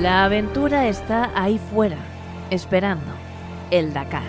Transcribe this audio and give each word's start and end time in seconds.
La 0.00 0.24
aventura 0.24 0.88
está 0.88 1.30
ahí 1.34 1.58
fuera, 1.58 1.98
esperando 2.48 3.12
el 3.70 3.92
Dakar. 3.92 4.22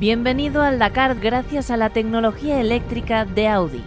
Bienvenido 0.00 0.62
al 0.62 0.80
Dakar 0.80 1.14
gracias 1.20 1.70
a 1.70 1.76
la 1.76 1.90
tecnología 1.90 2.60
eléctrica 2.60 3.24
de 3.24 3.46
Audi. 3.46 3.84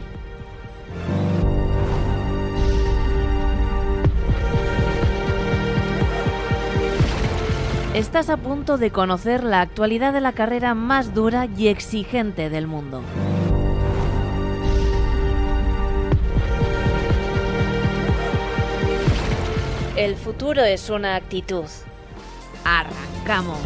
Estás 7.94 8.30
a 8.30 8.38
punto 8.38 8.78
de 8.78 8.92
conocer 8.92 9.44
la 9.44 9.60
actualidad 9.60 10.14
de 10.14 10.22
la 10.22 10.32
carrera 10.32 10.74
más 10.74 11.14
dura 11.14 11.48
y 11.58 11.68
exigente 11.68 12.50
del 12.50 12.66
mundo. 12.66 13.02
El 20.02 20.16
futuro 20.16 20.64
es 20.64 20.90
una 20.90 21.16
actitud. 21.16 21.66
Arrancamos. 22.66 23.60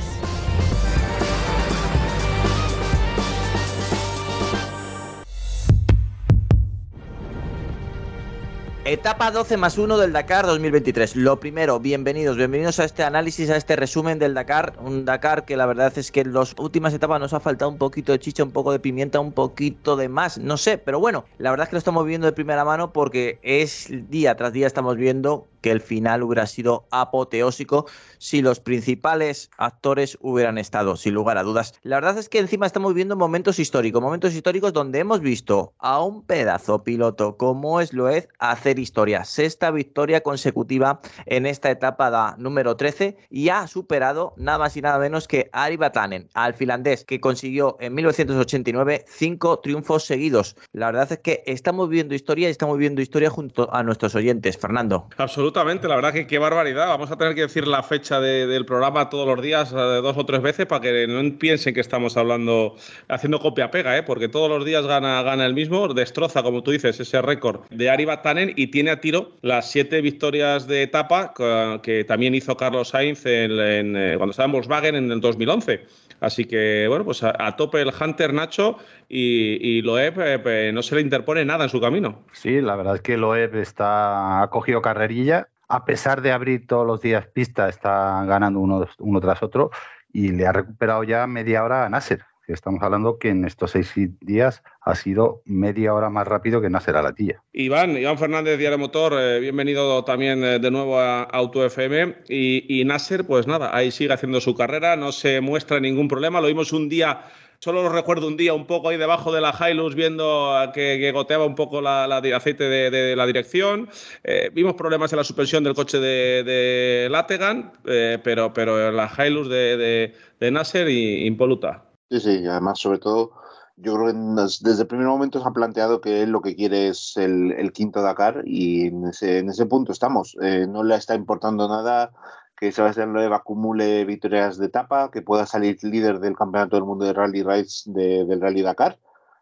Etapa 8.83 9.31
12 9.31 9.57
más 9.57 9.77
1 9.79 9.97
del 9.97 10.11
Dakar 10.11 10.45
2023. 10.45 11.15
Lo 11.15 11.39
primero, 11.39 11.79
bienvenidos, 11.79 12.37
bienvenidos 12.37 12.79
a 12.79 12.83
este 12.83 13.01
análisis, 13.03 13.49
a 13.49 13.55
este 13.55 13.75
resumen 13.75 14.19
del 14.19 14.33
Dakar. 14.33 14.73
Un 14.79 15.05
Dakar 15.05 15.45
que 15.45 15.57
la 15.57 15.65
verdad 15.65 15.97
es 15.97 16.11
que 16.11 16.19
en 16.19 16.33
las 16.33 16.53
últimas 16.59 16.93
etapas 16.93 17.19
nos 17.19 17.33
ha 17.33 17.39
faltado 17.39 17.71
un 17.71 17.79
poquito 17.79 18.11
de 18.11 18.19
chicha, 18.19 18.43
un 18.43 18.51
poco 18.51 18.73
de 18.73 18.79
pimienta, 18.79 19.19
un 19.19 19.31
poquito 19.31 19.95
de 19.95 20.07
más, 20.07 20.37
no 20.37 20.57
sé, 20.57 20.77
pero 20.77 20.99
bueno, 20.99 21.25
la 21.39 21.49
verdad 21.49 21.63
es 21.63 21.69
que 21.69 21.75
lo 21.77 21.79
estamos 21.79 22.05
viendo 22.05 22.27
de 22.27 22.33
primera 22.33 22.63
mano 22.63 22.93
porque 22.93 23.39
es 23.41 23.87
día 24.09 24.35
tras 24.35 24.53
día 24.53 24.67
estamos 24.67 24.97
viendo 24.97 25.47
que 25.65 25.71
el 25.71 25.81
final 25.81 26.21
hubiera 26.21 26.45
sido 26.45 26.85
apoteósico 26.91 27.87
si 28.19 28.43
los 28.43 28.59
principales 28.59 29.49
actores 29.57 30.15
hubieran 30.21 30.59
estado, 30.59 30.95
sin 30.95 31.15
lugar 31.15 31.39
a 31.39 31.43
dudas. 31.43 31.73
La 31.81 31.95
verdad 31.95 32.19
es 32.19 32.29
que 32.29 32.37
encima 32.37 32.67
estamos 32.67 32.93
viendo 32.93 33.15
momentos 33.15 33.57
históricos, 33.57 33.99
momentos 33.99 34.35
históricos 34.35 34.73
donde 34.73 34.99
hemos 34.99 35.21
visto 35.21 35.73
a 35.79 36.03
un 36.03 36.23
pedazo 36.23 36.83
piloto 36.83 37.35
como 37.37 37.81
es 37.81 37.93
Loez 37.93 38.27
hacer 38.37 38.77
historia. 38.77 39.25
Sexta 39.25 39.71
victoria 39.71 40.21
consecutiva 40.21 41.01
en 41.25 41.47
esta 41.47 41.71
etapa 41.71 42.35
número 42.37 42.75
13 42.75 43.17
y 43.31 43.49
ha 43.49 43.65
superado 43.65 44.35
nada 44.37 44.59
más 44.59 44.77
y 44.77 44.83
nada 44.83 44.99
menos 44.99 45.27
que 45.27 45.49
Ari 45.51 45.77
Batanen, 45.77 46.29
al 46.35 46.53
finlandés, 46.53 47.05
que 47.05 47.19
consiguió 47.19 47.75
en 47.79 47.95
1989 47.95 49.05
cinco 49.07 49.61
triunfos 49.61 50.03
seguidos. 50.05 50.55
La 50.73 50.91
verdad 50.91 51.11
es 51.11 51.19
que 51.21 51.41
estamos 51.47 51.89
viendo 51.89 52.13
historia 52.13 52.49
y 52.49 52.51
estamos 52.51 52.77
viendo 52.77 53.01
historia 53.01 53.31
junto 53.31 53.73
a 53.73 53.81
nuestros 53.81 54.13
oyentes. 54.13 54.59
Fernando. 54.59 55.07
Absolutamente 55.17 55.54
la 55.55 55.95
verdad 55.95 56.11
que 56.11 56.27
qué 56.27 56.37
barbaridad. 56.37 56.87
Vamos 56.87 57.09
a 57.11 57.17
tener 57.17 57.33
que 57.33 57.41
decir 57.41 57.65
la 57.65 57.81
fecha 57.81 58.19
del 58.19 58.65
programa 58.65 59.09
todos 59.09 59.25
los 59.25 59.41
días, 59.41 59.71
eh, 59.71 59.75
dos 59.75 60.17
o 60.17 60.25
tres 60.25 60.41
veces, 60.41 60.65
para 60.65 60.81
que 60.81 61.07
no 61.07 61.37
piensen 61.37 61.73
que 61.73 61.79
estamos 61.79 62.17
hablando, 62.17 62.75
haciendo 63.07 63.39
copia-pega, 63.39 63.97
¿eh? 63.97 64.03
porque 64.03 64.27
todos 64.27 64.49
los 64.49 64.65
días 64.65 64.85
gana, 64.85 65.45
el 65.45 65.53
mismo, 65.53 65.87
destroza, 65.93 66.43
como 66.43 66.61
tú 66.61 66.71
dices, 66.71 66.99
ese 66.99 67.21
récord 67.21 67.61
de 67.69 67.89
Ari 67.89 68.03
Batanen 68.03 68.51
y 68.55 68.67
tiene 68.67 68.91
a 68.91 68.99
tiro 68.99 69.31
las 69.41 69.71
siete 69.71 70.01
victorias 70.01 70.67
de 70.67 70.83
etapa 70.83 71.33
que, 71.81 72.03
también 72.05 72.35
hizo 72.35 72.57
Carlos 72.57 72.89
Sainz 72.89 73.25
en, 73.25 73.95
eh, 73.95 74.15
cuando 74.17 74.31
estaba 74.31 74.47
en 74.47 74.51
Volkswagen 74.51 74.95
en 74.95 75.11
el 75.11 75.21
2011. 75.21 75.85
Así 76.25 76.45
que, 76.45 76.87
bueno, 76.89 77.05
pues 77.05 77.21
a, 77.21 77.55
tope 77.55 77.79
el 77.83 77.93
Hunter 78.01 78.33
Nacho 78.33 78.79
y, 79.07 79.83
Loeb 79.83 80.15
eh, 80.17 80.71
no 80.73 80.81
se 80.81 80.95
le 80.95 81.01
interpone 81.01 81.45
nada 81.45 81.65
en 81.65 81.69
su 81.69 81.79
camino. 81.79 82.25
Sí, 82.31 82.61
la 82.61 82.75
verdad 82.75 82.95
es 82.95 83.01
que 83.01 83.15
Loeb 83.15 83.55
está, 83.57 84.41
ha 84.41 84.49
cogido 84.49 84.81
carrerilla. 84.81 85.49
A 85.67 85.85
pesar 85.85 86.23
de 86.23 86.31
abrir 86.31 86.65
todos 86.65 86.87
los 86.87 86.99
días 86.99 87.27
pista, 87.27 87.69
está 87.69 88.25
ganando 88.25 88.59
uno, 88.59 88.87
uno 88.97 89.21
tras 89.21 89.43
otro 89.43 89.69
y 90.11 90.29
le 90.29 90.47
ha 90.47 90.51
recuperado 90.51 91.03
ya 91.03 91.27
media 91.27 91.63
hora 91.63 91.85
a 91.85 91.89
Nasser. 91.89 92.25
Estamos 92.47 92.83
hablando 92.83 93.17
que 93.17 93.29
en 93.29 93.45
estos 93.45 93.71
seis 93.71 93.93
días 94.21 94.61
ha 94.81 94.95
sido 94.95 95.41
media 95.45 95.93
hora 95.93 96.09
más 96.09 96.27
rápido 96.27 96.61
que 96.61 96.69
Nasser 96.69 96.95
Alatilla. 96.95 97.41
Iván, 97.53 97.97
Iván 97.97 98.17
Fernández, 98.17 98.59
Diario 98.59 98.77
Motor, 98.77 99.13
eh, 99.17 99.39
bienvenido 99.39 100.03
también 100.03 100.43
eh, 100.43 100.59
de 100.59 100.69
nuevo 100.69 100.99
a 100.99 101.23
Auto 101.23 101.65
FM. 101.65 102.17
Y, 102.29 102.81
y 102.81 102.85
Nasser, 102.85 103.25
pues 103.25 103.47
nada, 103.47 103.75
ahí 103.75 103.89
sigue 103.89 104.13
haciendo 104.13 104.39
su 104.41 104.53
carrera, 104.53 104.95
no 104.95 105.11
se 105.11 105.41
muestra 105.41 105.79
ningún 105.79 106.07
problema. 106.07 106.39
Lo 106.39 106.47
vimos 106.47 106.71
un 106.71 106.87
día 106.87 107.23
Solo 107.59 107.81
lo 107.81 107.89
recuerdo 107.89 108.27
un 108.27 108.37
día 108.37 108.53
un 108.53 108.67
poco 108.67 108.89
ahí 108.89 108.97
debajo 108.97 109.31
de 109.31 109.41
la 109.41 109.55
Hilux 109.57 109.95
viendo 109.95 110.53
que, 110.73 111.11
goteaba 111.11 111.45
un 111.45 111.55
poco 111.55 111.81
la, 111.81 112.03
aceite 112.35 112.65
de, 112.65 113.15
la 113.15 113.25
dirección. 113.25 113.89
Eh, 114.23 114.51
vimos 114.53 114.75
problemas 114.75 115.11
en 115.13 115.17
la 115.17 115.23
suspensión 115.23 115.63
del 115.63 115.73
coche 115.73 115.99
de, 115.99 116.43
de 116.43 117.07
Lategan, 117.09 117.71
pero, 117.83 118.53
pero 118.53 118.91
la 118.91 119.11
Hilux 119.17 119.49
de, 119.49 120.13
Nasser 120.51 120.89
impoluta. 120.89 121.84
Sí, 122.09 122.19
sí, 122.19 122.47
además, 122.47 122.79
sobre 122.79 122.99
todo, 122.99 123.31
yo 123.77 123.95
creo 123.95 124.07
que 124.07 124.13
desde 124.13 124.81
el 124.83 124.87
primer 124.87 125.07
momento 125.07 125.41
se 125.41 125.47
ha 125.47 125.51
planteado 125.51 126.01
que 126.01 126.21
él 126.21 126.29
lo 126.29 126.41
que 126.41 126.55
quiere 126.55 126.89
es 126.89 127.17
el, 127.17 127.71
quinto 127.73 128.01
Dakar 128.01 128.43
y 128.45 128.87
en 128.87 129.07
ese, 129.07 129.39
en 129.39 129.49
ese 129.49 129.65
punto 129.65 129.91
estamos. 129.91 130.37
Eh, 130.41 130.67
no 130.67 130.83
le 130.83 130.95
está 130.95 131.15
importando 131.15 131.67
nada 131.67 132.11
que 132.55 132.71
Sebastián 132.71 133.11
Loeb 133.11 133.33
acumule 133.33 134.05
victorias 134.05 134.57
de 134.57 134.67
etapa, 134.67 135.11
que 135.11 135.21
pueda 135.21 135.45
salir 135.45 135.77
líder 135.83 136.19
del 136.19 136.37
Campeonato 136.37 136.75
del 136.75 136.85
Mundo 136.85 137.05
de 137.05 137.13
Rally 137.13 137.43
Rides 137.43 137.83
del 137.87 138.39
Rally 138.39 138.61
Dakar, 138.61 138.97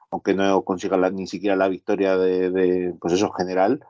aunque 0.10 0.34
no 0.34 0.64
consiga 0.64 0.98
ni 1.12 1.28
siquiera 1.28 1.56
la 1.56 1.68
victoria 1.68 2.18
de, 2.18 2.50
de, 2.50 2.96
pues 3.00 3.14
eso, 3.14 3.32
general 3.32 3.86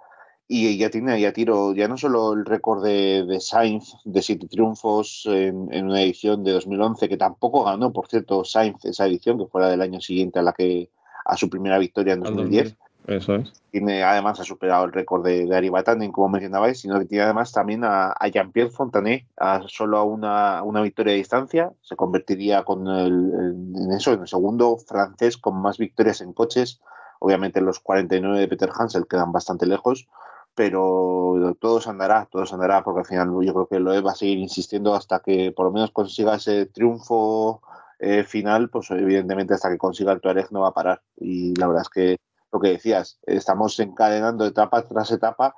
y 0.48 0.78
ya 0.78 0.90
tiene 0.90 1.20
ya 1.20 1.32
tiro 1.32 1.74
ya 1.74 1.88
no 1.88 1.98
solo 1.98 2.34
el 2.34 2.46
récord 2.46 2.84
de, 2.84 3.26
de 3.26 3.40
Sainz 3.40 3.96
de 4.04 4.22
siete 4.22 4.48
triunfos 4.48 5.26
en, 5.26 5.86
una 5.86 6.02
edición 6.02 6.44
de 6.44 6.52
2011 6.52 7.08
que 7.08 7.18
tampoco 7.18 7.64
ganó 7.64 7.94
por 7.94 8.08
cierto 8.08 8.44
Sainz 8.44 8.84
esa 8.86 9.06
edición 9.06 9.38
que 9.38 9.46
fue 9.46 9.62
la 9.62 9.70
del 9.70 9.82
año 9.82 10.02
siguiente 10.02 10.40
a 10.40 10.44
la 10.44 10.54
que 10.54 10.90
a 11.26 11.38
su 11.38 11.50
primera 11.50 11.78
victoria 11.80 12.14
en 12.14 12.22
2010 12.22 12.76
eso 13.08 13.36
es. 13.36 13.54
tiene 13.72 14.04
además 14.04 14.40
ha 14.40 14.44
superado 14.44 14.86
el 14.86 14.94
récord 14.94 15.26
de, 15.26 15.46
de 15.46 15.56
Ari 15.56 15.70
Batanen 15.70 16.12
como 16.12 16.30
mencionabais 16.30 16.80
sino 16.80 17.00
que 17.00 17.06
tiene 17.06 17.24
además 17.24 17.54
también 17.54 17.84
a, 17.86 18.14
Jean-Pierre 18.32 18.70
Fontanet 18.70 19.26
a 19.38 19.64
solo 19.68 19.98
a 19.98 20.04
una, 20.04 20.62
una 20.64 20.82
victoria 20.82 21.14
de 21.14 21.20
distancia 21.20 21.72
se 21.82 21.96
convertiría 21.96 22.64
con 22.64 22.88
el, 22.88 23.56
en 23.76 23.92
eso 23.94 24.12
en 24.12 24.22
el 24.22 24.28
segundo 24.28 24.78
francés 24.78 25.38
con 25.38 25.62
más 25.62 25.78
victorias 25.78 26.22
en 26.22 26.34
coches. 26.34 26.82
Obviamente 27.20 27.62
los 27.62 27.80
49 27.80 28.38
de 28.38 28.48
Peter 28.50 28.70
Hansel 28.78 29.08
quedan 29.08 29.32
bastante 29.32 29.66
lejos 29.66 30.08
pero 30.56 31.56
todo 31.60 31.82
se 31.82 31.90
andará, 31.90 32.28
todo 32.32 32.46
se 32.46 32.54
andará, 32.56 32.84
porque 32.84 33.02
al 33.02 33.06
final 33.06 33.30
yo 33.44 33.54
creo 33.54 33.68
que 33.68 33.80
lo 33.80 34.04
va 34.04 34.12
a 34.12 34.16
seguir 34.16 34.38
insistiendo 34.38 34.94
hasta 34.94 35.20
que 35.20 35.52
por 35.52 35.66
lo 35.66 35.72
menos 35.72 35.92
consiga 35.92 36.36
ese 36.36 36.68
triunfo 36.68 37.62
eh, 38.00 38.24
final, 38.24 38.70
pues 38.70 38.92
evidentemente 38.92 39.54
hasta 39.54 39.70
que 39.70 39.78
consiga 39.78 40.12
el 40.12 40.22
Tuareg 40.22 40.52
no 40.52 40.62
va 40.62 40.70
a 40.70 40.74
parar. 40.74 41.02
Y 41.18 41.56
la 41.56 41.68
verdad 41.68 41.84
es 41.84 41.90
que 41.90 42.18
lo 42.52 42.60
que 42.60 42.70
decías, 42.70 43.20
estamos 43.24 43.80
encadenando 43.80 44.46
etapa 44.46 44.84
tras 44.84 45.12
etapa, 45.12 45.56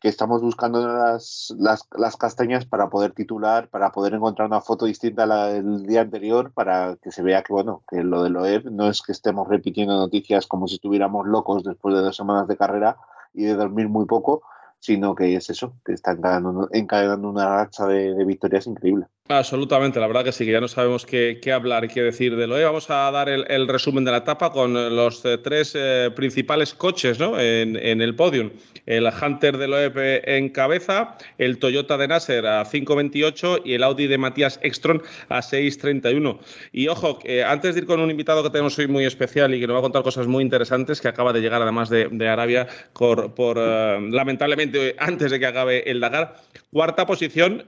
que 0.00 0.08
estamos 0.08 0.42
buscando 0.42 0.84
las, 0.88 1.54
las, 1.58 1.86
las 1.96 2.16
castañas 2.16 2.64
para 2.66 2.90
poder 2.90 3.12
titular, 3.12 3.68
para 3.68 3.92
poder 3.92 4.14
encontrar 4.14 4.48
una 4.48 4.60
foto 4.60 4.86
distinta 4.86 5.22
a 5.22 5.26
la 5.26 5.46
del 5.46 5.86
día 5.86 6.00
anterior, 6.00 6.52
para 6.52 6.96
que 6.96 7.12
se 7.12 7.22
vea 7.22 7.44
que, 7.44 7.52
bueno, 7.52 7.84
que 7.88 8.02
lo 8.02 8.24
de 8.24 8.30
Loeb 8.30 8.72
no 8.72 8.88
es 8.88 9.00
que 9.02 9.12
estemos 9.12 9.46
repitiendo 9.46 9.94
noticias 9.96 10.48
como 10.48 10.66
si 10.66 10.74
estuviéramos 10.74 11.28
locos 11.28 11.62
después 11.62 11.94
de 11.94 12.00
dos 12.00 12.16
semanas 12.16 12.48
de 12.48 12.56
carrera, 12.56 12.96
y 13.34 13.44
de 13.44 13.54
dormir 13.54 13.88
muy 13.88 14.06
poco, 14.06 14.42
sino 14.78 15.14
que 15.14 15.36
es 15.36 15.48
eso, 15.50 15.74
que 15.84 15.92
está 15.92 16.12
encadenando, 16.12 17.28
una 17.30 17.48
racha 17.48 17.86
de 17.86 18.24
victorias 18.24 18.66
increíble. 18.66 19.06
Absolutamente, 19.28 20.00
la 20.00 20.08
verdad 20.08 20.24
que 20.24 20.32
sí, 20.32 20.44
que 20.44 20.52
ya 20.52 20.60
no 20.60 20.68
sabemos 20.68 21.06
qué, 21.06 21.40
hablar 21.54 21.84
y 21.84 21.88
qué 21.88 22.02
decir 22.02 22.36
de 22.36 22.46
lo. 22.46 22.60
Vamos 22.60 22.90
a 22.90 23.10
dar 23.10 23.28
el, 23.28 23.68
resumen 23.68 24.04
de 24.04 24.10
la 24.10 24.18
etapa 24.18 24.50
con 24.50 24.74
los 24.94 25.24
eh, 25.24 25.38
tres 25.38 25.72
eh, 25.74 26.10
principales 26.14 26.74
coches 26.74 27.18
¿no? 27.18 27.38
en, 27.40 27.76
el 27.76 28.14
podium. 28.14 28.50
El 28.84 29.06
Hunter 29.06 29.58
de 29.58 29.68
Loeb 29.68 29.94
en 29.96 30.48
cabeza, 30.48 31.16
el 31.38 31.58
Toyota 31.58 31.96
de 31.96 32.08
Nasser 32.08 32.44
a 32.46 32.64
5.28 32.64 33.62
y 33.64 33.74
el 33.74 33.84
Audi 33.84 34.08
de 34.08 34.18
Matías 34.18 34.58
Ekstrom 34.60 35.00
a 35.28 35.38
6.31. 35.38 36.38
Y 36.72 36.88
ojo, 36.88 37.20
antes 37.46 37.74
de 37.74 37.82
ir 37.82 37.86
con 37.86 38.00
un 38.00 38.10
invitado 38.10 38.42
que 38.42 38.50
tenemos 38.50 38.76
hoy 38.78 38.88
muy 38.88 39.04
especial 39.04 39.54
y 39.54 39.60
que 39.60 39.68
nos 39.68 39.76
va 39.76 39.78
a 39.78 39.82
contar 39.82 40.02
cosas 40.02 40.26
muy 40.26 40.42
interesantes, 40.42 41.00
que 41.00 41.06
acaba 41.06 41.32
de 41.32 41.40
llegar 41.40 41.62
además 41.62 41.88
de, 41.88 42.28
Arabia 42.28 42.66
por, 42.92 43.56
eh, 43.56 44.08
lamentablemente 44.10 44.96
antes 44.98 45.30
de 45.30 45.38
que 45.38 45.46
acabe 45.46 45.88
el 45.88 46.00
Dakar, 46.00 46.34
cuarta 46.72 47.06
posición, 47.06 47.64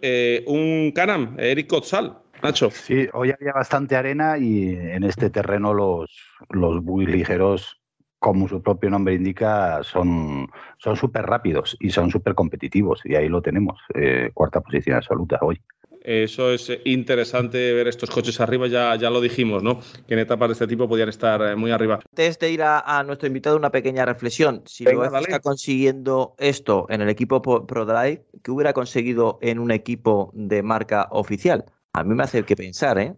un 0.46 0.92
Canam 0.92 1.36
Eric 1.50 1.68
Kotzal. 1.68 2.18
Nacho. 2.42 2.70
Sí, 2.70 3.08
hoy 3.12 3.30
había 3.30 3.52
bastante 3.52 3.96
arena 3.96 4.38
y 4.38 4.68
en 4.70 5.04
este 5.04 5.30
terreno 5.30 5.72
los, 5.72 6.10
los 6.50 6.82
muy 6.82 7.06
ligeros, 7.06 7.80
como 8.18 8.48
su 8.48 8.62
propio 8.62 8.90
nombre 8.90 9.14
indica, 9.14 9.82
son 9.82 10.48
súper 10.78 11.24
rápidos 11.24 11.76
y 11.80 11.90
son 11.90 12.10
súper 12.10 12.34
competitivos. 12.34 13.00
Y 13.04 13.14
ahí 13.14 13.28
lo 13.28 13.40
tenemos, 13.40 13.80
eh, 13.94 14.30
cuarta 14.34 14.60
posición 14.60 14.96
absoluta 14.96 15.38
hoy. 15.42 15.60
Eso 16.04 16.52
es 16.52 16.70
interesante 16.84 17.72
ver 17.72 17.88
estos 17.88 18.10
coches 18.10 18.38
arriba, 18.38 18.66
ya, 18.66 18.94
ya 18.96 19.08
lo 19.08 19.22
dijimos, 19.22 19.62
¿no? 19.62 19.80
Que 20.06 20.12
en 20.12 20.20
etapas 20.20 20.50
de 20.50 20.52
este 20.52 20.66
tipo 20.66 20.86
podían 20.86 21.08
estar 21.08 21.40
eh, 21.40 21.56
muy 21.56 21.70
arriba. 21.70 22.00
Antes 22.10 22.38
de 22.38 22.50
ir 22.50 22.62
a, 22.62 23.02
nuestro 23.06 23.26
invitado, 23.26 23.56
una 23.56 23.70
pequeña 23.70 24.04
reflexión. 24.04 24.62
Si 24.66 24.84
lo 24.84 25.02
está 25.02 25.40
consiguiendo 25.40 26.34
esto 26.36 26.84
en 26.90 27.00
el 27.00 27.08
equipo 27.08 27.40
ProDrive, 27.40 28.22
¿qué 28.42 28.50
hubiera 28.50 28.74
conseguido 28.74 29.38
en 29.40 29.58
un 29.58 29.70
equipo 29.70 30.30
de 30.34 30.62
marca 30.62 31.08
oficial? 31.10 31.64
A 31.94 32.04
mí 32.04 32.14
me 32.14 32.24
hace 32.24 32.42
que 32.42 32.54
pensar, 32.54 32.98
¿eh? 32.98 33.14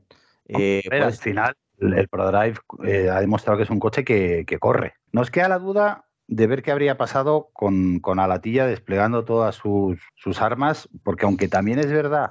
eh 0.46 0.82
al 0.92 1.12
final, 1.14 1.56
el 1.80 2.06
ProDrive 2.06 2.56
eh, 2.86 3.10
ha 3.10 3.20
demostrado 3.20 3.56
que 3.56 3.64
es 3.64 3.70
un 3.70 3.80
coche 3.80 4.04
que, 4.04 4.44
que 4.46 4.60
corre. 4.60 4.94
Nos 5.10 5.32
queda 5.32 5.48
la 5.48 5.58
duda 5.58 6.04
de 6.28 6.46
ver 6.46 6.62
qué 6.62 6.70
habría 6.70 6.96
pasado 6.96 7.50
con, 7.52 7.98
con 7.98 8.20
Alatilla 8.20 8.64
desplegando 8.64 9.24
todas 9.24 9.56
sus, 9.56 9.98
sus, 10.14 10.40
armas, 10.40 10.88
porque 11.02 11.24
aunque 11.24 11.48
también 11.48 11.80
es 11.80 11.90
verdad 11.90 12.30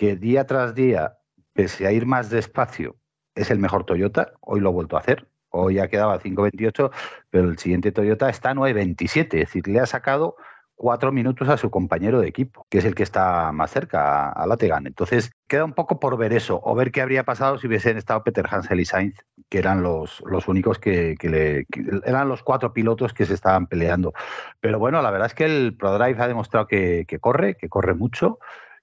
que 0.00 0.16
día 0.16 0.46
tras 0.46 0.74
día, 0.74 1.18
pese 1.52 1.86
a 1.86 1.92
ir 1.92 2.06
más 2.06 2.30
despacio, 2.30 2.96
es 3.34 3.50
el 3.50 3.58
mejor 3.58 3.84
Toyota, 3.84 4.32
hoy 4.40 4.60
lo 4.60 4.70
ha 4.70 4.72
vuelto 4.72 4.96
a 4.96 5.00
hacer, 5.00 5.28
hoy 5.50 5.78
ha 5.78 5.88
quedado 5.88 6.12
a 6.12 6.18
5.28, 6.18 6.90
pero 7.28 7.50
el 7.50 7.58
siguiente 7.58 7.92
Toyota 7.92 8.30
está 8.30 8.48
a 8.48 8.54
9.27, 8.54 9.18
es 9.18 9.30
decir, 9.30 9.68
le 9.68 9.78
ha 9.78 9.84
sacado 9.84 10.36
cuatro 10.74 11.12
minutos 11.12 11.50
a 11.50 11.58
su 11.58 11.68
compañero 11.68 12.22
de 12.22 12.28
equipo, 12.28 12.66
que 12.70 12.78
es 12.78 12.86
el 12.86 12.94
que 12.94 13.02
está 13.02 13.52
más 13.52 13.72
cerca, 13.72 14.30
a, 14.30 14.46
Lategan. 14.46 14.86
Entonces, 14.86 15.32
queda 15.46 15.66
un 15.66 15.74
poco 15.74 16.00
por 16.00 16.16
ver 16.16 16.32
eso, 16.32 16.58
o 16.64 16.74
ver 16.74 16.92
qué 16.92 17.02
habría 17.02 17.24
pasado 17.24 17.58
si 17.58 17.66
hubiesen 17.66 17.98
estado 17.98 18.24
Peter 18.24 18.46
Hansel 18.50 18.80
y 18.80 18.86
Sainz, 18.86 19.18
que 19.50 19.58
eran 19.58 19.82
los, 19.82 20.22
únicos 20.48 20.78
que, 20.78 21.14
le, 21.20 21.66
eran 22.06 22.30
los 22.30 22.42
cuatro 22.42 22.72
pilotos 22.72 23.12
que 23.12 23.26
se 23.26 23.34
estaban 23.34 23.66
peleando. 23.66 24.14
Pero 24.60 24.78
bueno, 24.78 25.02
la 25.02 25.10
verdad 25.10 25.26
es 25.26 25.34
que 25.34 25.44
el 25.44 25.76
ProDrive 25.76 26.22
ha 26.22 26.28
demostrado 26.28 26.66
que, 26.66 27.04
corre, 27.20 27.58
que 27.58 27.68
corre 27.68 27.92
mucho 27.92 28.38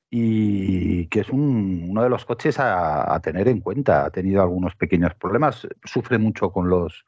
y 0.10 1.08
que 1.08 1.22
es 1.22 1.30
uno 1.30 2.02
de 2.02 2.10
los 2.10 2.26
coches 2.26 2.60
a, 2.60 3.14
a, 3.14 3.20
tener 3.20 3.48
en 3.48 3.60
cuenta. 3.60 4.06
Ha 4.06 4.10
tenido 4.12 4.42
algunos 4.42 4.76
pequeños 4.76 5.14
problemas, 5.16 5.68
sufre 5.84 6.18
mucho 6.18 6.52
con 6.52 6.70
los, 6.70 7.06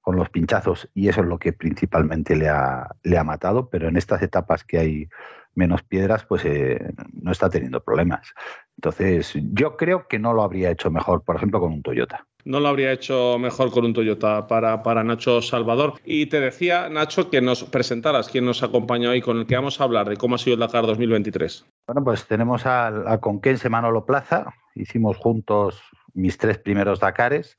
con 0.00 0.16
los 0.16 0.30
pinchazos 0.30 0.88
y 0.94 1.08
eso 1.08 1.20
es 1.20 1.26
lo 1.26 1.38
que 1.38 1.52
principalmente 1.52 2.34
le 2.34 2.48
ha, 2.48 2.88
le 3.02 3.18
ha 3.18 3.24
matado, 3.24 3.68
pero 3.68 3.88
en 3.88 3.96
estas 3.98 4.22
etapas 4.22 4.64
que 4.64 4.78
hay 4.78 5.08
menos 5.54 5.82
piedras, 5.82 6.24
pues 6.24 6.46
eh, 6.46 6.94
no 7.12 7.32
está 7.32 7.50
teniendo 7.50 7.82
problemas. 7.82 8.32
Entonces, 8.76 9.34
yo 9.52 9.76
creo 9.76 10.08
que 10.08 10.18
no 10.18 10.32
lo 10.32 10.42
habría 10.42 10.70
hecho 10.70 10.90
mejor, 10.90 11.24
por 11.24 11.36
ejemplo, 11.36 11.60
con 11.60 11.72
un 11.72 11.82
Toyota. 11.82 12.26
No 12.48 12.60
lo 12.60 12.68
habría 12.68 12.92
hecho 12.92 13.38
mejor 13.38 13.70
con 13.70 13.84
un 13.84 13.92
Toyota 13.92 14.46
para, 14.46 14.82
para 14.82 15.04
Nacho 15.04 15.42
Salvador. 15.42 16.00
Y 16.02 16.26
te 16.26 16.40
decía, 16.40 16.88
Nacho, 16.88 17.28
que 17.28 17.42
nos 17.42 17.64
presentaras 17.64 18.30
quién 18.30 18.46
nos 18.46 18.62
acompaña 18.62 19.10
hoy 19.10 19.20
con 19.20 19.36
el 19.36 19.46
que 19.46 19.54
vamos 19.54 19.78
a 19.78 19.84
hablar 19.84 20.08
de 20.08 20.16
cómo 20.16 20.36
ha 20.36 20.38
sido 20.38 20.54
el 20.54 20.60
Dakar 20.60 20.86
2023. 20.86 21.66
Bueno, 21.86 22.02
pues 22.02 22.26
tenemos 22.26 22.64
a, 22.64 22.86
a 22.86 23.20
Conquense 23.20 23.68
Manolo 23.68 24.06
Plaza. 24.06 24.54
Hicimos 24.74 25.18
juntos 25.18 25.82
mis 26.14 26.36
tres 26.36 26.58
primeros 26.58 27.00
Dakares. 27.00 27.56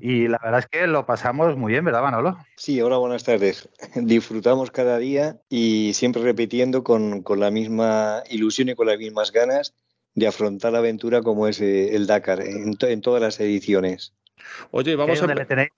Y 0.00 0.28
la 0.28 0.38
verdad 0.42 0.60
es 0.60 0.66
que 0.66 0.86
lo 0.86 1.06
pasamos 1.06 1.56
muy 1.56 1.72
bien, 1.72 1.84
¿verdad, 1.84 2.02
Manolo? 2.02 2.38
Sí, 2.56 2.80
hola, 2.80 2.98
buenas 2.98 3.24
tardes. 3.24 3.68
Disfrutamos 3.94 4.70
cada 4.70 4.98
día 4.98 5.38
y 5.48 5.92
siempre 5.94 6.22
repitiendo 6.22 6.84
con, 6.84 7.24
la 7.36 7.50
misma 7.50 8.22
ilusión 8.30 8.68
y 8.68 8.74
con 8.74 8.86
las 8.86 8.98
mismas 8.98 9.32
ganas 9.32 9.74
de 10.14 10.26
afrontar 10.26 10.72
la 10.72 10.78
aventura 10.78 11.22
como 11.22 11.46
es 11.48 11.60
eh, 11.60 11.94
el 11.94 12.06
Dakar 12.06 12.40
en, 12.40 13.00
todas 13.00 13.22
las 13.22 13.40
ediciones. 13.40 14.14
Oye, 14.70 14.96
vamos 14.96 15.22
a... 15.22 15.26
le 15.26 15.44
tenéis 15.44 15.70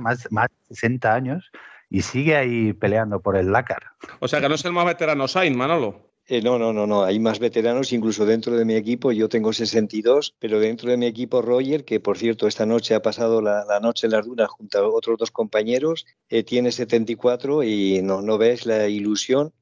más, 0.00 0.26
más 0.30 0.48
de 0.48 0.74
60 0.74 1.14
años 1.14 1.50
y 1.90 2.02
sigue 2.02 2.36
ahí 2.36 2.72
peleando 2.72 3.20
por 3.20 3.36
el 3.36 3.50
Dakar. 3.52 3.82
O 4.20 4.28
sea 4.28 4.40
que 4.40 4.48
no 4.48 4.54
es 4.54 4.64
el 4.64 4.72
más 4.72 4.86
veterano 4.86 5.28
Sainz, 5.28 5.56
Manolo. 5.56 6.06
Eh, 6.28 6.42
no, 6.42 6.58
no, 6.58 6.72
no, 6.72 6.88
no. 6.88 7.04
Hay 7.04 7.20
más 7.20 7.38
veteranos, 7.38 7.92
incluso 7.92 8.26
dentro 8.26 8.56
de 8.56 8.64
mi 8.64 8.74
equipo. 8.74 9.12
Yo 9.12 9.28
tengo 9.28 9.52
62, 9.52 10.34
pero 10.40 10.58
dentro 10.58 10.90
de 10.90 10.96
mi 10.96 11.06
equipo 11.06 11.40
Roger, 11.40 11.84
que 11.84 12.00
por 12.00 12.18
cierto 12.18 12.48
esta 12.48 12.66
noche 12.66 12.94
ha 12.96 13.02
pasado 13.02 13.40
la, 13.40 13.64
noche 13.80 14.08
en 14.08 14.12
las 14.12 14.26
dunas 14.26 14.48
junto 14.48 14.78
a 14.78 14.88
otros 14.88 15.18
dos 15.18 15.30
compañeros, 15.30 16.04
eh, 16.28 16.42
tiene 16.42 16.72
74 16.72 17.62
y 17.62 18.02
no, 18.02 18.22
no 18.22 18.38
ves 18.38 18.66
la 18.66 18.88
ilusión 18.88 19.52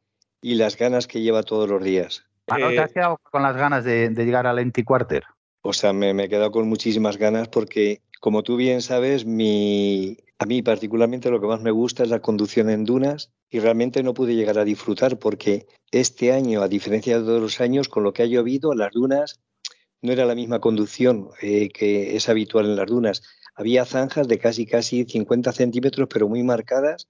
y 0.40 0.54
las 0.54 0.78
ganas 0.78 1.06
que 1.06 1.20
lleva 1.20 1.42
todos 1.42 1.68
los 1.68 1.82
días. 1.82 2.24
¿Te 2.46 2.78
has 2.78 2.90
eh, 2.90 2.94
quedado 2.94 3.18
con 3.30 3.42
las 3.42 3.56
ganas 3.56 3.84
de, 3.84 4.10
llegar 4.10 4.46
al 4.46 4.72
Quarter? 4.84 5.24
O 5.62 5.72
sea, 5.72 5.92
me, 5.92 6.12
me 6.14 6.24
he 6.24 6.28
quedado 6.28 6.50
con 6.50 6.68
muchísimas 6.68 7.16
ganas 7.16 7.48
porque, 7.48 8.02
como 8.20 8.42
tú 8.42 8.56
bien 8.56 8.82
sabes, 8.82 9.24
mi, 9.24 10.18
a 10.38 10.46
mí 10.46 10.62
particularmente 10.62 11.30
lo 11.30 11.40
que 11.40 11.46
más 11.46 11.62
me 11.62 11.70
gusta 11.70 12.02
es 12.02 12.10
la 12.10 12.20
conducción 12.20 12.68
en 12.68 12.84
dunas 12.84 13.30
y 13.50 13.60
realmente 13.60 14.02
no 14.02 14.14
pude 14.14 14.34
llegar 14.34 14.58
a 14.58 14.64
disfrutar 14.64 15.18
porque 15.18 15.66
este 15.90 16.32
año, 16.32 16.62
a 16.62 16.68
diferencia 16.68 17.18
de 17.18 17.32
otros 17.32 17.60
años, 17.60 17.88
con 17.88 18.02
lo 18.02 18.12
que 18.12 18.22
ha 18.22 18.26
llovido, 18.26 18.74
las 18.74 18.92
dunas 18.92 19.40
no 20.02 20.12
era 20.12 20.26
la 20.26 20.34
misma 20.34 20.60
conducción 20.60 21.30
eh, 21.40 21.70
que 21.70 22.16
es 22.16 22.28
habitual 22.28 22.66
en 22.66 22.76
las 22.76 22.86
dunas. 22.86 23.22
Había 23.54 23.84
zanjas 23.84 24.28
de 24.28 24.38
casi 24.38 24.66
casi 24.66 25.04
50 25.04 25.52
centímetros, 25.52 26.08
pero 26.12 26.28
muy 26.28 26.42
marcadas 26.42 27.08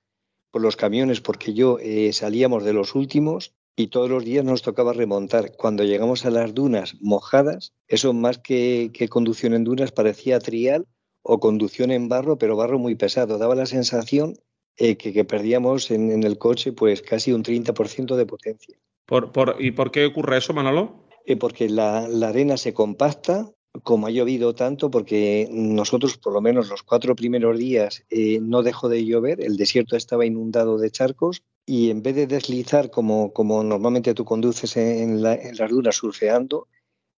por 0.50 0.62
los 0.62 0.76
camiones, 0.76 1.20
porque 1.20 1.54
yo 1.54 1.78
eh, 1.80 2.12
salíamos 2.12 2.62
de 2.62 2.74
los 2.74 2.94
últimos 2.94 3.52
y 3.76 3.88
todos 3.88 4.08
los 4.08 4.24
días 4.24 4.44
nos 4.44 4.62
tocaba 4.62 4.92
remontar. 4.92 5.56
Cuando 5.56 5.84
llegamos 5.84 6.24
a 6.24 6.30
las 6.30 6.54
dunas 6.54 6.96
mojadas, 7.00 7.72
eso 7.88 8.12
más 8.12 8.38
que, 8.38 8.90
que 8.92 9.08
conducción 9.08 9.54
en 9.54 9.64
dunas 9.64 9.92
parecía 9.92 10.38
trial 10.38 10.86
o 11.22 11.40
conducción 11.40 11.90
en 11.90 12.08
barro, 12.08 12.38
pero 12.38 12.56
barro 12.56 12.78
muy 12.78 12.94
pesado. 12.94 13.38
Daba 13.38 13.54
la 13.54 13.66
sensación 13.66 14.34
eh, 14.76 14.96
que, 14.96 15.24
perdíamos 15.24 15.92
en, 15.92 16.24
el 16.24 16.36
coche 16.36 16.72
pues 16.72 17.00
casi 17.00 17.32
un 17.32 17.44
30% 17.44 18.16
de 18.16 18.26
potencia. 18.26 18.76
¿Por, 19.06 19.30
¿Y 19.60 19.70
por 19.70 19.92
qué 19.92 20.06
ocurre 20.06 20.38
eso, 20.38 20.52
Manolo? 20.52 21.06
Eh, 21.26 21.36
porque 21.36 21.68
la, 21.68 22.06
arena 22.26 22.56
se 22.56 22.74
compacta, 22.74 23.50
como 23.82 24.06
ha 24.06 24.10
llovido 24.10 24.54
tanto, 24.54 24.90
porque 24.90 25.48
nosotros 25.50 26.16
por 26.16 26.32
lo 26.32 26.40
menos 26.40 26.68
los 26.68 26.82
cuatro 26.82 27.16
primeros 27.16 27.58
días 27.58 28.04
eh, 28.10 28.38
no 28.40 28.62
dejó 28.62 28.88
de 28.88 29.04
llover, 29.04 29.40
el 29.40 29.56
desierto 29.56 29.96
estaba 29.96 30.24
inundado 30.24 30.78
de 30.78 30.90
charcos 30.90 31.42
y 31.66 31.90
en 31.90 32.02
vez 32.02 32.14
de 32.14 32.26
deslizar 32.26 32.90
como, 32.90 33.32
como 33.32 33.62
normalmente 33.64 34.14
tú 34.14 34.24
conduces 34.24 34.76
en, 34.76 35.22
la, 35.22 35.34
en 35.34 35.56
las 35.56 35.70
dunas 35.70 35.96
surfeando, 35.96 36.68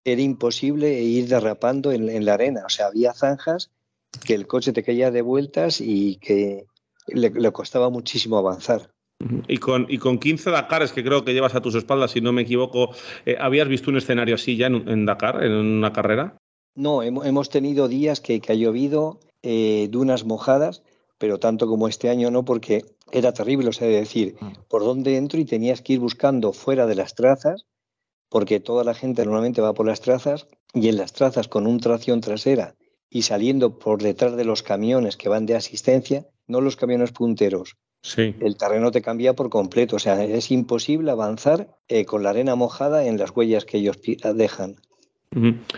era 0.05 0.23
imposible 0.23 1.03
ir 1.03 1.29
derrapando 1.29 1.93
en, 1.93 2.09
en, 2.09 2.25
la 2.25 2.35
arena. 2.35 2.63
O 2.65 2.69
sea, 2.69 2.87
había 2.87 3.13
zanjas 3.13 3.71
que 4.25 4.35
el 4.35 4.47
coche 4.47 4.73
te 4.73 4.85
caía 4.85 5.11
de 5.11 5.23
vueltas 5.23 5.81
y 5.81 6.17
que 6.17 6.67
le, 7.09 7.53
costaba 7.53 7.91
muchísimo 7.91 8.39
avanzar. 8.39 8.91
Y 9.49 9.59
con, 9.59 9.87
y 9.89 9.99
con 9.99 10.19
15 10.19 10.51
Dakares 10.51 10.93
que 10.93 11.03
creo 11.03 11.25
que 11.25 11.33
llevas 11.33 11.55
a 11.55 11.63
tus 11.63 11.75
espaldas, 11.75 12.11
si 12.11 12.21
no 12.21 12.33
me 12.33 12.43
equivoco, 12.43 12.91
eh, 13.25 13.37
¿habías 13.41 13.69
visto 13.69 13.91
un 13.91 13.97
escenario 13.97 14.35
así 14.35 14.57
ya 14.57 14.67
en, 14.67 15.07
Dakar, 15.07 15.43
en 15.43 15.53
una 15.53 15.93
carrera? 15.93 16.37
No, 16.77 17.03
hemos 17.03 17.49
tenido 17.49 17.89
días 17.89 18.21
que, 18.21 18.41
ha 18.49 18.55
llovido, 18.55 19.19
eh, 19.43 19.89
dunas 19.91 20.25
mojadas, 20.25 20.83
pero 21.19 21.39
tanto 21.39 21.67
como 21.67 21.89
este 21.89 22.11
año 22.11 22.31
no, 22.31 22.45
porque 22.45 22.85
era 23.11 23.33
terrible, 23.33 23.71
o 23.71 23.73
sea, 23.73 23.89
decir, 23.89 24.37
mm. 24.39 24.53
por 24.69 24.83
dónde 24.85 25.17
entro 25.17 25.41
y 25.41 25.47
tenías 25.47 25.81
que 25.81 25.95
ir 25.95 26.01
buscando 26.01 26.53
fuera 26.53 26.87
de 26.87 26.95
las 26.95 27.15
trazas, 27.15 27.67
porque 28.29 28.61
toda 28.61 28.85
la 28.85 28.95
gente 28.95 29.25
normalmente 29.25 29.63
va 29.63 29.73
por 29.73 29.87
las 29.87 30.01
trazas 30.01 30.47
y 30.75 30.89
en 30.89 30.97
las 30.97 31.13
trazas 31.13 31.49
con 31.49 31.67
un 31.67 31.81
tracción 31.81 32.21
trasera 32.21 32.77
y 33.09 33.23
saliendo 33.23 33.79
por 33.79 34.03
detrás 34.03 34.37
de 34.37 34.45
los 34.45 34.63
camiones 34.63 35.17
que 35.17 35.29
van 35.29 35.47
de 35.47 35.55
asistencia, 35.55 36.27
no 36.47 36.61
los 36.61 36.77
camiones 36.77 37.13
punteros. 37.13 37.77
Sí. 38.03 38.35
El 38.41 38.57
terreno 38.57 38.91
te 38.91 39.03
cambia 39.03 39.35
por 39.35 39.49
completo, 39.49 39.97
o 39.97 39.99
sea, 39.99 40.23
es 40.23 40.51
imposible 40.51 41.11
avanzar 41.11 41.79
eh, 41.89 42.05
con 42.05 42.23
la 42.23 42.31
arena 42.31 42.55
mojada 42.55 43.07
en 43.07 43.17
las 43.17 43.35
huellas 43.35 43.65
que 43.65 43.79
ellos 43.79 43.99
dejan. 44.35 44.77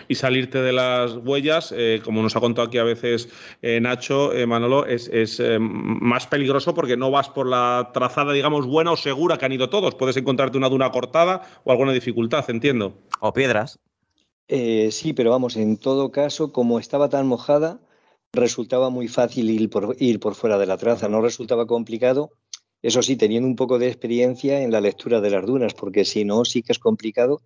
Y 0.07 0.15
salirte 0.15 0.61
de 0.61 0.71
las 0.71 1.15
huellas, 1.15 1.73
eh, 1.75 2.01
como 2.05 2.21
nos 2.21 2.35
ha 2.35 2.39
contado 2.39 2.67
aquí 2.67 2.77
a 2.77 2.83
veces 2.83 3.27
eh, 3.61 3.81
Nacho, 3.81 4.31
Manolo, 4.47 4.85
es, 4.85 5.09
es 5.09 5.41
más 5.59 6.27
peligroso 6.27 6.73
porque 6.73 6.95
no 6.95 7.11
vas 7.11 7.27
por 7.29 7.45
la 7.45 7.91
trazada, 7.93 8.31
digamos, 8.31 8.65
buena 8.65 8.91
o 8.93 8.95
segura 8.95 9.37
que 9.37 9.45
han 9.45 9.51
ido 9.51 9.69
todos. 9.69 9.95
Puedes 9.95 10.15
encontrarte 10.15 10.57
una 10.57 10.69
duna 10.69 10.91
cortada 10.91 11.41
o 11.65 11.71
alguna 11.71 11.91
dificultad, 11.91 12.49
entiendo. 12.49 12.93
O 13.19 13.33
piedras. 13.33 13.79
Eh, 14.51 14.89
sí, 14.91 15.13
pero 15.13 15.29
vamos, 15.29 15.55
en 15.57 15.77
todo 15.77 16.11
caso, 16.11 16.51
como 16.51 16.79
estaba 16.79 17.07
tan 17.07 17.27
mojada, 17.27 17.79
resultaba 18.33 18.89
muy 18.89 19.07
fácil 19.07 19.47
ir 19.51 19.69
por, 19.69 19.95
ir 19.99 20.19
por 20.19 20.33
fuera 20.33 20.57
de 20.57 20.65
la 20.65 20.77
traza, 20.77 21.07
no 21.07 21.21
resultaba 21.21 21.67
complicado. 21.67 22.31
Eso 22.81 23.03
sí, 23.03 23.15
teniendo 23.15 23.47
un 23.47 23.55
poco 23.55 23.77
de 23.77 23.87
experiencia 23.87 24.61
en 24.63 24.71
la 24.71 24.81
lectura 24.81 25.21
de 25.21 25.29
las 25.29 25.45
dunas, 25.45 25.75
porque 25.75 26.03
si 26.03 26.25
no, 26.25 26.45
sí 26.45 26.63
que 26.63 26.71
es 26.71 26.79
complicado. 26.79 27.41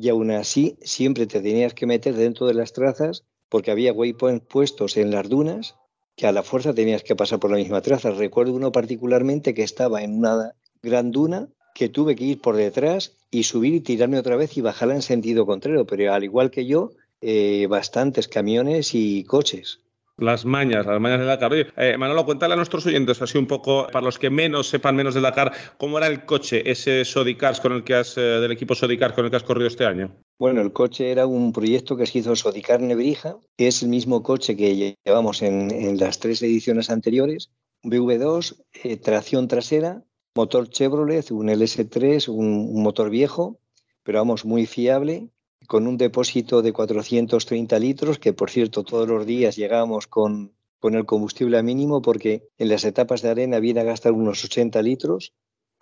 Y 0.00 0.08
aún 0.08 0.30
así, 0.30 0.76
siempre 0.80 1.26
te 1.26 1.40
tenías 1.40 1.74
que 1.74 1.86
meter 1.86 2.14
dentro 2.14 2.46
de 2.46 2.54
las 2.54 2.72
trazas, 2.72 3.24
porque 3.48 3.70
había 3.70 3.92
waypoints 3.92 4.46
puestos 4.46 4.96
en 4.96 5.10
las 5.10 5.28
dunas 5.28 5.74
que 6.14 6.26
a 6.26 6.32
la 6.32 6.42
fuerza 6.42 6.74
tenías 6.74 7.02
que 7.02 7.16
pasar 7.16 7.38
por 7.38 7.50
la 7.50 7.56
misma 7.56 7.80
traza. 7.80 8.10
Recuerdo 8.10 8.52
uno 8.52 8.72
particularmente 8.72 9.54
que 9.54 9.62
estaba 9.62 10.02
en 10.02 10.18
una 10.18 10.54
gran 10.82 11.10
duna 11.12 11.48
que 11.74 11.88
tuve 11.88 12.16
que 12.16 12.24
ir 12.24 12.40
por 12.40 12.56
detrás 12.56 13.16
y 13.30 13.44
subir 13.44 13.74
y 13.74 13.80
tirarme 13.80 14.18
otra 14.18 14.36
vez 14.36 14.56
y 14.56 14.60
bajarla 14.60 14.96
en 14.96 15.02
sentido 15.02 15.46
contrario, 15.46 15.86
pero 15.86 16.12
al 16.12 16.24
igual 16.24 16.50
que 16.50 16.66
yo, 16.66 16.90
eh, 17.20 17.66
bastantes 17.68 18.26
camiones 18.26 18.94
y 18.94 19.24
coches. 19.24 19.80
Las 20.18 20.44
mañas, 20.44 20.84
las 20.84 21.00
mañas 21.00 21.20
del 21.20 21.28
Dakar. 21.28 21.52
Oye, 21.52 21.68
eh, 21.76 21.96
Manolo, 21.96 22.24
cuéntale 22.24 22.54
a 22.54 22.56
nuestros 22.56 22.84
oyentes, 22.86 23.22
así 23.22 23.38
un 23.38 23.46
poco, 23.46 23.86
para 23.86 24.04
los 24.04 24.18
que 24.18 24.30
menos 24.30 24.68
sepan 24.68 24.96
menos 24.96 25.14
del 25.14 25.22
Dakar, 25.22 25.52
¿cómo 25.78 25.96
era 25.96 26.08
el 26.08 26.24
coche, 26.24 26.68
ese 26.68 27.04
Sodicars 27.04 27.60
con 27.60 27.72
el 27.72 27.84
que 27.84 27.94
has, 27.94 28.18
eh, 28.18 28.20
del 28.20 28.50
equipo 28.50 28.74
Sodicars 28.74 29.14
con 29.14 29.24
el 29.24 29.30
que 29.30 29.36
has 29.36 29.44
corrido 29.44 29.68
este 29.68 29.86
año? 29.86 30.12
Bueno, 30.36 30.60
el 30.60 30.72
coche 30.72 31.12
era 31.12 31.26
un 31.26 31.52
proyecto 31.52 31.96
que 31.96 32.04
se 32.04 32.18
hizo 32.18 32.34
Sodicar 32.34 32.80
Nebrija, 32.80 33.38
que 33.56 33.68
es 33.68 33.82
el 33.82 33.90
mismo 33.90 34.24
coche 34.24 34.56
que 34.56 34.96
llevamos 35.04 35.40
en, 35.42 35.98
las 35.98 36.18
tres 36.18 36.42
ediciones 36.42 36.90
anteriores. 36.90 37.50
VV2, 37.84 38.56
eh, 38.82 38.96
tracción 38.96 39.46
trasera, 39.46 40.02
motor 40.34 40.68
Chevrolet, 40.68 41.30
un 41.30 41.48
LS3, 41.48 42.28
un, 42.28 42.82
motor 42.82 43.08
viejo, 43.08 43.60
pero 44.02 44.18
vamos, 44.18 44.44
muy 44.44 44.66
fiable, 44.66 45.28
con 45.68 45.86
un 45.86 45.98
depósito 45.98 46.62
de 46.62 46.72
430 46.72 47.78
litros, 47.78 48.18
que 48.18 48.32
por 48.32 48.50
cierto 48.50 48.84
todos 48.84 49.06
los 49.06 49.26
días 49.26 49.54
llegamos 49.54 50.06
con, 50.06 50.54
con 50.80 50.94
el 50.94 51.04
combustible 51.04 51.58
a 51.58 51.62
mínimo, 51.62 52.00
porque 52.00 52.48
en 52.56 52.70
las 52.70 52.84
etapas 52.84 53.20
de 53.20 53.28
arena 53.28 53.60
viene 53.60 53.80
a 53.80 53.84
gastar 53.84 54.12
unos 54.12 54.42
80 54.42 54.80
litros, 54.80 55.34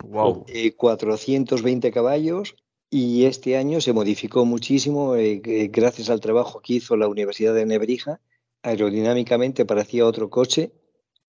wow. 0.03 0.45
420 0.75 1.91
caballos, 1.91 2.57
y 2.89 3.23
este 3.25 3.55
año 3.55 3.79
se 3.79 3.93
modificó 3.93 4.43
muchísimo 4.43 5.15
eh, 5.15 5.39
gracias 5.71 6.09
al 6.09 6.19
trabajo 6.19 6.59
que 6.61 6.73
hizo 6.73 6.97
la 6.97 7.07
Universidad 7.07 7.53
de 7.53 7.65
Nebrija. 7.65 8.19
Aerodinámicamente 8.63 9.65
parecía 9.65 10.05
otro 10.05 10.29
coche, 10.29 10.73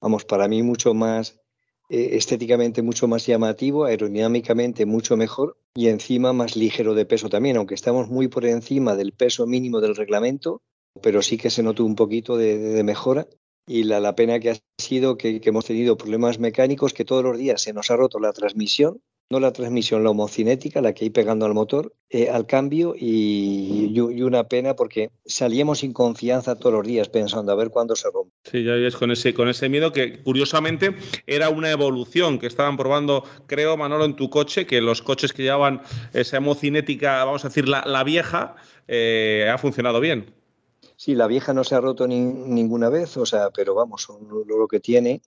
vamos, 0.00 0.24
para 0.24 0.48
mí 0.48 0.64
mucho 0.64 0.94
más 0.94 1.40
eh, 1.88 2.10
estéticamente 2.12 2.82
mucho 2.82 3.08
más 3.08 3.26
llamativo, 3.26 3.84
aerodinámicamente 3.84 4.86
mucho 4.86 5.16
mejor 5.16 5.58
y 5.74 5.88
encima 5.88 6.32
más 6.32 6.56
ligero 6.56 6.94
de 6.94 7.06
peso 7.06 7.28
también, 7.28 7.56
aunque 7.56 7.74
estamos 7.74 8.08
muy 8.08 8.28
por 8.28 8.44
encima 8.44 8.94
del 8.94 9.12
peso 9.12 9.46
mínimo 9.46 9.80
del 9.80 9.96
reglamento, 9.96 10.62
pero 11.02 11.22
sí 11.22 11.38
que 11.38 11.50
se 11.50 11.62
notó 11.62 11.84
un 11.84 11.94
poquito 11.94 12.36
de, 12.36 12.82
mejora. 12.84 13.26
Y 13.66 13.84
la, 13.84 14.00
la, 14.00 14.14
pena 14.14 14.40
que 14.40 14.50
ha 14.50 14.56
sido 14.78 15.18
que 15.18 15.40
hemos 15.44 15.66
tenido 15.66 15.98
problemas 15.98 16.38
mecánicos, 16.38 16.94
que 16.94 17.04
todos 17.04 17.22
los 17.22 17.36
días 17.36 17.60
se 17.60 17.74
nos 17.74 17.90
ha 17.90 17.96
roto 17.96 18.18
la 18.18 18.32
transmisión 18.32 19.02
no 19.30 19.40
la 19.40 19.52
transmisión, 19.52 20.04
la 20.04 20.10
homocinética, 20.10 20.80
la 20.80 20.94
que 20.94 21.04
hay 21.04 21.10
pegando 21.10 21.44
al 21.44 21.52
motor, 21.52 21.92
eh, 22.08 22.30
al 22.30 22.46
cambio 22.46 22.94
y, 22.96 23.98
una 24.00 24.44
pena 24.44 24.74
porque 24.74 25.10
salíamos 25.26 25.80
sin 25.80 25.92
confianza 25.92 26.58
todos 26.58 26.72
los 26.72 26.86
días 26.86 27.08
pensando 27.08 27.52
a 27.52 27.54
ver 27.54 27.68
cuándo 27.70 27.94
se 27.94 28.10
rompe. 28.10 28.34
Sí, 28.44 28.64
ya 28.64 28.72
ves 28.72 28.96
con 28.96 29.10
ese, 29.10 29.34
con 29.34 29.48
ese 29.48 29.68
miedo 29.68 29.92
que 29.92 30.22
curiosamente 30.22 30.94
era 31.26 31.50
una 31.50 31.70
evolución 31.70 32.38
que 32.38 32.46
estaban 32.46 32.76
probando, 32.76 33.24
creo, 33.46 33.76
Manolo, 33.76 34.04
en 34.06 34.16
tu 34.16 34.30
coche, 34.30 34.66
que 34.66 34.80
los 34.80 35.02
coches 35.02 35.32
que 35.32 35.42
llevaban 35.42 35.82
esa 36.14 36.38
homocinética, 36.38 37.24
vamos 37.24 37.44
a 37.44 37.48
decir, 37.48 37.68
la, 37.68 38.04
vieja, 38.04 38.56
eh, 38.86 39.50
ha 39.52 39.58
funcionado 39.58 40.00
bien. 40.00 40.34
Sí, 40.96 41.14
la 41.14 41.26
vieja 41.26 41.52
no 41.52 41.64
se 41.64 41.74
ha 41.74 41.80
roto 41.80 42.08
ninguna 42.08 42.88
vez, 42.88 43.16
o 43.18 43.26
sea, 43.26 43.50
pero 43.50 43.74
vamos, 43.74 44.08
lo 44.46 44.66
que 44.66 44.80
tiene 44.80 45.20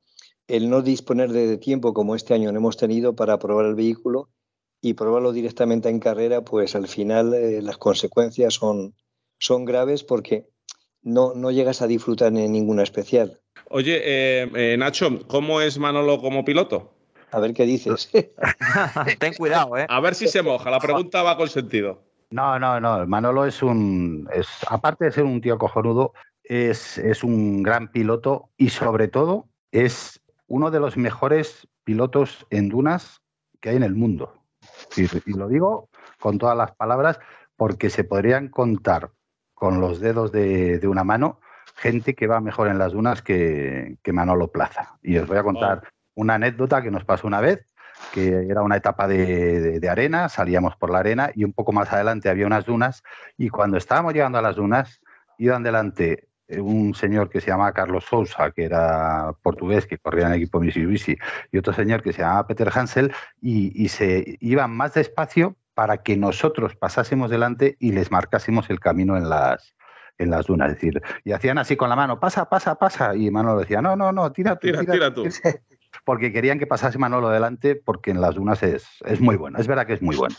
el 0.48 0.70
no 0.70 0.82
disponer 0.82 1.32
de 1.32 1.58
tiempo 1.58 1.94
como 1.94 2.16
este 2.16 2.34
año 2.34 2.52
no 2.52 2.58
hemos 2.58 2.78
tenido 2.78 3.16
para 3.16 3.40
probar 3.40 3.66
el 3.66 3.76
vehículo 3.76 4.30
y 4.82 4.96
probarlo 4.96 5.32
directamente 5.32 5.90
en 5.90 6.00
carrera, 6.00 6.42
pues 6.42 6.76
al 6.76 6.88
final 6.88 7.34
eh, 7.34 7.62
las 7.62 7.78
consecuencias 7.78 8.56
son, 8.56 8.96
son 9.38 9.64
graves 9.66 10.04
porque 10.04 10.50
no, 11.04 11.34
no 11.36 11.52
llegas 11.52 11.82
a 11.82 11.88
disfrutar 11.88 12.36
en 12.36 12.52
ninguna 12.52 12.84
especial. 12.84 13.40
Oye, 13.70 14.02
eh, 14.04 14.52
eh, 14.56 14.78
Nacho, 14.78 15.20
¿cómo 15.28 15.62
es 15.62 15.78
Manolo 15.78 16.20
como 16.20 16.44
piloto? 16.44 16.94
A 17.32 17.40
ver 17.40 17.54
qué 17.54 17.66
dices. 17.66 18.12
Ten 19.20 19.34
cuidado, 19.36 19.78
¿eh? 19.78 19.86
A 19.88 20.00
ver 20.02 20.16
si 20.16 20.28
se 20.28 20.42
moja. 20.42 20.70
La 20.70 20.80
pregunta 20.80 21.24
va 21.24 21.38
con 21.38 21.48
sentido. 21.48 22.04
No, 22.32 22.60
no, 22.60 22.80
no. 22.80 23.06
Manolo 23.08 23.46
es 23.46 23.64
un. 23.64 24.28
Es, 24.34 24.48
aparte 24.68 25.06
de 25.06 25.12
ser 25.12 25.24
un 25.24 25.40
tío 25.40 25.58
cojonudo, 25.58 26.14
es, 26.44 26.98
es 26.98 27.24
un 27.24 27.64
gran 27.64 27.92
piloto 27.92 28.50
y 28.58 28.70
sobre 28.70 29.08
todo 29.08 29.48
es 29.72 30.21
uno 30.52 30.70
de 30.70 30.82
los 30.82 30.98
mejores 30.98 31.66
pilotos 31.86 32.46
en 32.50 32.68
dunas 32.68 33.22
que 33.62 33.70
hay 33.70 33.78
en 33.78 33.84
el 33.84 33.96
mundo. 33.96 34.34
Y, 34.98 35.08
lo 35.32 35.48
digo 35.48 35.90
con 36.20 36.38
todas 36.38 36.58
las 36.58 36.74
palabras 36.74 37.20
porque 37.56 37.90
se 37.90 38.04
podrían 38.04 38.50
contar 38.50 39.12
con 39.54 39.80
los 39.80 40.02
dedos 40.02 40.32
de, 40.34 40.80
una 40.88 41.06
mano 41.06 41.40
gente 41.76 42.16
que 42.16 42.28
va 42.28 42.42
mejor 42.42 42.68
en 42.68 42.78
las 42.78 42.92
dunas 42.92 43.22
que, 43.22 43.98
Manolo 44.12 44.52
Plaza. 44.52 45.00
Y 45.02 45.18
os 45.18 45.28
voy 45.28 45.38
a 45.38 45.44
contar 45.44 45.84
una 46.16 46.34
anécdota 46.34 46.82
que 46.82 46.92
nos 46.92 47.06
pasó 47.06 47.28
una 47.28 47.40
vez, 47.40 47.66
que 48.12 48.48
era 48.50 48.62
una 48.62 48.76
etapa 48.76 49.08
de, 49.08 49.80
de, 49.80 49.90
arena, 49.90 50.28
salíamos 50.28 50.76
por 50.76 50.90
la 50.90 51.00
arena 51.00 51.32
y 51.34 51.46
un 51.46 51.54
poco 51.54 51.72
más 51.72 51.94
adelante 51.94 52.30
había 52.30 52.46
unas 52.46 52.66
dunas 52.66 53.04
y 53.38 53.48
cuando 53.48 53.78
estábamos 53.78 54.14
llegando 54.14 54.38
a 54.38 54.42
las 54.42 54.58
dunas 54.58 55.00
iban 55.38 55.64
delante 55.64 56.28
un 56.60 56.94
señor 56.94 57.30
que 57.30 57.42
se 57.42 57.52
llamaba 57.52 57.74
Carlos 57.74 58.06
Sousa, 58.06 58.52
que 58.52 58.64
era 58.64 59.34
portugués, 59.42 59.88
que 59.88 59.98
corría 59.98 60.28
en 60.28 60.34
el 60.34 60.38
equipo 60.38 60.60
Mitsubishi, 60.60 61.18
y 61.52 61.58
otro 61.58 61.74
señor 61.74 62.02
que 62.02 62.14
se 62.14 62.22
llamaba 62.22 62.48
Peter 62.48 62.70
Hansel, 62.74 63.14
y, 63.42 63.88
se 63.90 64.38
iban 64.40 64.72
más 64.72 64.94
despacio 64.94 65.56
para 65.74 65.98
que 65.98 66.18
nosotros 66.18 66.76
pasásemos 66.76 67.30
delante 67.30 67.76
y 67.80 67.92
les 67.92 68.12
marcásemos 68.12 68.70
el 68.70 68.80
camino 68.80 69.18
en 69.18 69.30
las, 69.30 69.76
en 70.18 70.30
las 70.30 70.46
dunas. 70.46 70.70
Es 70.70 70.76
decir, 70.76 71.02
y 71.24 71.32
hacían 71.32 71.58
así 71.58 71.76
con 71.76 71.90
la 71.90 71.96
mano, 71.96 72.20
pasa, 72.20 72.50
pasa, 72.50 72.76
pasa, 72.76 73.16
y 73.16 73.30
Manolo 73.32 73.60
decía, 73.60 73.82
no, 73.82 73.96
no, 73.96 74.12
no, 74.12 74.32
tira 74.32 74.56
tú, 74.56 74.68
tira, 74.68 74.84
tira, 74.84 75.14
tú. 75.14 75.24
Porque 76.06 76.32
querían 76.32 76.58
que 76.58 76.68
pasase 76.68 76.98
Manolo 76.98 77.30
delante, 77.30 77.76
porque 77.76 78.12
en 78.12 78.22
las 78.22 78.36
dunas 78.36 78.64
es, 78.64 78.88
es 79.06 79.20
muy 79.20 79.36
bueno, 79.36 79.60
es 79.60 79.68
verdad 79.68 79.86
que 79.86 79.94
es 79.94 80.02
muy 80.02 80.16
bueno. 80.16 80.36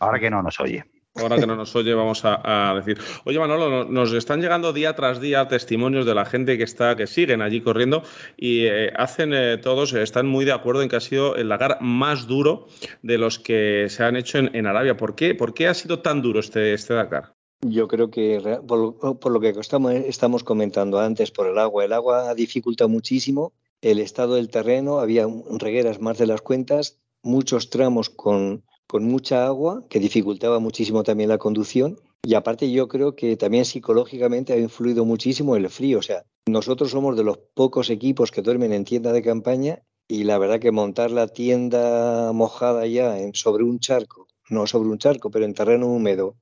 Ahora 0.00 0.18
que 0.18 0.30
no 0.30 0.42
nos 0.42 0.58
oye. 0.60 0.84
Ahora 1.20 1.36
que 1.36 1.46
no 1.46 1.56
nos 1.56 1.74
oye, 1.76 1.94
vamos 1.94 2.22
a, 2.24 2.74
decir. 2.76 2.98
Oye, 3.24 3.38
Manolo, 3.38 3.84
nos 3.84 4.12
están 4.12 4.40
llegando 4.40 4.72
día 4.72 4.94
tras 4.94 5.20
día 5.20 5.48
testimonios 5.48 6.06
de 6.06 6.14
la 6.14 6.24
gente 6.24 6.56
que 6.56 6.64
está, 6.64 6.96
que 6.96 7.06
siguen 7.06 7.42
allí 7.42 7.60
corriendo 7.60 8.02
y 8.36 8.66
eh, 8.66 8.92
hacen 8.96 9.32
eh, 9.34 9.58
todos, 9.58 9.92
están 9.92 10.26
muy 10.26 10.44
de 10.44 10.52
acuerdo 10.52 10.82
en 10.82 10.88
que 10.88 10.96
ha 10.96 11.00
sido 11.00 11.36
el 11.36 11.48
Dakar 11.48 11.78
más 11.80 12.26
duro 12.26 12.68
de 13.02 13.18
los 13.18 13.38
que 13.38 13.86
se 13.88 14.04
han 14.04 14.16
hecho 14.16 14.38
en, 14.38 14.66
Arabia. 14.66 14.96
¿Por 14.96 15.14
qué? 15.14 15.34
¿Por 15.34 15.54
qué 15.54 15.68
ha 15.68 15.74
sido 15.74 16.00
tan 16.00 16.22
duro 16.22 16.40
este, 16.40 16.74
este 16.74 16.94
Dakar? 16.94 17.34
Yo 17.60 17.88
creo 17.88 18.10
que 18.10 18.60
por, 18.66 19.32
lo 19.32 19.40
que 19.40 19.52
estamos, 19.58 20.44
comentando 20.44 21.00
antes, 21.00 21.32
por 21.32 21.48
el 21.48 21.58
agua, 21.58 21.84
el 21.84 21.92
agua 21.92 22.34
dificulta 22.34 22.86
muchísimo 22.86 23.52
el 23.80 24.00
estado 24.00 24.34
del 24.34 24.48
terreno, 24.48 24.98
había 24.98 25.26
regueras 25.50 26.00
más 26.00 26.18
de 26.18 26.26
las 26.26 26.40
cuentas, 26.40 26.98
muchos 27.22 27.70
tramos 27.70 28.10
con 28.10 28.64
con 28.88 29.04
mucha 29.04 29.46
agua, 29.46 29.84
que 29.88 30.00
dificultaba 30.00 30.58
muchísimo 30.58 31.02
también 31.04 31.28
la 31.28 31.38
conducción. 31.38 32.00
Y 32.24 32.34
aparte 32.34 32.70
yo 32.72 32.88
creo 32.88 33.14
que 33.14 33.36
también 33.36 33.64
psicológicamente 33.64 34.54
ha 34.54 34.58
influido 34.58 35.04
muchísimo 35.04 35.56
el 35.56 35.68
frío. 35.68 35.98
O 35.98 36.02
sea, 36.02 36.24
nosotros 36.48 36.90
somos 36.90 37.16
de 37.16 37.22
los 37.22 37.38
pocos 37.54 37.90
equipos 37.90 38.30
que 38.30 38.42
duermen 38.42 38.72
en 38.72 38.84
tienda 38.84 39.12
de 39.12 39.22
campaña 39.22 39.82
y 40.08 40.24
la 40.24 40.38
verdad 40.38 40.58
que 40.58 40.72
montar 40.72 41.10
la 41.10 41.28
tienda 41.28 42.32
mojada 42.32 42.86
ya 42.86 43.20
en, 43.20 43.34
sobre 43.34 43.62
un 43.62 43.78
charco, 43.78 44.26
no 44.48 44.66
sobre 44.66 44.88
un 44.88 44.98
charco, 44.98 45.30
pero 45.30 45.44
en 45.44 45.54
terreno 45.54 45.86
húmedo, 45.86 46.36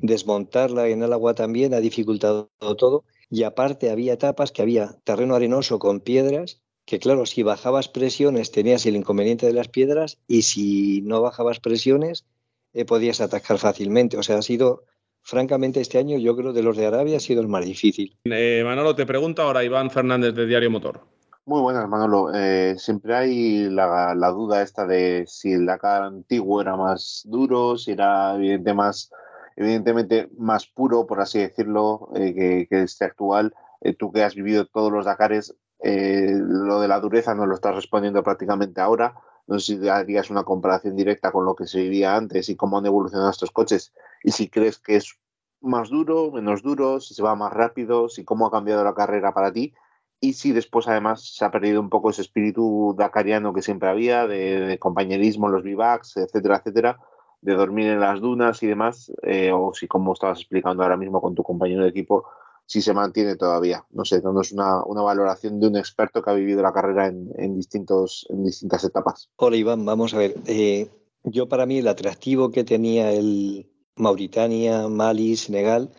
desmontarla 0.00 0.88
en 0.88 1.02
el 1.02 1.12
agua 1.12 1.34
también 1.34 1.72
ha 1.72 1.80
dificultado 1.80 2.50
todo. 2.76 3.04
Y 3.30 3.44
aparte 3.44 3.90
había 3.90 4.14
etapas 4.14 4.50
que 4.50 4.62
había 4.62 4.98
terreno 5.04 5.36
arenoso 5.36 5.78
con 5.78 6.00
piedras 6.00 6.60
que 6.84 6.98
claro, 6.98 7.26
si 7.26 7.42
bajabas 7.42 7.88
presiones 7.88 8.50
tenías 8.50 8.84
el 8.86 8.96
inconveniente 8.96 9.46
de 9.46 9.52
las 9.52 9.68
piedras 9.68 10.18
y 10.26 10.42
si 10.42 11.02
no 11.02 11.22
bajabas 11.22 11.60
presiones 11.60 12.26
eh, 12.74 12.84
podías 12.84 13.20
atacar 13.20 13.58
fácilmente. 13.58 14.16
O 14.16 14.22
sea, 14.22 14.38
ha 14.38 14.42
sido, 14.42 14.84
francamente, 15.20 15.80
este 15.80 15.98
año 15.98 16.18
yo 16.18 16.36
creo 16.36 16.52
de 16.52 16.62
los 16.62 16.76
de 16.76 16.86
Arabia 16.86 17.18
ha 17.18 17.20
sido 17.20 17.42
el 17.42 17.48
más 17.48 17.64
difícil. 17.64 18.16
Eh, 18.24 18.62
Manolo, 18.64 18.94
te 18.94 19.06
pregunta 19.06 19.42
ahora 19.42 19.64
Iván 19.64 19.90
Fernández 19.90 20.34
de 20.34 20.46
Diario 20.46 20.70
Motor. 20.70 21.00
Muy 21.44 21.60
buenas, 21.60 21.88
Manolo. 21.88 22.32
Eh, 22.32 22.76
siempre 22.78 23.14
hay 23.14 23.68
la, 23.68 24.14
duda 24.30 24.62
esta 24.62 24.86
de 24.86 25.24
si 25.26 25.52
el 25.52 25.66
Dakar 25.66 26.02
antiguo 26.02 26.60
era 26.60 26.76
más 26.76 27.22
duro, 27.26 27.76
si 27.76 27.92
era 27.92 28.36
evidente 28.36 28.72
más, 28.74 29.10
evidentemente 29.56 30.28
más 30.38 30.66
puro, 30.66 31.06
por 31.06 31.20
así 31.20 31.40
decirlo, 31.40 32.08
que, 32.14 32.66
que, 32.70 32.82
este 32.82 33.04
actual. 33.04 33.52
tú 33.98 34.12
que 34.12 34.22
has 34.22 34.36
vivido 34.36 34.66
todos 34.66 34.92
los 34.92 35.04
Dakares, 35.04 35.54
eh, 35.82 36.32
lo 36.34 36.80
de 36.80 36.88
la 36.88 37.00
dureza 37.00 37.34
no 37.34 37.46
lo 37.46 37.54
estás 37.54 37.74
respondiendo 37.74 38.22
prácticamente 38.22 38.80
ahora. 38.80 39.14
No 39.46 39.58
sé 39.58 39.78
si 39.78 39.88
harías 39.88 40.30
una 40.30 40.44
comparación 40.44 40.96
directa 40.96 41.32
con 41.32 41.44
lo 41.44 41.54
que 41.54 41.66
se 41.66 41.80
vivía 41.80 42.14
antes 42.14 42.48
y 42.48 42.56
cómo 42.56 42.78
han 42.78 42.86
evolucionado 42.86 43.30
estos 43.30 43.50
coches 43.50 43.92
y 44.22 44.30
si 44.30 44.48
crees 44.48 44.78
que 44.78 44.96
es 44.96 45.18
más 45.60 45.90
duro, 45.90 46.30
menos 46.30 46.62
duro, 46.62 47.00
si 47.00 47.14
se 47.14 47.22
va 47.22 47.34
más 47.34 47.52
rápido, 47.52 48.08
si 48.08 48.24
cómo 48.24 48.46
ha 48.46 48.50
cambiado 48.50 48.84
la 48.84 48.94
carrera 48.94 49.32
para 49.32 49.52
ti 49.52 49.74
y 50.20 50.34
si 50.34 50.52
después 50.52 50.86
además 50.86 51.34
se 51.34 51.44
ha 51.44 51.50
perdido 51.50 51.80
un 51.80 51.90
poco 51.90 52.10
ese 52.10 52.22
espíritu 52.22 52.94
dakariano 52.96 53.52
que 53.52 53.60
siempre 53.60 53.88
había, 53.88 54.28
de, 54.28 54.78
compañerismo 54.78 55.48
en 55.48 55.52
los 55.52 55.64
bivacs, 55.64 56.16
etcétera, 56.16 56.58
etcétera, 56.58 57.00
de 57.40 57.54
dormir 57.54 57.88
en 57.88 57.98
las 57.98 58.20
dunas 58.20 58.62
y 58.62 58.68
demás, 58.68 59.12
eh, 59.24 59.50
o 59.52 59.74
si 59.74 59.88
como 59.88 60.12
estabas 60.12 60.38
explicando 60.38 60.84
ahora 60.84 60.96
mismo 60.96 61.20
con 61.20 61.34
tu 61.34 61.42
compañero 61.42 61.82
de 61.82 61.88
equipo, 61.88 62.24
si 62.72 62.80
se 62.80 62.94
mantiene 62.94 63.36
todavía. 63.36 63.84
No 63.90 64.06
sé, 64.06 64.22
dándonos 64.22 64.50
una, 64.52 65.02
valoración 65.02 65.60
de 65.60 65.66
un 65.66 65.76
experto 65.76 66.22
que 66.22 66.30
ha 66.30 66.32
vivido 66.32 66.62
la 66.62 66.72
carrera 66.72 67.06
en, 67.06 67.54
distintos, 67.54 68.26
en 68.30 68.44
distintas 68.44 68.82
etapas. 68.82 69.28
Hola 69.36 69.56
Iván, 69.56 69.84
vamos 69.84 70.14
a 70.14 70.18
ver. 70.18 70.36
Eh, 70.46 70.88
yo 71.22 71.50
para 71.50 71.66
mí 71.66 71.76
el 71.76 71.88
atractivo 71.88 72.50
que 72.50 72.64
tenía 72.64 73.12
el 73.12 73.70
Mauritania, 73.96 74.88
Mali, 74.88 75.36
Senegal, 75.36 75.90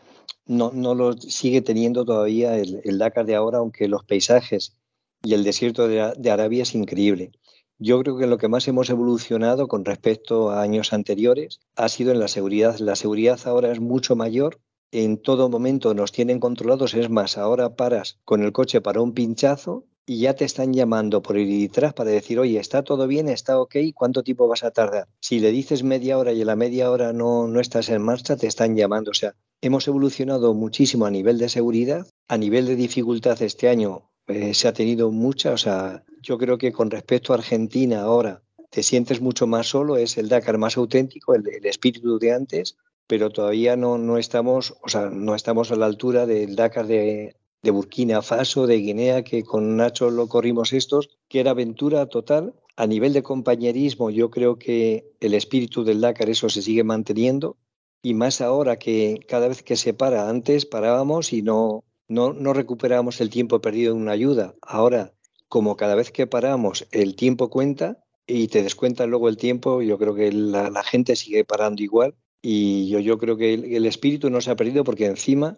no, 0.47 0.71
no 0.73 0.95
lo 0.95 1.13
sigue 1.13 1.61
teniendo 1.61 2.05
todavía 2.05 2.57
el, 2.57 2.97
Dakar 2.97 3.27
de 3.27 3.35
ahora, 3.35 3.59
aunque 3.59 3.87
los 3.87 4.03
paisajes 4.03 4.75
y 5.21 5.35
el 5.35 5.43
desierto 5.43 5.87
de, 5.87 6.11
de 6.17 6.31
Arabia 6.31 6.63
es 6.63 6.73
increíble. 6.73 7.33
yo 7.77 8.01
creo 8.01 8.17
que 8.17 8.25
lo 8.25 8.39
que 8.39 8.47
más 8.47 8.67
hemos 8.67 8.89
evolucionado 8.89 9.67
con 9.67 9.85
respecto 9.85 10.49
a 10.49 10.63
años 10.63 10.91
anteriores 10.91 11.59
ha 11.75 11.87
sido 11.87 12.11
en 12.11 12.19
la 12.19 12.27
seguridad. 12.27 12.79
La 12.79 12.95
seguridad 12.95 13.39
ahora 13.45 13.71
es 13.71 13.79
mucho 13.79 14.15
mayor, 14.15 14.59
en 14.93 15.17
todo 15.17 15.49
momento 15.49 15.95
nos 15.95 16.11
tienen 16.11 16.39
controlados, 16.39 16.93
es 16.93 17.09
más, 17.09 17.39
ahora 17.39 17.75
paras 17.75 18.19
con 18.25 18.43
el 18.43 18.51
coche 18.51 18.79
para 18.79 19.01
un 19.01 19.13
pinchazo 19.13 19.85
y 20.05 20.19
ya 20.19 20.35
te 20.35 20.45
están 20.45 20.71
llamando 20.71 21.23
por 21.23 21.35
ir 21.37 21.61
detrás 21.61 21.93
para 21.93 22.11
decir, 22.11 22.37
oye, 22.37 22.59
está 22.59 22.83
todo 22.83 23.07
bien, 23.07 23.27
está 23.27 23.59
ok, 23.59 23.75
¿cuánto 23.95 24.21
tiempo 24.21 24.47
vas 24.47 24.63
a 24.63 24.69
tardar? 24.69 25.07
Si 25.19 25.39
le 25.39 25.51
dices 25.51 25.81
media 25.83 26.19
hora 26.19 26.31
y 26.31 26.43
a 26.43 26.45
la 26.45 26.55
media 26.55 26.91
hora 26.91 27.11
no, 27.11 27.47
no 27.47 27.59
estás 27.59 27.89
en 27.89 28.03
marcha, 28.03 28.35
te 28.35 28.45
están 28.45 28.75
llamando. 28.75 29.11
O 29.11 29.15
sea, 29.15 29.33
hemos 29.61 29.87
evolucionado 29.87 30.53
muchísimo 30.53 31.07
a 31.07 31.11
nivel 31.11 31.39
de 31.39 31.49
seguridad, 31.49 32.05
a 32.27 32.37
nivel 32.37 32.67
de 32.67 32.75
dificultad 32.75 33.41
este 33.41 33.69
año 33.69 34.11
eh, 34.27 34.53
se 34.53 34.67
ha 34.67 34.73
tenido 34.73 35.09
mucha, 35.09 35.53
o 35.53 35.57
sea, 35.57 36.03
yo 36.21 36.37
creo 36.37 36.59
que 36.59 36.71
con 36.71 36.91
respecto 36.91 37.33
a 37.33 37.37
Argentina 37.37 38.01
ahora 38.01 38.43
te 38.69 38.83
sientes 38.83 39.21
mucho 39.21 39.47
más 39.47 39.67
solo, 39.67 39.97
es 39.97 40.17
el 40.17 40.29
Dakar 40.29 40.57
más 40.57 40.77
auténtico, 40.77 41.33
el, 41.33 41.47
el 41.47 41.65
espíritu 41.65 42.19
de 42.19 42.31
antes, 42.31 42.77
pero 43.07 43.29
todavía 43.29 43.75
no, 43.75 43.97
no 43.97 44.17
estamos, 44.17 44.75
o 44.83 44.89
sea, 44.89 45.09
no 45.09 45.35
estamos 45.35 45.71
a 45.71 45.75
la 45.75 45.85
altura 45.85 46.25
del 46.25 46.55
Dakar 46.55 46.87
de, 46.87 47.35
Burkina 47.63 48.21
Faso, 48.21 48.67
de 48.67 48.77
Guinea, 48.77 49.23
que 49.23 49.43
con 49.43 49.77
Nacho 49.77 50.09
lo 50.09 50.27
corrimos 50.27 50.73
estos, 50.73 51.09
que 51.29 51.39
era 51.39 51.51
aventura 51.51 52.05
total. 52.07 52.53
A 52.75 52.87
nivel 52.87 53.13
de 53.13 53.23
compañerismo, 53.23 54.09
yo 54.09 54.29
creo 54.29 54.57
que 54.57 55.11
el 55.19 55.33
espíritu 55.33 55.83
del 55.83 56.01
Dakar, 56.01 56.29
eso 56.29 56.49
se 56.49 56.61
sigue 56.61 56.83
manteniendo. 56.83 57.55
Y 58.01 58.15
más 58.15 58.41
ahora 58.41 58.77
que 58.77 59.19
cada 59.29 59.47
vez 59.47 59.63
que 59.63 59.77
se 59.77 59.93
para, 59.93 60.29
antes 60.29 60.65
parábamos 60.65 61.31
y 61.31 61.41
no, 61.41 61.85
no, 62.09 62.33
no 62.33 62.53
recuperábamos 62.53 63.21
el 63.21 63.29
tiempo 63.29 63.61
perdido 63.61 63.93
en 63.93 64.01
una 64.01 64.11
ayuda. 64.11 64.55
Ahora, 64.61 65.13
como 65.47 65.75
cada 65.77 65.95
vez 65.95 66.11
que 66.11 66.27
paramos, 66.27 66.87
el 66.91 67.15
tiempo 67.15 67.49
cuenta 67.49 68.03
y 68.25 68.47
te 68.47 68.63
descuentan 68.63 69.09
luego 69.09 69.29
el 69.29 69.37
tiempo, 69.37 69.81
yo 69.81 69.97
creo 69.97 70.15
que 70.15 70.31
la, 70.31 70.83
gente 70.83 71.15
sigue 71.15 71.45
parando 71.45 71.83
igual. 71.83 72.15
Y 72.45 72.89
yo, 72.89 72.99
yo 72.99 73.17
creo 73.17 73.37
que 73.37 73.53
el 73.53 73.85
espíritu 73.85 74.29
no 74.29 74.41
se 74.41 74.51
ha 74.51 74.55
perdido 74.57 74.83
porque 74.83 75.05
encima 75.05 75.57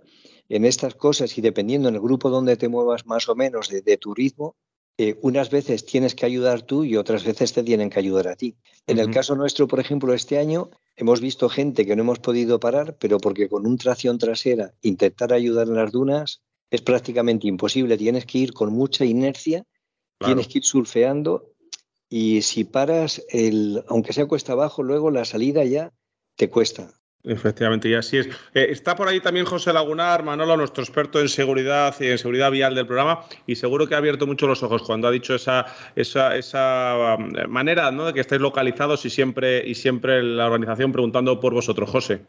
en 0.50 0.66
estas 0.66 0.94
cosas 0.96 1.36
y 1.38 1.42
dependiendo 1.42 1.90
en 1.90 1.96
el 1.96 2.02
grupo 2.02 2.30
donde 2.30 2.58
te 2.58 2.70
muevas 2.70 3.06
más 3.08 3.28
o 3.28 3.36
menos 3.36 3.70
de, 3.70 3.98
tu 3.98 4.14
ritmo, 4.14 4.56
eh, 4.98 5.18
unas 5.24 5.50
veces 5.50 5.86
tienes 5.86 6.16
que 6.16 6.26
ayudar 6.26 6.62
tú 6.62 6.84
y 6.84 6.96
otras 6.96 7.26
veces 7.26 7.54
te 7.54 7.64
tienen 7.64 7.90
que 7.90 8.00
ayudar 8.00 8.28
a 8.28 8.36
ti. 8.36 8.56
En 8.88 9.00
el 9.00 9.10
caso 9.10 9.36
nuestro, 9.36 9.68
por 9.68 9.80
ejemplo, 9.80 10.14
este 10.14 10.38
año 10.38 10.70
hemos 10.96 11.20
visto 11.20 11.50
gente 11.50 11.86
que 11.86 11.96
no 11.96 12.04
hemos 12.04 12.20
podido 12.20 12.60
parar, 12.60 12.96
pero 13.00 13.18
porque 13.18 13.50
con 13.50 13.66
un 13.66 13.78
tracción 13.78 14.20
trasera 14.20 14.74
intentar 14.82 15.34
ayudar 15.34 15.68
en 15.68 15.76
las 15.76 15.92
dunas 15.92 16.44
es 16.70 16.82
prácticamente 16.82 17.48
imposible. 17.48 17.98
Tienes 17.98 18.26
que 18.26 18.38
ir 18.38 18.54
con 18.54 18.72
mucha 18.72 19.06
inercia, 19.06 19.66
tienes 20.20 20.48
que 20.48 20.60
ir 20.60 20.64
surfeando 20.64 21.52
y 22.08 22.44
si 22.44 22.64
paras, 22.64 23.26
el, 23.30 23.84
aunque 23.88 24.14
sea 24.14 24.28
cuesta 24.28 24.54
abajo, 24.54 24.84
luego 24.84 25.10
la 25.10 25.26
salida 25.26 25.66
ya 25.66 25.92
te 26.36 26.50
cuesta. 26.50 26.90
Efectivamente, 27.26 27.90
y 27.90 27.96
así 27.96 28.18
es. 28.18 28.28
Eh, 28.54 28.68
está 28.70 28.96
por 28.96 29.08
ahí 29.08 29.20
también 29.20 29.48
José 29.48 29.74
Lagunar, 29.74 30.24
Manolo, 30.24 30.56
nuestro 30.58 30.84
experto 30.84 31.20
en 31.20 31.28
seguridad 31.28 31.96
y 32.00 32.06
en 32.06 32.18
seguridad 32.20 32.52
vial 32.52 32.76
del 32.76 32.86
programa, 32.86 33.22
y 33.48 33.56
seguro 33.56 33.88
que 33.88 33.96
ha 33.96 33.98
abierto 33.98 34.28
mucho 34.28 34.46
los 34.46 34.62
ojos 34.62 34.84
cuando 34.84 35.08
ha 35.08 35.12
dicho 35.12 35.34
esa, 35.34 35.66
esa, 35.96 36.36
esa 36.38 37.18
um, 37.18 37.32
manera 37.50 37.90
¿no? 37.92 38.06
de 38.06 38.14
que 38.14 38.20
estáis 38.20 38.42
localizados 38.42 39.06
y 39.06 39.10
siempre, 39.10 39.68
y 39.68 39.74
siempre 39.74 40.22
la 40.22 40.46
organización 40.46 40.92
preguntando 40.92 41.40
por 41.40 41.54
vosotros, 41.54 41.90
José. 41.90 42.22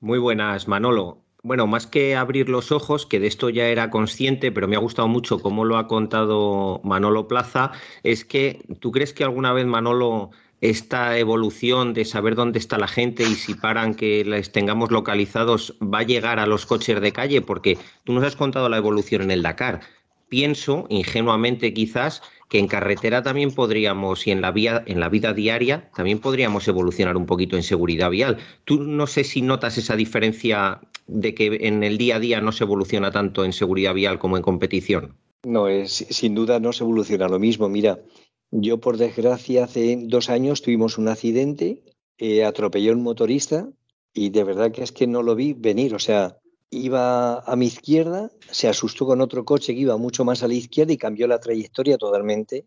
Muy 0.00 0.18
buenas, 0.18 0.66
Manolo. 0.66 1.24
Bueno, 1.42 1.66
más 1.66 1.86
que 1.86 2.16
abrir 2.16 2.48
los 2.48 2.72
ojos, 2.72 3.06
que 3.06 3.20
de 3.20 3.26
esto 3.26 3.48
ya 3.48 3.66
era 3.68 3.90
consciente, 3.90 4.50
pero 4.50 4.66
me 4.66 4.76
ha 4.76 4.80
gustado 4.80 5.08
mucho 5.08 5.38
cómo 5.40 5.64
lo 5.64 5.76
ha 5.76 5.86
contado 5.86 6.80
Manolo 6.84 7.28
Plaza, 7.28 7.70
es 8.02 8.24
que 8.24 8.64
tú 8.80 8.90
crees 8.90 9.12
que 9.12 9.24
alguna 9.24 9.52
vez 9.52 9.66
Manolo 9.66 10.30
esta 10.60 11.18
evolución 11.18 11.94
de 11.94 12.04
saber 12.04 12.34
dónde 12.34 12.58
está 12.58 12.78
la 12.78 12.88
gente 12.88 13.22
y 13.22 13.34
si 13.34 13.54
paran 13.54 13.94
que 13.94 14.24
les 14.24 14.50
tengamos 14.50 14.90
localizados 14.90 15.76
va 15.82 16.00
a 16.00 16.04
llegar 16.04 16.38
a 16.38 16.46
los 16.46 16.66
coches 16.66 17.00
de 17.00 17.12
calle, 17.12 17.42
porque 17.42 17.78
tú 18.04 18.12
nos 18.12 18.24
has 18.24 18.36
contado 18.36 18.68
la 18.68 18.76
evolución 18.76 19.22
en 19.22 19.30
el 19.30 19.42
Dakar. 19.42 19.80
Pienso, 20.28 20.86
ingenuamente 20.90 21.72
quizás, 21.72 22.22
que 22.48 22.58
en 22.58 22.66
carretera 22.66 23.22
también 23.22 23.52
podríamos, 23.52 24.26
y 24.26 24.30
en 24.30 24.40
la, 24.40 24.52
en 24.86 25.00
la 25.00 25.08
vida 25.08 25.32
diaria, 25.32 25.90
también 25.94 26.18
podríamos 26.18 26.66
evolucionar 26.66 27.16
un 27.16 27.26
poquito 27.26 27.56
en 27.56 27.62
seguridad 27.62 28.10
vial. 28.10 28.38
Tú 28.64 28.82
no 28.82 29.06
sé 29.06 29.24
si 29.24 29.42
notas 29.42 29.78
esa 29.78 29.96
diferencia 29.96 30.80
de 31.06 31.34
que 31.34 31.58
en 31.62 31.82
el 31.82 31.98
día 31.98 32.16
a 32.16 32.20
día 32.20 32.40
no 32.40 32.52
se 32.52 32.64
evoluciona 32.64 33.10
tanto 33.10 33.44
en 33.44 33.52
seguridad 33.52 33.94
vial 33.94 34.18
como 34.18 34.36
en 34.36 34.42
competición. 34.42 35.14
No, 35.44 35.68
es, 35.68 36.06
sin 36.10 36.34
duda 36.34 36.58
no 36.58 36.72
se 36.72 36.84
evoluciona 36.84 37.28
lo 37.28 37.38
mismo. 37.38 37.68
Mira, 37.68 38.00
yo, 38.50 38.80
por 38.80 38.96
desgracia, 38.96 39.64
hace 39.64 39.98
dos 40.04 40.30
años 40.30 40.62
tuvimos 40.62 40.98
un 40.98 41.08
accidente, 41.08 41.82
eh, 42.18 42.44
atropelló 42.44 42.92
un 42.92 43.02
motorista 43.02 43.68
y 44.12 44.30
de 44.30 44.44
verdad 44.44 44.72
que 44.72 44.82
es 44.82 44.92
que 44.92 45.06
no 45.06 45.22
lo 45.22 45.34
vi 45.34 45.52
venir. 45.52 45.94
O 45.94 45.98
sea, 45.98 46.38
iba 46.70 47.40
a 47.40 47.56
mi 47.56 47.66
izquierda, 47.66 48.30
se 48.50 48.68
asustó 48.68 49.06
con 49.06 49.20
otro 49.20 49.44
coche 49.44 49.74
que 49.74 49.80
iba 49.80 49.96
mucho 49.96 50.24
más 50.24 50.42
a 50.42 50.48
la 50.48 50.54
izquierda 50.54 50.92
y 50.92 50.98
cambió 50.98 51.26
la 51.26 51.40
trayectoria 51.40 51.98
totalmente. 51.98 52.66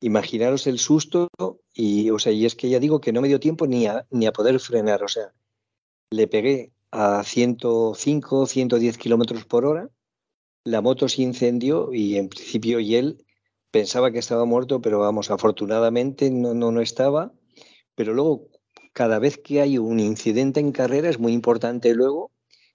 Imaginaros 0.00 0.66
el 0.66 0.78
susto 0.78 1.28
y, 1.72 2.10
o 2.10 2.18
sea, 2.18 2.32
y 2.32 2.44
es 2.44 2.54
que 2.56 2.68
ya 2.68 2.80
digo 2.80 3.00
que 3.00 3.12
no 3.12 3.20
me 3.20 3.28
dio 3.28 3.40
tiempo 3.40 3.66
ni 3.66 3.86
a, 3.86 4.06
ni 4.10 4.26
a 4.26 4.32
poder 4.32 4.58
frenar. 4.60 5.02
O 5.02 5.08
sea, 5.08 5.32
le 6.10 6.26
pegué 6.26 6.72
a 6.90 7.24
105, 7.24 8.46
110 8.46 8.98
kilómetros 8.98 9.44
por 9.46 9.64
hora, 9.64 9.90
la 10.64 10.80
moto 10.80 11.08
se 11.08 11.22
incendió 11.22 11.92
y 11.92 12.16
en 12.16 12.28
principio 12.28 12.80
y 12.80 12.94
él 12.94 13.24
pensaba 13.74 14.12
que 14.12 14.20
estaba 14.20 14.44
muerto, 14.44 14.80
pero 14.80 15.00
vamos, 15.00 15.32
afortunadamente 15.32 16.30
no, 16.30 16.54
no, 16.54 16.70
no 16.70 16.80
estaba. 16.80 17.32
Pero 17.96 18.14
luego, 18.14 18.46
cada 18.92 19.18
vez 19.18 19.36
que 19.36 19.60
hay 19.60 19.78
un 19.78 19.98
incidente 19.98 20.60
en 20.60 20.70
carrera, 20.70 21.08
es 21.10 21.18
muy 21.18 21.32
importante 21.32 21.92
luego 21.92 22.30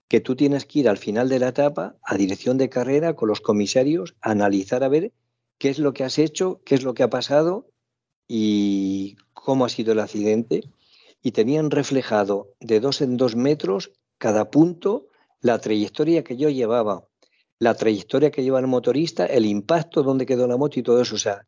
que 0.10 0.20
tú 0.20 0.36
tienes 0.36 0.66
que 0.66 0.80
ir 0.80 0.90
al 0.90 0.98
final 0.98 1.30
de 1.30 1.40
la 1.40 1.48
etapa 1.48 1.96
a 2.04 2.18
dirección 2.18 2.58
de 2.58 2.68
carrera 2.68 3.16
con 3.16 3.30
los 3.30 3.40
comisarios, 3.40 4.18
a 4.20 4.32
analizar 4.32 4.84
a 4.84 4.90
ver 4.90 5.14
qué 5.58 5.70
es 5.70 5.80
lo 5.80 5.94
que 5.94 6.04
has 6.04 6.20
hecho, 6.20 6.60
qué 6.66 6.76
es 6.76 6.84
lo 6.84 6.94
que 6.94 7.04
ha 7.04 7.10
pasado 7.10 7.72
y 8.28 9.16
cómo 9.34 9.64
ha 9.64 9.70
sido 9.70 9.94
el 9.94 10.02
accidente. 10.02 10.64
Y 11.22 11.32
tenían 11.32 11.72
reflejado 11.72 12.56
de 12.60 12.82
dos 12.82 13.00
en 13.00 13.16
dos 13.16 13.38
metros 13.38 13.94
cada 14.18 14.52
punto 14.52 15.08
la 15.40 15.60
trayectoria 15.60 16.26
que 16.26 16.36
yo 16.36 16.50
llevaba 16.50 17.09
la 17.60 17.76
trayectoria 17.76 18.32
que 18.32 18.42
lleva 18.42 18.60
el 18.60 18.68
motorista, 18.68 19.26
el 19.26 19.46
impacto, 19.46 20.02
dónde 20.02 20.26
quedó 20.26 20.48
la 20.48 20.58
moto 20.58 20.80
y 20.80 20.84
todo 20.84 21.02
eso. 21.02 21.16
O 21.16 21.20
sea, 21.20 21.46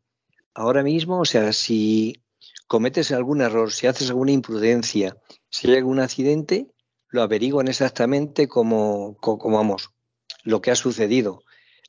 ahora 0.54 0.82
mismo, 0.82 1.20
o 1.20 1.24
sea, 1.24 1.52
si 1.52 2.22
cometes 2.66 3.10
algún 3.12 3.40
error, 3.40 3.72
si 3.72 3.86
haces 3.86 4.10
alguna 4.10 4.32
imprudencia, 4.32 5.16
si 5.48 5.70
hay 5.70 5.78
algún 5.78 6.00
accidente, 6.00 6.68
lo 7.08 7.22
averiguan 7.22 7.68
exactamente 7.68 8.46
como, 8.46 9.16
como, 9.18 9.56
vamos, 9.56 9.90
lo 10.44 10.60
que 10.60 10.70
ha 10.70 10.76
sucedido. 10.76 11.42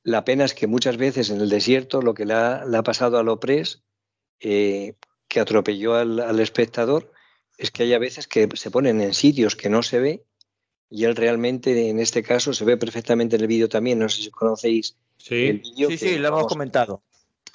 La 0.03 0.23
pena 0.25 0.45
es 0.45 0.53
que 0.53 0.67
muchas 0.67 0.97
veces 0.97 1.29
en 1.29 1.41
el 1.41 1.49
desierto 1.49 2.01
lo 2.01 2.13
que 2.13 2.25
le 2.25 2.33
ha, 2.33 2.83
pasado 2.83 3.17
a 3.17 3.23
Lopres, 3.23 3.83
eh, 4.39 4.95
que 5.27 5.39
atropelló 5.39 5.95
al, 5.95 6.19
al 6.19 6.39
espectador, 6.39 7.11
es 7.57 7.71
que 7.71 7.83
hay 7.83 7.93
a 7.93 7.99
veces 7.99 8.27
que 8.27 8.49
se 8.55 8.71
ponen 8.71 9.01
en 9.01 9.13
sitios 9.13 9.55
que 9.55 9.69
no 9.69 9.83
se 9.83 9.99
ve 9.99 10.25
y 10.93 11.05
él 11.05 11.15
realmente 11.15 11.89
en 11.89 11.97
este 11.97 12.21
caso 12.21 12.53
se 12.53 12.65
ve 12.65 12.77
perfectamente 12.77 13.35
en 13.35 13.41
el 13.41 13.47
vídeo 13.47 13.67
también, 13.67 13.97
no 13.97 14.07
sé 14.09 14.21
si 14.21 14.29
conocéis 14.29 14.95
sí. 15.17 15.47
el 15.47 15.57
vídeo. 15.57 15.89
Sí, 15.89 15.97
sí, 15.97 16.17
lo 16.19 16.27
hemos 16.27 16.45
comentado. 16.45 17.01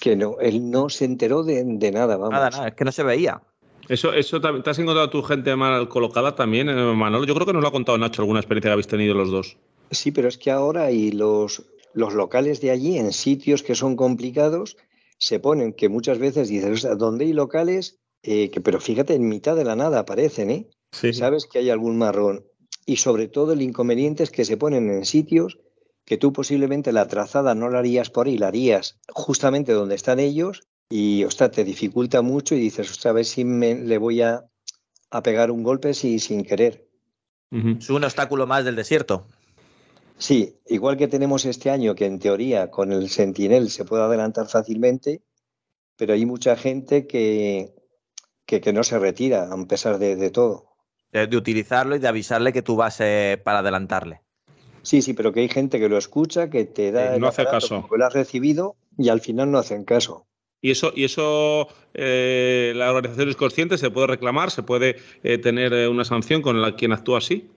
Que 0.00 0.16
no, 0.16 0.40
él 0.40 0.68
no 0.68 0.88
se 0.88 1.04
enteró 1.04 1.44
de, 1.44 1.62
nada, 1.64 2.16
vamos. 2.16 2.32
Nada, 2.32 2.50
nada, 2.50 2.68
es 2.68 2.74
que 2.74 2.84
no 2.84 2.90
se 2.90 3.04
veía. 3.04 3.40
Eso, 3.88 4.12
eso 4.12 4.40
¿te 4.40 4.48
has 4.48 4.78
encontrado 4.80 5.06
a 5.06 5.10
tu 5.10 5.22
gente 5.22 5.54
mal 5.54 5.88
colocada 5.88 6.34
también, 6.34 6.68
eh, 6.68 6.74
Manolo? 6.74 7.24
Yo 7.26 7.34
creo 7.34 7.46
que 7.46 7.52
nos 7.52 7.62
lo 7.62 7.68
ha 7.68 7.72
contado 7.72 7.96
Nacho 7.96 8.22
alguna 8.22 8.40
experiencia 8.40 8.70
que 8.70 8.72
habéis 8.72 8.88
tenido 8.88 9.14
los 9.14 9.30
dos. 9.30 9.56
Sí, 9.92 10.10
pero 10.10 10.26
es 10.26 10.36
que 10.36 10.50
ahora 10.50 10.90
y 10.90 11.12
los, 11.12 11.62
los 11.94 12.14
locales 12.14 12.60
de 12.60 12.72
allí, 12.72 12.98
en 12.98 13.12
sitios 13.12 13.62
que 13.62 13.76
son 13.76 13.94
complicados, 13.94 14.76
se 15.16 15.38
ponen 15.38 15.74
que 15.74 15.88
muchas 15.88 16.18
veces 16.18 16.48
dices, 16.48 16.88
¿dónde 16.98 17.26
hay 17.26 17.34
locales? 17.34 18.00
Eh, 18.24 18.50
que, 18.50 18.60
pero 18.60 18.80
fíjate, 18.80 19.14
en 19.14 19.28
mitad 19.28 19.54
de 19.54 19.64
la 19.64 19.76
nada 19.76 20.00
aparecen, 20.00 20.50
¿eh? 20.50 20.66
Sí. 20.90 21.12
Sabes 21.12 21.46
que 21.46 21.60
hay 21.60 21.70
algún 21.70 21.98
marrón 21.98 22.47
y 22.88 22.96
sobre 22.96 23.28
todo 23.28 23.52
el 23.52 23.60
inconveniente 23.60 24.22
es 24.22 24.30
que 24.30 24.46
se 24.46 24.56
ponen 24.56 24.88
en 24.88 25.04
sitios 25.04 25.58
que 26.06 26.16
tú 26.16 26.32
posiblemente 26.32 26.90
la 26.90 27.06
trazada 27.06 27.54
no 27.54 27.68
la 27.68 27.80
harías 27.80 28.08
por 28.08 28.26
ahí, 28.26 28.38
la 28.38 28.48
harías 28.48 28.98
justamente 29.10 29.72
donde 29.72 29.94
están 29.94 30.18
ellos 30.18 30.62
y, 30.88 31.22
ostras, 31.24 31.50
te 31.50 31.64
dificulta 31.64 32.22
mucho 32.22 32.54
y 32.54 32.60
dices, 32.60 32.90
ostras, 32.90 33.10
a 33.10 33.12
ver 33.12 33.26
si 33.26 33.44
me, 33.44 33.74
le 33.74 33.98
voy 33.98 34.22
a, 34.22 34.46
pegar 35.22 35.50
un 35.50 35.62
golpe 35.62 35.92
si, 35.92 36.18
sin 36.18 36.44
querer. 36.44 36.88
Es 37.50 37.90
un 37.90 38.04
obstáculo 38.04 38.46
más 38.46 38.64
del 38.64 38.76
desierto. 38.76 39.26
Sí, 40.16 40.56
igual 40.66 40.96
que 40.96 41.08
tenemos 41.08 41.44
este 41.44 41.68
año 41.68 41.94
que 41.94 42.06
en 42.06 42.18
teoría 42.18 42.70
con 42.70 42.90
el 42.90 43.10
Sentinel 43.10 43.68
se 43.68 43.84
puede 43.84 44.02
adelantar 44.02 44.48
fácilmente, 44.48 45.20
pero 45.96 46.14
hay 46.14 46.24
mucha 46.24 46.56
gente 46.56 47.06
que, 47.06 47.74
que, 48.46 48.72
no 48.72 48.82
se 48.82 48.98
retira 48.98 49.52
a 49.52 49.66
pesar 49.66 49.98
de 49.98 50.30
todo 50.30 50.67
de 51.12 51.36
utilizarlo 51.36 51.96
y 51.96 51.98
de 51.98 52.08
avisarle 52.08 52.52
que 52.52 52.62
tú 52.62 52.76
vas 52.76 53.00
eh, 53.00 53.40
para 53.42 53.60
adelantarle. 53.60 54.20
Sí, 54.82 55.02
sí, 55.02 55.12
pero 55.12 55.32
que 55.32 55.40
hay 55.40 55.48
gente 55.48 55.78
que 55.78 55.88
lo 55.88 55.98
escucha, 55.98 56.48
que 56.50 56.64
te 56.64 56.92
da. 56.92 57.18
no 57.18 57.28
hace 57.28 57.44
caso. 57.44 57.86
lo 57.90 58.06
has 58.06 58.12
recibido 58.12 58.76
y 58.96 59.08
al 59.08 59.20
final 59.20 59.50
no 59.50 59.58
hacen 59.58 59.84
caso. 59.84 60.26
¿Y 60.60 60.72
eso, 60.72 60.92
y 60.94 61.04
eso 61.04 61.68
eh, 61.94 62.72
la 62.74 62.90
organización 62.90 63.28
es 63.28 63.36
consciente? 63.36 63.78
¿Se 63.78 63.90
puede 63.90 64.08
reclamar? 64.08 64.50
¿Se 64.50 64.62
puede 64.62 64.96
eh, 65.22 65.38
tener 65.38 65.72
eh, 65.72 65.88
una 65.88 66.04
sanción 66.04 66.42
con 66.42 66.60
la 66.60 66.74
quien 66.74 66.92
actúa 66.92 67.18
así? 67.18 67.48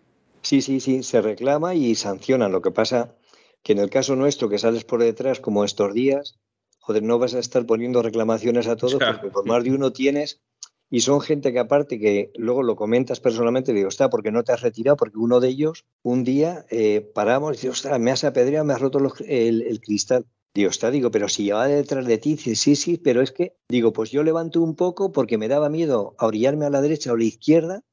Sí, 0.41 0.61
sí, 0.61 0.79
sí, 0.79 1.03
se 1.03 1.21
reclama 1.21 1.73
y 1.73 1.95
sancionan. 1.95 2.51
Lo 2.51 2.61
que 2.61 2.71
pasa 2.71 3.15
que 3.63 3.73
en 3.73 3.79
el 3.79 3.89
caso 3.89 4.15
nuestro, 4.15 4.49
que 4.49 4.59
sales 4.59 4.83
por 4.83 5.01
detrás 5.01 5.39
como 5.39 5.63
estos 5.63 5.93
días, 5.93 6.39
joder, 6.79 7.01
no 7.01 7.17
vas 7.17 7.33
a 7.33 7.39
estar 7.39 7.65
poniendo 7.65 8.03
reclamaciones 8.03 8.67
a 8.67 8.75
todos, 8.75 8.99
porque 9.21 9.29
por 9.29 9.47
más 9.47 9.63
de 9.63 9.71
uno 9.71 9.91
tienes, 9.91 10.41
y 10.93 10.99
son 10.99 11.21
gente 11.21 11.53
que 11.53 11.59
aparte 11.59 11.97
que 11.97 12.31
luego 12.35 12.63
lo 12.63 12.75
comentas 12.75 13.21
personalmente, 13.21 13.71
digo, 13.71 13.87
está, 13.87 14.09
porque 14.09 14.29
no 14.29 14.43
te 14.43 14.51
has 14.51 14.61
retirado, 14.61 14.97
porque 14.97 15.17
uno 15.17 15.39
de 15.39 15.47
ellos, 15.47 15.85
un 16.03 16.25
día 16.25 16.65
paramos 17.15 17.53
y 17.53 17.55
dice, 17.55 17.69
ostras, 17.69 17.97
me 17.97 18.11
has 18.11 18.25
apedreado, 18.25 18.65
me 18.65 18.73
has 18.73 18.81
roto 18.81 18.99
el, 19.25 19.61
el 19.61 19.79
cristal. 19.79 20.25
Digo, 20.53 20.69
está, 20.69 20.91
digo, 20.91 21.09
pero 21.09 21.29
si 21.29 21.45
llevaba 21.45 21.67
detrás 21.67 22.05
de 22.05 22.17
ti, 22.17 22.31
dice, 22.31 22.55
sí, 22.55 22.75
sí, 22.75 22.97
pero 22.97 23.21
es 23.21 23.31
que, 23.31 23.55
digo, 23.69 23.93
pues 23.93 24.11
yo 24.11 24.21
levanto 24.21 24.61
un 24.61 24.75
poco 24.75 25.13
porque 25.13 25.37
me 25.37 25.47
daba 25.47 25.69
miedo 25.69 26.13
a 26.17 26.27
orillarme 26.27 26.65
a 26.65 26.69
la 26.69 26.81
derecha 26.81 27.11
o 27.11 27.15
a 27.15 27.17
la 27.17 27.23
izquierda, 27.23 27.83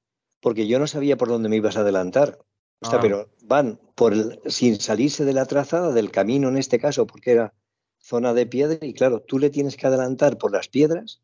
porque 0.40 0.66
yo 0.66 0.80
no 0.80 0.88
sabía 0.88 1.16
por 1.16 1.28
dónde 1.28 1.48
me 1.48 1.56
ibas 1.56 1.76
a 1.76 1.82
adelantar. 1.82 2.40
O 2.80 2.88
sea, 2.88 2.98
ah. 2.98 3.00
pero 3.00 3.30
van 3.44 3.80
por 3.94 4.12
sin 4.50 4.80
salirse 4.80 5.24
de 5.24 5.34
la 5.34 5.46
trazada, 5.46 5.92
del 5.92 6.10
camino 6.10 6.48
en 6.48 6.56
este 6.56 6.80
caso, 6.80 7.06
porque 7.06 7.30
era 7.30 7.54
zona 8.00 8.34
de 8.34 8.46
piedra, 8.46 8.84
y 8.84 8.92
claro, 8.92 9.20
tú 9.20 9.38
le 9.38 9.50
tienes 9.50 9.76
que 9.76 9.86
adelantar 9.86 10.36
por 10.36 10.50
las 10.50 10.66
piedras 10.66 11.22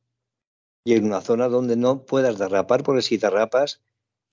y 0.84 0.94
en 0.94 1.06
una 1.06 1.22
zona 1.22 1.48
donde 1.48 1.76
no 1.76 2.04
puedas 2.04 2.38
derrapar, 2.38 2.82
porque 2.82 3.02
si 3.02 3.16
derrapas, 3.16 3.82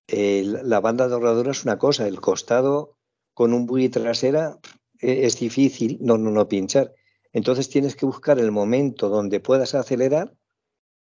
eh, 0.07 0.43
la 0.45 0.81
banda 0.81 1.07
de 1.07 1.49
es 1.49 1.63
una 1.63 1.77
cosa, 1.77 2.07
el 2.07 2.19
costado 2.19 2.97
con 3.33 3.53
un 3.53 3.65
buggy 3.65 3.89
trasera 3.89 4.59
e-, 4.99 5.25
es 5.25 5.39
difícil 5.39 5.97
no, 6.01 6.17
no, 6.17 6.31
no 6.31 6.47
pinchar. 6.47 6.93
Entonces 7.31 7.69
tienes 7.69 7.95
que 7.95 8.05
buscar 8.05 8.39
el 8.39 8.51
momento 8.51 9.07
donde 9.07 9.39
puedas 9.39 9.73
acelerar 9.73 10.35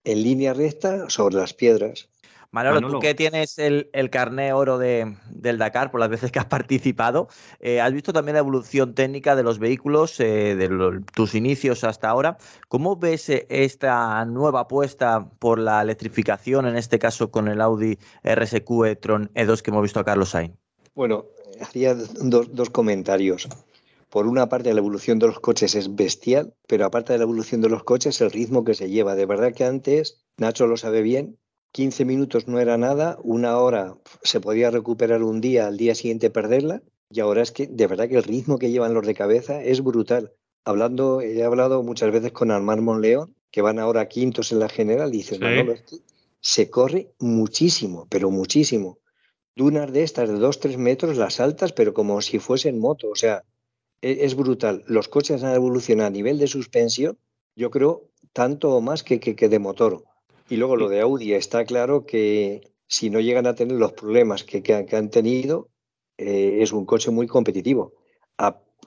en 0.04 0.24
línea 0.24 0.54
recta 0.54 1.10
sobre 1.10 1.36
las 1.36 1.54
piedras. 1.54 2.10
Manolo, 2.52 2.90
tú 2.90 3.00
que 3.00 3.14
tienes 3.14 3.60
el, 3.60 3.90
el 3.94 4.10
carné 4.10 4.54
oro 4.54 4.78
de, 4.78 5.16
del 5.30 5.58
Dakar 5.58 5.92
por 5.92 6.00
las 6.00 6.10
veces 6.10 6.32
que 6.32 6.40
has 6.40 6.46
participado, 6.46 7.28
eh, 7.60 7.82
has 7.82 7.92
visto 7.94 8.14
también 8.14 8.34
la 8.34 8.40
evolución 8.40 8.94
técnica 8.94 9.36
de 9.36 9.44
los 9.44 9.60
vehículos, 9.60 10.20
eh, 10.20 10.56
de 10.56 11.02
tus 11.14 11.36
inicios 11.36 11.84
hasta 11.84 12.10
ahora. 12.10 12.38
¿Cómo 12.68 12.96
ves 12.96 13.30
eh, 13.30 13.46
esta 13.50 14.24
nueva 14.26 14.62
apuesta 14.62 15.30
por 15.40 15.60
la 15.60 15.82
electrificación, 15.82 16.66
en 16.68 16.78
este 16.78 17.00
caso 17.00 17.32
con 17.32 17.48
el 17.48 17.62
Audi 17.62 17.98
RSQ 18.24 18.86
e-tron 18.86 19.30
E2 19.34 19.62
que 19.62 19.72
hemos 19.72 19.84
visto 19.84 20.00
a 20.00 20.06
Carlos 20.06 20.30
Sainz? 20.30 20.56
Bueno, 20.96 21.26
hacía 21.62 21.96
dos, 21.96 22.54
dos 22.54 22.70
comentarios 22.70 23.48
por 24.10 24.26
una 24.26 24.48
parte 24.48 24.74
la 24.74 24.80
evolución 24.80 25.20
de 25.20 25.28
los 25.28 25.40
coches 25.40 25.76
es 25.76 25.96
bestial, 25.96 26.54
pero 26.68 26.86
aparte 26.86 27.14
de 27.14 27.20
la 27.20 27.24
evolución 27.26 27.62
de 27.62 27.70
los 27.70 27.84
coches, 27.84 28.22
el 28.22 28.32
ritmo 28.32 28.64
que 28.64 28.74
se 28.74 28.90
lleva. 28.90 29.16
De 29.16 29.26
verdad 29.26 29.54
que 29.54 29.66
antes, 29.66 30.24
Nacho 30.38 30.66
lo 30.66 30.78
sabe 30.78 31.02
bien, 31.02 31.38
15 31.72 32.06
minutos 32.06 32.48
no 32.48 32.60
era 32.60 32.78
nada, 32.78 33.18
una 33.24 33.58
hora 33.58 33.98
se 34.24 34.40
podía 34.40 34.72
recuperar 34.72 35.24
un 35.24 35.42
día, 35.42 35.68
al 35.68 35.78
día 35.78 35.96
siguiente 35.96 36.30
perderla, 36.30 36.82
y 37.10 37.20
ahora 37.20 37.42
es 37.42 37.52
que 37.52 37.68
de 37.68 37.88
verdad 37.88 38.10
que 38.10 38.18
el 38.18 38.24
ritmo 38.24 38.58
que 38.58 38.72
llevan 38.72 38.94
los 38.94 39.06
de 39.06 39.14
cabeza 39.14 39.64
es 39.64 39.84
brutal. 39.84 40.34
Hablando, 40.66 41.22
he 41.22 41.44
hablado 41.44 41.84
muchas 41.84 42.12
veces 42.12 42.32
con 42.32 42.52
Armar 42.52 42.82
Monleón, 42.82 43.36
que 43.52 43.62
van 43.62 43.80
ahora 43.80 44.08
quintos 44.08 44.52
en 44.52 44.60
la 44.60 44.70
general, 44.70 45.14
y 45.14 45.18
dicen, 45.18 45.42
se 46.42 46.70
corre 46.70 47.14
muchísimo, 47.20 48.08
pero 48.10 48.30
muchísimo. 48.30 49.00
Dunas 49.56 49.92
de 49.92 50.04
estas 50.04 50.30
de 50.30 50.36
2-3 50.36 50.78
metros, 50.78 51.18
las 51.18 51.40
altas, 51.40 51.74
pero 51.74 51.94
como 51.94 52.22
si 52.22 52.40
fuesen 52.40 52.80
moto, 52.80 53.10
o 53.10 53.16
sea, 53.16 53.44
e-, 54.02 54.26
es, 54.26 54.36
brutal. 54.36 54.84
Los 54.88 55.08
coches 55.08 55.44
han 55.44 55.56
evolucionado 55.56 56.08
a 56.08 56.12
nivel 56.12 56.38
de 56.38 56.48
suspensión, 56.48 57.18
yo 57.56 57.72
creo, 57.72 58.10
tanto 58.34 58.76
o 58.76 58.82
más 58.82 59.04
que, 59.04 59.20
que, 59.20 59.50
de 59.50 59.60
motor. 59.60 60.04
Y 60.50 60.56
luego 60.56 60.76
lo 60.76 60.90
de 60.90 61.02
Audi, 61.02 61.34
está 61.34 61.66
claro 61.66 62.06
que 62.06 62.74
si 62.88 63.10
no 63.10 63.20
llegan 63.20 63.48
a 63.48 63.56
tener 63.56 63.78
los 63.78 63.94
problemas 63.94 64.44
que, 64.44 64.64
que 64.64 64.74
han 64.74 65.10
tenido, 65.10 65.70
eh, 66.18 66.60
es 66.62 66.72
un 66.72 66.86
coche 66.86 67.12
muy 67.12 67.28
competitivo. 67.28 67.94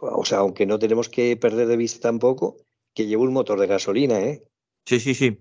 o 0.01 0.25
sea, 0.25 0.38
aunque 0.38 0.66
no 0.66 0.79
tenemos 0.79 1.09
que 1.09 1.37
perder 1.37 1.66
de 1.68 1.77
vista 1.77 2.01
tampoco 2.01 2.57
que 2.94 3.07
lleva 3.07 3.23
un 3.23 3.33
motor 3.33 3.61
de 3.61 3.66
gasolina, 3.66 4.20
¿eh? 4.20 4.42
Sí, 4.87 4.99
sí, 5.01 5.14
sí. 5.14 5.38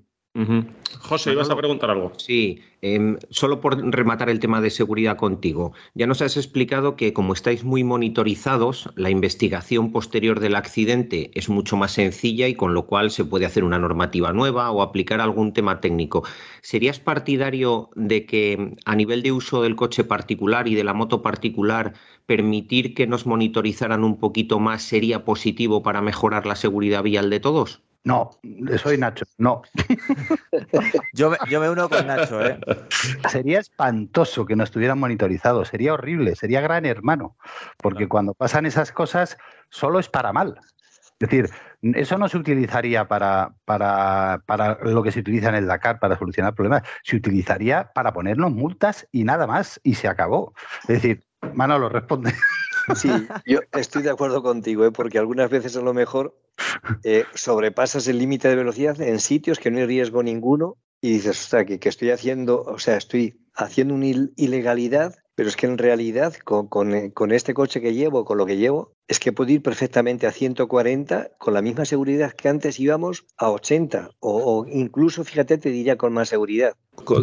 José, 1.00 1.32
ibas 1.34 1.50
a 1.50 1.56
preguntar 1.56 1.90
algo. 1.90 2.14
Sí, 2.18 2.62
em, 2.82 3.18
solo 3.32 3.60
por 3.60 3.78
rematar 3.92 4.30
el 4.30 4.40
tema 4.40 4.62
de 4.62 4.70
seguridad 4.70 5.18
contigo. 5.18 5.74
Ya 5.96 6.06
nos 6.06 6.22
has 6.22 6.38
explicado 6.38 6.96
que 6.96 7.14
como 7.14 7.34
estáis 7.34 7.64
muy 7.64 7.84
monitorizados, 7.84 8.90
la 8.96 9.10
investigación 9.10 9.92
posterior 9.92 10.40
del 10.40 10.56
accidente 10.56 11.32
es 11.34 11.50
mucho 11.50 11.78
más 11.78 11.94
sencilla 11.94 12.48
y 12.48 12.54
con 12.54 12.76
lo 12.76 12.86
cual 12.86 13.10
se 13.10 13.26
puede 13.26 13.48
hacer 13.48 13.64
una 13.64 13.80
normativa 13.80 14.32
nueva 14.32 14.72
o 14.72 14.84
aplicar 14.84 15.20
algún 15.20 15.52
tema 15.52 15.82
técnico. 15.82 16.24
¿Serías 16.62 17.00
partidario 17.00 17.90
de 17.96 18.26
que 18.26 18.76
a 18.86 18.96
nivel 18.96 19.24
de 19.24 19.32
uso 19.32 19.64
del 19.64 19.76
coche 19.76 20.04
particular 20.04 20.68
y 20.68 20.76
de 20.76 20.84
la 20.84 20.94
moto 20.94 21.24
particular, 21.24 21.94
permitir 22.28 22.94
que 22.94 23.08
nos 23.08 23.26
monitorizaran 23.26 24.04
un 24.04 24.20
poquito 24.20 24.60
más 24.60 24.84
sería 24.84 25.26
positivo 25.26 25.82
para 25.82 26.02
mejorar 26.02 26.46
la 26.46 26.56
seguridad 26.56 27.02
vial 27.02 27.32
de 27.32 27.40
todos? 27.40 27.82
No, 28.04 28.32
soy 28.78 28.98
Nacho, 28.98 29.26
no. 29.38 29.62
yo, 31.14 31.32
me 31.32 31.70
uno 31.70 31.90
con 31.90 32.08
Nacho, 32.08 32.44
¿eh? 32.46 32.60
Sería 33.30 33.60
espantoso 33.60 34.46
que 34.46 34.56
no 34.56 34.64
estuvieran 34.64 35.00
monitorizados, 35.00 35.68
sería 35.68 35.94
horrible, 35.94 36.36
sería 36.36 36.62
gran 36.62 36.86
hermano, 36.86 37.36
porque 37.78 38.08
cuando 38.08 38.34
pasan 38.34 38.66
esas 38.66 38.92
cosas 38.92 39.38
solo 39.70 40.00
es 40.00 40.08
para 40.08 40.32
mal. 40.32 40.60
Es 41.20 41.30
decir, 41.30 41.50
eso 41.82 42.18
no 42.18 42.30
se 42.30 42.38
utilizaría 42.38 43.08
para, 43.10 43.54
para, 43.66 44.42
para, 44.46 44.80
lo 44.84 45.04
que 45.04 45.12
se 45.12 45.20
utiliza 45.20 45.50
en 45.50 45.56
el 45.56 45.68
Dakar 45.68 46.00
para 46.00 46.18
solucionar 46.18 46.56
problemas, 46.56 46.84
se 47.04 47.18
utilizaría 47.18 47.92
para 47.94 48.14
ponernos 48.14 48.52
multas 48.52 49.08
y 49.12 49.26
nada 49.26 49.46
más, 49.46 49.82
y 49.84 49.96
se 49.96 50.08
acabó. 50.08 50.54
Es 50.84 51.02
decir, 51.02 51.24
Manolo, 51.54 51.90
responde. 51.90 52.34
Sí, 52.96 53.10
yo 53.46 53.60
estoy 53.72 54.04
de 54.04 54.10
acuerdo 54.10 54.42
contigo, 54.42 54.86
¿eh? 54.86 54.92
porque 54.92 55.20
algunas 55.20 55.50
veces 55.50 55.76
a 55.76 55.82
lo 55.82 55.94
mejor 55.94 56.40
eh, 57.04 57.26
sobrepasas 57.34 58.08
el 58.08 58.18
límite 58.18 58.48
de 58.48 58.56
velocidad 58.56 59.00
en 59.02 59.20
sitios 59.20 59.60
que 59.60 59.72
no 59.72 59.80
hay 59.80 59.86
riesgo 59.86 60.24
ninguno 60.24 60.78
y 61.02 61.12
dices, 61.14 61.46
o 61.46 61.50
sea, 61.50 61.66
que, 61.66 61.80
que 61.80 61.90
estoy 61.90 62.12
haciendo, 62.12 62.62
o 62.62 62.80
sea, 62.80 62.98
estoy 62.98 63.40
haciendo 63.54 63.94
una 63.94 64.08
ilegalidad 64.36 65.16
pero 65.40 65.48
es 65.48 65.56
que 65.56 65.68
en 65.68 65.78
realidad 65.78 66.36
eh, 66.36 67.12
con, 67.14 67.32
este 67.32 67.54
coche 67.54 67.80
que 67.80 67.94
llevo, 67.94 68.26
con 68.26 68.38
lo 68.38 68.46
que 68.46 68.58
llevo, 68.58 68.92
es 69.08 69.22
que 69.22 69.32
puedo 69.32 69.50
ir 69.50 69.62
perfectamente 69.62 70.28
a 70.28 70.34
140 70.34 71.30
con 71.38 71.54
la 71.54 71.62
misma 71.62 71.86
seguridad 71.86 72.34
que 72.34 72.50
antes 72.50 72.78
íbamos 72.78 73.24
a 73.38 73.50
80 73.50 74.10
o, 74.20 74.66
incluso, 74.70 75.24
fíjate, 75.24 75.58
te 75.58 75.70
diría 75.70 75.98
con 75.98 76.12
más 76.12 76.28
seguridad. 76.28 76.74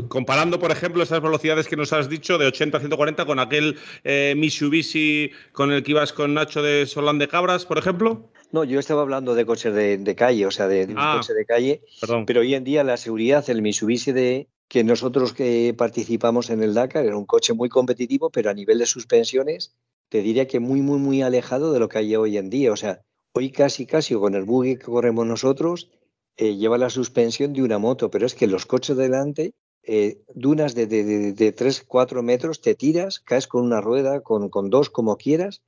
Comparando, 0.09 0.59
por 0.59 0.71
ejemplo, 0.71 1.03
esas 1.03 1.21
velocidades 1.21 1.69
que 1.69 1.77
nos 1.77 1.93
has 1.93 2.09
dicho 2.09 2.39
de 2.39 2.47
80 2.47 2.79
a 2.79 2.81
140 2.81 3.27
con 3.27 3.39
aquel 3.39 3.77
eh, 4.03 4.33
Mitsubishi 4.35 5.33
con 5.53 5.71
el 5.71 5.83
que 5.83 5.91
ibas 5.91 6.15
con 6.15 6.33
Nacho 6.33 6.63
de 6.63 6.87
Solán 6.87 7.19
de 7.19 7.29
Cabras, 7.29 7.67
por 7.67 7.77
ejemplo. 7.77 8.31
No, 8.51 8.65
yo 8.65 8.81
estaba 8.81 9.03
hablando 9.03 9.35
de 9.35 9.45
coches 9.45 9.75
de, 9.75 10.15
calle, 10.17 10.47
o 10.47 10.51
sea, 10.51 10.69
de, 10.69 10.87
un 10.87 10.95
ah, 10.97 11.17
coche 11.19 11.35
de 11.35 11.45
calle. 11.45 11.83
Pero 12.27 12.41
hoy 12.41 12.55
en 12.55 12.65
día 12.65 12.83
la 12.83 12.97
seguridad, 12.97 13.45
el 13.51 13.61
Mitsubishi 13.61 14.13
de, 14.13 14.49
que 14.69 14.85
nosotros 14.85 15.33
que 15.33 15.75
participamos 15.77 16.51
en 16.51 16.63
el 16.63 16.75
Dakar 16.75 17.05
era 17.05 17.17
un 17.17 17.27
coche 17.27 17.55
muy 17.55 17.69
competitivo, 17.69 18.31
pero 18.31 18.51
a 18.51 18.55
nivel 18.55 18.79
de 18.79 18.87
suspensiones 18.87 19.77
te 20.09 20.23
diría 20.23 20.47
que 20.47 20.61
muy, 20.61 20.83
muy, 20.83 20.99
muy 20.99 21.23
alejado 21.23 21.73
de 21.73 21.81
lo 21.81 21.89
que 21.89 21.99
hay 21.99 22.17
hoy 22.17 22.37
en 22.37 22.51
día. 22.51 22.73
O 22.73 22.77
sea, 22.77 23.03
hoy 23.33 23.51
casi, 23.51 23.87
casi 23.87 24.15
con 24.15 24.35
el 24.35 24.45
buggy 24.45 24.77
que 24.77 24.87
corremos 24.87 25.27
nosotros, 25.27 25.91
eh, 26.37 26.57
lleva 26.57 26.79
la 26.79 26.91
suspensión 26.91 27.53
de 27.53 27.63
una 27.63 27.79
moto, 27.79 28.11
pero 28.11 28.27
es 28.27 28.35
que 28.35 28.47
los 28.47 28.67
coches 28.67 28.97
delante, 28.97 29.55
eh, 29.83 30.23
dunas 30.35 30.75
de, 30.75 30.87
de, 30.87 31.33
de, 31.33 31.53
3, 31.53 31.85
4 31.87 32.23
metros, 32.23 32.61
te 32.61 32.75
tiras, 32.75 33.21
caes 33.21 33.47
con 33.47 33.65
una 33.65 33.81
rueda, 33.81 34.21
con, 34.21 34.49
con 34.49 34.69
dos, 34.69 34.91
como 34.91 35.17
quieras. 35.17 35.63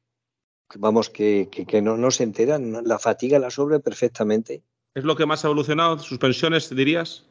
Vamos, 0.76 1.08
que, 1.08 1.48
que, 1.50 1.80
no, 1.80 1.96
no 1.96 2.11
se 2.11 2.24
enteran, 2.24 2.82
la 2.84 2.98
fatiga 2.98 3.38
la 3.38 3.50
sobre 3.50 3.80
perfectamente. 3.80 4.62
¿Es 4.94 5.04
lo 5.04 5.16
que 5.16 5.24
más 5.24 5.44
ha 5.44 5.48
evolucionado? 5.48 5.98
¿Suspensiones, 5.98 6.68
dirías? 6.74 7.27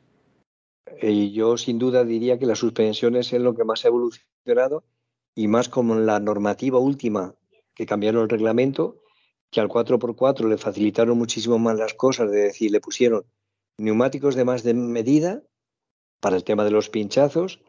Y 1.02 1.32
yo 1.32 1.58
sin 1.58 1.80
duda 1.80 2.04
diría 2.04 2.40
que 2.40 2.46
las 2.46 2.60
suspensiones 2.60 3.32
es 3.34 3.42
lo 3.42 3.56
que 3.56 3.64
más 3.64 3.86
ha 3.86 3.90
evolucionado 3.90 4.84
y 5.36 5.48
más 5.48 5.70
como 5.70 5.96
la 5.96 6.20
normativa 6.20 6.80
última 6.80 7.36
que 7.76 7.86
cambiaron 7.86 8.24
el 8.24 8.30
reglamento, 8.30 9.04
que 9.52 9.62
al 9.62 9.70
4x4 9.70 10.48
le 10.48 10.58
facilitaron 10.58 11.18
muchísimo 11.18 11.60
más 11.60 11.78
las 11.78 11.94
cosas, 11.94 12.32
de 12.32 12.40
decir, 12.40 12.72
le 12.72 12.82
pusieron 12.82 13.26
neumáticos 13.78 14.36
de 14.36 14.46
más 14.46 14.64
de 14.64 14.74
medida 14.74 15.44
para 16.20 16.36
el 16.36 16.44
tema 16.44 16.64
de 16.64 16.72
los 16.72 16.90
pinchazos 16.90 17.62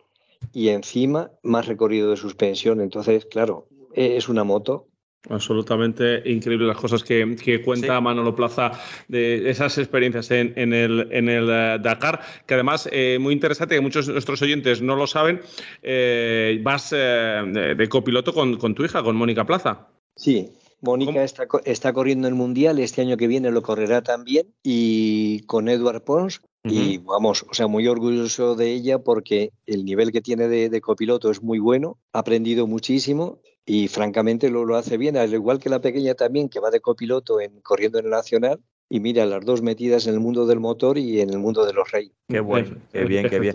y 0.52 0.68
encima 0.68 1.31
más 1.42 1.66
recorrido 1.66 2.11
de 2.11 2.16
suspensión. 2.16 2.81
Entonces, 2.81 3.26
claro, 3.26 3.68
e, 3.94 4.16
es 4.16 4.28
una 4.28 4.44
moto 4.44 4.88
Absolutamente 5.28 6.22
increíble 6.31 6.66
las 6.66 6.76
cosas 6.76 7.02
que, 7.02 7.62
cuenta 7.64 8.00
Manolo 8.00 8.35
Plaza 8.35 8.72
de 9.09 9.50
esas 9.50 9.76
experiencias 9.78 10.31
en, 10.31 10.72
el, 10.72 11.09
en 11.11 11.28
el 11.28 11.50
eh, 11.50 11.78
Dakar, 11.83 12.20
que 12.46 12.54
además, 12.54 12.88
eh, 12.92 13.18
muy 13.20 13.35
interesante, 13.35 13.74
que 13.74 13.81
muchos 13.81 14.07
de 14.07 14.12
nuestros 14.12 14.40
oyentes 14.42 14.81
no 14.81 14.94
lo 14.94 15.07
saben, 15.07 15.40
eh, 15.83 16.61
vas 16.62 16.90
de, 16.90 17.88
copiloto 17.90 18.33
con, 18.33 18.74
tu 18.74 18.85
hija, 18.85 19.02
con 19.02 19.16
Mónica 19.16 19.44
Plaza. 19.44 19.88
Sí, 20.14 20.50
Mónica 20.81 21.24
está, 21.24 21.46
está, 21.64 21.92
corriendo 21.92 22.28
el 22.28 22.35
Mundial, 22.35 22.78
este 22.78 23.02
año 23.02 23.16
que 23.16 23.26
viene 23.26 23.50
lo 23.50 23.62
correrá 23.62 24.02
también, 24.02 24.54
y 24.62 25.40
con 25.40 25.68
Edward 25.68 26.04
Pons, 26.04 26.42
y 26.64 26.98
vamos, 26.98 27.44
o 27.48 27.54
sea, 27.54 27.66
muy 27.66 27.87
orgulloso 27.87 28.54
de 28.54 28.72
ella 28.72 28.98
porque 28.98 29.52
el 29.66 29.85
nivel 29.85 30.12
que 30.12 30.20
tiene 30.20 30.48
de, 30.48 30.81
copiloto 30.81 31.31
es 31.31 31.42
muy 31.42 31.59
bueno, 31.59 31.98
ha 32.12 32.20
aprendido 32.20 32.66
muchísimo 32.66 33.40
y 33.68 33.88
francamente 33.88 34.48
lo, 34.50 34.64
lo 34.64 34.76
hace 34.76 34.96
bien, 34.96 35.16
al 35.18 35.35
igual 35.35 35.59
que 35.59 35.68
la 35.68 35.81
pequeña 35.81 36.14
también, 36.14 36.48
que 36.48 36.59
va 36.59 36.70
de 36.70 36.81
copiloto 36.81 37.38
en 37.40 37.61
corriendo 37.61 37.98
en 37.98 38.07
el 38.07 38.11
Nacional, 38.11 38.62
y 38.90 39.01
mira, 39.01 39.27
las 39.27 39.44
dos 39.44 39.61
metidas 39.61 40.07
en 40.07 40.14
el 40.14 40.20
mundo 40.20 40.46
del 40.46 40.61
motor 40.61 40.96
y 40.96 41.20
en 41.20 41.29
el 41.29 41.38
mundo 41.38 41.66
de 41.66 41.74
los 41.74 41.90
reyes. 41.90 42.12
Qué 42.27 42.40
bueno, 42.40 42.77
qué 42.90 43.05
bien, 43.05 43.29
qué 43.29 43.38
bien. 43.38 43.55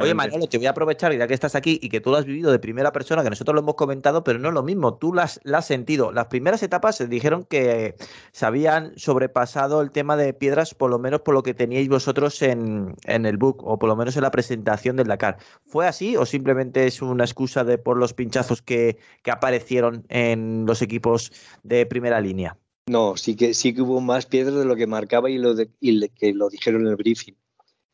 Oye, 0.00 0.14
Manolo, 0.14 0.46
te 0.46 0.58
voy 0.58 0.66
a 0.66 0.70
aprovechar, 0.70 1.16
ya 1.16 1.26
que 1.26 1.32
estás 1.32 1.54
aquí 1.54 1.78
y 1.82 1.88
que 1.88 2.00
tú 2.00 2.10
lo 2.10 2.18
has 2.18 2.26
vivido 2.26 2.52
de 2.52 2.58
primera 2.58 2.92
persona, 2.92 3.22
que 3.22 3.30
nosotros 3.30 3.54
lo 3.54 3.60
hemos 3.60 3.76
comentado, 3.76 4.24
pero 4.24 4.38
no 4.38 4.48
es 4.48 4.54
lo 4.54 4.62
mismo, 4.62 4.94
tú 4.96 5.14
las, 5.14 5.40
has 5.50 5.66
sentido. 5.66 6.12
Las 6.12 6.26
primeras 6.26 6.62
etapas 6.62 6.96
se 6.96 7.06
dijeron 7.06 7.44
que 7.44 7.94
se 8.32 8.44
habían 8.44 8.92
sobrepasado 8.98 9.80
el 9.80 9.90
tema 9.90 10.16
de 10.18 10.34
piedras, 10.34 10.74
por 10.74 10.90
lo 10.90 10.98
menos 10.98 11.22
por 11.22 11.32
lo 11.32 11.42
que 11.42 11.54
teníais 11.54 11.88
vosotros 11.88 12.42
en, 12.42 12.94
en 13.04 13.24
el 13.24 13.38
book, 13.38 13.62
o 13.64 13.78
por 13.78 13.88
lo 13.88 13.96
menos 13.96 14.16
en 14.16 14.22
la 14.22 14.30
presentación 14.30 14.96
del 14.96 15.06
Dakar. 15.06 15.38
¿Fue 15.66 15.86
así 15.86 16.16
o 16.16 16.26
simplemente 16.26 16.86
es 16.86 17.00
una 17.00 17.24
excusa 17.24 17.64
de 17.64 17.78
por 17.78 17.96
los 17.96 18.12
pinchazos 18.12 18.60
que, 18.60 18.98
que 19.22 19.30
aparecieron 19.30 20.04
en 20.08 20.66
los 20.66 20.82
equipos 20.82 21.32
de 21.62 21.86
primera 21.86 22.20
línea? 22.20 22.58
No, 22.86 23.16
sí 23.16 23.34
que, 23.34 23.54
sí 23.54 23.74
que 23.74 23.80
hubo 23.80 24.00
más 24.00 24.26
piedras 24.26 24.56
de 24.56 24.66
lo 24.66 24.76
que 24.76 24.86
marcaba 24.86 25.30
y, 25.30 25.38
lo 25.38 25.54
que 25.56 26.34
lo 26.34 26.50
dijeron 26.50 26.82
en 26.82 26.88
el 26.88 26.96
briefing. 26.96 27.34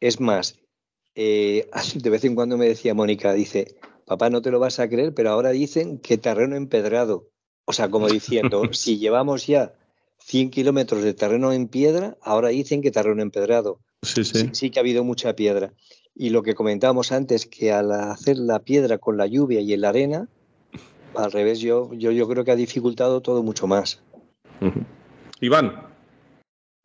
Es 0.01 0.21
más, 0.21 0.59
eh, 1.15 1.69
de 1.95 2.11
vez 2.11 2.25
en 2.25 2.35
cuando 2.35 2.57
me 2.57 2.67
decía 2.67 2.95
Mónica, 2.95 3.33
dice, 3.33 3.77
papá, 4.05 4.31
no 4.31 4.43
te 4.43 4.51
lo 4.51 4.59
vas 4.59 4.81
a 4.81 4.89
creer, 4.89 5.15
pero 5.15 5.31
ahora 5.31 5.51
dicen 5.51 5.99
que 5.99 6.19
terreno 6.19 6.57
empedrado. 6.57 7.29
O 7.67 7.73
sea, 7.73 7.89
como 7.89 8.09
diciendo, 8.09 8.63
si 8.73 8.99
llevamos 8.99 9.47
ya 9.47 9.75
100 10.19 10.51
kilómetros 10.51 11.03
de 11.03 11.15
terreno 11.15 11.53
en 11.53 11.69
piedra, 11.69 12.17
ahora 12.21 12.49
dicen 12.49 12.83
que 12.83 12.91
terreno 12.91 13.23
empedrado. 13.23 13.79
Sí, 14.03 14.25
sí. 14.25 14.51
sí, 14.53 14.71
que 14.71 14.81
ha 14.81 14.83
habido 14.83 15.05
mucha 15.05 15.37
piedra. 15.37 15.73
Y 16.17 16.31
lo 16.31 16.43
que 16.43 16.55
comentábamos 16.55 17.13
antes, 17.13 17.47
que 17.47 17.71
al 17.71 17.93
hacer 17.93 18.39
la 18.39 18.59
piedra 18.61 18.99
con 18.99 19.17
la 19.17 19.27
lluvia 19.27 19.61
y 19.61 19.73
en 19.73 19.83
la 19.83 19.91
arena, 19.91 20.29
al 21.15 21.31
revés, 21.31 21.61
yo, 21.61 21.93
yo, 21.95 22.11
yo 22.11 22.29
creo 22.29 22.45
que 22.45 22.51
ha 22.51 22.57
dificultado 22.57 23.21
todo 23.21 23.43
mucho 23.43 23.67
más. 23.67 24.03
Iván. 25.41 25.89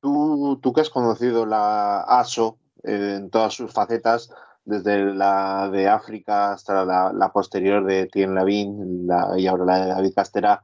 Tú, 0.02 0.60
tú 0.62 0.74
que 0.74 0.82
has 0.82 0.90
conocido 0.90 1.46
la 1.46 2.02
ASO 2.02 2.58
en 2.84 3.30
todas 3.30 3.54
sus 3.54 3.74
facetas, 3.74 4.30
desde 4.66 5.14
la 5.14 5.70
de 5.72 5.88
África 5.88 6.54
hasta 6.54 6.84
la, 6.86 7.32
posterior 7.32 7.86
de 7.86 8.08
Tien 8.08 8.34
Lavín 8.34 9.08
y 9.38 9.48
ahora 9.48 9.66
la 9.66 9.80
de 9.80 9.88
David 9.88 10.14
Castera, 10.16 10.64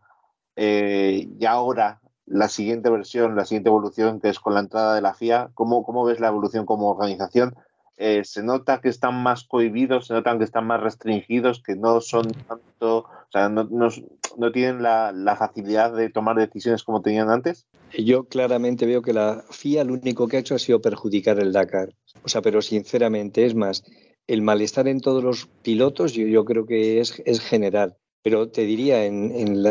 eh, 0.56 1.28
y 1.40 1.46
ahora 1.46 2.02
la 2.26 2.50
siguiente 2.50 2.90
versión, 2.90 3.36
la 3.36 3.46
siguiente 3.46 3.70
evolución, 3.70 4.20
que 4.20 4.30
es 4.30 4.40
con 4.40 4.54
la 4.54 4.62
entrada 4.62 4.96
de 4.96 5.02
la 5.02 5.14
FIA, 5.14 5.52
¿cómo, 5.54 5.84
cómo 5.84 6.04
ves 6.04 6.20
la 6.20 6.30
evolución 6.30 6.66
como 6.66 6.90
organización? 6.90 7.56
Eh, 8.04 8.24
se 8.24 8.42
nota 8.42 8.82
que 8.82 8.90
están 8.90 9.22
más 9.22 9.44
cohibidos, 9.44 10.08
se 10.08 10.16
notan 10.16 10.40
que 10.40 10.44
están 10.44 10.66
más 10.66 10.82
restringidos, 10.82 11.62
que 11.62 11.76
no 11.76 12.02
son 12.02 12.32
tanto, 12.48 12.98
o 12.98 13.32
sea, 13.32 13.48
no, 13.48 13.70
no, 13.70 14.52
tienen 14.52 14.82
la, 14.82 15.12
la, 15.12 15.36
facilidad 15.36 15.96
de 15.96 16.10
tomar 16.10 16.36
decisiones 16.36 16.84
como 16.84 17.04
tenían 17.04 17.30
antes. 17.30 17.68
Yo 17.96 18.24
claramente 18.24 18.88
veo 18.88 19.04
que 19.04 19.14
la 19.14 19.46
FIA 19.52 19.84
lo 19.84 19.94
único 19.94 20.28
que 20.28 20.38
ha 20.38 20.40
hecho 20.40 20.56
ha 20.56 20.58
sido 20.58 20.82
perjudicar 20.82 21.38
el 21.40 21.54
Dakar. 21.54 21.94
O 22.24 22.28
sea, 22.28 22.42
pero 22.42 22.64
sinceramente, 22.64 23.46
es 23.46 23.54
más, 23.54 23.84
el 24.26 24.42
malestar 24.42 24.88
en 24.88 25.00
todos 25.00 25.24
los 25.24 25.46
pilotos 25.62 26.14
yo, 26.14 26.26
yo 26.26 26.44
creo 26.44 26.66
que 26.66 27.02
es, 27.02 27.22
es 27.28 27.40
general. 27.40 27.98
Pero 28.24 28.50
te 28.50 28.64
diría, 28.64 29.06
en, 29.06 29.32
en, 29.32 29.64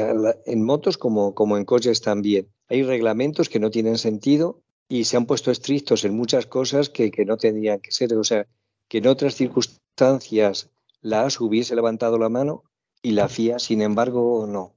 en 0.46 0.64
motos 0.64 0.98
como, 0.98 1.34
como 1.34 1.56
en 1.56 1.64
coches 1.64 2.00
también. 2.00 2.46
Hay 2.68 2.84
reglamentos 2.84 3.48
que 3.48 3.58
no 3.58 3.72
tienen 3.72 3.98
sentido 3.98 4.62
y 4.90 5.04
se 5.04 5.16
han 5.16 5.24
puesto 5.24 5.52
estrictos 5.52 6.04
en 6.04 6.16
muchas 6.16 6.46
cosas 6.46 6.90
que, 6.90 7.12
que 7.12 7.24
no 7.24 7.36
tendrían 7.36 7.80
que 7.80 7.92
ser. 7.92 8.12
O 8.14 8.24
sea, 8.24 8.48
que 8.88 8.98
en 8.98 9.06
otras 9.06 9.36
circunstancias 9.36 10.68
la 11.00 11.28
hubiese 11.38 11.76
levantado 11.76 12.18
la 12.18 12.28
mano 12.28 12.64
y 13.00 13.12
la 13.12 13.28
FIA, 13.28 13.60
sin 13.60 13.82
embargo, 13.82 14.46
no. 14.48 14.74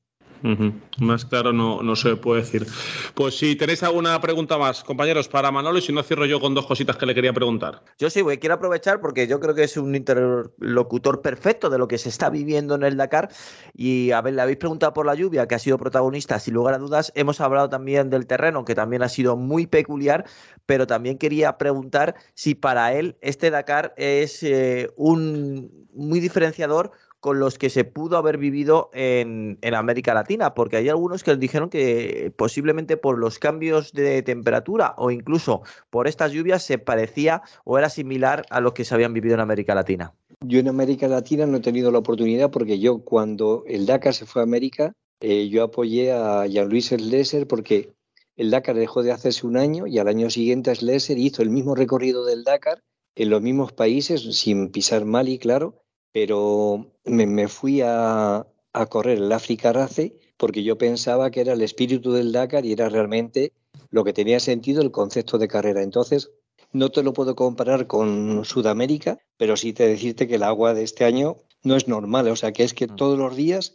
Más 1.00 1.26
claro 1.26 1.54
no, 1.54 1.82
no 1.82 1.96
se 1.96 2.16
puede 2.18 2.42
decir. 2.42 2.68
Pues 3.16 3.38
si 3.38 3.56
tenéis 3.56 3.82
alguna 3.82 4.20
pregunta 4.20 4.58
más, 4.58 4.84
compañeros, 4.84 5.28
para 5.28 5.52
Manolo, 5.52 5.78
y 5.78 5.82
si 5.82 5.94
no 5.94 6.04
cierro 6.04 6.26
yo 6.26 6.42
con 6.42 6.54
dos 6.54 6.66
cositas 6.66 6.98
que 6.98 7.06
le 7.06 7.16
quería 7.16 7.32
preguntar. 7.32 7.82
Yo 7.98 8.10
sí, 8.10 8.22
voy, 8.22 8.38
quiero 8.38 8.56
aprovechar 8.56 9.00
porque 9.00 9.26
yo 9.26 9.40
creo 9.40 9.56
que 9.56 9.64
es 9.64 9.78
un 9.78 9.96
interlocutor 9.96 11.22
perfecto 11.22 11.70
de 11.70 11.78
lo 11.78 11.88
que 11.88 11.98
se 11.98 12.10
está 12.10 12.30
viviendo 12.30 12.76
en 12.76 12.84
el 12.84 12.98
Dakar. 12.98 13.30
Y 13.74 14.12
a 14.12 14.22
ver, 14.22 14.34
le 14.34 14.42
habéis 14.42 14.58
preguntado 14.58 14.94
por 14.94 15.06
la 15.06 15.16
lluvia, 15.16 15.48
que 15.48 15.56
ha 15.56 15.60
sido 15.60 15.78
protagonista, 15.78 16.38
sin 16.40 16.56
lugar 16.56 16.74
a 16.74 16.78
dudas. 16.78 17.12
Hemos 17.16 17.40
hablado 17.40 17.70
también 17.70 18.10
del 18.10 18.28
terreno, 18.28 18.66
que 18.66 18.76
también 18.76 19.02
ha 19.02 19.10
sido 19.10 19.38
muy 19.38 19.66
peculiar, 19.66 20.26
pero 20.66 20.88
también 20.88 21.18
quería 21.18 21.58
preguntar 21.58 22.16
si 22.34 22.54
para 22.54 22.94
él 22.94 23.16
este 23.22 23.50
Dakar 23.50 23.94
es 23.98 24.44
eh, 24.44 24.92
un 24.98 25.88
muy 25.94 26.20
diferenciador 26.20 26.92
con 27.24 27.40
los 27.40 27.58
que 27.58 27.70
se 27.70 27.86
pudo 27.86 28.18
haber 28.18 28.38
vivido 28.38 28.90
en, 28.92 29.58
América 29.74 30.14
Latina, 30.14 30.54
porque 30.54 30.76
hay 30.76 30.90
algunos 30.90 31.24
que 31.24 31.38
dijeron 31.38 31.70
que 31.70 32.34
posiblemente 32.36 32.98
por 32.98 33.18
los 33.18 33.40
cambios 33.40 33.94
de 33.94 34.22
temperatura 34.24 34.94
o 34.98 35.10
incluso 35.10 35.62
por 35.90 36.10
estas 36.10 36.34
lluvias 36.34 36.64
se 36.64 36.80
parecía 36.80 37.42
o 37.64 37.78
era 37.78 37.88
similar 37.88 38.46
a 38.50 38.60
lo 38.60 38.74
que 38.74 38.84
se 38.84 38.94
habían 38.94 39.14
vivido 39.14 39.36
en 39.36 39.40
América 39.40 39.74
Latina. 39.74 40.14
Yo 40.42 40.60
en 40.60 40.68
América 40.68 41.08
Latina 41.08 41.46
no 41.46 41.56
he 41.56 41.62
tenido 41.62 41.92
la 41.92 42.00
oportunidad 42.00 42.52
porque 42.52 42.78
yo 42.78 43.06
cuando 43.06 43.64
el 43.68 43.86
Dakar 43.86 44.14
se 44.14 44.26
fue 44.26 44.42
a 44.42 44.44
América, 44.44 44.92
eh, 45.22 45.48
yo 45.48 45.64
apoyé 45.64 46.12
a 46.12 46.46
Jean-Louis 46.46 46.88
Slesser 46.88 47.48
porque 47.48 47.94
el 48.36 48.52
Dakar 48.52 48.76
dejó 48.76 49.02
de 49.02 49.14
hacerse 49.14 49.48
un 49.48 49.56
año 49.56 49.88
y 49.88 49.98
al 49.98 50.10
año 50.10 50.30
siguiente 50.30 50.76
Slesser 50.76 51.18
hizo 51.18 51.42
el 51.42 51.52
mismo 51.52 51.74
recorrido 51.74 52.26
del 52.26 52.44
Dakar 52.44 52.84
en 53.16 53.30
los 53.30 53.42
mismos 53.42 53.72
países, 53.72 54.24
sin 54.36 54.72
pisar 54.72 55.06
Mali, 55.06 55.38
claro, 55.38 55.80
pero 56.12 56.93
me, 57.06 57.48
fui 57.48 57.82
a, 57.82 58.46
correr 58.90 59.18
el 59.18 59.32
África 59.32 59.74
Race 59.74 60.16
porque 60.38 60.64
yo 60.64 60.78
pensaba 60.78 61.32
que 61.32 61.42
era 61.42 61.54
el 61.54 61.62
espíritu 61.62 62.12
del 62.12 62.32
Dakar 62.32 62.66
y 62.66 62.74
era 62.74 62.90
realmente 62.90 63.54
lo 63.90 64.04
que 64.04 64.14
tenía 64.14 64.40
sentido 64.40 64.82
el 64.82 64.92
concepto 64.92 65.38
de 65.38 65.48
carrera. 65.48 65.84
Entonces, 65.84 66.32
no 66.72 66.90
te 66.90 67.04
lo 67.04 67.14
puedo 67.14 67.36
comparar 67.36 67.88
con 67.88 68.44
Sudamérica, 68.46 69.20
pero 69.38 69.56
sí 69.56 69.74
te 69.74 69.88
decirte 69.88 70.28
que 70.28 70.36
el 70.36 70.44
agua 70.44 70.74
de 70.74 70.84
este 70.84 71.06
año 71.06 71.38
no 71.64 71.76
es 71.76 71.88
normal. 71.88 72.28
O 72.28 72.36
sea, 72.36 72.52
que 72.52 72.64
es 72.64 72.74
que 72.74 72.88
mm. 72.88 72.96
todos 72.96 73.18
los 73.18 73.36
días 73.36 73.74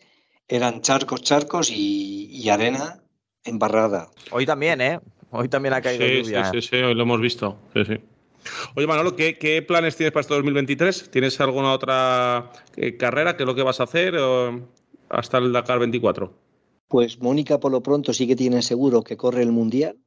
eran 0.49 0.83
charcos, 0.83 1.23
charcos 1.23 1.71
y, 1.71 2.49
arena 2.49 3.03
embarrada. 3.45 4.09
Hoy 4.31 4.47
también, 4.47 4.81
¿eh? 4.81 5.01
Hoy 5.31 5.49
también 5.49 5.75
ha 5.75 5.81
caído 5.81 6.07
lluvia. 6.07 6.51
Sí, 6.51 6.61
sí, 6.61 6.69
sí, 6.69 6.77
hoy 6.77 6.95
lo 6.95 7.03
hemos 7.03 7.21
visto. 7.21 7.59
Sí, 7.75 7.85
sí. 7.85 8.01
Oye, 8.75 8.87
Manolo, 8.87 9.17
¿qué, 9.17 9.65
planes 9.67 9.97
tienes 9.97 10.13
para 10.13 10.23
este 10.23 10.35
2023? 10.35 11.11
¿Tienes 11.11 11.41
alguna 11.41 11.73
otra 11.73 12.53
eh, 12.77 12.97
carrera? 12.97 13.37
¿Qué 13.37 13.43
es 13.43 13.47
lo 13.47 13.55
que 13.55 13.63
vas 13.63 13.81
a 13.81 13.85
hacer 13.85 14.15
hasta 15.09 15.39
el 15.39 15.53
Dakar 15.53 15.79
24? 15.79 16.33
Pues 16.89 17.21
Mónica, 17.21 17.61
por 17.61 17.73
lo 17.73 17.83
pronto, 17.83 18.13
sí 18.13 18.27
que 18.27 18.37
tiene 18.37 18.63
seguro 18.63 19.03
que 19.03 19.17
corre 19.17 19.43
el 19.43 19.53
Mundial, 19.53 19.99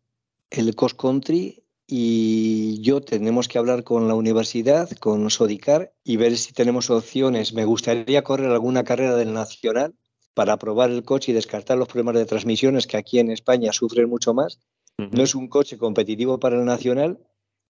el 0.49 0.75
Cross 0.75 0.95
Country, 0.95 1.63
y 1.93 2.81
yo 2.81 3.01
tenemos 3.01 3.47
que 3.47 3.57
hablar 3.57 3.83
con 3.83 4.07
la 4.07 4.15
universidad, 4.15 4.89
con 4.97 5.29
Sodicar, 5.29 5.93
y 6.03 6.17
ver 6.17 6.37
si 6.37 6.53
tenemos 6.53 6.89
opciones. 6.89 7.53
Me 7.53 7.65
gustaría 7.65 8.23
correr 8.23 8.49
alguna 8.49 8.83
carrera 8.83 9.15
del 9.15 9.33
Nacional 9.33 9.93
para 10.33 10.57
probar 10.57 10.89
el 10.89 11.03
coche 11.03 11.31
y 11.31 11.35
descartar 11.35 11.77
los 11.77 11.87
problemas 11.87 12.15
de 12.15 12.25
transmisiones 12.25 12.87
que 12.87 12.97
aquí 12.97 13.19
en 13.19 13.29
España 13.29 13.73
sufren 13.73 14.09
mucho 14.09 14.33
más. 14.33 14.59
No 14.97 15.21
es 15.21 15.35
un 15.35 15.49
coche 15.49 15.77
competitivo 15.77 16.39
para 16.39 16.57
el 16.57 16.65
Nacional, 16.65 17.19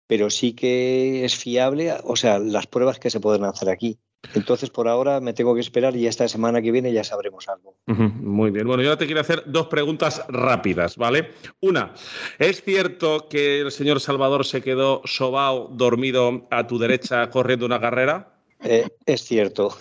pero 0.08 0.30
sí 0.30 0.54
que 0.54 1.26
es 1.26 1.36
fiable, 1.36 1.94
o 2.04 2.16
sea, 2.16 2.40
las 2.40 2.68
pruebas 2.68 3.00
que 3.00 3.10
se 3.10 3.20
pueden 3.20 3.44
hacer 3.46 3.70
aquí. 3.70 4.00
Entonces, 4.34 4.70
por 4.70 4.88
ahora 4.88 5.20
me 5.20 5.34
tengo 5.34 5.56
que 5.56 5.62
esperar 5.62 5.96
y 5.96 6.08
esta 6.08 6.28
semana 6.28 6.62
que 6.62 6.72
viene 6.72 6.94
ya 6.94 7.04
sabremos 7.04 7.48
algo. 7.50 7.76
Muy 7.88 8.52
bien. 8.52 8.68
Bueno, 8.68 8.84
yo 8.84 8.90
ahora 8.90 9.00
te 9.00 9.06
quiero 9.06 9.22
hacer 9.22 9.44
dos 9.48 9.68
preguntas 9.68 10.24
rápidas, 10.30 10.96
¿vale? 10.96 11.32
Una, 11.60 11.94
¿es 12.38 12.64
cierto 12.64 13.28
que 13.30 13.62
el 13.62 13.72
señor 13.72 14.00
Salvador 14.00 14.46
se 14.46 14.62
quedó 14.62 15.02
sobao, 15.06 15.70
dormido 15.72 16.48
a 16.52 16.68
tu 16.68 16.78
derecha 16.78 17.30
corriendo 17.32 17.66
una 17.66 17.82
carrera? 17.82 18.36
Eh, 18.64 18.88
es 19.06 19.24
cierto. 19.24 19.76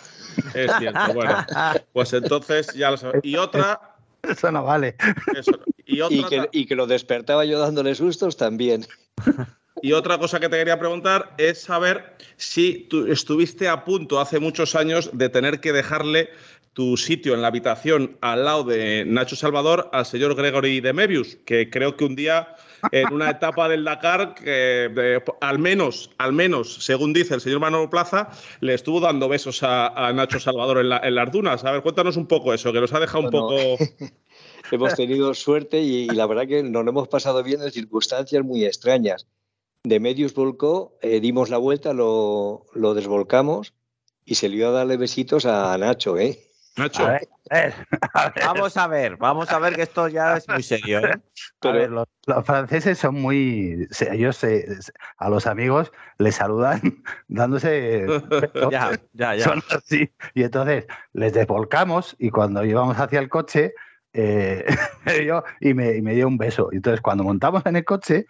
Es 0.55 0.71
cierto, 0.79 1.13
bueno. 1.15 1.37
Pues 1.93 2.13
entonces 2.13 2.73
ya 2.75 2.91
lo 2.91 2.97
sabes. 2.97 3.21
Y 3.23 3.37
otra. 3.37 3.97
Eso 4.23 4.51
no 4.51 4.65
vale. 4.65 4.97
Y, 5.85 6.03
y, 6.03 6.25
que, 6.25 6.49
y 6.53 6.67
que 6.67 6.77
lo 6.77 6.87
despertaba 6.87 7.45
yo 7.45 7.59
dándole 7.59 7.95
sustos 7.95 8.37
también. 8.37 8.87
Y 9.83 9.93
otra 9.93 10.19
cosa 10.19 10.41
que 10.41 10.49
te 10.49 10.57
quería 10.57 10.79
preguntar 10.79 11.35
es 11.39 11.63
saber 11.63 12.17
si 12.37 12.87
tú 12.91 13.07
estuviste 13.07 13.69
a 13.69 13.85
punto 13.85 14.21
hace 14.21 14.39
muchos 14.39 14.75
años 14.75 15.11
de 15.13 15.29
tener 15.29 15.61
que 15.61 15.73
dejarle 15.73 16.31
tu 16.73 16.97
sitio 16.97 17.35
en 17.35 17.43
la 17.43 17.49
habitación 17.49 18.17
al 18.21 18.45
lado 18.45 18.65
de 18.65 19.05
Nacho 19.05 19.37
Salvador 19.37 19.91
al 19.93 20.07
señor 20.07 20.35
Gregory 20.37 20.81
de 20.81 20.93
Mebius, 20.93 21.37
que 21.45 21.69
creo 21.69 21.97
que 21.97 22.05
un 22.05 22.15
día 22.15 22.55
en 22.93 23.13
una 23.13 23.31
etapa 23.31 23.69
del 23.69 23.85
Dakar, 23.85 24.35
que 24.35 25.21
al 25.41 25.59
menos, 25.59 26.11
al 26.19 26.33
menos, 26.33 26.75
según 26.85 27.13
dice 27.13 27.35
el 27.35 27.41
señor 27.41 27.61
Manolo 27.61 27.91
Plaza, 27.91 28.31
le 28.61 28.75
estuvo 28.75 29.01
dando 29.01 29.29
besos 29.29 29.63
a, 29.63 30.13
Nacho 30.15 30.39
Salvador 30.39 30.79
en, 30.79 30.91
la, 30.91 30.99
en, 30.99 31.15
las 31.15 31.31
dunas. 31.33 31.65
A 31.65 31.73
ver, 31.73 31.83
cuéntanos 31.83 32.17
un 32.17 32.27
poco 32.27 32.55
eso, 32.55 32.73
que 32.73 32.81
nos 32.81 32.93
ha 32.93 33.01
dejado 33.01 33.25
un 33.25 33.31
poco. 33.31 33.55
hemos 34.71 34.95
tenido 34.95 35.35
suerte 35.35 35.81
y, 35.81 36.07
la 36.07 36.27
verdad 36.27 36.47
que 36.47 36.63
nos 36.63 36.85
lo 36.85 36.91
hemos 36.91 37.09
pasado 37.09 37.43
bien 37.43 37.63
en 37.63 37.71
circunstancias 37.71 38.45
muy 38.45 38.65
extrañas. 38.65 39.27
De 39.83 39.99
medios 39.99 40.35
volcó, 40.35 40.99
eh, 41.01 41.21
dimos 41.21 41.49
la 41.49 41.57
vuelta, 41.57 41.93
lo, 41.93 42.67
lo 42.75 42.95
desvolcamos 42.95 43.75
y 44.25 44.35
se 44.35 44.49
le 44.49 44.57
dio 44.57 44.69
a 44.69 44.73
darle 44.73 44.97
besitos 44.97 45.47
a 45.47 45.77
Nacho, 45.79 46.19
¿eh? 46.19 46.39
Nacho. 46.77 47.07
Vamos 48.45 48.77
a 48.77 48.87
ver, 48.87 49.17
vamos 49.17 49.51
a 49.51 49.59
ver 49.59 49.75
que 49.75 49.83
esto 49.83 50.07
ya 50.09 50.37
es 50.37 50.49
muy 50.49 50.63
serio. 50.63 51.01
¿eh? 51.01 51.21
Pero 51.61 51.89
los, 51.89 52.07
franceses 52.45 52.99
son 52.99 53.21
muy. 53.21 53.89
Ellos 54.11 54.41
a 55.19 55.29
los 55.29 55.47
amigos 55.47 55.91
les 56.19 56.37
saludan 56.37 56.81
dándose. 57.29 58.07
ya, 58.71 58.93
ya, 59.15 59.35
ya. 59.35 59.45
Son 59.45 59.63
así. 59.71 60.11
Y 60.35 60.45
entonces 60.45 60.87
les 61.13 61.33
desvolcamos 61.33 62.15
y 62.19 62.31
cuando 62.31 62.65
íbamos 62.65 62.99
hacia 62.99 63.19
el 63.19 63.29
coche, 63.29 63.75
eh, 64.13 64.65
y, 65.61 65.75
me, 65.75 65.97
y 65.97 66.03
me 66.03 66.15
dio 66.15 66.29
un 66.29 66.39
beso. 66.39 66.69
Y 66.71 66.77
entonces 66.77 67.01
cuando 67.01 67.25
montamos 67.25 67.67
en 67.67 67.77
el 67.77 67.85
coche, 67.85 68.27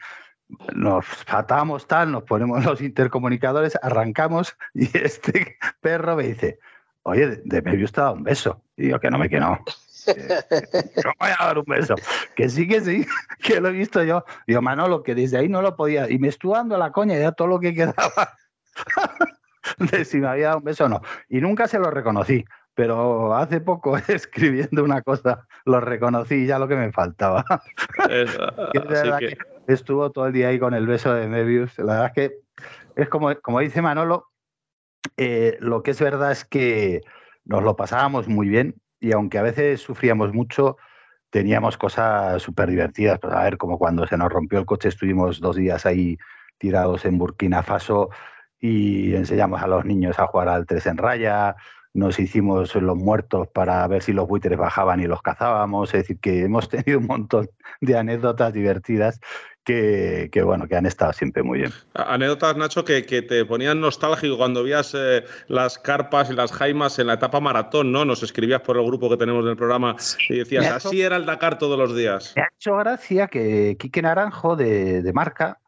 nos 0.75 1.07
atamos 1.27 1.87
tal, 1.87 2.13
nos 2.13 2.25
ponemos 2.25 2.65
los 2.65 2.81
intercomunicadores, 2.81 3.79
arrancamos 3.83 4.57
y 4.75 4.85
este 4.99 5.57
perro 5.81 6.17
me 6.17 6.25
dice, 6.25 6.59
oye, 7.03 7.41
de 7.45 7.63
me 7.63 7.77
te 7.77 8.03
un 8.03 8.23
beso. 8.23 8.63
Y 8.77 8.89
yo, 8.89 9.01
que 9.01 9.11
no 9.11 9.19
me 9.19 9.29
que 9.29 9.41
no. 9.41 9.59
no 10.07 11.13
voy 11.19 11.31
a 11.39 11.45
dar 11.45 11.59
un 11.59 11.65
beso. 11.67 11.95
Que 12.35 12.49
sí, 12.49 12.67
que 12.67 12.81
sí, 12.81 13.07
que 13.43 13.61
lo 13.61 13.69
he 13.69 13.73
visto 13.73 14.03
yo. 14.03 14.25
Y 14.47 14.55
yo, 14.55 14.63
Manolo, 14.63 15.03
que 15.03 15.15
desde 15.15 15.39
ahí 15.39 15.49
no 15.49 15.63
lo 15.63 15.77
podía. 15.77 16.11
Y 16.11 16.19
me 16.19 16.29
estuvo 16.29 16.55
dando 16.55 16.77
la 16.79 16.93
coña 16.93 17.19
ya 17.19 17.33
todo 17.33 17.49
lo 17.49 17.61
que 17.61 17.75
quedaba 17.75 18.39
de 19.79 20.05
si 20.05 20.19
me 20.19 20.29
había 20.29 20.49
dado 20.49 20.59
un 20.59 20.65
beso 20.65 20.85
o 20.85 20.89
no. 20.89 21.03
Y 21.29 21.41
nunca 21.41 21.69
se 21.69 21.79
lo 21.79 21.91
reconocí. 21.91 22.45
Pero 22.75 23.35
hace 23.35 23.61
poco, 23.61 23.97
escribiendo 24.09 24.85
una 24.85 25.03
cosa, 25.03 25.47
lo 25.65 25.81
reconocí 25.81 26.47
ya 26.47 26.59
lo 26.59 26.69
que 26.69 26.77
me 26.77 26.93
faltaba. 26.93 27.45
Estuvo 29.67 30.11
todo 30.11 30.27
el 30.27 30.33
día 30.33 30.49
ahí 30.49 30.59
con 30.59 30.75
el 30.75 30.87
beso 30.87 31.15
de 31.15 31.29
Mebius. 31.29 31.79
La 31.79 31.93
verdad 31.95 32.07
es 32.07 32.13
que 32.13 32.37
es 32.97 33.09
como, 33.09 33.35
como 33.41 33.61
dice 33.61 33.83
Manolo, 33.83 34.27
eh, 35.17 35.57
lo 35.61 35.83
que 35.83 35.93
es 35.93 36.01
verdad 36.01 36.33
es 36.33 36.45
que 36.45 37.01
nos 37.45 37.63
lo 37.63 37.77
pasábamos 37.77 38.29
muy 38.29 38.49
bien 38.49 38.75
y 39.01 39.13
aunque 39.13 39.39
a 39.39 39.43
veces 39.43 39.81
sufríamos 39.81 40.33
mucho, 40.33 40.77
teníamos 41.31 41.79
cosas 41.79 42.43
súper 42.43 42.69
divertidas. 42.69 43.19
Pues 43.19 43.33
a 43.33 43.45
ver, 43.45 43.57
como 43.57 43.79
cuando 43.79 44.07
se 44.07 44.17
nos 44.17 44.31
rompió 44.31 44.59
el 44.59 44.67
coche, 44.67 44.89
estuvimos 44.89 45.41
dos 45.41 45.57
días 45.57 45.87
ahí 45.87 46.19
tirados 46.59 47.05
en 47.05 47.19
Burkina 47.19 47.63
Faso 47.63 48.11
y 48.59 49.15
enseñamos 49.15 49.63
a 49.63 49.67
los 49.67 49.85
niños 49.85 50.19
a 50.19 50.27
jugar 50.27 50.49
al 50.49 50.67
tres 50.67 50.87
en 50.87 50.99
raya, 50.99 51.57
nos 51.93 52.19
hicimos 52.19 52.75
los 52.75 52.97
muertos 52.97 53.49
para 53.49 53.87
ver 53.89 54.03
si 54.03 54.13
los 54.13 54.29
buitres 54.29 54.57
bajaban 54.57 55.01
y 55.01 55.07
los 55.07 55.23
cazábamos, 55.23 55.93
es 55.95 56.03
decir, 56.03 56.19
que 56.21 56.45
hemos 56.45 56.69
tenido 56.69 56.99
un 56.99 57.07
montón 57.07 57.49
de 57.81 57.97
anécdotas 57.97 58.53
divertidas 58.53 59.21
que, 59.65 60.43
bueno, 60.45 60.67
que 60.67 60.75
han 60.75 60.87
estado 60.87 61.13
siempre 61.13 61.43
muy 61.43 61.61
bien. 61.61 61.73
Anécdotas, 61.95 62.57
Nacho, 62.57 62.85
que, 62.85 63.03
te 63.03 63.45
ponían 63.45 63.81
nostálgico 63.81 64.37
cuando 64.37 64.65
veías 64.65 64.95
eh, 64.99 65.25
las 65.47 65.79
carpas 65.79 66.31
y 66.31 66.35
las 66.35 66.51
jaimas 66.51 66.99
en 66.99 67.07
la 67.07 67.15
etapa 67.15 67.39
maratón, 67.41 67.93
¿no? 67.93 68.05
Nos 68.05 68.23
escribías 68.23 68.63
por 68.63 68.77
el 68.77 68.85
grupo 68.85 69.09
que 69.09 69.17
tenemos 69.17 69.45
del 69.45 69.57
programa 69.57 69.95
y 70.29 70.39
decías, 70.39 70.67
así 70.67 71.03
era 71.03 71.17
el 71.17 71.25
Dakar 71.25 71.59
todos 71.59 71.79
los 71.79 71.95
días. 71.95 72.33
Me 72.35 72.43
ha 72.43 72.49
hecho 72.57 72.77
gracia 72.77 73.29
que 73.29 73.77
Quique 73.79 74.03
Naranjo 74.03 74.57
de, 74.57 75.09
Marca 75.15 75.61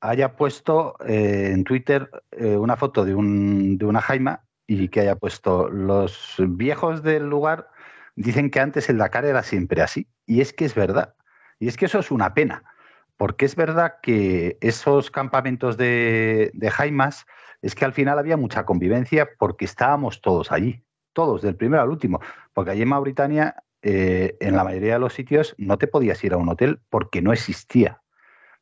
haya 0.00 0.34
puesto 0.34 0.96
eh, 1.06 1.50
en 1.52 1.64
Twitter 1.64 2.08
eh, 2.30 2.56
una 2.56 2.76
foto 2.76 3.04
de, 3.04 3.14
un, 3.14 3.76
de 3.76 3.84
una 3.84 4.00
jaima 4.00 4.44
y 4.66 4.88
que 4.88 5.00
haya 5.00 5.16
puesto 5.16 5.68
los 5.68 6.36
viejos 6.38 7.02
del 7.02 7.28
lugar 7.28 7.68
dicen 8.14 8.50
que 8.50 8.60
antes 8.60 8.88
el 8.88 8.98
Dakar 8.98 9.24
era 9.24 9.42
siempre 9.42 9.82
así. 9.82 10.08
Y 10.26 10.40
es 10.40 10.52
que 10.52 10.64
es 10.64 10.74
verdad. 10.74 11.14
Y 11.58 11.68
es 11.68 11.76
que 11.76 11.86
eso 11.86 11.98
es 11.98 12.10
una 12.10 12.34
pena 12.34 12.64
porque 13.22 13.44
es 13.44 13.54
verdad 13.54 14.00
que 14.02 14.58
esos 14.60 15.12
campamentos 15.12 15.76
de, 15.76 16.50
Jaimas 16.72 17.24
es 17.60 17.76
que 17.76 17.84
al 17.84 17.92
final 17.92 18.18
había 18.18 18.36
mucha 18.36 18.64
convivencia 18.64 19.28
porque 19.38 19.64
estábamos 19.64 20.20
todos 20.20 20.50
allí, 20.50 20.82
todos, 21.12 21.40
del 21.40 21.54
primero 21.54 21.84
al 21.84 21.90
último. 21.90 22.20
Porque 22.52 22.72
allí 22.72 22.82
en 22.82 22.88
Mauritania, 22.88 23.62
eh, 23.82 24.36
en 24.40 24.56
la 24.56 24.64
mayoría 24.64 24.94
de 24.94 24.98
los 24.98 25.12
sitios, 25.12 25.54
no 25.56 25.78
te 25.78 25.86
podías 25.86 26.24
ir 26.24 26.32
a 26.32 26.36
un 26.36 26.48
hotel 26.48 26.80
porque 26.90 27.22
no 27.22 27.32
existía. 27.32 28.02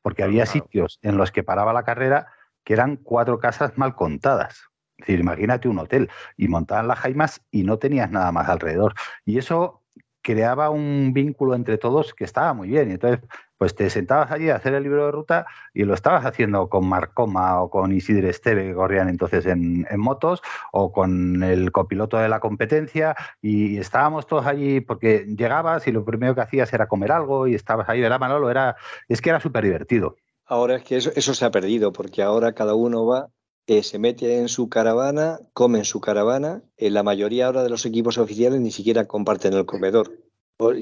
Porque 0.02 0.22
había 0.22 0.44
sitios 0.44 0.98
en 1.00 1.16
los 1.16 1.32
que 1.32 1.42
paraba 1.42 1.72
la 1.72 1.84
carrera 1.84 2.26
que 2.62 2.74
eran 2.74 2.96
cuatro 2.96 3.38
casas 3.38 3.78
mal 3.78 3.94
contadas. 3.94 4.69
Es 5.00 5.06
decir, 5.06 5.20
imagínate 5.20 5.68
un 5.68 5.78
hotel 5.78 6.10
y 6.36 6.48
montaban 6.48 6.88
las 6.88 6.98
jaimas 6.98 7.42
y 7.50 7.64
no 7.64 7.78
tenías 7.78 8.10
nada 8.10 8.32
más 8.32 8.48
alrededor. 8.48 8.94
Y 9.24 9.38
eso 9.38 9.80
creaba 10.22 10.70
un 10.70 11.12
vínculo 11.12 11.54
entre 11.54 11.78
todos 11.78 12.14
que 12.14 12.24
estaba 12.24 12.52
muy 12.52 12.68
bien. 12.68 12.90
Y 12.90 12.92
entonces, 12.92 13.20
pues 13.58 13.74
te 13.74 13.90
sentabas 13.90 14.30
allí 14.30 14.50
a 14.50 14.56
hacer 14.56 14.74
el 14.74 14.82
libro 14.82 15.06
de 15.06 15.12
ruta 15.12 15.46
y 15.74 15.84
lo 15.84 15.94
estabas 15.94 16.24
haciendo 16.24 16.68
con 16.68 16.88
Marcoma 16.88 17.60
o 17.62 17.70
con 17.70 17.92
Isidre 17.92 18.30
Esteve, 18.30 18.68
que 18.68 18.74
corrían 18.74 19.08
entonces 19.08 19.46
en, 19.46 19.86
motos, 19.98 20.42
o 20.72 20.92
con 20.92 21.42
el 21.42 21.72
copiloto 21.72 22.16
de 22.16 22.28
la 22.28 22.40
competencia, 22.40 23.14
y 23.42 23.76
estábamos 23.78 24.26
todos 24.26 24.46
allí 24.46 24.80
porque 24.80 25.26
llegabas 25.36 25.86
y 25.86 25.92
lo 25.92 26.04
primero 26.04 26.34
que 26.34 26.40
hacías 26.40 26.72
era 26.72 26.88
comer 26.88 27.12
algo 27.12 27.46
y 27.46 27.54
estabas 27.54 27.88
ahí, 27.88 28.02
era 28.02 28.18
Manolo, 28.18 28.50
era, 28.50 28.76
es 29.08 29.20
que 29.20 29.30
era 29.30 29.40
súper 29.40 29.64
divertido. 29.64 30.16
Ahora 30.46 30.76
es 30.76 30.82
que 30.82 30.96
eso 30.96 31.34
se 31.34 31.44
ha 31.44 31.50
perdido, 31.50 31.92
porque 31.92 32.22
ahora 32.22 32.54
cada 32.54 32.74
uno 32.74 33.06
va 33.06 33.28
eh, 33.66 33.82
se 33.82 33.98
mete 33.98 34.38
en 34.38 34.48
su 34.48 34.68
caravana, 34.68 35.40
come 35.52 35.78
en 35.78 35.84
su 35.84 36.00
caravana. 36.00 36.62
En 36.76 36.94
la 36.94 37.02
mayoría 37.02 37.46
ahora 37.46 37.62
de 37.62 37.70
los 37.70 37.86
equipos 37.86 38.18
oficiales 38.18 38.60
ni 38.60 38.70
siquiera 38.70 39.06
comparten 39.06 39.54
el 39.54 39.66
comedor. 39.66 40.18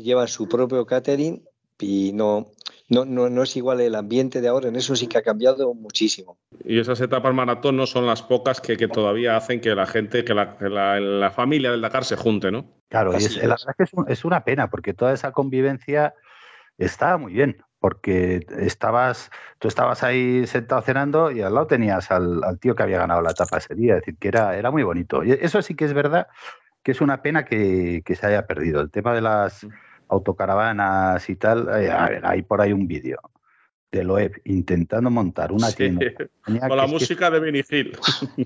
Llevan 0.03 0.29
su 0.29 0.49
propio 0.49 0.87
catering 0.87 1.45
y 1.79 2.13
no, 2.13 2.51
no, 2.89 3.05
no, 3.05 3.43
es 3.43 3.57
igual 3.57 3.81
el 3.81 3.95
ambiente 3.95 4.41
de 4.41 4.49
ahora, 4.49 4.69
en 4.69 4.77
eso 4.77 4.97
sí 4.97 5.07
que 5.07 5.19
ha 5.19 5.23
cambiado 5.23 5.75
muchísimo. 5.75 6.39
Y 6.65 6.81
esas 6.81 7.01
etapas 7.01 7.35
maratón 7.35 7.77
no 7.77 7.87
son 7.87 8.07
las 8.07 8.23
pocas 8.23 8.61
que, 8.61 8.77
todavía 8.89 9.37
hacen 9.37 9.61
que 9.61 9.75
la 9.75 9.87
gente, 9.87 10.25
que 10.25 10.35
la, 10.35 11.33
familia 11.35 11.71
del 11.71 11.83
Dakar 11.83 12.05
se 12.05 12.17
junte, 12.17 12.51
¿no? 12.51 12.67
Claro, 12.89 13.13
y 13.13 13.17
es, 13.17 13.37
la 13.37 13.57
verdad 13.57 13.75
es 13.79 13.91
que 13.91 14.13
es, 14.13 14.25
una 14.25 14.43
pena, 14.43 14.71
porque 14.71 14.95
toda 14.95 15.13
esa 15.13 15.33
convivencia 15.33 16.15
está 16.79 17.19
muy 17.19 17.35
bien, 17.35 17.63
porque 17.81 18.45
estabas, 18.59 19.31
tú 19.59 19.69
estabas 19.69 20.03
ahí 20.03 20.47
sentado 20.47 20.83
cenando 20.83 21.31
y 21.31 21.43
al 21.43 21.55
lado 21.55 21.67
tenías 21.67 22.11
al, 22.11 22.41
tío 22.61 22.75
que 22.75 22.83
había 22.83 22.99
ganado 22.99 23.23
la 23.23 23.31
etapa 23.31 23.59
ese 23.59 23.75
día, 23.75 23.95
es 23.95 24.01
decir, 24.01 24.17
que 24.19 24.29
era, 24.29 24.57
era 24.57 24.71
muy 24.71 24.83
bonito. 24.83 25.23
Y 25.23 25.33
eso 25.33 25.63
sí 25.63 25.75
que 25.75 25.85
es 25.85 25.93
verdad 25.93 26.29
que 26.83 26.93
es 26.93 27.01
una 27.01 27.23
pena 27.23 27.45
que, 27.45 28.03
que 28.05 28.17
se 28.17 28.27
haya 28.27 28.47
perdido. 28.47 28.81
El 28.81 28.91
tema 28.91 29.15
de 29.15 29.21
las 29.21 29.67
autocaravanas 30.09 31.29
y 31.29 31.37
tal, 31.37 31.69
eh, 31.77 31.91
hay 32.23 32.43
por 32.43 32.61
ahí 32.61 32.73
un 32.73 32.89
vídeo 32.89 33.19
de 33.91 34.05
Loeb 34.05 34.41
intentando 34.45 35.11
montar 35.11 35.53
una 35.53 35.71
tienda. 35.73 36.07
Con 36.45 36.77
la 36.77 36.87
música 36.87 37.31
de 37.31 37.41
Benny 37.41 37.63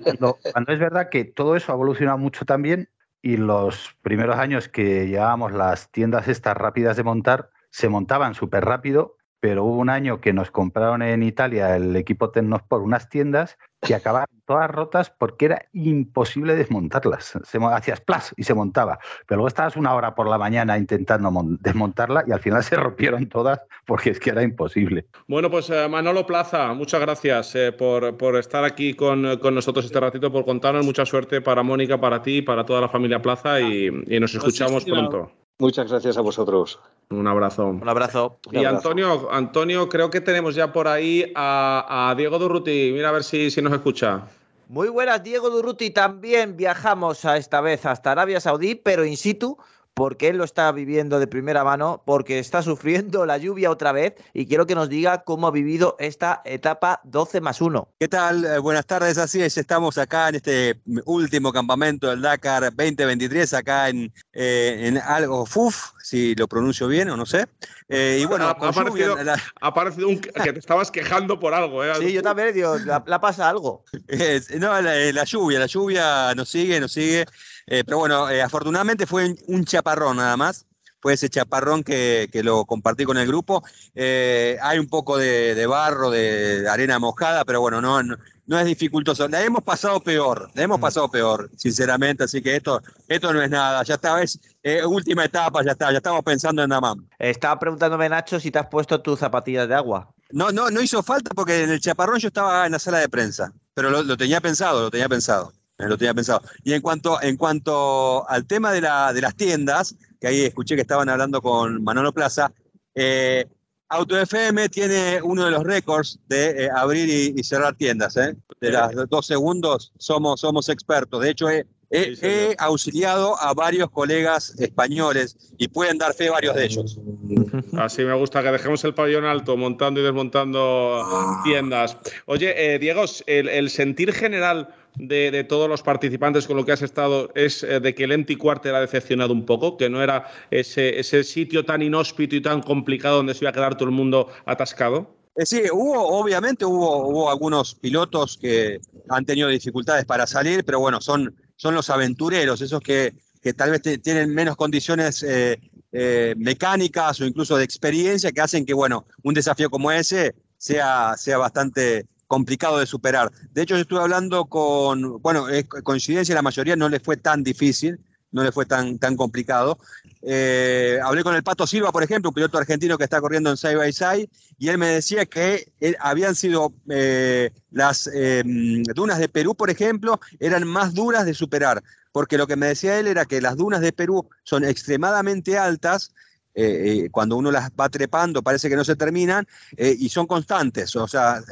Cuando, 0.02 0.38
cuando 0.52 0.72
es 0.72 0.78
verdad 0.78 1.08
que 1.08 1.24
todo 1.24 1.56
eso 1.56 1.72
ha 1.72 1.74
evolucionado 1.74 2.18
mucho 2.18 2.44
también 2.44 2.88
y 3.22 3.36
los 3.36 3.96
primeros 4.02 4.36
años 4.36 4.68
que 4.68 5.06
llevábamos 5.06 5.52
las 5.52 5.90
tiendas 5.90 6.28
estas 6.28 6.56
rápidas 6.56 6.96
de 6.96 7.04
montar, 7.04 7.50
se 7.70 7.88
montaban 7.88 8.34
súper 8.34 8.64
rápido 8.64 9.16
pero 9.42 9.64
hubo 9.64 9.78
un 9.78 9.90
año 9.90 10.20
que 10.20 10.32
nos 10.32 10.52
compraron 10.52 11.02
en 11.02 11.24
Italia 11.24 11.74
el 11.74 11.96
equipo 11.96 12.30
por 12.68 12.80
unas 12.80 13.08
tiendas 13.08 13.58
que 13.80 13.96
acabaron 13.96 14.28
todas 14.46 14.70
rotas 14.70 15.10
porque 15.10 15.46
era 15.46 15.66
imposible 15.72 16.54
desmontarlas. 16.54 17.36
Se 17.42 17.58
hacías 17.60 18.00
plas 18.00 18.32
y 18.36 18.44
se 18.44 18.54
montaba, 18.54 19.00
pero 19.26 19.38
luego 19.38 19.48
estabas 19.48 19.76
una 19.76 19.96
hora 19.96 20.14
por 20.14 20.28
la 20.28 20.38
mañana 20.38 20.78
intentando 20.78 21.32
desmontarla 21.58 22.22
y 22.24 22.30
al 22.30 22.38
final 22.38 22.62
se 22.62 22.76
rompieron 22.76 23.28
todas 23.28 23.60
porque 23.84 24.10
es 24.10 24.20
que 24.20 24.30
era 24.30 24.44
imposible. 24.44 25.06
Bueno, 25.26 25.50
pues 25.50 25.68
eh, 25.70 25.88
Manolo 25.88 26.24
Plaza, 26.24 26.72
muchas 26.74 27.00
gracias 27.00 27.52
eh, 27.56 27.72
por, 27.72 28.36
estar 28.36 28.62
aquí 28.62 28.94
con, 28.94 29.22
nosotros 29.22 29.84
este 29.84 29.98
ratito, 29.98 30.30
por 30.30 30.44
contarnos. 30.44 30.86
Mucha 30.86 31.04
suerte 31.04 31.40
para 31.40 31.64
Mónica, 31.64 32.00
para 32.00 32.22
ti, 32.22 32.42
para 32.42 32.64
toda 32.64 32.80
la 32.80 32.88
familia 32.88 33.20
Plaza 33.20 33.60
y, 33.60 33.90
nos 33.90 34.36
escuchamos 34.36 34.84
pronto. 34.84 35.32
Muchas 35.62 35.88
gracias 35.88 36.16
a 36.16 36.22
vosotros. 36.22 36.80
Un 37.10 37.28
abrazo. 37.28 37.68
Un 37.68 37.88
abrazo. 37.88 38.36
Y 38.50 38.64
Antonio, 38.64 39.28
Antonio, 39.30 39.88
creo 39.88 40.10
que 40.10 40.20
tenemos 40.20 40.56
ya 40.56 40.72
por 40.72 40.88
ahí 40.88 41.32
a, 41.36 42.12
Diego 42.16 42.40
Durruti. 42.40 42.90
Mira 42.92 43.10
a 43.10 43.12
ver 43.12 43.22
si, 43.22 43.48
si 43.48 43.62
nos 43.62 43.72
escucha. 43.72 44.22
Muy 44.66 44.88
buenas, 44.88 45.22
Diego 45.22 45.50
Durruti. 45.50 45.90
También 45.90 46.56
viajamos 46.56 47.24
a 47.24 47.36
esta 47.36 47.60
vez 47.60 47.86
hasta 47.86 48.10
Arabia 48.10 48.40
Saudí, 48.40 48.74
pero 48.74 49.04
in 49.04 49.16
situ, 49.16 49.56
porque 49.94 50.28
él 50.28 50.38
lo 50.38 50.44
está 50.44 50.72
viviendo 50.72 51.18
de 51.18 51.26
primera 51.26 51.64
mano, 51.64 52.02
porque 52.06 52.38
está 52.38 52.62
sufriendo 52.62 53.26
la 53.26 53.36
lluvia 53.38 53.70
otra 53.70 53.92
vez 53.92 54.14
y 54.32 54.46
quiero 54.46 54.66
que 54.66 54.74
nos 54.74 54.88
diga 54.88 55.24
cómo 55.24 55.46
ha 55.46 55.50
vivido 55.50 55.96
esta 55.98 56.40
etapa 56.44 57.00
12 57.04 57.40
más 57.40 57.60
1. 57.60 57.88
¿Qué 57.98 58.08
tal? 58.08 58.44
Eh, 58.44 58.58
buenas 58.58 58.86
tardes, 58.86 59.18
así 59.18 59.42
es, 59.42 59.58
estamos 59.58 59.98
acá 59.98 60.30
en 60.30 60.36
este 60.36 60.80
último 61.04 61.52
campamento 61.52 62.08
del 62.08 62.22
Dakar 62.22 62.62
2023, 62.74 63.52
acá 63.54 63.88
en, 63.90 64.12
eh, 64.32 64.78
en 64.82 64.98
Algo 64.98 65.44
Fuf, 65.44 65.90
si 66.02 66.34
lo 66.34 66.48
pronuncio 66.48 66.88
bien 66.88 67.10
o 67.10 67.16
no 67.16 67.26
sé. 67.26 67.46
Eh, 67.88 68.20
y 68.22 68.24
bueno, 68.24 68.46
ha, 68.46 68.50
aparecido, 68.50 69.16
ha 69.60 69.74
parecido 69.74 70.08
un, 70.08 70.18
que 70.18 70.52
te 70.52 70.58
estabas 70.58 70.90
quejando 70.90 71.38
por 71.38 71.52
algo. 71.52 71.84
¿eh? 71.84 71.92
Sí, 71.98 72.12
yo 72.12 72.22
también, 72.22 72.54
digo, 72.54 72.78
la, 72.78 73.20
pasa 73.20 73.48
algo. 73.50 73.84
no, 74.58 74.80
la, 74.80 75.24
lluvia, 75.24 75.58
la 75.58 75.66
lluvia 75.66 76.34
nos 76.34 76.48
sigue, 76.48 76.80
nos 76.80 76.92
sigue. 76.92 77.26
Pero 77.66 77.98
bueno, 77.98 78.26
afortunadamente 78.26 79.06
fue 79.06 79.34
un 79.46 79.64
chaparrón 79.64 80.16
nada 80.16 80.36
más. 80.36 80.66
fue 81.00 81.14
ese 81.14 81.28
chaparrón 81.28 81.82
que, 81.82 82.28
lo 82.44 82.64
compartí 82.64 83.04
con 83.04 83.18
el 83.18 83.26
grupo. 83.26 83.62
Eh, 83.94 84.56
hay 84.62 84.78
un 84.78 84.88
poco 84.88 85.18
de, 85.18 85.66
barro, 85.66 86.10
de 86.10 86.68
arena 86.68 86.98
mojada, 86.98 87.44
pero 87.44 87.60
bueno, 87.60 87.80
no, 87.80 88.02
no, 88.02 88.58
es 88.58 88.66
dificultoso. 88.66 89.26
La 89.28 89.42
hemos 89.42 89.62
pasado 89.62 90.00
peor, 90.00 90.50
la 90.54 90.62
hemos 90.62 90.78
mm. 90.78 90.82
pasado 90.82 91.10
peor, 91.10 91.50
sinceramente, 91.56 92.24
así 92.24 92.40
que 92.40 92.56
esto, 92.56 92.80
esto 93.08 93.32
no 93.32 93.42
es 93.42 93.50
nada, 93.50 93.82
ya 93.82 93.94
está, 93.94 94.22
es 94.22 94.38
eh, 94.62 94.84
última 94.84 95.24
etapa, 95.24 95.64
ya 95.64 95.72
está, 95.72 95.90
ya 95.90 95.98
estamos 95.98 96.22
pensando 96.22 96.62
en 96.62 96.68
Namam. 96.68 97.08
Estaba 97.18 97.58
preguntándome, 97.58 98.08
Nacho, 98.08 98.38
si 98.38 98.52
te 98.52 98.60
has 98.60 98.68
puesto 98.68 99.00
tus 99.02 99.18
zapatillas 99.18 99.68
de 99.68 99.74
agua. 99.74 100.14
No, 100.30 100.50
no, 100.50 100.70
no 100.70 100.80
hizo 100.80 101.02
falta 101.02 101.30
porque 101.34 101.64
en 101.64 101.70
el 101.70 101.80
chaparrón 101.80 102.18
yo 102.18 102.28
estaba 102.28 102.64
en 102.64 102.72
la 102.72 102.78
sala 102.78 102.98
de 102.98 103.08
prensa, 103.08 103.52
pero 103.74 103.90
lo, 103.90 104.16
tenía 104.16 104.40
pensado, 104.40 104.82
lo 104.82 104.90
tenía 104.90 105.08
pensado, 105.08 105.52
eh, 105.52 105.61
lo 105.88 105.98
tenía 105.98 106.14
pensado. 106.14 106.42
Y 106.64 106.72
en 106.72 106.82
cuanto, 106.82 107.22
en 107.22 107.36
cuanto 107.36 108.28
al 108.28 108.46
tema 108.46 108.72
de, 108.72 108.80
la, 108.80 109.12
de 109.12 109.20
las 109.20 109.34
tiendas, 109.34 109.94
que 110.20 110.28
ahí 110.28 110.40
escuché 110.42 110.74
que 110.74 110.82
estaban 110.82 111.08
hablando 111.08 111.40
con 111.42 111.82
Manolo 111.82 112.12
Plaza, 112.12 112.52
eh, 112.94 113.46
Auto 113.88 114.18
FM 114.18 114.70
tiene 114.70 115.20
uno 115.22 115.44
de 115.44 115.50
los 115.50 115.64
récords 115.64 116.18
de 116.26 116.64
eh, 116.64 116.70
abrir 116.74 117.34
y, 117.36 117.42
cerrar 117.44 117.74
tiendas. 117.74 118.14
De 118.14 118.36
los 118.70 119.08
dos 119.10 119.26
segundos 119.26 119.92
somos, 119.98 120.40
somos 120.40 120.70
expertos. 120.70 121.20
De 121.20 121.30
hecho, 121.30 121.50
he, 121.50 121.66
he, 121.92 122.54
auxiliado 122.58 123.38
a 123.38 123.52
varios 123.52 123.90
colegas 123.90 124.58
españoles 124.58 125.36
y 125.58 125.68
pueden 125.68 125.98
dar 125.98 126.14
fe 126.14 126.30
varios 126.30 126.54
de 126.54 126.64
ellos. 126.64 126.98
Así 127.78 128.02
me 128.02 128.14
gusta 128.14 128.42
que 128.42 128.50
dejemos 128.50 128.82
el 128.84 128.94
pabellón 128.94 129.26
alto 129.26 129.56
montando 129.58 130.00
y 130.00 130.02
desmontando 130.02 131.04
tiendas. 131.44 131.98
Oye, 132.24 132.74
eh, 132.74 132.78
Diego, 132.78 133.04
el, 133.26 133.68
sentir 133.68 134.12
general 134.12 134.74
de, 134.96 135.44
todos 135.44 135.68
los 135.68 135.82
participantes 135.82 136.46
con 136.46 136.56
lo 136.56 136.64
que 136.64 136.72
has 136.72 136.82
estado 136.82 137.30
es 137.34 137.62
eh, 137.62 137.80
de 137.80 137.94
que 137.94 138.04
el 138.04 138.12
Empty 138.12 138.36
Quarter 138.36 138.74
ha 138.74 138.80
decepcionado 138.80 139.32
un 139.32 139.46
poco, 139.46 139.76
que 139.76 139.88
no 139.88 140.02
era 140.02 140.26
ese, 140.50 140.98
ese 140.98 141.24
sitio 141.24 141.64
tan 141.64 141.82
inhóspito 141.82 142.36
y 142.36 142.42
tan 142.42 142.62
complicado 142.62 143.16
donde 143.16 143.34
se 143.34 143.44
iba 143.44 143.50
a 143.50 143.54
quedar 143.54 143.76
todo 143.76 143.88
el 143.88 143.94
mundo 143.94 144.28
atascado. 144.46 145.16
Eh, 145.36 145.46
sí, 145.46 145.62
hubo, 145.72 146.20
obviamente 146.20 146.64
hubo, 146.64 147.06
hubo 147.06 147.30
algunos 147.30 147.74
pilotos 147.74 148.36
que 148.36 148.80
han 149.08 149.24
tenido 149.24 149.48
dificultades 149.48 150.04
para 150.04 150.26
salir, 150.26 150.64
pero 150.64 150.78
bueno, 150.80 151.00
son 151.00 151.34
son 151.62 151.76
los 151.76 151.90
aventureros, 151.90 152.60
esos 152.60 152.80
que, 152.80 153.14
tal 153.56 153.70
vez 153.70 153.82
tienen 154.02 154.34
menos 154.34 154.56
condiciones 154.56 155.24
eh, 155.24 156.34
mecánicas 156.36 157.20
o 157.20 157.24
incluso 157.24 157.56
de 157.56 157.62
experiencia 157.62 158.32
que 158.32 158.40
hacen 158.40 158.66
que, 158.66 158.74
bueno, 158.74 159.06
un 159.22 159.32
desafío 159.32 159.70
como 159.70 159.92
ese 159.92 160.34
sea, 160.58 161.14
sea 161.16 161.38
bastante 161.38 162.08
complicado 162.32 162.78
de 162.78 162.86
superar. 162.86 163.30
De 163.52 163.60
hecho, 163.60 163.74
yo 163.74 163.82
estuve 163.82 164.00
hablando 164.00 164.46
con, 164.46 165.20
bueno, 165.20 165.44
coincidencia, 165.84 166.34
la 166.34 166.40
mayoría 166.40 166.76
no 166.76 166.88
les 166.88 167.02
fue 167.02 167.18
tan 167.18 167.42
difícil, 167.42 168.00
no 168.30 168.42
le 168.42 168.50
fue 168.50 168.64
tan, 168.64 168.98
tan 168.98 169.18
complicado. 169.18 169.78
Eh, 170.22 170.98
hablé 171.04 171.24
con 171.24 171.34
el 171.34 171.42
Pato 171.42 171.66
Silva, 171.66 171.92
por 171.92 172.02
ejemplo, 172.02 172.30
un 172.30 172.34
piloto 172.34 172.56
argentino 172.56 172.96
que 172.96 173.04
está 173.04 173.20
corriendo 173.20 173.50
en 173.50 173.58
Side 173.58 173.76
by 173.76 173.92
Side, 173.92 174.30
y 174.56 174.68
él 174.70 174.78
me 174.78 174.86
decía 174.86 175.26
que 175.26 175.74
habían 176.00 176.34
sido 176.34 176.72
eh, 176.88 177.50
las 177.70 178.06
em, 178.06 178.82
dunas 178.94 179.18
de 179.18 179.28
Perú, 179.28 179.54
por 179.54 179.68
ejemplo, 179.68 180.18
eran 180.40 180.66
más 180.66 180.94
duras 180.94 181.26
de 181.26 181.34
superar, 181.34 181.82
porque 182.12 182.38
lo 182.38 182.46
que 182.46 182.56
me 182.56 182.68
decía 182.68 182.98
él 182.98 183.08
era 183.08 183.26
que 183.26 183.42
las 183.42 183.58
dunas 183.58 183.82
de 183.82 183.92
Perú 183.92 184.26
son 184.42 184.64
extremadamente 184.64 185.58
altas, 185.58 186.14
eh, 186.54 187.08
cuando 187.10 187.36
uno 187.36 187.50
las 187.50 187.70
va 187.70 187.88
trepando 187.88 188.42
parece 188.42 188.68
que 188.68 188.76
no 188.76 188.84
se 188.84 188.96
terminan 188.96 189.46
y 189.76 190.08
son 190.08 190.26
constantes, 190.26 190.94
o 190.96 191.08
sea, 191.08 191.42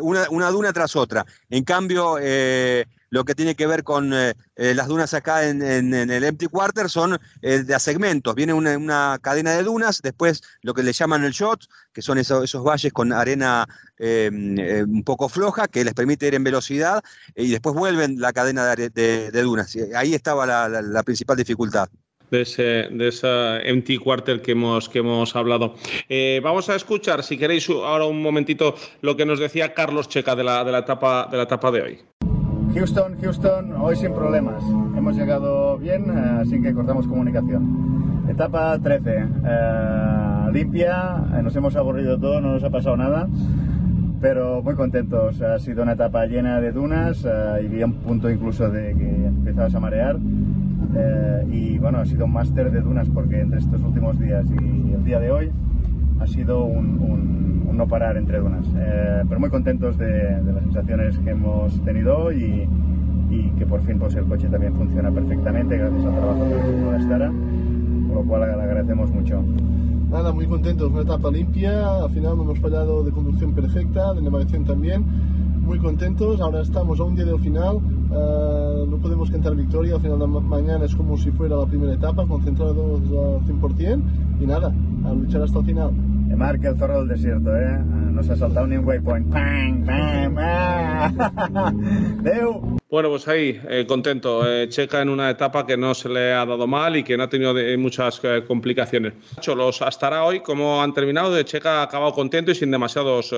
una, 0.00 0.28
una, 0.30 0.50
duna 0.50 0.72
tras 0.72 0.96
otra. 0.96 1.24
En 1.48 1.64
cambio, 1.64 2.18
lo 3.10 3.24
que 3.24 3.34
tiene 3.34 3.56
que 3.56 3.66
ver 3.66 3.84
con 3.84 4.14
eh, 4.14 4.34
eh, 4.56 4.72
las 4.74 4.86
dunas 4.86 5.12
acá 5.14 5.46
en, 5.46 5.62
el 5.62 6.24
Empty 6.24 6.46
Quarter 6.46 6.88
son 6.88 7.18
eh, 7.42 7.62
de 7.64 7.78
segmentos. 7.80 8.34
Viene 8.34 8.54
una, 8.54 9.18
cadena 9.20 9.52
de 9.52 9.64
dunas, 9.64 10.00
después 10.02 10.42
lo 10.62 10.74
que 10.74 10.82
le 10.82 10.92
llaman 10.92 11.24
el 11.24 11.32
shot, 11.32 11.66
que 11.92 12.02
son 12.02 12.18
esos, 12.18 12.62
valles 12.62 12.92
con 12.92 13.12
arena 13.12 13.66
un 13.98 15.02
poco 15.04 15.28
floja, 15.28 15.68
que 15.68 15.84
les 15.84 15.92
permite 15.92 16.26
ir 16.28 16.34
en 16.34 16.44
velocidad, 16.44 17.02
y 17.34 17.50
después 17.50 17.74
vuelven 17.74 18.20
la 18.20 18.32
cadena 18.32 18.74
de, 18.74 19.30
dunas. 19.32 19.76
Ahí 19.94 20.14
estaba 20.14 20.46
la, 20.46 21.02
principal 21.02 21.36
dificultad. 21.36 21.88
De, 22.30 22.42
ese, 22.42 22.88
de, 22.90 23.08
esa 23.08 23.60
empty 23.60 23.98
quarter 23.98 24.40
que 24.40 24.52
hemos, 24.52 24.88
que 24.88 25.00
hemos 25.00 25.34
hablado. 25.34 25.74
vamos 26.42 26.68
a 26.68 26.76
escuchar, 26.76 27.22
si 27.22 27.36
queréis, 27.36 27.68
ahora 27.68 28.04
un 28.04 28.22
momentito 28.22 28.74
lo 29.00 29.16
que 29.16 29.26
nos 29.26 29.40
decía 29.40 29.74
Carlos 29.74 30.08
Checa 30.08 30.36
de 30.36 30.44
la, 30.44 30.64
de 30.64 30.72
la, 30.72 30.78
etapa, 30.78 31.28
de 31.30 31.36
la 31.36 31.42
etapa 31.44 31.70
de 31.70 31.82
hoy. 31.82 31.98
Houston, 32.74 33.16
Houston, 33.20 33.72
hoy 33.80 33.96
sin 33.96 34.12
problemas. 34.14 34.62
Hemos 34.96 35.16
llegado 35.16 35.76
bien, 35.76 36.04
eh, 36.04 36.40
así 36.40 36.62
que 36.62 36.72
cortamos 36.72 37.06
comunicación. 37.08 38.26
Etapa 38.28 38.78
13, 38.78 39.10
eh, 39.44 40.52
limpia, 40.52 41.16
eh, 41.34 41.42
nos 41.42 41.56
hemos 41.56 41.74
aburrido 41.74 42.18
todo, 42.18 42.40
no 42.40 42.52
nos 42.52 42.62
ha 42.62 42.70
pasado 42.70 42.96
nada, 42.96 43.28
pero 44.20 44.62
muy 44.62 44.76
contentos. 44.76 45.42
Ha 45.42 45.58
sido 45.58 45.82
una 45.82 45.92
etapa 45.92 46.26
llena 46.26 46.60
de 46.60 46.70
dunas 46.70 47.24
y 47.24 47.66
había 47.66 47.86
un 47.86 47.94
punto 47.94 48.30
incluso 48.30 48.68
de 48.70 48.94
que 48.94 49.26
empezabas 49.26 49.74
a 49.74 49.80
marear. 49.80 50.16
Y 51.50 51.78
bueno, 51.78 51.98
ha 51.98 52.06
sido 52.06 52.24
un 52.24 52.32
máster 52.32 52.70
de 52.70 52.80
dunas 52.80 53.08
porque 53.08 53.40
entre 53.40 53.58
estos 53.58 53.82
últimos 53.82 54.18
días 54.18 54.46
y 54.50 54.92
el 54.92 55.04
día 55.04 55.20
de 55.20 55.30
hoy 55.30 55.50
ha 56.20 56.26
sido 56.26 56.64
un, 56.64 57.76
no 57.80 57.86
parar 57.88 58.16
entre 58.16 58.38
dunas. 58.38 58.66
Eh, 58.76 59.22
pero 59.28 59.40
muy 59.40 59.48
contentos 59.48 59.96
de, 59.96 60.42
las 60.42 60.62
sensaciones 60.64 61.18
que 61.18 61.30
hemos 61.30 61.80
tenido 61.82 62.30
y, 62.30 62.68
y, 63.30 63.50
que 63.58 63.64
por 63.64 63.80
fin 63.82 63.98
pues, 63.98 64.14
el 64.16 64.24
coche 64.24 64.48
también 64.48 64.74
funciona 64.74 65.10
perfectamente 65.10 65.78
gracias 65.78 66.04
al 66.04 66.14
trabajo 66.14 66.44
de 66.44 67.00
Stara, 67.00 67.32
por 68.08 68.16
lo 68.16 68.24
cual 68.24 68.40
le 68.42 68.62
agradecemos 68.62 69.10
mucho. 69.10 69.42
Nada, 70.10 70.32
muy 70.32 70.46
contentos, 70.46 70.90
una 70.90 71.02
etapa 71.02 71.30
limpia, 71.30 72.02
al 72.02 72.10
final 72.10 72.36
no 72.36 72.42
hemos 72.42 72.58
fallado 72.58 73.04
de 73.04 73.12
conducción 73.12 73.54
perfecta, 73.54 74.12
de 74.12 74.22
navegación 74.22 74.64
también, 74.64 75.04
muy 75.70 75.78
contentos, 75.78 76.40
ahora 76.40 76.62
estamos 76.62 76.98
a 76.98 77.04
un 77.04 77.14
día 77.14 77.24
del 77.24 77.38
final, 77.38 77.76
uh, 77.76 78.86
no 78.90 78.96
podemos 78.96 79.30
cantar 79.30 79.54
victoria, 79.54 79.94
al 79.94 80.00
final 80.00 80.18
de 80.18 80.26
mañana 80.26 80.84
es 80.84 80.96
como 80.96 81.16
si 81.16 81.30
fuera 81.30 81.54
la 81.54 81.64
primera 81.64 81.94
etapa, 81.94 82.26
concentrados 82.26 83.00
al 83.00 83.46
100% 83.46 84.02
y 84.40 84.46
nada, 84.46 84.74
a 85.04 85.12
luchar 85.12 85.42
hasta 85.42 85.60
el 85.60 85.64
final. 85.66 85.92
Marque 86.36 86.68
el 86.68 86.78
zorro 86.78 87.00
del 87.00 87.08
desierto, 87.08 87.56
¿eh? 87.56 87.78
No 87.84 88.22
se 88.22 88.32
ha 88.32 88.36
saltado 88.36 88.66
ni 88.66 88.76
un 88.76 88.84
waypoint. 88.84 89.32
¡Pam, 89.32 89.84
pam, 89.84 90.36
Bueno, 92.90 93.08
pues 93.10 93.28
ahí, 93.28 93.60
eh, 93.68 93.86
contento. 93.86 94.44
Eh, 94.44 94.68
Checa 94.68 95.00
en 95.00 95.10
una 95.10 95.30
etapa 95.30 95.64
que 95.64 95.76
no 95.76 95.94
se 95.94 96.08
le 96.08 96.32
ha 96.32 96.44
dado 96.44 96.66
mal 96.66 96.96
y 96.96 97.04
que 97.04 97.16
no 97.16 97.22
ha 97.22 97.28
tenido 97.28 97.54
muchas 97.78 98.20
eh, 98.24 98.42
complicaciones. 98.46 99.14
Los 99.46 99.80
hasta 99.80 100.24
hoy, 100.24 100.40
¿cómo 100.40 100.82
han 100.82 100.92
terminado? 100.92 101.32
De 101.32 101.44
Checa 101.44 101.80
ha 101.80 101.82
acabado 101.84 102.12
contento 102.12 102.50
y 102.50 102.56
sin 102.56 102.70
demasiados 102.70 103.32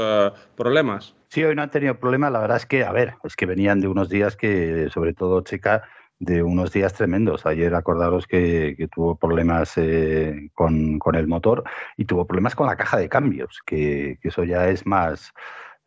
problemas. 0.57 1.15
Sí, 1.29 1.45
hoy 1.45 1.55
no 1.55 1.63
han 1.63 1.71
tenido 1.71 1.99
problemas. 1.99 2.33
La 2.33 2.41
verdad 2.41 2.57
es 2.57 2.67
que, 2.67 2.85
a 2.85 2.93
ver, 2.93 3.15
es 3.25 3.37
que 3.37 3.45
venían 3.45 3.81
de 3.81 3.89
unos 3.89 4.09
días 4.09 4.37
que, 4.37 4.89
sobre 4.93 5.13
todo 5.13 5.43
Checa, 5.43 5.83
de 6.23 6.43
unos 6.43 6.73
días 6.73 6.95
tremendos. 6.95 7.47
Ayer 7.47 7.75
acordaros 7.75 8.27
que, 8.27 8.89
tuvo 8.95 9.17
problemas 9.17 9.73
eh, 9.77 10.51
con, 10.55 11.01
el 11.15 11.27
motor 11.27 11.65
y 11.97 12.05
tuvo 12.05 12.27
problemas 12.27 12.55
con 12.55 12.69
la 12.69 12.77
caja 12.77 12.97
de 12.99 13.09
cambios, 13.09 13.61
que, 13.67 14.19
eso 14.23 14.45
ya 14.45 14.69
es 14.69 14.87
más 14.87 15.33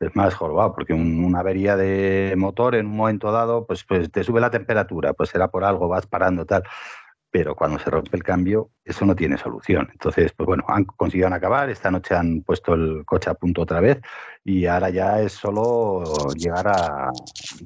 es 0.01 0.13
más 0.13 0.33
jorobado, 0.35 0.75
porque 0.75 0.93
una 0.93 1.39
avería 1.39 1.77
de 1.77 2.33
motor 2.35 2.75
en 2.75 2.87
un 2.87 2.97
momento 2.97 3.31
dado, 3.31 3.65
pues, 3.65 3.85
pues 3.85 4.11
te 4.11 4.25
sube 4.25 4.41
la 4.41 4.51
temperatura, 4.51 5.13
pues 5.13 5.29
será 5.29 5.47
por 5.47 5.63
algo, 5.63 5.87
vas 5.87 6.05
parando 6.05 6.45
tal, 6.45 6.63
pero 7.31 7.55
cuando 7.55 7.79
se 7.79 7.89
rompe 7.89 8.17
el 8.17 8.23
cambio, 8.23 8.71
eso 8.83 9.05
no 9.05 9.15
tiene 9.15 9.37
solución. 9.37 9.87
Entonces, 9.93 10.33
pues 10.33 10.47
bueno, 10.47 10.65
han 10.67 10.83
conseguido 10.83 11.27
acabar, 11.29 11.69
esta 11.69 11.91
noche 11.91 12.13
han 12.13 12.41
puesto 12.41 12.73
el 12.73 13.05
coche 13.05 13.29
a 13.29 13.35
punto 13.35 13.61
otra 13.61 13.79
vez 13.79 14.01
y 14.43 14.65
ahora 14.65 14.89
ya 14.89 15.21
es 15.21 15.31
solo 15.31 16.03
llegar 16.37 16.67
a, 16.67 17.11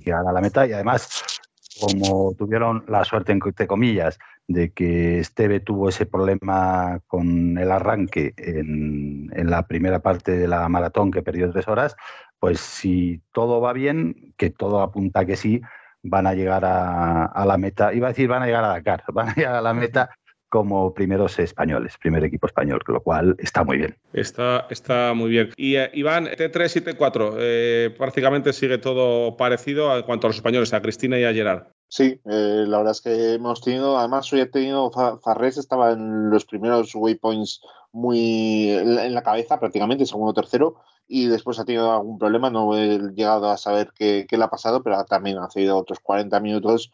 llegar 0.03 0.27
a 0.27 0.31
la 0.31 0.41
meta 0.41 0.67
y 0.67 0.73
además 0.73 1.38
como 1.79 2.33
tuvieron 2.35 2.83
la 2.87 3.03
suerte, 3.03 3.31
entre 3.31 3.67
comillas, 3.67 4.19
de 4.47 4.71
que 4.71 5.19
Esteve 5.19 5.59
tuvo 5.59 5.89
ese 5.89 6.05
problema 6.05 6.99
con 7.07 7.57
el 7.57 7.71
arranque 7.71 8.33
en, 8.37 9.29
la 9.49 9.67
primera 9.67 9.99
parte 9.99 10.37
de 10.37 10.47
la 10.47 10.67
maratón 10.69 11.11
que 11.11 11.21
perdió 11.21 11.51
tres 11.51 11.67
horas, 11.67 11.95
pues 12.39 12.59
si 12.59 13.21
todo 13.31 13.61
va 13.61 13.73
bien, 13.73 14.33
que 14.37 14.49
todo 14.49 14.81
apunta 14.81 15.25
que 15.25 15.35
sí, 15.35 15.61
van 16.01 16.27
a 16.27 16.33
llegar 16.33 16.65
a, 16.65 17.25
a, 17.25 17.45
la 17.45 17.57
meta, 17.57 17.93
iba 17.93 18.07
a 18.07 18.11
decir 18.11 18.27
van 18.27 18.43
a 18.43 18.45
llegar 18.45 18.63
a 18.63 18.69
Dakar, 18.69 19.03
van 19.13 19.29
a 19.29 19.35
llegar 19.35 19.55
a 19.55 19.61
la 19.61 19.73
meta 19.73 20.09
como 20.49 20.93
primeros 20.93 21.37
españoles, 21.39 21.97
primer 21.99 22.23
equipo 22.23 22.47
español, 22.47 22.81
lo 22.87 23.01
cual 23.01 23.35
está 23.39 23.63
muy 23.63 23.77
bien. 23.77 23.95
Está, 24.13 24.65
está 24.69 25.13
muy 25.13 25.29
bien. 25.29 25.51
Y 25.55 25.75
eh, 25.75 25.91
Iván, 25.93 26.25
T3 26.25 26.75
y 26.75 26.97
T4, 26.97 27.35
eh, 27.37 27.95
prácticamente 27.97 28.51
sigue 28.51 28.79
todo 28.79 29.37
parecido 29.37 29.95
en 29.95 30.03
cuanto 30.03 30.27
a 30.27 30.29
los 30.29 30.37
españoles, 30.37 30.73
a 30.73 30.81
Cristina 30.81 31.19
y 31.19 31.23
a 31.23 31.33
Gerard. 31.33 31.67
Sí, 31.87 32.19
eh, 32.25 32.65
la 32.67 32.77
verdad 32.77 32.91
es 32.91 33.01
que 33.01 33.33
hemos 33.33 33.61
tenido, 33.61 33.97
además 33.97 34.31
hoy 34.33 34.41
he 34.41 34.45
tenido, 34.45 34.91
Farrés 35.23 35.57
estaba 35.57 35.91
en 35.91 36.29
los 36.29 36.45
primeros 36.45 36.93
waypoints 36.93 37.61
muy 37.91 38.69
en 38.69 39.13
la 39.15 39.23
cabeza 39.23 39.59
prácticamente, 39.59 40.05
segundo 40.05 40.33
tercero, 40.33 40.75
y 41.07 41.25
después 41.25 41.57
ha 41.57 41.65
tenido 41.65 41.91
algún 41.91 42.19
problema, 42.19 42.51
no 42.51 42.77
he 42.77 42.99
llegado 43.15 43.49
a 43.49 43.57
saber 43.57 43.91
qué, 43.95 44.27
qué 44.29 44.37
le 44.37 44.43
ha 44.43 44.49
pasado, 44.49 44.83
pero 44.83 45.03
también 45.05 45.39
ha 45.39 45.49
sido 45.49 45.77
otros 45.77 45.99
40 45.99 46.39
minutos 46.39 46.91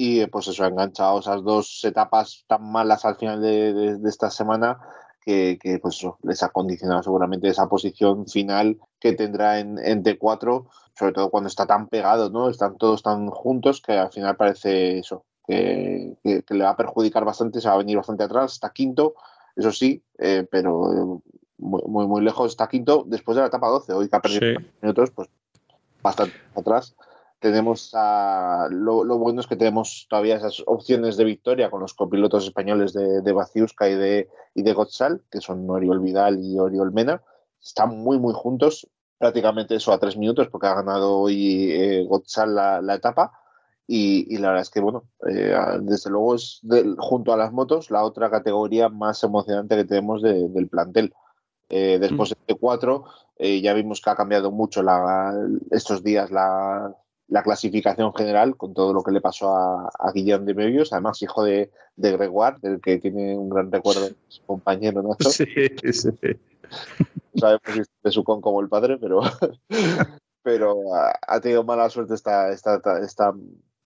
y 0.00 0.24
pues 0.26 0.46
eso, 0.46 0.62
ha 0.62 0.68
enganchado 0.68 1.18
esas 1.18 1.42
dos 1.42 1.84
etapas 1.84 2.44
tan 2.46 2.70
malas 2.70 3.04
al 3.04 3.16
final 3.16 3.42
de, 3.42 3.98
esta 4.08 4.30
semana 4.30 4.78
que, 5.20 5.58
pues 5.82 5.96
eso, 5.96 6.18
les 6.22 6.40
ha 6.44 6.50
condicionado 6.50 7.02
seguramente 7.02 7.48
esa 7.48 7.68
posición 7.68 8.28
final 8.28 8.78
que 9.00 9.14
tendrá 9.14 9.58
en, 9.58 9.76
en 9.84 10.04
T4, 10.04 10.68
sobre 10.96 11.12
todo 11.12 11.30
cuando 11.30 11.48
está 11.48 11.66
tan 11.66 11.88
pegado, 11.88 12.30
¿no? 12.30 12.48
Están 12.48 12.78
todos 12.78 13.02
tan 13.02 13.28
juntos 13.28 13.82
que 13.82 13.92
al 13.92 14.12
final 14.12 14.36
parece 14.36 15.00
eso, 15.00 15.24
que, 15.44 16.16
le 16.22 16.64
va 16.64 16.70
a 16.70 16.76
perjudicar 16.76 17.24
bastante, 17.24 17.60
se 17.60 17.66
va 17.66 17.74
a 17.74 17.78
venir 17.78 17.96
bastante 17.96 18.22
atrás, 18.22 18.52
está 18.52 18.70
quinto, 18.70 19.16
eso 19.56 19.72
sí, 19.72 20.00
eh, 20.18 20.46
pero 20.48 21.20
muy, 21.58 22.06
muy, 22.06 22.22
lejos 22.22 22.52
está 22.52 22.68
quinto 22.68 23.02
después 23.04 23.34
de 23.34 23.40
la 23.40 23.48
etapa 23.48 23.66
12, 23.66 23.94
hoy 23.94 24.08
que 24.08 24.16
ha 24.16 24.22
perdido 24.22 24.60
minutos, 24.80 25.10
pues 25.10 25.28
bastante 26.00 26.36
atrás 26.54 26.94
tenemos 27.40 27.92
a, 27.94 28.68
lo, 28.70 29.04
bueno 29.18 29.40
es 29.40 29.46
que 29.46 29.56
tenemos 29.56 30.06
todavía 30.08 30.36
esas 30.36 30.62
opciones 30.66 31.16
de 31.16 31.24
victoria 31.24 31.70
con 31.70 31.80
los 31.80 31.94
copilotos 31.94 32.44
españoles 32.44 32.92
de, 32.92 33.22
de 33.22 33.32
Baciuska 33.32 33.88
y 33.88 33.94
de, 33.94 34.28
y 34.54 34.62
de 34.62 34.72
Gotzal, 34.72 35.22
que 35.30 35.40
son 35.40 35.68
Oriol 35.70 36.00
Vidal 36.00 36.40
y 36.40 36.58
Oriol 36.58 36.92
Mena. 36.92 37.22
Están 37.62 37.96
muy, 37.98 38.18
muy 38.18 38.34
juntos, 38.34 38.88
prácticamente 39.18 39.76
eso 39.76 39.92
a 39.92 39.98
tres 39.98 40.16
minutos, 40.16 40.48
porque 40.48 40.66
ha 40.66 40.74
ganado 40.74 41.16
hoy 41.16 41.70
eh, 41.70 42.04
Gotzal 42.08 42.54
la, 42.54 42.94
etapa. 42.94 43.32
Y, 43.86 44.36
la 44.36 44.48
verdad 44.48 44.62
es 44.62 44.70
que, 44.70 44.80
bueno, 44.80 45.04
eh, 45.26 45.56
desde 45.80 46.10
luego 46.10 46.34
es 46.34 46.60
junto 46.98 47.32
a 47.32 47.36
las 47.36 47.52
motos 47.52 47.90
la 47.90 48.04
otra 48.04 48.30
categoría 48.30 48.88
más 48.88 49.22
emocionante 49.22 49.76
que 49.76 49.84
tenemos 49.84 50.22
del 50.22 50.68
plantel. 50.68 51.14
Eh, 51.70 51.98
después 52.00 52.30
mm. 52.32 52.46
de 52.48 52.54
cuatro, 52.54 53.04
ya 53.38 53.72
vimos 53.74 54.00
que 54.00 54.10
ha 54.10 54.16
cambiado 54.16 54.50
mucho 54.50 54.82
la, 54.82 55.34
estos 55.70 56.02
días 56.02 56.30
la, 56.30 56.94
la 57.28 57.42
clasificación 57.42 58.14
general 58.14 58.56
con 58.56 58.74
todo 58.74 58.92
lo 58.92 59.02
que 59.02 59.12
le 59.12 59.20
pasó 59.20 59.54
a, 59.54 59.90
a 59.98 60.12
Guillaume 60.12 60.46
de 60.46 60.54
Medios, 60.54 60.92
además 60.92 61.20
hijo 61.22 61.44
de, 61.44 61.70
de, 61.96 62.12
Gregoire, 62.12 62.56
del 62.60 62.80
que 62.80 62.98
tiene 62.98 63.36
un 63.36 63.50
gran 63.50 63.70
recuerdo 63.70 64.08
su 64.28 64.42
compañero 64.44 65.02
Nacho. 65.02 65.30
Sí, 65.30 65.46
sí. 65.92 66.10
Sabemos 67.36 67.88
de 68.02 68.10
su 68.10 68.24
con 68.24 68.40
como 68.40 68.60
el 68.60 68.68
padre, 68.68 68.96
pero, 68.98 69.20
pero 70.42 70.76
ha, 70.94 71.40
tenido 71.40 71.64
mala 71.64 71.90
suerte 71.90 72.14
esta, 72.14 72.50
esta, 72.50 72.80
esta, 73.02 73.34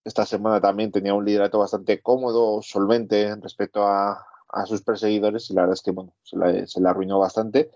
esta 0.04 0.24
semana 0.24 0.60
también. 0.60 0.92
Tenía 0.92 1.14
un 1.14 1.24
liderato 1.24 1.58
bastante 1.58 2.00
cómodo, 2.00 2.62
solvente 2.62 3.34
respecto 3.36 3.84
a, 3.84 4.24
a 4.52 4.66
sus 4.66 4.82
perseguidores 4.82 5.50
y 5.50 5.54
la 5.54 5.62
verdad 5.62 5.74
es 5.74 5.82
que 5.82 5.90
bueno, 5.90 6.14
se 6.22 6.36
la, 6.36 6.66
se 6.66 6.80
la 6.80 6.90
arruinó 6.90 7.18
bastante. 7.18 7.70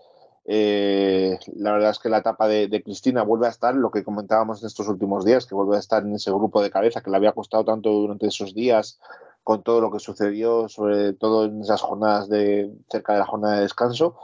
Eh, 0.49 1.37
la 1.57 1.73
verdad 1.73 1.91
es 1.91 1.99
que 1.99 2.07
la 2.07 2.19
etapa 2.19 2.47
de, 2.47 2.81
Cristina 2.81 3.21
vuelve 3.23 3.47
a 3.47 3.49
estar, 3.49 3.75
lo 3.75 3.91
que 3.91 4.05
comentábamos 4.05 4.61
en 4.61 4.67
estos 4.67 4.87
últimos 4.87 5.25
días, 5.25 5.45
que 5.45 5.53
vuelve 5.53 5.75
a 5.75 5.79
estar 5.79 6.03
en 6.03 6.15
ese 6.15 6.31
grupo 6.31 6.61
de 6.61 6.71
cabeza 6.71 7.01
que 7.01 7.11
le 7.11 7.17
había 7.17 7.33
costado 7.33 7.65
tanto 7.65 7.91
durante 7.91 8.27
esos 8.27 8.55
días 8.55 8.97
con 9.43 9.61
todo 9.61 9.81
lo 9.81 9.91
que 9.91 9.99
sucedió, 9.99 10.69
sobre 10.69 11.13
todo 11.13 11.45
en 11.45 11.61
esas 11.61 11.81
jornadas 11.81 12.29
de 12.29 12.71
cerca 12.89 13.13
de 13.13 13.19
la 13.19 13.25
jornada 13.25 13.55
de 13.55 13.61
descanso. 13.61 14.15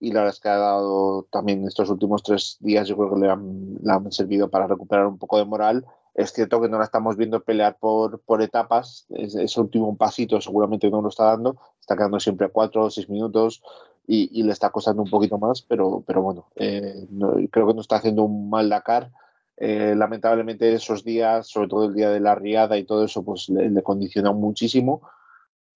Y 0.00 0.12
la 0.12 0.20
verdad 0.20 0.34
es 0.34 0.40
que 0.40 0.48
ha 0.48 0.56
dado 0.56 1.26
también 1.30 1.66
estos 1.66 1.90
últimos 1.90 2.22
tres 2.22 2.56
días, 2.60 2.88
yo 2.88 2.96
creo 2.96 3.14
que 3.14 3.20
le 3.20 3.30
han, 3.30 4.12
servido 4.12 4.50
para 4.50 4.66
recuperar 4.66 5.06
un 5.06 5.18
poco 5.18 5.38
de 5.38 5.44
moral. 5.44 5.84
Es 6.14 6.32
cierto 6.32 6.60
que 6.60 6.68
no 6.68 6.78
la 6.78 6.84
estamos 6.84 7.16
viendo 7.16 7.42
pelear 7.42 7.76
por, 7.78 8.20
por 8.20 8.40
etapas, 8.40 9.06
ese 9.10 9.60
último 9.60 9.94
pasito 9.96 10.40
seguramente 10.40 10.90
no 10.90 11.02
lo 11.02 11.10
está 11.10 11.24
dando, 11.24 11.58
está 11.80 11.96
quedando 11.96 12.20
siempre 12.20 12.46
a 12.46 12.50
cuatro 12.50 12.84
o 12.84 12.90
seis 12.90 13.08
minutos, 13.10 13.62
y, 14.06 14.42
le 14.42 14.52
está 14.52 14.70
costando 14.70 15.02
un 15.02 15.10
poquito 15.10 15.38
más, 15.38 15.62
pero, 15.62 16.02
pero 16.06 16.22
bueno, 16.22 16.46
eh, 16.54 17.06
creo 17.50 17.66
que 17.66 17.74
no 17.74 17.80
está 17.80 17.96
haciendo 17.96 18.24
un 18.24 18.48
mal 18.48 18.68
Dakar. 18.68 19.10
Eh, 19.56 19.94
lamentablemente 19.96 20.72
esos 20.72 21.02
días, 21.02 21.48
sobre 21.48 21.68
todo 21.68 21.86
el 21.86 21.94
día 21.94 22.10
de 22.10 22.20
la 22.20 22.34
riada 22.34 22.76
y 22.76 22.84
todo 22.84 23.04
eso, 23.04 23.24
pues 23.24 23.48
le, 23.48 23.70
le 23.70 23.82
condiciona 23.82 24.32
muchísimo, 24.32 25.02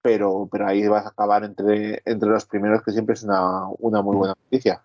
pero, 0.03 0.49
pero 0.51 0.67
ahí 0.67 0.87
vas 0.87 1.07
a 1.07 1.11
acabar 1.11 1.45
entre, 1.45 2.03
entre 2.05 2.29
los 2.29 2.45
primeros, 2.45 2.83
que 2.83 2.93
siempre 2.93 3.15
es 3.15 3.23
una, 3.23 3.67
una 3.79 4.03
muy 4.03 4.17
buena 4.17 4.35
noticia. 4.45 4.83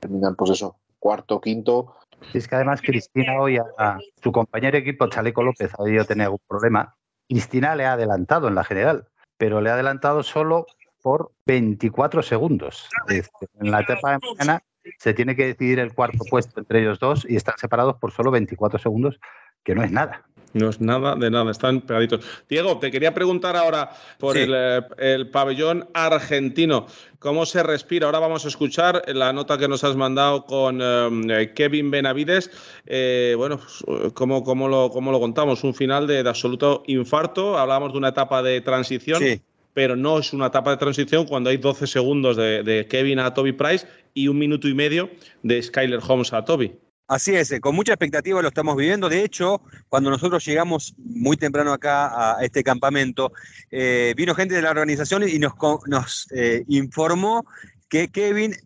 terminan, 0.00 0.34
pues 0.36 0.52
eso, 0.52 0.76
cuarto, 0.98 1.40
quinto. 1.40 1.94
Y 2.32 2.38
es 2.38 2.48
que 2.48 2.56
además 2.56 2.82
Cristina 2.82 3.40
hoy 3.40 3.58
a, 3.58 3.98
su 4.22 4.32
compañero 4.32 4.72
de 4.72 4.78
equipo, 4.78 5.08
Chaleco 5.08 5.42
López, 5.42 5.70
ha 5.78 5.84
debido 5.84 6.04
tener 6.04 6.24
algún 6.24 6.40
problema. 6.48 6.96
Cristina 7.28 7.76
le 7.76 7.84
ha 7.84 7.92
adelantado 7.92 8.48
en 8.48 8.54
la 8.54 8.64
general, 8.64 9.06
pero 9.36 9.60
le 9.60 9.70
ha 9.70 9.74
adelantado 9.74 10.22
solo 10.22 10.66
por 11.02 11.32
24 11.46 12.22
segundos. 12.22 12.88
En 13.08 13.70
la 13.70 13.80
etapa 13.80 14.12
de 14.12 14.18
mañana 14.18 14.62
se 14.98 15.14
tiene 15.14 15.36
que 15.36 15.46
decidir 15.46 15.78
el 15.78 15.92
cuarto 15.92 16.24
puesto 16.30 16.60
entre 16.60 16.80
ellos 16.80 16.98
dos 16.98 17.26
y 17.28 17.36
están 17.36 17.58
separados 17.58 17.96
por 17.96 18.12
solo 18.12 18.30
24 18.30 18.78
segundos, 18.78 19.20
que 19.64 19.74
no 19.74 19.82
es 19.82 19.92
nada. 19.92 20.24
No 20.54 20.70
es 20.70 20.80
nada 20.80 21.14
de 21.14 21.30
nada, 21.30 21.50
están 21.50 21.82
pegaditos. 21.82 22.24
Diego, 22.48 22.78
te 22.78 22.90
quería 22.90 23.12
preguntar 23.12 23.54
ahora 23.54 23.90
por 24.18 24.36
eh, 24.38 24.80
el, 24.96 25.28
pabellón 25.28 25.88
argentino. 25.92 26.86
¿Cómo 27.18 27.44
se 27.44 27.62
respira? 27.62 28.06
Ahora 28.06 28.18
vamos 28.18 28.46
a 28.46 28.48
escuchar 28.48 29.02
la 29.08 29.32
nota 29.34 29.58
que 29.58 29.68
nos 29.68 29.84
has 29.84 29.94
mandado 29.96 30.46
con 30.46 30.80
eh, 30.80 31.52
Kevin 31.54 31.90
Benavides. 31.90 32.50
Eh, 32.86 33.34
bueno, 33.36 33.58
pues, 33.58 34.12
¿cómo, 34.14 34.42
cómo, 34.42 34.68
lo, 34.68 34.90
¿cómo, 34.90 35.12
lo, 35.12 35.20
contamos? 35.20 35.64
Un 35.64 35.74
final 35.74 36.06
de, 36.06 36.22
de 36.22 36.28
absoluto 36.28 36.82
infarto. 36.86 37.58
Hablábamos 37.58 37.92
de 37.92 37.98
una 37.98 38.08
etapa 38.08 38.42
de 38.42 38.62
transición. 38.62 39.18
Sí 39.18 39.42
pero 39.78 39.94
no 39.94 40.18
es 40.18 40.32
una 40.32 40.46
etapa 40.46 40.72
de 40.72 40.76
transición 40.76 41.24
cuando 41.24 41.50
hay 41.50 41.56
12 41.56 41.86
segundos 41.86 42.36
de, 42.36 42.84
Kevin 42.90 43.20
a 43.20 43.32
Toby 43.32 43.52
Price 43.52 43.86
y 44.12 44.26
un 44.26 44.36
minuto 44.36 44.66
y 44.66 44.74
medio 44.74 45.08
de 45.44 45.62
Skyler 45.62 46.00
Holmes 46.04 46.32
a 46.32 46.44
Toby. 46.44 46.76
Así 47.06 47.36
es, 47.36 47.52
eh, 47.52 47.60
con 47.60 47.76
mucha 47.76 47.92
expectativa 47.92 48.42
lo 48.42 48.48
estamos 48.48 48.74
viviendo. 48.76 49.08
De 49.08 49.22
hecho, 49.22 49.62
cuando 49.88 50.10
nosotros 50.10 50.44
llegamos 50.44 50.96
muy 50.98 51.36
temprano 51.36 51.72
acá 51.72 52.38
a 52.38 52.44
este 52.44 52.64
campamento, 52.64 53.30
eh, 53.70 54.14
vino 54.16 54.34
gente 54.34 54.56
de 54.56 54.62
la 54.62 54.70
organización 54.70 55.22
y 55.28 55.38
nos, 55.38 56.26
eh, 56.34 56.64
informó 56.66 57.46
que 57.88 58.08
Kevin 58.08 58.56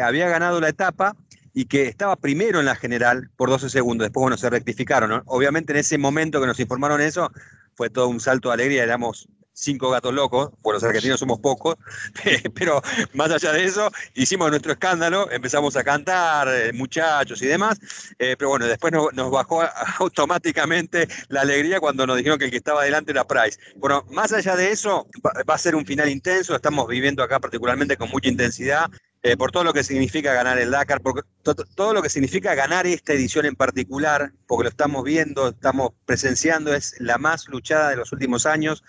había 0.00 0.28
ganado 0.28 0.60
la 0.60 0.68
etapa 0.68 1.16
y 1.54 1.64
que 1.64 1.88
estaba 1.88 2.14
primero 2.14 2.60
en 2.60 2.66
la 2.66 2.76
general 2.76 3.30
por 3.34 3.50
12 3.50 3.68
segundos. 3.68 4.04
Después, 4.04 4.22
bueno, 4.22 4.36
se 4.36 4.48
rectificaron. 4.48 5.24
Obviamente 5.26 5.72
en 5.72 5.80
ese 5.80 5.98
momento 5.98 6.40
que 6.40 6.46
nos 6.46 6.60
informaron 6.60 7.00
eso, 7.00 7.32
fue 7.74 7.90
todo 7.90 8.06
un 8.06 8.20
salto 8.20 8.50
de 8.50 8.54
alegría. 8.54 8.84
Éramos 8.84 9.28
cinco 9.52 9.90
gatos 9.90 10.12
locos, 10.14 10.50
por 10.62 10.74
los 10.74 10.82
argentinos 10.82 11.20
somos 11.20 11.40
pocos, 11.40 11.76
pero 12.54 12.82
más 13.14 13.30
allá 13.30 13.52
de 13.52 13.64
eso, 13.64 13.90
hicimos 14.14 14.50
nuestro 14.50 14.72
escándalo, 14.72 15.30
empezamos 15.30 15.76
a 15.76 15.84
cantar, 15.84 16.48
eh, 16.48 16.72
muchachos 16.72 17.40
y 17.42 17.46
demás, 17.46 17.78
eh, 18.18 18.36
pero 18.38 18.50
bueno, 18.50 18.66
después 18.66 18.92
nos, 18.92 19.30
bajó 19.30 19.62
automáticamente 19.98 21.08
la 21.28 21.42
alegría 21.42 21.80
cuando 21.80 22.06
nos 22.06 22.16
dijeron 22.16 22.38
que 22.38 22.46
el 22.46 22.50
que 22.50 22.56
estaba 22.56 22.82
adelante 22.82 23.12
era 23.12 23.26
Price. 23.26 23.58
Bueno, 23.76 24.04
más 24.10 24.32
allá 24.32 24.56
de 24.56 24.70
eso, 24.70 25.06
va, 25.24 25.54
a 25.54 25.58
ser 25.58 25.74
un 25.74 25.86
final 25.86 26.08
intenso, 26.08 26.54
estamos 26.54 26.88
viviendo 26.88 27.22
acá 27.22 27.38
particularmente 27.40 27.96
con 27.96 28.10
mucha 28.10 28.28
intensidad, 28.28 28.90
eh, 29.24 29.36
por 29.36 29.52
todo 29.52 29.62
lo 29.62 29.72
que 29.72 29.84
significa 29.84 30.34
ganar 30.34 30.58
el 30.58 30.72
Dakar, 30.72 31.00
por 31.00 31.24
todo 31.42 31.92
lo 31.92 32.02
que 32.02 32.08
significa 32.08 32.56
ganar 32.56 32.88
esta 32.88 33.12
edición 33.12 33.46
en 33.46 33.54
particular, 33.54 34.32
porque 34.48 34.64
lo 34.64 34.70
estamos 34.70 35.04
viendo, 35.04 35.50
estamos 35.50 35.92
presenciando, 36.04 36.74
es 36.74 36.96
la 36.98 37.18
más 37.18 37.46
luchada 37.48 37.90
de 37.90 37.96
los 37.96 38.12
últimos 38.12 38.46
años. 38.46 38.82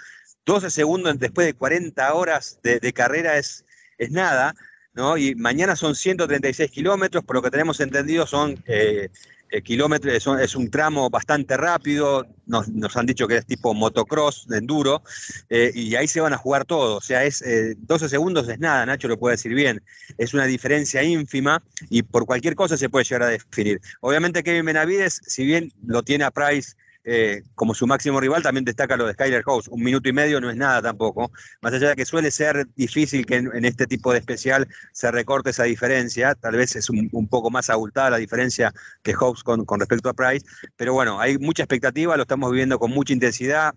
12 0.45 0.69
segundos 0.69 1.19
después 1.19 1.47
de 1.47 1.53
40 1.53 2.13
horas 2.13 2.59
de, 2.63 2.93
carrera 2.93 3.37
es, 3.37 3.65
es 3.97 4.11
nada, 4.11 4.53
¿no? 4.93 5.17
Y 5.17 5.35
mañana 5.35 5.75
son 5.75 5.95
136 5.95 6.69
kilómetros, 6.69 7.23
por 7.23 7.35
lo 7.35 7.41
que 7.41 7.51
tenemos 7.51 7.79
entendido 7.79 8.27
son 8.27 8.61
eh, 8.67 9.09
eh, 9.49 9.61
kilómetros, 9.61 10.27
es 10.41 10.55
un 10.55 10.69
tramo 10.69 11.09
bastante 11.09 11.55
rápido, 11.55 12.27
nos, 12.45 12.97
han 12.97 13.05
dicho 13.05 13.27
que 13.27 13.37
es 13.37 13.45
tipo 13.45 13.73
motocross, 13.73 14.47
de 14.47 14.57
enduro, 14.57 15.01
eh, 15.49 15.71
y 15.73 15.95
ahí 15.95 16.07
se 16.07 16.21
van 16.21 16.33
a 16.33 16.37
jugar 16.37 16.65
todo, 16.65 16.97
o 16.97 17.01
sea, 17.01 17.23
es 17.23 17.43
12 17.77 18.09
segundos 18.09 18.49
es 18.49 18.59
nada, 18.59 18.85
Nacho 18.85 19.07
lo 19.07 19.17
puede 19.17 19.35
decir 19.35 19.53
bien, 19.53 19.81
es 20.17 20.33
una 20.33 20.45
diferencia 20.45 21.03
ínfima 21.03 21.63
y 21.89 22.03
por 22.03 22.25
cualquier 22.25 22.55
cosa 22.55 22.77
se 22.77 22.89
puede 22.89 23.05
llegar 23.05 23.23
a 23.23 23.27
definir. 23.27 23.79
Obviamente 24.01 24.43
Kevin 24.43 24.65
Benavides, 24.65 25.21
si 25.25 25.45
bien 25.45 25.71
lo 25.85 26.03
tiene 26.03 26.25
a 26.25 26.31
Price 26.31 26.75
eh, 27.05 27.43
como 27.55 27.73
su 27.73 27.85
máximo 27.85 28.19
rival, 28.19 28.43
también 28.43 28.63
destaca 28.63 28.95
lo 28.95 29.05
de 29.05 29.13
Skyler 29.13 29.43
House. 29.43 29.67
Un 29.67 29.83
minuto 29.83 30.07
y 30.07 30.13
medio 30.13 30.39
no 30.39 30.49
es 30.49 30.55
nada 30.55 30.81
tampoco. 30.81 31.31
Más 31.61 31.73
allá 31.73 31.89
de 31.89 31.95
que 31.95 32.05
suele 32.05 32.31
ser 32.31 32.67
difícil 32.75 33.25
que 33.25 33.35
en, 33.35 33.65
este 33.65 33.87
tipo 33.87 34.13
de 34.13 34.19
especial 34.19 34.67
se 34.93 35.11
recorte 35.11 35.49
esa 35.49 35.63
diferencia, 35.63 36.35
tal 36.35 36.55
vez 36.55 36.75
es 36.75 36.89
un, 36.89 37.09
poco 37.29 37.49
más 37.49 37.69
abultada 37.69 38.11
la 38.11 38.17
diferencia 38.17 38.73
que 39.01 39.13
House 39.13 39.43
con, 39.43 39.65
con 39.65 39.79
respecto 39.79 40.09
a 40.09 40.13
Price, 40.13 40.45
pero 40.77 40.93
bueno, 40.93 41.19
hay 41.19 41.37
mucha 41.37 41.63
expectativa, 41.63 42.15
lo 42.15 42.23
estamos 42.23 42.51
viviendo 42.51 42.79
con 42.79 42.91
mucha 42.91 43.13
intensidad 43.13 43.73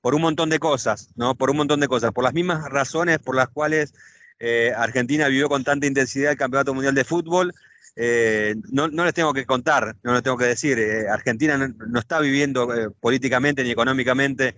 por 0.00 0.14
un 0.14 0.22
montón 0.22 0.50
de 0.50 0.58
cosas, 0.58 1.10
¿no? 1.16 1.34
Por 1.34 1.50
un 1.50 1.56
montón 1.56 1.80
de 1.80 1.88
cosas, 1.88 2.12
por 2.12 2.24
las 2.24 2.34
mismas 2.34 2.64
razones 2.70 3.18
por 3.18 3.34
las 3.34 3.48
cuales 3.48 3.92
eh, 4.38 4.72
Argentina 4.76 5.28
vivió 5.28 5.48
con 5.48 5.64
tanta 5.64 5.86
intensidad 5.86 6.32
el 6.32 6.36
Campeonato 6.36 6.74
Mundial 6.74 6.94
de 6.94 7.04
Fútbol 7.04 7.54
eh, 7.96 8.54
no, 8.70 8.88
les 8.88 9.14
tengo 9.14 9.32
que 9.32 9.46
contar, 9.46 9.96
no 10.02 10.12
les 10.12 10.22
tengo 10.22 10.36
que 10.36 10.44
decir, 10.44 10.78
eh, 10.78 11.08
Argentina 11.08 11.56
no, 11.56 11.98
está 11.98 12.20
viviendo 12.20 12.72
eh, 12.74 12.90
políticamente 13.00 13.64
ni 13.64 13.70
económicamente 13.70 14.54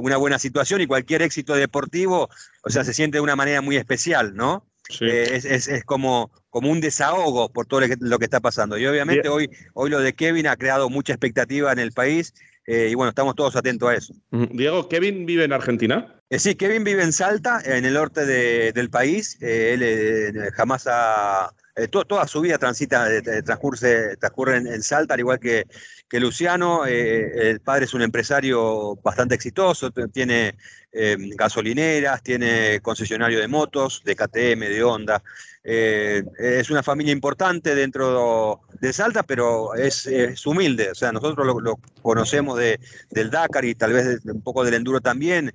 una 0.00 0.16
buena 0.16 0.38
situación 0.38 0.80
y 0.80 0.86
cualquier 0.86 1.20
éxito 1.22 1.56
deportivo, 1.56 2.30
o 2.62 2.70
sea, 2.70 2.84
se 2.84 2.94
siente 2.94 3.18
de 3.18 3.22
una 3.22 3.34
manera 3.34 3.60
muy 3.60 3.76
especial, 3.76 4.36
¿no? 4.36 4.64
Es, 5.00 5.82
como, 5.84 6.30
como 6.48 6.70
un 6.70 6.80
desahogo 6.80 7.52
por 7.52 7.66
todo 7.66 7.80
lo 7.80 8.18
que, 8.20 8.24
está 8.24 8.38
pasando. 8.38 8.78
Y 8.78 8.86
obviamente 8.86 9.28
hoy, 9.28 9.50
hoy 9.74 9.90
lo 9.90 9.98
de 9.98 10.12
Kevin 10.12 10.46
ha 10.46 10.54
creado 10.56 10.88
mucha 10.88 11.12
expectativa 11.12 11.72
en 11.72 11.80
el 11.80 11.90
país 11.90 12.34
y 12.68 12.94
bueno, 12.94 13.08
estamos 13.08 13.34
todos 13.34 13.56
atentos 13.56 13.88
a 13.88 13.94
eso. 13.96 14.14
Diego, 14.30 14.88
¿Kevin 14.88 15.26
vive 15.26 15.42
en 15.42 15.52
Argentina? 15.52 16.14
Sí, 16.30 16.54
Kevin 16.54 16.84
vive 16.84 17.02
en 17.02 17.12
Salta, 17.12 17.60
en 17.64 17.84
el 17.84 17.94
norte 17.94 18.26
de- 18.26 18.72
del 18.72 18.90
país. 18.90 19.38
Él 19.40 20.52
jamás 20.54 20.86
ha. 20.86 21.52
Eh, 21.78 21.86
to- 21.88 22.04
toda 22.04 22.26
su 22.26 22.40
vida 22.40 22.58
transita, 22.58 23.10
eh, 23.12 23.22
eh, 23.24 23.42
transcurre, 23.42 24.56
en, 24.56 24.82
Salta, 24.82 25.14
al 25.14 25.20
igual 25.20 25.38
que, 25.38 25.64
Luciano. 26.12 26.86
El 26.86 27.60
padre 27.60 27.84
es 27.84 27.94
un 27.94 28.02
empresario 28.02 28.96
bastante 28.96 29.34
exitoso, 29.34 29.90
tiene 30.12 30.56
eh, 30.90 31.16
gasolineras, 31.36 32.22
tiene 32.22 32.80
concesionario 32.80 33.38
de 33.38 33.46
motos, 33.46 34.02
de 34.04 34.16
KTM, 34.16 34.68
de 34.68 34.82
Honda. 34.82 35.22
Es 35.62 36.70
una 36.70 36.82
familia 36.82 37.12
importante 37.12 37.74
dentro 37.74 38.62
de 38.80 38.92
Salta, 38.92 39.22
pero 39.22 39.74
es, 39.74 40.08
humilde. 40.46 40.90
O 40.90 40.94
sea, 40.94 41.12
nosotros 41.12 41.46
lo, 41.46 41.76
conocemos 42.00 42.58
de, 42.58 42.80
del 43.10 43.30
Dakar 43.30 43.66
y 43.66 43.74
tal 43.74 43.92
vez 43.92 44.24
de- 44.24 44.32
un 44.32 44.40
poco 44.40 44.64
del 44.64 44.74
enduro 44.74 45.00
también. 45.00 45.52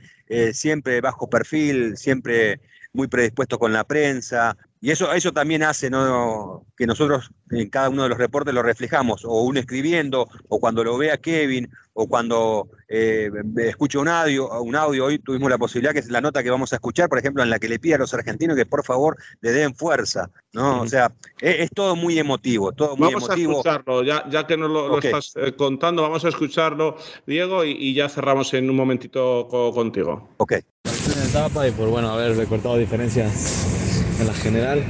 siempre 0.53 1.01
bajo 1.01 1.28
perfil, 1.28 1.97
siempre 1.97 2.59
muy 2.93 3.07
predispuesto 3.07 3.57
con 3.57 3.74
la 3.74 3.84
prensa. 3.84 4.55
Y 4.86 4.92
eso, 4.92 5.14
eso 5.14 5.32
también 5.32 5.64
hace 5.64 5.90
¿no? 5.90 6.66
que 6.76 6.86
nosotros 6.86 7.32
en 7.52 7.70
cada 7.70 7.88
uno 7.88 8.04
de 8.04 8.10
los 8.10 8.18
reportes 8.18 8.54
lo 8.54 8.62
reflejamos, 8.62 9.24
o 9.24 9.42
uno 9.44 9.58
escribiendo, 9.62 10.28
o 10.50 10.60
cuando 10.60 10.84
lo 10.84 10.98
vea 10.98 11.16
Kevin, 11.20 11.70
o 11.94 12.06
cuando 12.10 12.68
eh, 12.90 13.30
escuche 13.60 13.98
un 13.98 14.10
audio, 14.10 14.50
un 14.62 14.76
audio. 14.76 15.06
Hoy 15.06 15.20
tuvimos 15.20 15.50
la 15.50 15.58
posibilidad, 15.58 15.94
que 15.94 16.00
es 16.00 16.10
la 16.10 16.20
nota 16.20 16.44
que 16.44 16.50
vamos 16.50 16.74
a 16.74 16.76
escuchar, 16.76 17.08
por 17.08 17.18
ejemplo, 17.18 17.42
en 17.42 17.50
la 17.50 17.60
que 17.60 17.70
le 17.70 17.80
pide 17.80 17.96
a 17.96 18.00
los 18.00 18.14
argentinos 18.14 18.58
que 18.58 18.66
por 18.66 18.84
favor 18.84 19.16
le 19.40 19.52
den 19.54 19.74
fuerza. 19.74 20.30
¿no? 20.52 20.82
O 20.82 20.88
sea, 20.88 21.14
es, 21.40 21.62
es 21.62 21.70
todo 21.72 21.96
muy 21.96 22.20
emotivo, 22.20 22.74
todo 22.74 22.98
muy 22.98 23.08
Vamos 23.14 23.24
emotivo. 23.30 23.52
a 23.52 23.56
escucharlo, 23.60 24.04
ya, 24.04 24.30
ya 24.30 24.46
que 24.46 24.58
nos 24.58 24.70
lo, 24.70 24.90
lo 24.90 24.96
Ok. 24.98 25.06
estás 25.06 25.32
eh, 25.38 25.54
contando, 25.56 26.02
vamos 26.02 26.26
a 26.26 26.28
escucharlo, 26.28 26.98
Diego, 27.26 27.64
y, 27.64 27.72
y 27.72 27.94
ya 27.94 28.10
cerramos 28.10 28.54
en 28.54 28.70
un 28.70 28.76
momentito 28.76 29.48
co- 29.50 29.72
contigo. 29.74 30.28
Ok. 30.40 30.52
en 30.54 31.30
etapa 31.30 31.66
y 31.70 31.72
por 31.72 31.88
bueno 31.88 32.10
haber 32.10 32.36
recortado 32.36 32.78
diferencias 32.78 33.83
en 34.24 34.28
la 34.28 34.34
general. 34.34 34.84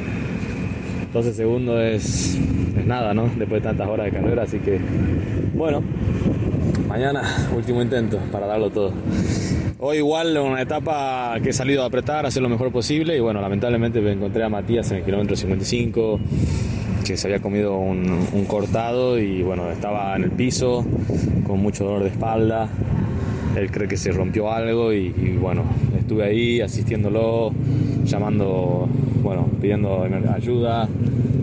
12 1.11 1.33
segundos 1.33 1.79
es, 1.81 2.35
es 2.77 2.85
nada, 2.85 3.13
¿no? 3.13 3.23
Después 3.37 3.61
de 3.61 3.69
tantas 3.69 3.87
horas 3.87 4.05
de 4.05 4.11
carrera, 4.11 4.43
así 4.43 4.59
que 4.59 4.79
bueno, 5.53 5.81
mañana 6.87 7.21
último 7.55 7.81
intento 7.81 8.19
para 8.31 8.47
darlo 8.47 8.69
todo. 8.69 8.93
Hoy 9.79 9.97
igual 9.97 10.37
una 10.37 10.61
etapa 10.61 11.35
que 11.43 11.49
he 11.49 11.53
salido 11.53 11.83
a 11.83 11.87
apretar, 11.87 12.25
a 12.25 12.29
hacer 12.29 12.41
lo 12.41 12.49
mejor 12.49 12.71
posible 12.71 13.17
y 13.17 13.19
bueno, 13.19 13.41
lamentablemente 13.41 14.01
me 14.01 14.13
encontré 14.13 14.43
a 14.43 14.49
Matías 14.49 14.89
en 14.91 14.97
el 14.97 15.03
kilómetro 15.03 15.35
55 15.35 16.19
que 17.05 17.17
se 17.17 17.27
había 17.27 17.41
comido 17.41 17.77
un, 17.77 18.27
un 18.31 18.45
cortado 18.45 19.19
y 19.19 19.43
bueno, 19.43 19.69
estaba 19.69 20.15
en 20.15 20.23
el 20.23 20.31
piso 20.31 20.85
con 21.45 21.59
mucho 21.59 21.85
dolor 21.85 22.03
de 22.03 22.09
espalda. 22.09 22.69
Él 23.55 23.69
cree 23.69 23.87
que 23.87 23.97
se 23.97 24.11
rompió 24.11 24.51
algo 24.51 24.93
y, 24.93 25.13
y, 25.15 25.37
bueno, 25.39 25.63
estuve 25.99 26.23
ahí 26.23 26.61
asistiéndolo, 26.61 27.51
llamando, 28.03 28.89
bueno, 29.33 29.49
pidiendo 29.59 30.07
ayuda, 30.35 30.87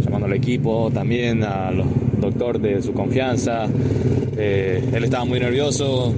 llamando 0.04 0.26
al 0.26 0.32
equipo, 0.34 0.90
también 0.94 1.42
al 1.42 1.82
doctor 2.20 2.60
de 2.60 2.80
su 2.82 2.92
confianza. 2.92 3.66
Eh, 4.36 4.82
él 4.94 5.04
estaba 5.04 5.24
muy 5.24 5.40
nervioso, 5.40 6.14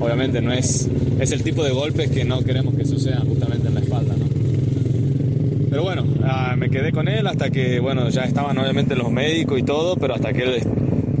obviamente 0.00 0.40
no 0.42 0.52
es, 0.52 0.88
es 1.20 1.30
el 1.30 1.42
tipo 1.42 1.62
de 1.62 1.70
golpes 1.70 2.10
que 2.10 2.24
no 2.24 2.42
queremos 2.42 2.74
que 2.74 2.84
sucedan 2.84 3.26
justamente 3.28 3.68
en 3.68 3.74
la 3.74 3.80
espalda, 3.80 4.14
¿no? 4.18 4.26
Pero 5.70 5.84
bueno, 5.84 6.04
ah, 6.24 6.56
me 6.58 6.68
quedé 6.70 6.90
con 6.90 7.06
él 7.06 7.26
hasta 7.28 7.50
que, 7.50 7.78
bueno, 7.78 8.08
ya 8.08 8.22
estaban 8.24 8.58
obviamente 8.58 8.96
los 8.96 9.10
médicos 9.12 9.60
y 9.60 9.62
todo, 9.62 9.94
pero 9.96 10.14
hasta 10.14 10.32
que 10.32 10.42
él 10.42 10.54
est- 10.54 10.66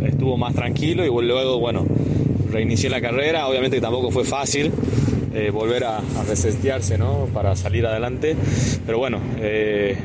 estuvo 0.04 0.36
más 0.36 0.54
tranquilo 0.54 1.04
y 1.04 1.26
luego, 1.26 1.60
bueno, 1.60 1.86
reinicié 2.50 2.90
la 2.90 3.00
carrera. 3.00 3.46
Obviamente 3.46 3.80
tampoco 3.80 4.10
fue 4.10 4.24
fácil 4.24 4.72
eh, 5.34 5.50
volver 5.50 5.84
a, 5.84 5.98
a 5.98 6.24
resetearse, 6.28 6.98
¿no? 6.98 7.28
Para 7.32 7.56
salir 7.56 7.86
adelante. 7.86 8.36
Pero 8.84 8.98
bueno, 8.98 9.20
eh, 9.40 9.96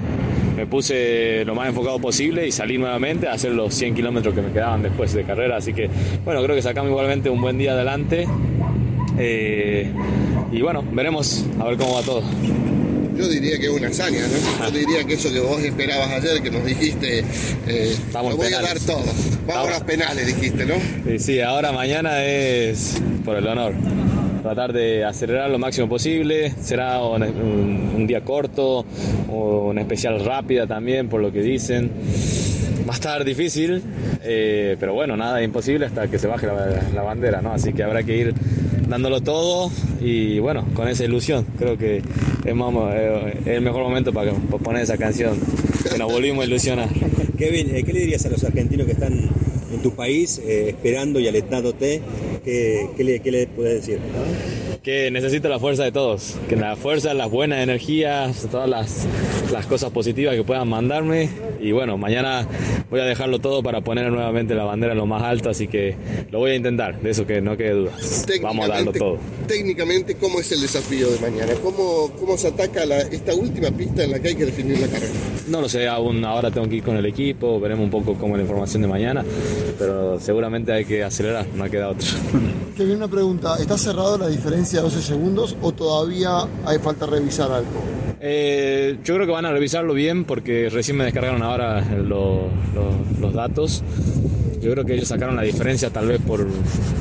me 0.56 0.66
puse 0.68 1.44
lo 1.46 1.56
más 1.56 1.68
enfocado 1.68 2.00
posible 2.00 2.48
y 2.48 2.52
salí 2.52 2.78
nuevamente 2.78 3.28
a 3.28 3.34
hacer 3.34 3.52
los 3.52 3.74
100 3.74 3.96
kilómetros 3.96 4.34
que 4.34 4.42
me 4.42 4.52
quedaban 4.52 4.82
después 4.82 5.14
de 5.14 5.24
carrera. 5.24 5.58
Así 5.58 5.74
que, 5.74 5.90
bueno, 6.24 6.42
creo 6.44 6.56
que 6.56 6.62
sacamos 6.62 6.90
igualmente 6.90 7.30
un 7.30 7.42
buen 7.42 7.58
día 7.58 7.74
adelante. 7.74 8.28
Eh, 9.18 9.92
y 10.52 10.62
bueno, 10.62 10.84
veremos 10.92 11.46
a 11.60 11.66
ver 11.66 11.78
cómo 11.78 11.96
va 11.96 12.02
todo. 12.02 12.22
Yo 13.18 13.30
diría 13.30 13.58
que 13.58 13.68
es 13.68 13.72
una 13.72 13.88
hazaña, 13.88 14.20
¿no? 14.28 14.66
Yo 14.66 14.72
diría 14.78 15.04
que 15.06 15.14
eso 15.14 15.32
que 15.32 15.40
vos 15.40 15.62
esperabas 15.62 16.12
ayer, 16.12 16.42
que 16.42 16.52
nos 16.52 16.66
dijiste, 16.66 17.24
eh, 17.66 17.96
lo 18.14 18.36
voy 18.36 18.54
a 18.54 18.62
dar 18.62 18.78
todo. 18.80 19.04
Vamos 19.48 19.68
a 19.70 19.72
los 19.72 19.84
penales, 19.84 20.28
dijiste, 20.28 20.66
¿no? 20.66 20.76
Sí, 21.08 21.20
sí, 21.20 21.40
ahora 21.42 21.72
mañana 21.72 22.26
es 22.26 23.02
por 23.24 23.38
el 23.38 23.48
honor. 23.48 23.74
Tratar 24.46 24.74
de 24.74 25.04
acelerar 25.04 25.50
lo 25.50 25.58
máximo 25.58 25.90
posible. 25.90 26.52
Será 26.62 27.02
un, 27.04 27.24
un- 27.24 27.94
un 27.96 28.06
día 28.06 28.22
corto 28.22 28.86
o 29.28 29.70
una 29.70 29.82
especial 29.82 30.24
rápida 30.24 30.68
también, 30.68 31.10
por 31.10 31.20
lo 31.20 31.32
que 31.32 31.42
dicen. 31.42 31.90
Va 32.88 32.92
a 32.92 32.94
estar 32.94 33.26
difícil, 33.26 33.82
eh, 34.24 34.78
pero 34.80 34.94
bueno, 34.94 35.18
nada 35.18 35.42
imposible 35.42 35.88
hasta 35.88 36.08
que 36.10 36.20
se 36.20 36.28
baje 36.28 36.46
la, 36.46 36.80
la 36.94 37.02
bandera, 37.02 37.42
¿no? 37.42 37.54
Así 37.54 37.74
que 37.74 37.82
habrá 37.82 38.04
que 38.04 38.16
ir 38.18 38.34
dándolo 38.88 39.22
todo 39.22 39.72
y 40.00 40.38
bueno, 40.38 40.64
con 40.76 40.88
esa 40.90 41.06
ilusión. 41.06 41.48
Creo 41.58 41.76
que 41.76 42.04
es, 42.46 42.54
más- 42.56 42.72
eh, 42.94 43.38
es 43.42 43.48
el 43.48 43.62
mejor 43.62 43.82
momento 43.82 44.14
para, 44.14 44.32
para 44.32 44.64
poner 44.64 44.84
esa 44.84 44.98
canción, 45.00 45.40
que 45.92 45.98
nos 45.98 46.12
volvimos 46.12 46.44
a 46.44 46.48
ilusionar. 46.48 46.90
Kevin, 47.36 47.76
eh, 47.76 47.84
¿qué 47.84 47.94
le 47.94 48.02
dirías 48.02 48.24
a 48.28 48.30
los 48.30 48.44
argentinos 48.44 48.86
que 48.86 48.92
están 48.92 49.28
en 49.76 49.82
tu 49.82 49.92
país 49.92 50.40
eh, 50.40 50.70
esperando 50.70 51.20
y 51.20 51.28
alentándote? 51.28 52.02
¿Qué, 52.44 52.90
qué 52.98 53.04
le, 53.04 53.20
qué 53.20 53.32
le 53.32 53.48
puedes 53.48 53.86
decir? 53.86 54.00
que 54.86 55.10
necesito 55.10 55.50
la 55.50 55.58
fuerza 55.58 55.84
de 55.84 55.92
todos, 55.92 56.36
que 56.48 56.56
la 56.56 56.76
fuerza, 56.76 57.16
las 57.16 57.32
buenas 57.32 57.64
energías, 57.64 58.48
todas 58.52 58.70
las, 58.70 59.08
las 59.52 59.66
cosas 59.66 59.90
positivas 59.90 60.36
que 60.36 60.44
puedan 60.44 60.68
mandarme 60.68 61.28
y 61.66 61.72
bueno, 61.72 61.98
mañana 61.98 62.48
voy 62.92 63.00
a 63.00 63.06
dejarlo 63.06 63.40
todo 63.40 63.64
para 63.64 63.82
poner 63.82 64.12
nuevamente 64.12 64.54
la 64.56 64.64
bandera 64.66 64.94
lo 64.94 65.06
más 65.06 65.24
alto, 65.24 65.50
así 65.50 65.68
que 65.68 65.96
lo 66.32 66.40
voy 66.40 66.52
a 66.52 66.56
intentar, 66.56 67.00
de 67.02 67.10
eso 67.10 67.26
que 67.26 67.42
no 67.42 67.58
quede 67.58 67.72
dudas. 67.72 68.26
Vamos 68.42 68.66
a 68.66 68.74
darlo 68.74 68.94
todo. 68.94 69.18
Técnicamente, 69.48 70.16
¿cómo 70.16 70.40
es 70.40 70.52
el 70.52 70.62
desafío 70.62 71.10
de 71.10 71.20
mañana? 71.20 71.54
¿Cómo, 71.64 72.12
cómo 72.20 72.38
se 72.38 72.50
ataca 72.50 72.86
la- 72.86 73.00
esta 73.02 73.34
última 73.34 73.70
pista 73.72 74.04
en 74.04 74.12
la 74.12 74.20
que 74.20 74.30
hay 74.30 74.36
que 74.36 74.46
definir 74.46 74.80
la 74.80 74.88
carrera? 74.88 75.12
No 75.48 75.62
lo 75.62 75.70
sé, 75.70 75.88
aún 75.88 76.24
ahora 76.24 76.52
tengo 76.52 76.68
que 76.70 76.76
ir 76.76 76.84
con 76.84 76.98
el 76.98 77.06
equipo, 77.06 77.60
veremos 77.60 77.84
un 77.86 77.92
poco 77.92 78.14
cómo 78.16 78.36
es 78.36 78.40
la 78.40 78.44
información 78.44 78.82
de 78.84 78.88
mañana, 78.88 79.24
pero 79.80 80.20
seguramente 80.20 80.72
hay 80.72 80.86
que 80.86 81.04
acelerar, 81.04 81.48
no 81.56 81.70
queda 81.70 81.90
otra. 81.90 82.08
Que 82.76 82.84
viene 82.84 82.98
una 82.98 83.08
pregunta, 83.08 83.56
¿está 83.60 83.78
cerrado 83.78 84.18
la 84.18 84.28
diferencia 84.28 84.80
de 84.80 84.84
12 84.84 85.02
segundos 85.02 85.56
o 85.62 85.72
todavía 85.72 86.40
hay 86.66 86.78
falta 86.80 87.06
revisar 87.06 87.52
algo? 87.52 87.70
Eh, 88.28 88.98
yo 89.04 89.14
creo 89.14 89.28
que 89.28 89.32
van 89.34 89.46
a 89.46 89.52
revisarlo 89.52 89.94
bien 89.94 90.24
porque 90.26 90.68
recién 90.72 90.98
me 90.98 91.04
descargaron 91.04 91.44
ahora 91.44 91.82
lo- 91.82 92.48
lo- 92.74 92.96
los 93.22 93.34
datos. 93.36 93.84
Yo 94.64 94.72
creo 94.72 94.84
que 94.84 94.96
ellos 94.96 95.08
sacaron 95.10 95.36
la 95.36 95.44
diferencia 95.44 95.92
tal 95.92 96.08
vez 96.08 96.20
por, 96.26 96.44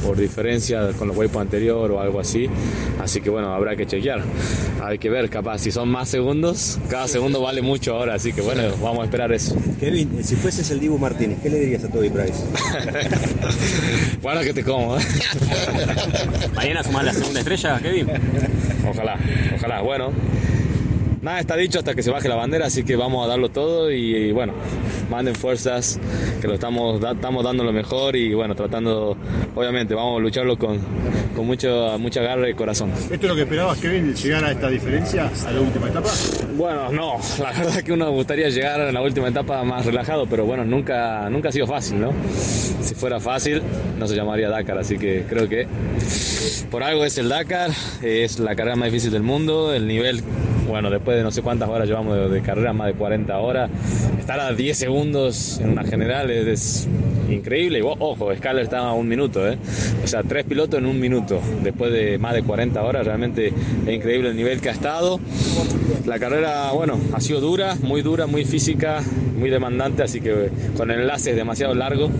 por 0.05 0.19
diferencia 0.19 0.91
con 0.99 1.09
los 1.09 1.17
waypoints 1.17 1.47
anterior 1.47 1.91
o 1.93 1.99
algo 1.99 2.21
así. 2.21 2.47
Así 3.03 3.23
que 3.23 3.31
bueno, 3.31 3.55
habrá 3.55 3.75
que 3.75 3.87
chequear. 3.87 4.21
Hay 4.83 4.99
que 4.99 5.09
ver, 5.09 5.31
capaz, 5.31 5.61
si 5.61 5.71
son 5.73 5.89
más 5.89 6.11
segundos, 6.11 6.79
cada 6.91 7.09
segundo 7.09 7.41
vale 7.41 7.63
mucho 7.63 7.95
ahora. 7.97 8.17
Así 8.17 8.35
que 8.35 8.43
bueno, 8.43 8.63
vamos 8.83 9.01
a 9.01 9.05
esperar 9.05 9.33
eso. 9.33 9.57
Kevin, 9.81 10.19
eh, 10.19 10.23
si 10.23 10.37
fueses 10.37 10.71
el 10.73 10.79
Dibu 10.81 10.99
Martínez, 10.99 11.39
¿qué 11.43 11.49
le 11.49 11.59
dirías 11.61 11.85
a 11.85 11.89
Toby 11.89 12.11
Price? 12.11 12.35
Bueno, 14.21 14.41
que 14.41 14.55
te 14.55 14.63
como. 14.65 14.97
¿eh? 14.99 15.03
Mañana 16.55 16.83
sumar 16.83 17.05
la 17.05 17.13
segunda 17.13 17.41
estrella, 17.41 17.79
Kevin. 17.81 18.07
Ojalá, 18.91 19.19
ojalá. 19.55 19.81
Bueno, 19.83 20.13
nada 21.25 21.41
está 21.41 21.57
dicho 21.57 21.79
hasta 21.79 21.95
que 21.95 22.03
se 22.03 22.11
baje 22.11 22.29
la 22.29 22.37
bandera, 22.37 22.67
así 22.67 22.85
que 22.85 22.95
vamos 22.97 23.25
a 23.25 23.29
darlo 23.29 23.49
todo 23.49 23.91
y, 23.91 24.15
y 24.15 24.33
bueno, 24.33 24.53
manden 25.11 25.35
fuerzas, 25.35 25.99
que 26.41 26.47
lo 26.47 26.55
estamos, 26.55 27.01
da- 27.01 27.13
estamos 27.13 27.43
dando 27.43 27.65
lo 27.65 27.73
mejor 27.73 28.15
y 28.15 28.35
bueno, 28.35 28.55
tratando, 28.55 29.17
obviamente, 29.55 29.95
vamos 29.95 30.19
a 30.19 30.23
lucharlo 30.23 30.57
con, 30.59 30.79
con 31.35 31.47
mucho, 31.47 31.97
mucha 31.99 32.21
garra 32.23 32.49
y 32.49 32.55
corazón. 32.55 32.91
¿Esto 32.93 33.15
es 33.15 33.23
lo 33.25 33.35
que 33.35 33.43
esperabas, 33.43 33.79
Kevin, 33.79 34.15
llegar 34.15 34.45
a 34.45 34.53
esta 34.53 34.69
diferencia 34.69 35.31
a 35.47 35.51
la 35.51 35.61
última 35.61 35.89
etapa? 35.89 36.11
Bueno, 36.57 36.93
no, 36.93 37.15
la 37.41 37.53
verdad 37.53 37.83
que 37.83 37.93
uno 37.93 38.11
gustaría 38.13 38.49
llegar 38.51 38.81
a 38.81 38.93
la 38.93 39.01
última 39.03 39.29
etapa 39.29 39.65
más 39.65 39.87
relajado, 39.87 40.27
pero 40.27 40.45
bueno, 40.45 40.65
nunca, 40.65 41.29
nunca 41.31 41.49
ha 41.49 41.53
sido 41.53 41.67
fácil, 41.67 42.01
¿no? 42.01 42.13
Si 42.83 42.95
fuera 42.95 43.19
fácil, 43.19 43.63
no 43.99 44.07
se 44.07 44.15
llamaría 44.15 44.51
Dakar, 44.51 44.79
así 44.79 44.99
que 44.99 45.25
creo 45.29 45.49
que 45.49 45.67
por 46.71 46.83
algo 46.83 47.05
es 47.05 47.17
el 47.17 47.31
Dakar, 47.31 47.71
es 48.03 48.39
la 48.39 48.55
carrera 48.55 48.77
más 48.77 48.91
difícil 48.93 49.11
del 49.11 49.23
mundo, 49.23 49.73
el 49.73 49.87
nivel, 49.87 50.23
bueno, 50.67 50.91
después 50.91 51.17
de 51.17 51.23
no 51.23 51.31
sé 51.31 51.43
cuántas 51.43 51.69
horas 51.69 51.89
llevamos 51.89 52.17
de, 52.17 52.29
de 52.29 52.41
carrera, 52.43 52.73
más 52.73 52.89
de 52.89 52.95
40 52.95 53.39
horas, 53.39 53.71
estar 54.19 54.41
a 54.41 54.53
10 54.53 54.77
segundos 54.77 55.61
en 55.61 55.71
una 55.71 55.85
general 55.85 56.31
es, 56.31 56.47
es 56.47 56.89
increíble. 57.31 57.79
Y 57.79 57.83
ojo, 57.83 58.35
Skyler 58.35 58.65
está 58.65 58.79
a 58.79 58.93
un 58.93 59.09
minuto, 59.09 59.47
¿eh? 59.49 59.59
O 60.03 60.07
sea, 60.07 60.23
tres 60.23 60.45
pilotos 60.45 60.79
en 60.79 60.87
un 60.87 60.99
minuto, 61.01 61.41
después 61.63 61.93
de 61.93 62.19
más 62.19 62.35
de 62.35 62.43
40 62.43 62.83
horas, 62.83 63.07
realmente 63.07 63.53
es 63.87 63.95
increíble 63.95 64.31
el 64.31 64.37
nivel 64.37 64.61
que 64.61 64.69
ha 64.69 64.73
estado. 64.73 65.21
La 66.07 66.19
carrera, 66.19 66.73
bueno, 66.73 66.99
ha 67.13 67.21
sido 67.21 67.41
dura, 67.41 67.77
muy 67.83 68.03
dura, 68.03 68.27
muy 68.27 68.45
física, 68.45 69.03
muy 69.39 69.51
demandante, 69.51 70.03
así 70.03 70.21
que 70.21 70.51
con 70.77 70.91
el 70.91 71.01
enlace 71.01 71.31
es 71.31 71.37
demasiado 71.37 71.75
largo. 71.75 72.11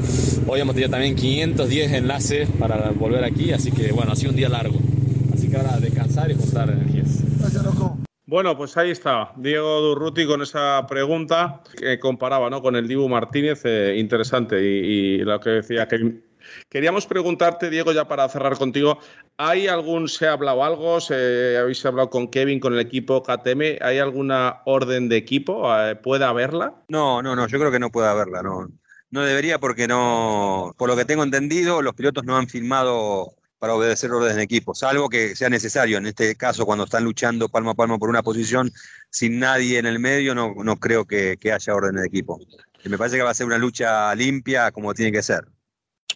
Hoy 0.47 0.61
hemos 0.61 0.75
tenido 0.75 0.91
también 0.91 1.15
510 1.15 1.93
enlaces 1.93 2.49
para 2.59 2.91
volver 2.91 3.25
aquí, 3.25 3.53
así 3.53 3.71
que 3.71 3.93
bueno, 3.93 4.13
ha 4.13 4.17
sido 4.17 4.31
un 4.31 4.37
día 4.37 4.49
largo. 4.49 4.79
Así 5.33 5.49
que 5.49 5.57
ahora 5.57 5.79
descansar 5.79 6.31
y 6.31 6.35
juntar 6.35 6.71
energías. 6.71 6.84
Bueno, 8.35 8.57
pues 8.57 8.77
ahí 8.77 8.91
está, 8.91 9.31
Diego 9.37 9.81
Durruti 9.81 10.27
con 10.27 10.43
esa 10.43 10.85
pregunta 10.89 11.61
que 11.79 12.01
comparaba 12.01 12.51
¿no? 12.51 12.63
con 12.63 12.75
el 12.75 12.89
Dibu 12.89 13.09
Martínez, 13.09 13.61
eh, 13.63 13.95
interesante, 13.97 14.61
y, 14.61 15.19
lo 15.19 15.39
que 15.39 15.51
decía 15.51 15.87
que 15.87 16.21
Queríamos 16.69 17.07
preguntarte, 17.07 17.71
Diego, 17.71 17.93
ya 17.93 18.09
para 18.09 18.29
cerrar 18.29 18.59
contigo, 18.59 18.99
¿hay 19.37 19.69
algún, 19.69 20.09
se 20.09 20.27
ha 20.27 20.33
hablado 20.33 20.65
algo, 20.65 21.01
se, 21.01 21.57
habéis 21.57 21.87
hablado 21.87 22.11
con 22.11 22.27
Kevin, 22.27 22.59
con 22.59 22.75
el 22.75 22.81
equipo 22.81 23.23
KTM, 23.23 23.79
¿hay 23.81 23.99
alguna 23.99 24.63
orden 24.65 25.09
de 25.09 25.17
equipo? 25.17 25.73
Eh, 25.73 25.95
¿Puede 25.95 26.25
haberla? 26.25 26.75
No, 26.89 27.23
no, 27.23 27.37
no, 27.37 27.47
yo 27.47 27.61
creo 27.61 27.71
que 27.71 27.79
no 27.79 27.93
puede 27.93 28.09
haberla, 28.09 28.43
no. 28.43 28.67
No 29.11 29.23
debería 29.23 29.61
porque 29.61 29.87
no, 29.87 30.75
por 30.77 30.89
lo 30.89 30.97
que 30.97 31.05
tengo 31.05 31.23
entendido, 31.23 31.83
los 31.83 31.95
pilotos 31.95 32.25
no 32.25 32.37
han 32.37 32.49
filmado 32.49 33.37
para 33.59 33.75
obedecer 33.75 34.11
órdenes 34.11 34.37
de 34.37 34.43
equipo, 34.43 34.75
salvo 34.75 35.09
que 35.09 35.35
sea 35.35 35.49
necesario. 35.49 35.99
En 35.99 36.07
este 36.07 36.35
caso, 36.37 36.67
cuando 36.67 36.85
están 36.85 37.05
luchando 37.05 37.49
palmo 37.49 37.71
a 37.71 37.75
palmo 37.75 37.99
por 37.99 38.09
una 38.09 38.23
posición 38.23 38.71
sin 39.11 39.39
nadie 39.39 39.79
en 39.79 39.87
el 39.87 39.99
medio, 39.99 40.35
no, 40.35 40.55
no 40.57 40.77
creo 40.77 41.05
que, 41.05 41.37
que 41.41 41.53
haya 41.53 41.75
órdenes 41.75 42.03
de 42.03 42.09
equipo. 42.09 42.39
Y 42.85 42.89
me 42.89 42.99
parece 42.99 43.17
que 43.17 43.23
va 43.23 43.31
a 43.31 43.35
ser 43.35 43.47
una 43.47 43.59
lucha 43.59 44.15
limpia 44.15 44.71
como 44.71 44.93
tiene 44.93 45.13
que 45.13 45.23
ser. 45.23 45.45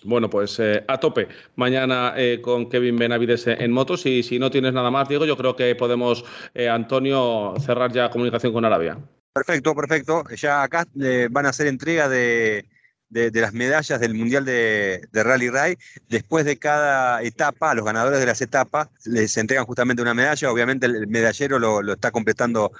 Bueno, 0.04 0.30
pues 0.30 0.58
eh, 0.60 0.84
a 0.86 0.98
tope. 0.98 1.28
Mañana 1.56 2.14
eh, 2.16 2.40
con 2.40 2.68
Kevin 2.68 2.96
Benavides 2.96 3.46
en 3.46 3.72
motos. 3.72 4.06
Y 4.06 4.22
si 4.22 4.38
no 4.38 4.50
tienes 4.50 4.72
nada 4.72 4.90
más, 4.90 5.08
Diego, 5.08 5.24
yo 5.24 5.36
creo 5.36 5.56
que 5.56 5.74
podemos, 5.74 6.24
eh, 6.54 6.68
Antonio, 6.68 7.54
cerrar 7.58 7.92
ya 7.92 8.10
comunicación 8.10 8.52
con 8.52 8.64
Arabia. 8.64 8.98
Perfecto, 9.32 9.74
perfecto. 9.74 10.24
Ya 10.36 10.62
acá 10.62 10.86
eh, 11.00 11.28
van 11.30 11.46
a 11.46 11.50
hacer 11.50 11.66
entrega 11.66 12.08
de, 12.08 12.68
de, 13.10 13.30
de, 13.30 13.40
las 13.40 13.52
medallas 13.52 14.00
del 14.00 14.14
Mundial 14.14 14.44
de, 14.44 15.02
de 15.12 15.22
Rally 15.22 15.48
Ray. 15.50 15.78
Después 16.08 16.44
de 16.44 16.56
cada 16.56 17.22
etapa, 17.22 17.70
a 17.70 17.74
los 17.74 17.84
ganadores 17.84 18.20
de 18.20 18.26
las 18.26 18.40
etapas 18.40 18.88
les 19.04 19.36
entregan 19.36 19.64
justamente 19.64 20.02
una 20.02 20.14
medalla. 20.14 20.50
Obviamente 20.50 20.86
el 20.86 21.06
medallero 21.06 21.58
lo, 21.58 21.82
lo 21.82 21.94
está 21.94 22.10
completando 22.10 22.72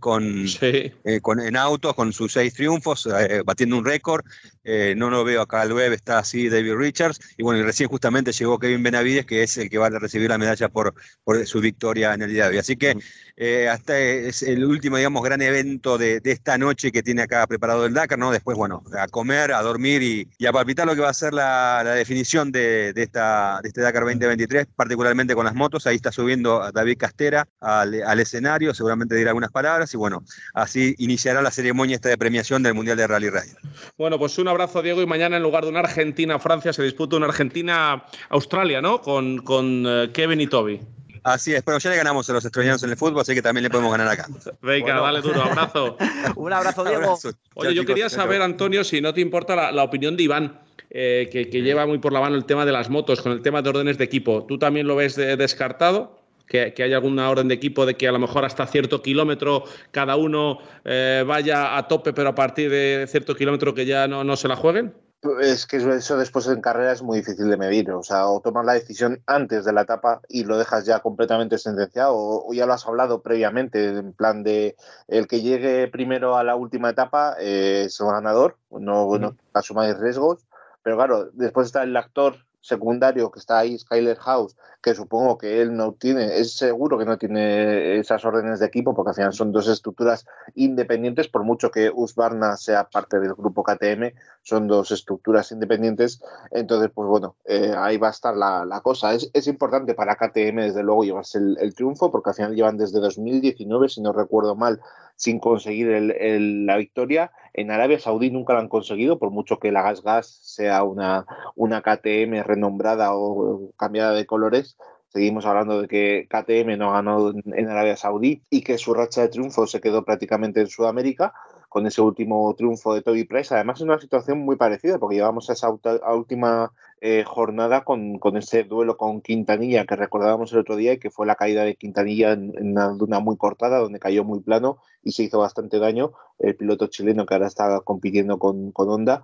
con, 0.00 0.48
sí. 0.48 0.92
eh, 1.04 1.20
con, 1.20 1.40
en 1.40 1.56
autos 1.56 1.94
con 1.94 2.12
sus 2.12 2.32
seis 2.32 2.54
triunfos, 2.54 3.06
eh, 3.06 3.42
batiendo 3.44 3.76
un 3.76 3.84
récord. 3.84 4.24
Eh, 4.64 4.94
no 4.96 5.10
lo 5.10 5.24
veo 5.24 5.42
acá 5.42 5.64
Loeb, 5.64 5.92
está 5.92 6.18
así 6.18 6.48
David 6.48 6.74
Richards. 6.74 7.20
Y 7.36 7.42
bueno, 7.42 7.60
y 7.60 7.62
recién 7.62 7.88
justamente 7.88 8.32
llegó 8.32 8.58
Kevin 8.58 8.82
Benavides, 8.82 9.26
que 9.26 9.42
es 9.42 9.56
el 9.58 9.70
que 9.70 9.78
va 9.78 9.86
a 9.86 9.90
recibir 9.90 10.30
la 10.30 10.38
medalla 10.38 10.68
por, 10.68 10.94
por 11.22 11.46
su 11.46 11.60
victoria 11.60 12.14
en 12.14 12.22
el 12.22 12.30
día 12.30 12.44
de 12.44 12.50
hoy. 12.50 12.58
Así 12.58 12.76
que 12.76 12.96
eh, 13.36 13.68
hasta 13.68 13.98
es 13.98 14.42
el 14.42 14.64
último, 14.64 14.96
digamos, 14.96 15.22
gran 15.22 15.42
evento 15.42 15.98
de, 15.98 16.20
de, 16.20 16.30
esta 16.30 16.56
noche 16.56 16.92
que 16.92 17.02
tiene 17.02 17.22
acá 17.22 17.44
preparado 17.46 17.84
el 17.84 17.92
Dakar, 17.92 18.18
¿no? 18.18 18.30
Después, 18.30 18.56
bueno, 18.56 18.84
a 18.96 19.08
comer, 19.08 19.52
a 19.52 19.60
dormir 19.62 20.02
y, 20.02 20.28
y 20.38 20.46
a 20.46 20.52
palpitar 20.52 20.86
lo 20.86 20.94
que 20.94 21.00
va 21.00 21.08
a 21.08 21.14
ser 21.14 21.34
la, 21.34 21.82
la 21.84 21.94
definición 21.94 22.52
de, 22.52 22.92
de, 22.92 23.02
esta, 23.02 23.58
de 23.60 23.68
este 23.68 23.80
Dakar 23.80 24.04
2023, 24.04 24.66
particularmente 24.76 25.34
con 25.34 25.44
las 25.44 25.54
motos. 25.54 25.86
Ahí 25.86 25.96
está 25.96 26.12
subiendo 26.12 26.70
David 26.72 26.96
Castera 26.96 27.48
al, 27.60 28.02
al, 28.02 28.20
escenario, 28.20 28.72
seguramente 28.72 29.16
dirá 29.16 29.30
algunas 29.30 29.50
palabras 29.50 29.92
y 29.94 29.96
bueno, 29.96 30.22
así 30.54 30.94
iniciará 30.98 31.42
la 31.42 31.50
ceremonia 31.50 31.96
esta 31.96 32.08
de 32.08 32.18
premiación 32.18 32.62
del 32.62 32.74
Mundial 32.74 32.96
de 32.96 33.06
Rally 33.06 33.30
Rally. 33.30 33.52
Bueno, 33.98 34.18
pues 34.18 34.38
un 34.38 34.46
abrazo, 34.54 34.82
Diego, 34.82 35.02
y 35.02 35.06
mañana 35.06 35.36
en 35.36 35.42
lugar 35.42 35.64
de 35.64 35.70
una 35.70 35.80
Argentina-Francia 35.80 36.72
se 36.72 36.82
disputa 36.82 37.16
una 37.16 37.26
Argentina-Australia, 37.26 38.80
¿no? 38.80 39.00
Con, 39.00 39.38
con 39.38 39.86
uh, 39.86 40.12
Kevin 40.12 40.40
y 40.40 40.46
Toby. 40.46 40.80
Así 41.24 41.54
es, 41.54 41.62
pero 41.62 41.78
ya 41.78 41.90
le 41.90 41.96
ganamos 41.96 42.28
a 42.28 42.34
los 42.34 42.44
australianos 42.44 42.82
en 42.82 42.90
el 42.90 42.96
fútbol, 42.96 43.20
así 43.22 43.34
que 43.34 43.40
también 43.40 43.62
le 43.62 43.70
podemos 43.70 43.90
ganar 43.90 44.08
acá. 44.08 44.26
Venga, 44.60 45.00
bueno. 45.00 45.02
dale 45.02 45.20
duro, 45.22 45.42
abrazo. 45.42 45.96
Un 46.36 46.52
abrazo, 46.52 46.84
Diego. 46.84 47.02
Abrazo. 47.02 47.30
Oye, 47.54 47.74
yo 47.74 47.86
quería 47.86 48.10
saber, 48.10 48.42
Antonio, 48.42 48.84
si 48.84 49.00
no 49.00 49.14
te 49.14 49.22
importa 49.22 49.56
la, 49.56 49.72
la 49.72 49.84
opinión 49.84 50.16
de 50.18 50.24
Iván, 50.24 50.60
eh, 50.90 51.28
que, 51.32 51.48
que, 51.48 51.62
lleva 51.62 51.86
muy 51.86 51.98
por 51.98 52.12
la 52.12 52.20
mano 52.20 52.36
el 52.36 52.44
tema 52.44 52.66
de 52.66 52.72
las 52.72 52.90
motos, 52.90 53.22
con 53.22 53.32
el 53.32 53.42
tema 53.42 53.62
de 53.62 53.70
órdenes 53.70 53.96
de 53.96 54.04
equipo. 54.04 54.44
¿Tú 54.46 54.58
también 54.58 54.86
lo 54.86 54.96
ves 54.96 55.16
de, 55.16 55.36
descartado? 55.36 56.23
Que, 56.46 56.74
que, 56.74 56.82
hay 56.82 56.92
alguna 56.92 57.30
orden 57.30 57.48
de 57.48 57.54
equipo 57.54 57.86
de 57.86 57.96
que 57.96 58.06
a 58.06 58.12
lo 58.12 58.18
mejor 58.18 58.44
hasta 58.44 58.66
cierto 58.66 59.00
kilómetro 59.00 59.64
cada 59.90 60.16
uno 60.16 60.58
eh, 60.84 61.24
vaya 61.26 61.76
a 61.76 61.88
tope, 61.88 62.12
pero 62.12 62.28
a 62.28 62.34
partir 62.34 62.70
de 62.70 63.06
cierto 63.08 63.34
kilómetro 63.34 63.74
que 63.74 63.86
ya 63.86 64.06
no, 64.06 64.24
no 64.24 64.36
se 64.36 64.48
la 64.48 64.56
jueguen? 64.56 64.94
Es 65.40 65.66
que 65.66 65.78
eso 65.78 66.18
después 66.18 66.46
en 66.48 66.60
carrera 66.60 66.92
es 66.92 67.02
muy 67.02 67.18
difícil 67.18 67.48
de 67.48 67.56
medir. 67.56 67.90
O 67.92 68.02
sea, 68.02 68.28
o 68.28 68.40
tomas 68.40 68.66
la 68.66 68.74
decisión 68.74 69.22
antes 69.26 69.64
de 69.64 69.72
la 69.72 69.82
etapa 69.82 70.20
y 70.28 70.44
lo 70.44 70.58
dejas 70.58 70.84
ya 70.84 71.00
completamente 71.00 71.56
sentenciado, 71.56 72.14
o, 72.14 72.50
o 72.50 72.52
ya 72.52 72.66
lo 72.66 72.74
has 72.74 72.86
hablado 72.86 73.22
previamente, 73.22 73.88
en 73.88 74.12
plan 74.12 74.42
de 74.42 74.76
el 75.08 75.26
que 75.26 75.40
llegue 75.40 75.88
primero 75.88 76.36
a 76.36 76.44
la 76.44 76.56
última 76.56 76.90
etapa 76.90 77.36
eh, 77.40 77.84
es 77.86 77.98
el 78.00 78.08
ganador, 78.08 78.58
no, 78.70 79.08
mm. 79.08 79.20
no 79.20 79.36
asumáis 79.54 79.98
riesgos. 79.98 80.44
Pero 80.82 80.96
claro, 80.96 81.30
después 81.32 81.66
está 81.66 81.82
el 81.82 81.96
actor 81.96 82.43
secundario 82.64 83.30
que 83.30 83.38
está 83.38 83.58
ahí, 83.58 83.78
Skyler 83.78 84.16
House, 84.16 84.56
que 84.82 84.94
supongo 84.94 85.36
que 85.36 85.60
él 85.60 85.76
no 85.76 85.92
tiene, 85.92 86.38
es 86.38 86.56
seguro 86.56 86.98
que 86.98 87.04
no 87.04 87.18
tiene 87.18 87.98
esas 87.98 88.24
órdenes 88.24 88.60
de 88.60 88.66
equipo, 88.66 88.94
porque 88.94 89.10
al 89.10 89.14
final 89.14 89.32
son 89.34 89.52
dos 89.52 89.68
estructuras 89.68 90.24
independientes, 90.54 91.28
por 91.28 91.44
mucho 91.44 91.70
que 91.70 91.90
Usbarna 91.94 92.56
sea 92.56 92.88
parte 92.88 93.20
del 93.20 93.34
grupo 93.34 93.62
KTM, 93.62 94.14
son 94.42 94.66
dos 94.66 94.90
estructuras 94.90 95.52
independientes. 95.52 96.22
Entonces, 96.50 96.90
pues 96.94 97.06
bueno, 97.06 97.36
eh, 97.44 97.74
ahí 97.76 97.98
va 97.98 98.08
a 98.08 98.12
estar 98.12 98.34
la, 98.34 98.64
la 98.64 98.80
cosa. 98.80 99.12
Es, 99.12 99.30
es, 99.34 99.46
importante 99.46 99.94
para 99.94 100.16
KTM, 100.16 100.56
desde 100.62 100.82
luego, 100.82 101.04
llevarse 101.04 101.38
el, 101.38 101.58
el, 101.60 101.74
triunfo, 101.74 102.10
porque 102.10 102.30
al 102.30 102.36
final 102.36 102.54
llevan 102.54 102.78
desde 102.78 102.98
2019, 103.00 103.90
si 103.90 104.00
no 104.00 104.12
recuerdo 104.12 104.54
mal, 104.54 104.80
sin 105.16 105.38
conseguir 105.38 105.90
el, 105.90 106.66
la 106.66 106.76
victoria. 106.76 107.32
En 107.52 107.70
Arabia 107.70 108.00
Saudí 108.00 108.30
nunca 108.30 108.52
lo 108.52 108.60
han 108.60 108.68
conseguido, 108.68 109.18
por 109.18 109.30
mucho 109.30 109.58
que 109.58 109.72
la 109.72 109.82
Gas 109.82 110.02
Gas 110.02 110.26
sea 110.42 110.82
una, 110.82 111.26
una 111.54 111.82
KTM 111.82 112.42
renombrada 112.44 113.14
o 113.14 113.72
cambiada 113.76 114.12
de 114.12 114.26
colores. 114.26 114.76
Seguimos 115.08 115.46
hablando 115.46 115.80
de 115.80 115.86
que 115.86 116.26
KTM 116.28 116.76
no 116.76 116.90
ganado 116.90 117.32
en 117.32 117.68
Arabia 117.68 117.96
Saudí 117.96 118.42
y 118.50 118.62
que 118.62 118.78
su 118.78 118.94
racha 118.94 119.22
de 119.22 119.28
triunfo 119.28 119.68
se 119.68 119.80
quedó 119.80 120.04
prácticamente 120.04 120.60
en 120.60 120.66
Sudamérica 120.66 121.32
con 121.68 121.86
ese 121.86 122.00
último 122.00 122.52
triunfo 122.56 122.94
de 122.94 123.02
Toby 123.02 123.24
Price. 123.24 123.54
Además, 123.54 123.78
es 123.78 123.82
una 123.82 124.00
situación 124.00 124.38
muy 124.38 124.56
parecida 124.56 124.98
porque 124.98 125.16
llevamos 125.16 125.50
esa 125.50 125.68
última 125.70 126.72
eh, 127.06 127.22
jornada 127.22 127.84
con, 127.84 128.18
con, 128.18 128.38
ese 128.38 128.64
duelo 128.64 128.96
con 128.96 129.20
Quintanilla 129.20 129.84
que 129.84 129.94
recordábamos 129.94 130.50
el 130.54 130.60
otro 130.60 130.74
día 130.74 130.94
y 130.94 130.98
que 130.98 131.10
fue 131.10 131.26
la 131.26 131.34
caída 131.34 131.62
de 131.62 131.76
Quintanilla 131.76 132.32
en, 132.32 132.54
en 132.56 132.70
una 132.70 132.88
duna 132.88 133.20
muy 133.20 133.36
cortada 133.36 133.78
donde 133.78 133.98
cayó 133.98 134.24
muy 134.24 134.40
plano 134.40 134.78
y 135.02 135.12
se 135.12 135.24
hizo 135.24 135.38
bastante 135.38 135.78
daño. 135.78 136.12
El 136.38 136.56
piloto 136.56 136.86
chileno 136.86 137.26
que 137.26 137.34
ahora 137.34 137.48
está 137.48 137.80
compitiendo 137.80 138.38
con, 138.38 138.72
con 138.72 138.88
Honda 138.88 139.22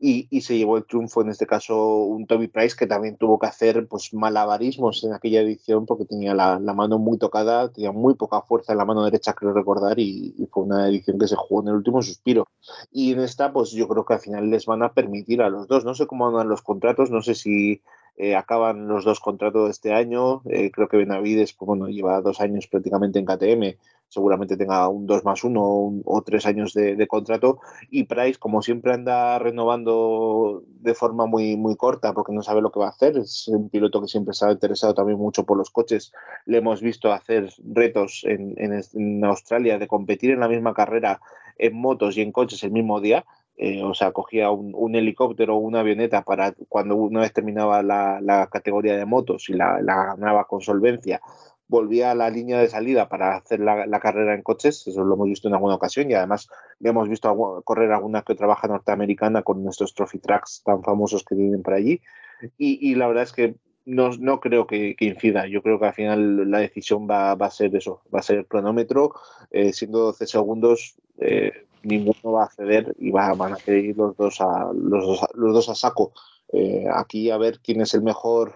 y, 0.00 0.28
y, 0.30 0.42
se 0.42 0.56
llevó 0.56 0.76
el 0.76 0.86
triunfo, 0.86 1.22
en 1.22 1.30
este 1.30 1.46
caso 1.46 2.02
un 2.04 2.26
Toby 2.26 2.48
Price 2.48 2.76
que 2.76 2.86
también 2.86 3.16
tuvo 3.16 3.38
que 3.38 3.46
hacer 3.46 3.88
pues 3.88 4.14
malabarismos 4.14 5.02
en 5.04 5.12
aquella 5.12 5.40
edición 5.40 5.86
porque 5.86 6.04
tenía 6.04 6.34
la, 6.34 6.60
la, 6.60 6.72
mano 6.72 6.98
muy 6.98 7.18
tocada, 7.18 7.72
tenía 7.72 7.90
muy 7.90 8.14
poca 8.14 8.42
fuerza 8.42 8.72
en 8.72 8.78
la 8.78 8.84
mano 8.84 9.04
derecha, 9.04 9.34
creo 9.34 9.52
recordar, 9.52 9.98
y, 9.98 10.34
y, 10.38 10.46
fue 10.46 10.62
una 10.64 10.88
edición 10.88 11.18
que 11.18 11.26
se 11.26 11.36
jugó 11.36 11.62
en 11.62 11.68
el 11.68 11.74
último 11.74 12.00
suspiro. 12.02 12.46
Y 12.92 13.12
en 13.12 13.20
esta, 13.20 13.52
pues 13.52 13.72
yo 13.72 13.88
creo 13.88 14.04
que 14.04 14.14
al 14.14 14.20
final 14.20 14.50
les 14.50 14.66
van 14.66 14.82
a 14.82 14.92
permitir 14.92 15.42
a 15.42 15.50
los 15.50 15.66
dos, 15.66 15.84
no 15.84 15.94
sé 15.94 16.06
cómo 16.06 16.28
andan 16.28 16.48
los 16.48 16.62
contratos, 16.62 17.10
no 17.10 17.22
sé 17.22 17.34
si 17.34 17.82
eh, 18.20 18.34
acaban 18.34 18.88
los 18.88 19.04
dos 19.04 19.20
contratos 19.20 19.66
de 19.66 19.70
este 19.70 19.94
año, 19.94 20.42
eh, 20.50 20.72
creo 20.72 20.88
que 20.88 20.96
Benavides, 20.96 21.52
pues 21.52 21.66
bueno, 21.68 21.86
lleva 21.86 22.20
dos 22.20 22.40
años 22.40 22.66
prácticamente 22.66 23.20
en 23.20 23.24
KTM, 23.24 23.78
seguramente 24.08 24.56
tenga 24.56 24.88
un 24.88 25.06
2 25.06 25.24
más 25.24 25.44
1 25.44 25.60
o, 26.04 26.22
3 26.22 26.46
años 26.46 26.72
de, 26.74 27.06
contrato. 27.06 27.60
Y 27.90 28.04
Price, 28.04 28.38
como 28.38 28.62
siempre, 28.62 28.92
anda 28.92 29.38
renovando 29.38 30.64
de 30.66 30.94
forma 30.94 31.26
muy, 31.26 31.56
muy 31.56 31.76
corta 31.76 32.12
porque 32.12 32.32
no 32.32 32.42
sabe 32.42 32.62
lo 32.62 32.72
que 32.72 32.80
va 32.80 32.86
a 32.86 32.90
hacer. 32.90 33.18
Es 33.18 33.48
un 33.48 33.68
piloto 33.68 34.00
que 34.00 34.08
siempre 34.08 34.32
está 34.32 34.50
interesado 34.50 34.94
también 34.94 35.18
mucho 35.18 35.44
por 35.44 35.56
los 35.56 35.70
coches. 35.70 36.12
Le 36.46 36.58
hemos 36.58 36.80
visto 36.80 37.12
hacer 37.12 37.52
retos 37.72 38.24
en, 38.24 38.54
en, 38.56 38.82
en 38.94 39.24
Australia 39.24 39.78
de 39.78 39.86
competir 39.86 40.30
en 40.30 40.40
la 40.40 40.48
misma 40.48 40.74
carrera 40.74 41.20
en 41.58 41.74
motos 41.76 42.16
y 42.16 42.22
en 42.22 42.32
coches 42.32 42.62
el 42.64 42.70
mismo 42.70 43.00
día. 43.00 43.24
Eh, 43.60 43.82
o 43.82 43.92
sea, 43.92 44.12
cogía 44.12 44.52
un, 44.52 44.72
un, 44.72 44.94
helicóptero 44.94 45.56
o 45.56 45.58
una 45.58 45.80
avioneta 45.80 46.22
para 46.22 46.54
cuando 46.68 46.94
una 46.94 47.22
vez 47.22 47.32
terminaba 47.32 47.82
la, 47.82 48.20
la 48.20 48.46
categoría 48.46 48.96
de 48.96 49.04
motos 49.04 49.48
y 49.48 49.54
la, 49.54 49.82
la, 49.82 50.14
ganaba 50.14 50.44
con 50.44 50.60
solvencia, 50.60 51.20
volvía 51.66 52.12
a 52.12 52.14
la 52.14 52.30
línea 52.30 52.60
de 52.60 52.68
salida 52.68 53.08
para 53.08 53.34
hacer 53.34 53.58
la, 53.58 53.84
la, 53.84 53.98
carrera 53.98 54.34
en 54.34 54.42
coches, 54.42 54.86
eso 54.86 55.02
lo 55.02 55.14
hemos 55.14 55.26
visto 55.26 55.48
en 55.48 55.54
alguna 55.54 55.74
ocasión 55.74 56.08
y 56.08 56.14
además 56.14 56.48
hemos 56.80 57.08
visto 57.08 57.62
correr 57.64 57.90
alguna 57.90 58.22
que 58.22 58.36
trabaja 58.36 58.68
norteamericana 58.68 59.42
con 59.42 59.64
nuestros 59.64 59.92
trophy 59.92 60.20
tracks 60.20 60.62
tan 60.64 60.84
famosos 60.84 61.24
que 61.24 61.34
vienen 61.34 61.62
por 61.62 61.74
allí 61.74 62.00
y, 62.56 62.90
y 62.90 62.94
la 62.94 63.08
verdad 63.08 63.24
es 63.24 63.32
que 63.32 63.56
no, 63.84 64.10
no 64.18 64.38
creo 64.38 64.66
que, 64.66 64.94
que, 64.96 65.06
incida. 65.06 65.46
Yo 65.46 65.62
creo 65.62 65.80
que 65.80 65.86
al 65.86 65.94
final 65.94 66.50
la 66.50 66.58
decisión 66.58 67.08
va, 67.10 67.34
va 67.34 67.46
a 67.46 67.50
ser 67.50 67.74
eso, 67.74 68.02
va 68.14 68.18
a 68.18 68.22
ser 68.22 68.38
el 68.38 68.46
cronómetro, 68.46 69.14
eh, 69.50 69.72
siendo 69.72 70.00
12 70.00 70.26
segundos, 70.26 70.96
eh, 71.18 71.66
ninguno 71.82 72.32
va 72.32 72.44
a 72.44 72.50
ceder 72.50 72.94
y 72.98 73.10
va, 73.10 73.32
van 73.34 73.54
a 73.54 73.56
querer 73.56 73.96
los 73.96 74.16
dos 74.16 74.40
a, 74.40 74.70
los 74.72 75.06
dos, 75.06 75.20
los 75.34 75.54
dos 75.54 75.68
a 75.68 75.74
saco. 75.74 76.12
Eh, 76.52 76.86
aquí 76.92 77.30
a 77.30 77.36
ver 77.36 77.60
quién 77.60 77.80
es 77.80 77.94
el 77.94 78.02
mejor 78.02 78.54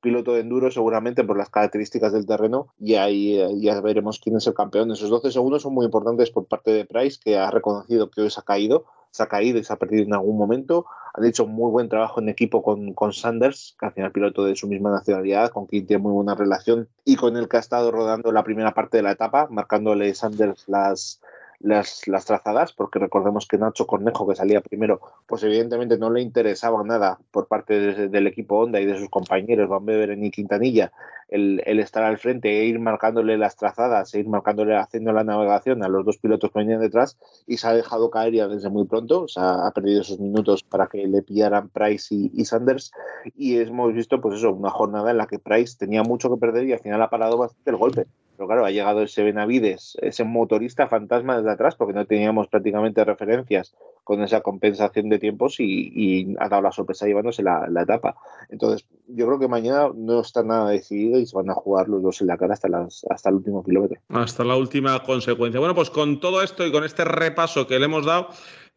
piloto 0.00 0.34
de 0.34 0.40
enduro 0.40 0.70
seguramente 0.70 1.24
por 1.24 1.36
las 1.36 1.50
características 1.50 2.12
del 2.12 2.26
terreno 2.26 2.68
y 2.78 2.94
ahí 2.94 3.38
eh, 3.38 3.48
ya 3.60 3.80
veremos 3.80 4.20
quién 4.20 4.36
es 4.36 4.46
el 4.46 4.54
campeón. 4.54 4.90
Esos 4.90 5.10
12 5.10 5.32
segundos 5.32 5.62
son 5.62 5.74
muy 5.74 5.86
importantes 5.86 6.30
por 6.30 6.46
parte 6.46 6.70
de 6.70 6.84
Price, 6.84 7.18
que 7.22 7.36
ha 7.36 7.50
reconocido 7.50 8.10
que 8.10 8.22
hoy 8.22 8.30
se 8.30 8.40
ha 8.40 8.44
caído, 8.44 8.84
se 9.10 9.22
ha 9.22 9.26
caído 9.26 9.58
y 9.58 9.64
se 9.64 9.72
ha 9.72 9.76
perdido 9.76 10.04
en 10.04 10.14
algún 10.14 10.38
momento. 10.38 10.86
Han 11.14 11.24
hecho 11.24 11.46
muy 11.46 11.70
buen 11.70 11.88
trabajo 11.88 12.20
en 12.20 12.28
equipo 12.28 12.62
con, 12.62 12.94
con 12.94 13.12
Sanders, 13.12 13.76
que 13.78 13.86
al 13.86 13.92
final 13.92 14.12
piloto 14.12 14.44
de 14.44 14.54
su 14.54 14.68
misma 14.68 14.90
nacionalidad, 14.90 15.50
con 15.50 15.66
quien 15.66 15.86
tiene 15.86 16.02
muy 16.02 16.12
buena 16.12 16.34
relación 16.34 16.88
y 17.04 17.16
con 17.16 17.36
el 17.36 17.48
que 17.48 17.56
ha 17.56 17.60
estado 17.60 17.90
rodando 17.90 18.30
la 18.30 18.44
primera 18.44 18.74
parte 18.74 18.98
de 18.98 19.02
la 19.02 19.12
etapa, 19.12 19.48
marcándole 19.50 20.14
Sanders 20.14 20.68
las, 20.68 21.20
las, 21.60 22.02
trazadas, 22.24 22.72
porque 22.72 22.98
recordemos 22.98 23.46
que 23.46 23.58
Nacho 23.58 23.86
Cornejo, 23.86 24.28
que 24.28 24.36
salía 24.36 24.60
primero, 24.60 25.00
pues 25.26 25.42
evidentemente 25.42 25.98
no 25.98 26.10
le 26.10 26.20
interesaba 26.20 26.82
nada 26.84 27.18
por 27.30 27.48
parte 27.48 27.78
de, 27.78 28.08
del 28.08 28.26
equipo 28.26 28.58
Honda 28.58 28.80
y 28.80 28.86
de 28.86 28.98
sus 28.98 29.08
compañeros, 29.08 29.68
Van 29.68 29.84
Beveren 29.84 30.24
y 30.24 30.30
Quintanilla, 30.30 30.92
el, 31.28 31.62
el, 31.66 31.80
estar 31.80 32.04
al 32.04 32.18
frente 32.18 32.60
e 32.60 32.64
ir 32.66 32.78
marcándole 32.78 33.36
las 33.36 33.56
trazadas, 33.56 34.14
e 34.14 34.20
ir 34.20 34.28
marcándole, 34.28 34.76
haciendo 34.76 35.12
la 35.12 35.24
navegación 35.24 35.82
a 35.82 35.88
los 35.88 36.04
dos 36.04 36.18
pilotos 36.18 36.50
que 36.52 36.60
venían 36.60 36.80
detrás, 36.80 37.18
y 37.46 37.56
se 37.56 37.66
ha 37.66 37.74
dejado 37.74 38.10
caer 38.10 38.34
ya 38.34 38.48
desde 38.48 38.70
muy 38.70 38.86
pronto, 38.86 39.22
o 39.22 39.28
sea, 39.28 39.66
ha 39.66 39.70
perdido 39.72 40.02
esos 40.02 40.20
minutos 40.20 40.62
para 40.62 40.86
que 40.86 41.06
le 41.06 41.22
pillaran 41.22 41.68
Price 41.70 42.14
y, 42.14 42.30
y 42.34 42.44
Sanders, 42.44 42.92
y 43.36 43.58
hemos 43.58 43.92
visto, 43.92 44.20
pues 44.20 44.36
eso, 44.36 44.52
una 44.52 44.70
jornada 44.70 45.10
en 45.10 45.18
la 45.18 45.26
que 45.26 45.38
Price 45.38 45.76
tenía 45.76 46.02
mucho 46.02 46.30
que 46.30 46.40
perder 46.40 46.66
y 46.68 46.72
al 46.72 46.80
final 46.80 47.02
ha 47.02 47.10
parado 47.10 47.36
bastante 47.36 47.70
el 47.70 47.76
golpe. 47.76 48.06
Pero 48.38 48.46
claro, 48.46 48.64
ha 48.64 48.70
llegado 48.70 49.02
ese 49.02 49.24
Benavides, 49.24 49.98
ese 50.00 50.22
motorista 50.22 50.86
fantasma 50.86 51.36
desde 51.36 51.50
atrás, 51.50 51.74
porque 51.74 51.92
no 51.92 52.06
teníamos 52.06 52.46
prácticamente 52.46 53.04
referencias 53.04 53.74
con 54.08 54.22
esa 54.22 54.40
compensación 54.40 55.10
de 55.10 55.18
tiempos 55.18 55.56
y, 55.58 56.34
ha 56.40 56.48
dado 56.48 56.62
la 56.62 56.72
sorpresa 56.72 57.04
llevándose 57.04 57.42
la, 57.42 57.68
etapa. 57.82 58.16
Entonces, 58.48 58.88
yo 59.06 59.26
creo 59.26 59.38
que 59.38 59.48
mañana 59.48 59.90
no 59.94 60.22
está 60.22 60.42
nada 60.42 60.70
decidido 60.70 61.20
y 61.20 61.26
se 61.26 61.36
van 61.36 61.50
a 61.50 61.54
jugar 61.54 61.90
los 61.90 62.02
dos 62.02 62.22
en 62.22 62.28
la 62.28 62.38
cara 62.38 62.54
hasta, 62.54 62.68
las, 62.68 63.04
hasta 63.10 63.28
el 63.28 63.34
último 63.34 63.62
kilómetro. 63.62 64.00
Hasta 64.08 64.44
la 64.44 64.56
última 64.56 65.02
consecuencia. 65.02 65.60
Bueno, 65.60 65.74
pues 65.74 65.90
con 65.90 66.20
todo 66.20 66.42
esto 66.42 66.66
y 66.66 66.72
con 66.72 66.84
este 66.84 67.04
repaso 67.04 67.66
que 67.66 67.78
le 67.78 67.84
hemos 67.84 68.06
dado, 68.06 68.30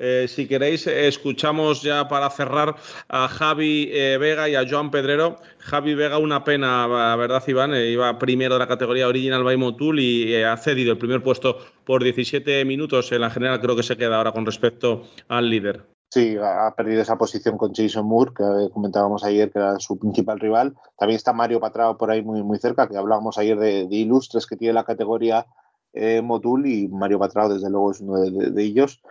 eh, 0.03 0.27
si 0.27 0.47
queréis, 0.47 0.87
escuchamos 0.87 1.83
ya 1.83 2.07
para 2.07 2.27
cerrar 2.31 2.75
a 3.07 3.27
Javi 3.27 3.87
eh, 3.91 4.17
Vega 4.19 4.49
y 4.49 4.55
a 4.55 4.67
Joan 4.67 4.89
Pedrero. 4.89 5.35
Javi 5.59 5.93
Vega, 5.93 6.17
una 6.17 6.43
pena, 6.43 6.87
¿verdad, 7.15 7.43
Iván? 7.45 7.75
Eh, 7.75 7.91
iba 7.91 8.17
primero 8.17 8.55
de 8.55 8.59
la 8.59 8.67
categoría 8.67 9.07
Original 9.07 9.43
by 9.43 9.57
Motul 9.57 9.99
y 9.99 10.41
ha 10.41 10.57
cedido 10.57 10.91
el 10.91 10.97
primer 10.97 11.21
puesto 11.21 11.59
por 11.85 12.03
17 12.03 12.65
minutos. 12.65 13.11
En 13.11 13.21
la 13.21 13.29
general 13.29 13.61
creo 13.61 13.75
que 13.75 13.83
se 13.83 13.95
queda 13.95 14.17
ahora 14.17 14.31
con 14.31 14.43
respecto 14.43 15.03
al 15.27 15.49
líder. 15.49 15.85
Sí, 16.09 16.35
ha 16.41 16.73
perdido 16.75 17.01
esa 17.01 17.17
posición 17.17 17.57
con 17.57 17.73
Jason 17.73 18.05
Moore, 18.05 18.33
que 18.35 18.69
comentábamos 18.73 19.23
ayer 19.23 19.49
que 19.49 19.59
era 19.59 19.79
su 19.79 19.97
principal 19.97 20.39
rival. 20.39 20.75
También 20.97 21.15
está 21.15 21.31
Mario 21.31 21.61
Patrao 21.61 21.97
por 21.97 22.11
ahí 22.11 22.21
muy, 22.21 22.43
muy 22.43 22.57
cerca, 22.57 22.87
que 22.89 22.97
hablábamos 22.97 23.37
ayer 23.37 23.57
de, 23.57 23.87
de 23.87 23.95
ilustres 23.95 24.45
que 24.45 24.57
tiene 24.57 24.73
la 24.73 24.83
categoría 24.83 25.45
eh, 25.93 26.21
Motul 26.21 26.65
y 26.67 26.89
Mario 26.89 27.19
Patrao 27.19 27.53
desde 27.53 27.69
luego 27.69 27.91
es 27.91 28.01
uno 28.01 28.19
de, 28.19 28.31
de, 28.31 28.51
de 28.51 28.63
ellos 28.63 29.01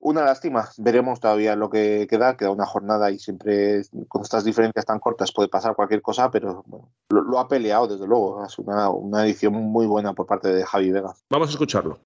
una 0.00 0.24
lástima. 0.24 0.68
Veremos 0.78 1.20
todavía 1.20 1.56
lo 1.56 1.70
que 1.70 2.06
queda. 2.08 2.36
Queda 2.36 2.50
una 2.50 2.66
jornada 2.66 3.10
y 3.10 3.18
siempre 3.18 3.82
con 4.08 4.22
estas 4.22 4.44
diferencias 4.44 4.86
tan 4.86 5.00
cortas 5.00 5.32
puede 5.32 5.48
pasar 5.48 5.74
cualquier 5.74 6.02
cosa, 6.02 6.30
pero 6.30 6.62
bueno, 6.66 6.90
lo, 7.10 7.22
lo, 7.22 7.38
ha 7.38 7.48
peleado 7.48 7.88
desde 7.88 8.06
luego. 8.06 8.44
Es 8.44 8.58
una, 8.58 8.90
una, 8.90 9.24
edición 9.24 9.54
muy 9.54 9.86
buena 9.86 10.12
por 10.12 10.26
parte 10.26 10.48
de 10.48 10.64
Javi 10.64 10.90
Vega. 10.90 11.14
Vamos 11.30 11.48
a 11.48 11.52
escucharlo. 11.52 11.98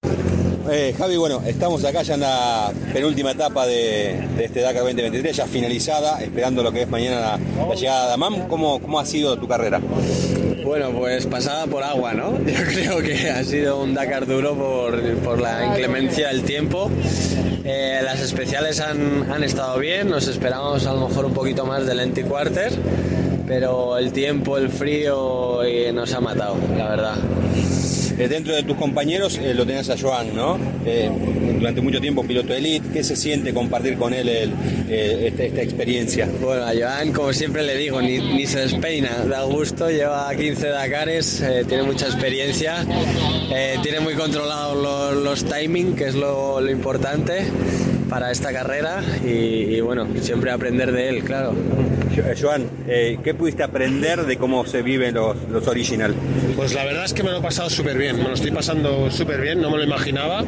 Eh, 0.69 0.95
Javi, 0.97 1.17
bueno, 1.17 1.41
estamos 1.45 1.83
acá 1.83 2.03
ya 2.03 2.13
en 2.13 2.21
la 2.21 2.71
penúltima 2.93 3.31
etapa 3.31 3.67
de, 3.67 4.27
este 4.39 4.61
Dakar 4.61 4.83
2023, 4.83 5.35
ya 5.35 5.45
finalizada, 5.45 6.21
esperando 6.21 6.63
lo 6.63 6.71
que 6.71 6.83
es 6.83 6.89
mañana 6.89 7.37
la, 7.67 7.75
llegada 7.75 8.03
de 8.03 8.09
Damam. 8.11 8.47
¿Cómo, 8.47 8.79
¿Cómo 8.79 8.99
ha 8.99 9.05
sido 9.05 9.37
tu 9.37 9.47
carrera? 9.47 9.81
Bueno, 10.63 10.91
pues 10.91 11.25
pasada 11.25 11.67
por 11.67 11.83
agua, 11.83 12.13
¿no? 12.13 12.37
Yo 12.45 12.63
creo 12.63 13.01
que 13.01 13.29
ha 13.29 13.43
sido 13.43 13.81
un 13.81 13.93
Dakar 13.93 14.25
duro 14.25 14.55
por, 14.55 15.01
por 15.17 15.41
la 15.41 15.65
inclemencia 15.65 16.29
del 16.29 16.43
tiempo. 16.43 16.89
Eh, 17.65 17.99
las 18.01 18.21
especiales 18.21 18.79
han, 18.79 19.29
han, 19.31 19.43
estado 19.43 19.77
bien, 19.79 20.09
nos 20.09 20.27
esperamos 20.27 20.85
a 20.85 20.93
lo 20.93 21.09
mejor 21.09 21.25
un 21.25 21.33
poquito 21.33 21.65
más 21.65 21.85
del 21.85 21.97
Lenti 21.97 22.23
Quarter, 22.23 22.71
pero 23.47 23.97
el 23.97 24.13
tiempo, 24.13 24.57
el 24.57 24.69
frío 24.69 25.63
eh, 25.63 25.91
nos 25.91 26.13
ha 26.13 26.21
matado, 26.21 26.55
la 26.77 26.89
verdad. 26.89 27.15
Eh, 28.17 28.27
dentro 28.27 28.53
de 28.53 28.63
tus 28.63 28.77
compañeros 28.77 29.39
eh, 29.39 29.53
lo 29.53 29.65
tenías 29.65 29.89
a 29.89 29.97
Joan, 29.97 30.35
¿no? 30.35 30.57
Eh, 30.85 31.09
durante 31.57 31.81
mucho 31.81 31.99
tiempo 31.99 32.23
piloto 32.23 32.53
elite. 32.53 32.87
¿Qué 32.93 33.03
se 33.03 33.15
siente 33.15 33.53
compartir 33.53 33.97
con 33.97 34.13
él 34.13 34.29
el, 34.29 34.51
esta, 34.89 35.43
esta, 35.43 35.61
experiencia? 35.61 36.27
Bueno, 36.41 36.63
a 36.63 36.73
Joan, 36.73 37.11
como 37.11 37.33
siempre 37.33 37.63
le 37.63 37.75
digo, 37.75 38.01
ni, 38.01 38.19
ni 38.19 38.45
se 38.45 38.59
despeina, 38.59 39.25
da 39.25 39.43
gusto, 39.43 39.89
lleva 39.89 40.33
15 40.35 40.67
Dakares, 40.67 41.43
tiene 41.67 41.83
mucha 41.83 42.05
experiencia, 42.05 42.85
tiene 43.81 43.99
muy 43.99 44.13
controlados 44.13 44.77
los, 44.77 45.23
los 45.23 45.45
timing, 45.45 45.95
que 45.95 46.07
es 46.07 46.15
lo, 46.15 46.61
lo 46.61 46.71
importante 46.71 47.43
para 48.09 48.31
esta 48.31 48.51
carrera 48.51 49.01
y, 49.25 49.75
y, 49.75 49.81
bueno, 49.81 50.07
siempre 50.21 50.51
aprender 50.51 50.91
de 50.91 51.09
él, 51.09 51.23
claro. 51.23 51.55
Joan, 52.39 52.69
eh, 52.87 53.17
¿qué 53.23 53.33
pudiste 53.33 53.63
aprender 53.63 54.25
de 54.25 54.37
cómo 54.37 54.65
se 54.65 54.81
viven 54.81 55.15
los, 55.15 55.37
los 55.49 55.67
original? 55.67 56.13
Pues 56.55 56.73
la 56.73 56.85
verdad 56.85 57.05
es 57.05 57.13
que 57.13 57.23
me 57.23 57.31
lo 57.31 57.39
he 57.39 57.41
pasado 57.41 57.69
súper 57.69 57.97
bien, 57.97 58.17
me 58.17 58.23
lo 58.23 58.33
estoy 58.33 58.51
pasando 58.51 59.09
súper 59.11 59.41
bien, 59.41 59.61
no 59.61 59.69
me 59.69 59.77
lo 59.77 59.83
imaginaba. 59.83 60.43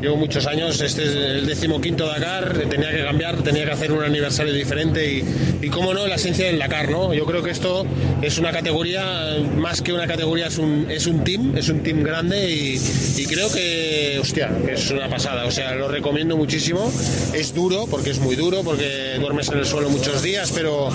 Llevo 0.00 0.16
muchos 0.16 0.46
años, 0.46 0.80
este 0.80 1.04
es 1.04 1.14
el 1.14 1.46
decimoquinto 1.46 2.06
Dakar, 2.06 2.52
tenía 2.70 2.90
que 2.90 3.04
cambiar, 3.04 3.42
tenía 3.42 3.64
que 3.64 3.72
hacer 3.72 3.92
un 3.92 4.02
aniversario 4.02 4.52
diferente 4.52 5.10
y, 5.10 5.24
y 5.60 5.68
cómo 5.68 5.92
no, 5.92 6.06
la 6.06 6.14
esencia 6.14 6.46
del 6.46 6.58
Dakar, 6.58 6.90
¿no? 6.90 7.12
Yo 7.12 7.26
creo 7.26 7.42
que 7.42 7.50
esto 7.50 7.84
es 8.22 8.38
una 8.38 8.52
categoría, 8.52 9.36
más 9.56 9.82
que 9.82 9.92
una 9.92 10.06
categoría, 10.06 10.46
es 10.46 10.58
un, 10.58 10.86
es 10.90 11.06
un 11.06 11.22
team, 11.24 11.56
es 11.56 11.68
un 11.68 11.82
team 11.82 12.02
grande 12.02 12.50
y, 12.50 12.80
y 13.16 13.26
creo 13.26 13.52
que, 13.52 14.18
hostia, 14.20 14.50
que 14.64 14.72
es 14.74 14.90
una 14.90 15.08
pasada, 15.08 15.44
o 15.44 15.50
sea, 15.50 15.74
lo 15.74 15.88
recomiendo 15.88 16.36
muchísimo 16.36 16.90
es 17.34 17.54
duro, 17.54 17.86
porque 17.90 18.10
es 18.10 18.18
muy 18.18 18.36
duro, 18.36 18.62
porque 18.62 19.16
duermes 19.18 19.48
en 19.48 19.58
el 19.58 19.66
suelo 19.66 19.88
muchos 19.88 20.22
días, 20.22 20.52
pero, 20.54 20.88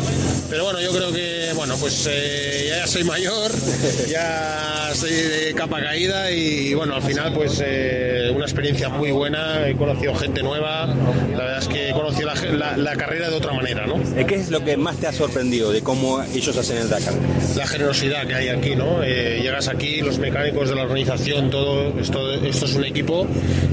pero 0.50 0.64
bueno, 0.64 0.80
yo 0.86 0.92
creo 0.92 1.12
que, 1.12 1.52
bueno, 1.56 1.76
pues 1.80 2.08
eh, 2.12 2.68
ya 2.70 2.86
soy 2.86 3.04
mayor, 3.04 3.52
ya 4.08 4.92
estoy 4.92 5.12
de 5.12 5.54
capa 5.56 5.82
caída 5.82 6.32
y 6.32 6.76
bueno, 6.76 6.96
al 6.96 7.02
final 7.02 7.34
pues 7.34 7.60
eh, 7.66 8.32
una 8.36 8.46
experiencia 8.46 8.90
muy 8.90 9.10
buena, 9.10 9.68
he 9.68 9.76
conocido 9.76 10.14
gente 10.14 10.44
nueva, 10.44 10.86
la 10.86 11.44
verdad 11.44 11.58
es 11.58 11.68
que 11.68 11.90
he 11.90 11.94
conocido 11.94 12.28
la, 12.28 12.36
la, 12.52 12.78
la 12.78 12.96
carrera 12.96 13.32
de 13.32 13.36
otra 13.36 13.54
manera, 13.54 13.88
¿no? 13.88 13.96
¿Qué 14.28 14.36
es 14.36 14.52
lo 14.52 14.64
que 14.64 14.78
más 14.78 14.98
te 14.98 15.08
ha 15.08 15.12
sorprendido 15.12 15.72
de 15.72 15.82
cómo 15.82 16.22
ellos 16.22 16.56
hacen 16.56 16.78
el 16.78 16.88
Dakar? 16.88 17.16
La 17.56 17.66
generosidad 17.66 18.28
que 18.28 18.36
hay 18.36 18.50
aquí, 18.50 18.76
¿no? 18.76 19.02
Eh, 19.04 19.40
llegas 19.42 19.68
aquí, 19.68 20.02
los 20.02 20.20
mecánicos 20.20 20.70
de 20.70 20.76
la 20.76 20.84
organización, 20.84 21.50
todo, 21.50 22.00
esto, 22.00 22.32
esto 22.34 22.66
es 22.66 22.76
un 22.76 22.86
equipo, 22.86 23.28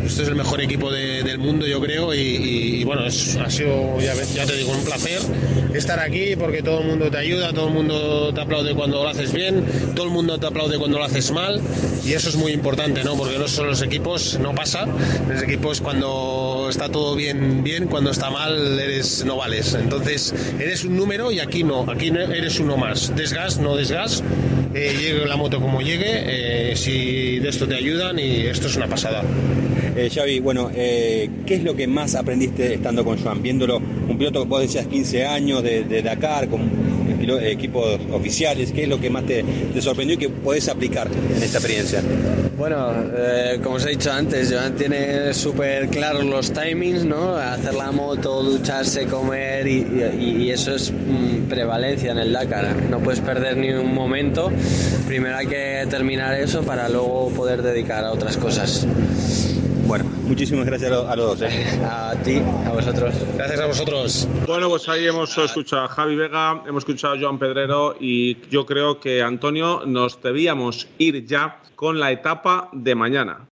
esto 0.06 0.22
es 0.22 0.28
el 0.28 0.34
mejor 0.34 0.62
equipo 0.62 0.90
de, 0.90 1.22
del 1.22 1.38
mundo, 1.38 1.66
yo 1.66 1.78
creo, 1.78 2.14
y, 2.14 2.20
y, 2.20 2.80
y 2.80 2.84
bueno, 2.84 3.04
es, 3.04 3.36
ha 3.36 3.50
sido, 3.50 4.00
ya, 4.00 4.14
ya, 4.34 4.46
te 4.46 4.56
digo, 4.56 4.72
un 4.72 4.84
placer 4.84 5.20
estar 5.74 5.98
aquí 6.00 6.36
porque 6.36 6.62
todo 6.62 6.80
el 6.80 6.86
mundo 6.88 7.01
te 7.11 7.18
ayuda, 7.18 7.53
todo 7.53 7.68
el 7.68 7.74
mundo 7.74 8.32
te 8.34 8.40
aplaude 8.40 8.74
cuando 8.74 9.03
lo 9.03 9.09
haces 9.09 9.32
bien, 9.32 9.64
todo 9.94 10.07
el 10.07 10.12
mundo 10.12 10.38
te 10.38 10.46
aplaude 10.46 10.78
cuando 10.78 10.98
lo 10.98 11.05
haces 11.05 11.30
mal 11.30 11.61
y 12.05 12.12
eso 12.12 12.28
es 12.28 12.36
muy 12.36 12.53
importante, 12.53 13.05
¿no? 13.05 13.16
Porque 13.16 13.38
no 13.38 13.48
son 13.48 13.66
los 13.66 13.82
equipos, 13.82 14.38
no 14.40 14.55
pasa, 14.55 14.82
en 14.82 15.34
los 15.34 15.42
equipos 15.42 15.80
cuando 15.80 16.66
está 16.68 16.88
todo 16.88 17.14
bien, 17.14 17.62
bien, 17.62 17.86
cuando 17.86 18.11
está 18.11 18.30
mal 18.30 18.78
eres, 18.78 19.24
no 19.24 19.36
vales. 19.36 19.74
Entonces, 19.74 20.34
eres 20.59 20.84
un 20.84 20.96
número 20.96 21.32
y 21.32 21.40
aquí 21.40 21.64
no, 21.64 21.90
aquí 21.90 22.09
eres 22.09 22.59
uno 22.61 22.76
más. 22.76 23.14
Desgas, 23.14 23.59
no 23.59 23.76
desgas, 23.76 24.22
eh, 24.74 24.96
llegue 24.98 25.26
la 25.26 25.36
moto 25.36 25.61
como 25.61 25.80
llegue, 25.80 26.70
eh, 26.72 26.76
si 26.76 27.38
de 27.38 27.48
esto 27.48 27.66
te 27.66 27.74
ayudan 27.74 28.18
y 28.18 28.46
esto 28.46 28.66
es 28.66 28.76
una 28.76 28.86
pasada. 28.86 29.22
Eh, 29.94 30.09
Xavi, 30.11 30.40
bueno, 30.40 30.70
eh, 30.74 31.28
¿qué 31.44 31.57
es 31.57 31.62
lo 31.62 31.76
que 31.76 31.86
más 31.86 32.14
aprendiste 32.14 32.74
estando 32.74 33.05
con 33.05 33.22
Joan? 33.22 33.42
Viéndolo, 33.42 33.76
un 33.76 34.16
piloto 34.16 34.42
que 34.42 34.48
vos 34.48 34.62
decías 34.62 34.86
15 34.86 35.26
años 35.26 35.62
de, 35.62 35.84
de 35.84 36.00
Dakar, 36.00 36.48
con 36.48 36.62
equipos 37.23 38.01
oficiales, 38.12 38.73
¿qué 38.73 38.85
es 38.85 38.89
lo 38.89 39.01
que 39.01 39.11
más 39.11 39.25
te, 39.25 39.45
sorprendió 39.81 40.14
y 40.14 40.18
que 40.18 40.29
podés 40.29 40.68
aplicar 40.68 41.09
en 41.09 41.43
esta 41.43 41.59
experiencia? 41.59 42.03
Bueno, 42.59 42.93
eh, 43.16 43.61
como 43.62 43.77
os 43.77 43.87
he 43.87 43.91
dicho 43.91 44.12
antes, 44.12 44.53
Joan 44.53 44.75
tiene 44.77 45.33
súper 45.35 45.89
claros 45.89 46.25
los 46.25 46.53
timings, 46.53 47.05
¿no? 47.05 47.37
Hacer 47.37 47.75
la 47.75 47.91
moto, 47.91 48.43
ducharse, 48.43 49.07
comer 49.07 49.66
y, 49.66 50.51
eso 50.51 50.75
es 50.75 50.93
mmm, 50.93 51.49
prevalencia 51.49 52.12
en 52.12 52.18
el 52.18 52.33
Dakar. 52.33 52.77
No 52.91 52.99
puedes 53.01 53.20
perder 53.20 53.57
ni 53.57 53.70
un 53.70 53.95
momento. 53.95 54.51
Primero 55.07 55.37
hay 55.37 55.47
que 55.47 55.87
terminar 55.89 56.39
eso 56.39 56.62
para 56.62 56.89
luego 56.89 57.31
poder 57.31 57.62
dedicar 57.62 58.05
a 58.05 58.12
otras 58.12 58.37
cosas. 58.37 58.87
Bueno, 59.93 60.07
muchísimas 60.26 60.64
gracias 60.64 60.90
a 60.90 61.16
los 61.16 61.38
dos. 61.38 61.43
¿eh? 61.43 61.66
A 61.84 62.14
ti, 62.24 62.40
a 62.64 62.70
vosotros. 62.70 63.14
Gracias 63.36 63.61
a 63.61 63.66
vosotros. 63.66 64.28
Bueno, 64.47 64.70
pues 64.70 64.88
ahí 64.88 65.07
hemos 65.07 65.36
escuchado 65.36 65.84
a 65.84 65.88
Javi 65.88 66.16
Vega, 66.16 66.62
hemos 66.66 66.80
escuchado 66.80 67.12
a 67.12 67.20
Joan 67.20 67.38
Pedrero 67.38 67.95
y 68.01 68.40
yo 68.49 68.64
creo 68.64 68.99
que, 69.01 69.20
Antonio, 69.20 69.82
nos 69.84 70.22
debíamos 70.22 70.88
ir 70.97 71.26
ya 71.26 71.61
con 71.76 72.01
la 72.01 72.11
etapa 72.11 72.70
de 72.72 72.95
mañana. 72.95 73.51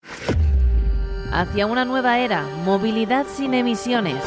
Hacia 1.31 1.67
una 1.67 1.85
nueva 1.85 2.19
era, 2.19 2.47
movilidad 2.65 3.27
sin 3.27 3.53
emisiones. 3.53 4.25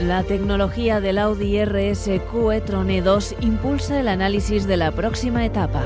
La 0.00 0.22
tecnología 0.22 0.98
del 0.98 1.18
Audi 1.18 1.62
RSQ 1.62 2.52
e-tron 2.54 2.88
E2 2.88 3.36
impulsa 3.42 4.00
el 4.00 4.08
análisis 4.08 4.66
de 4.66 4.78
la 4.78 4.92
próxima 4.92 5.44
etapa. 5.44 5.82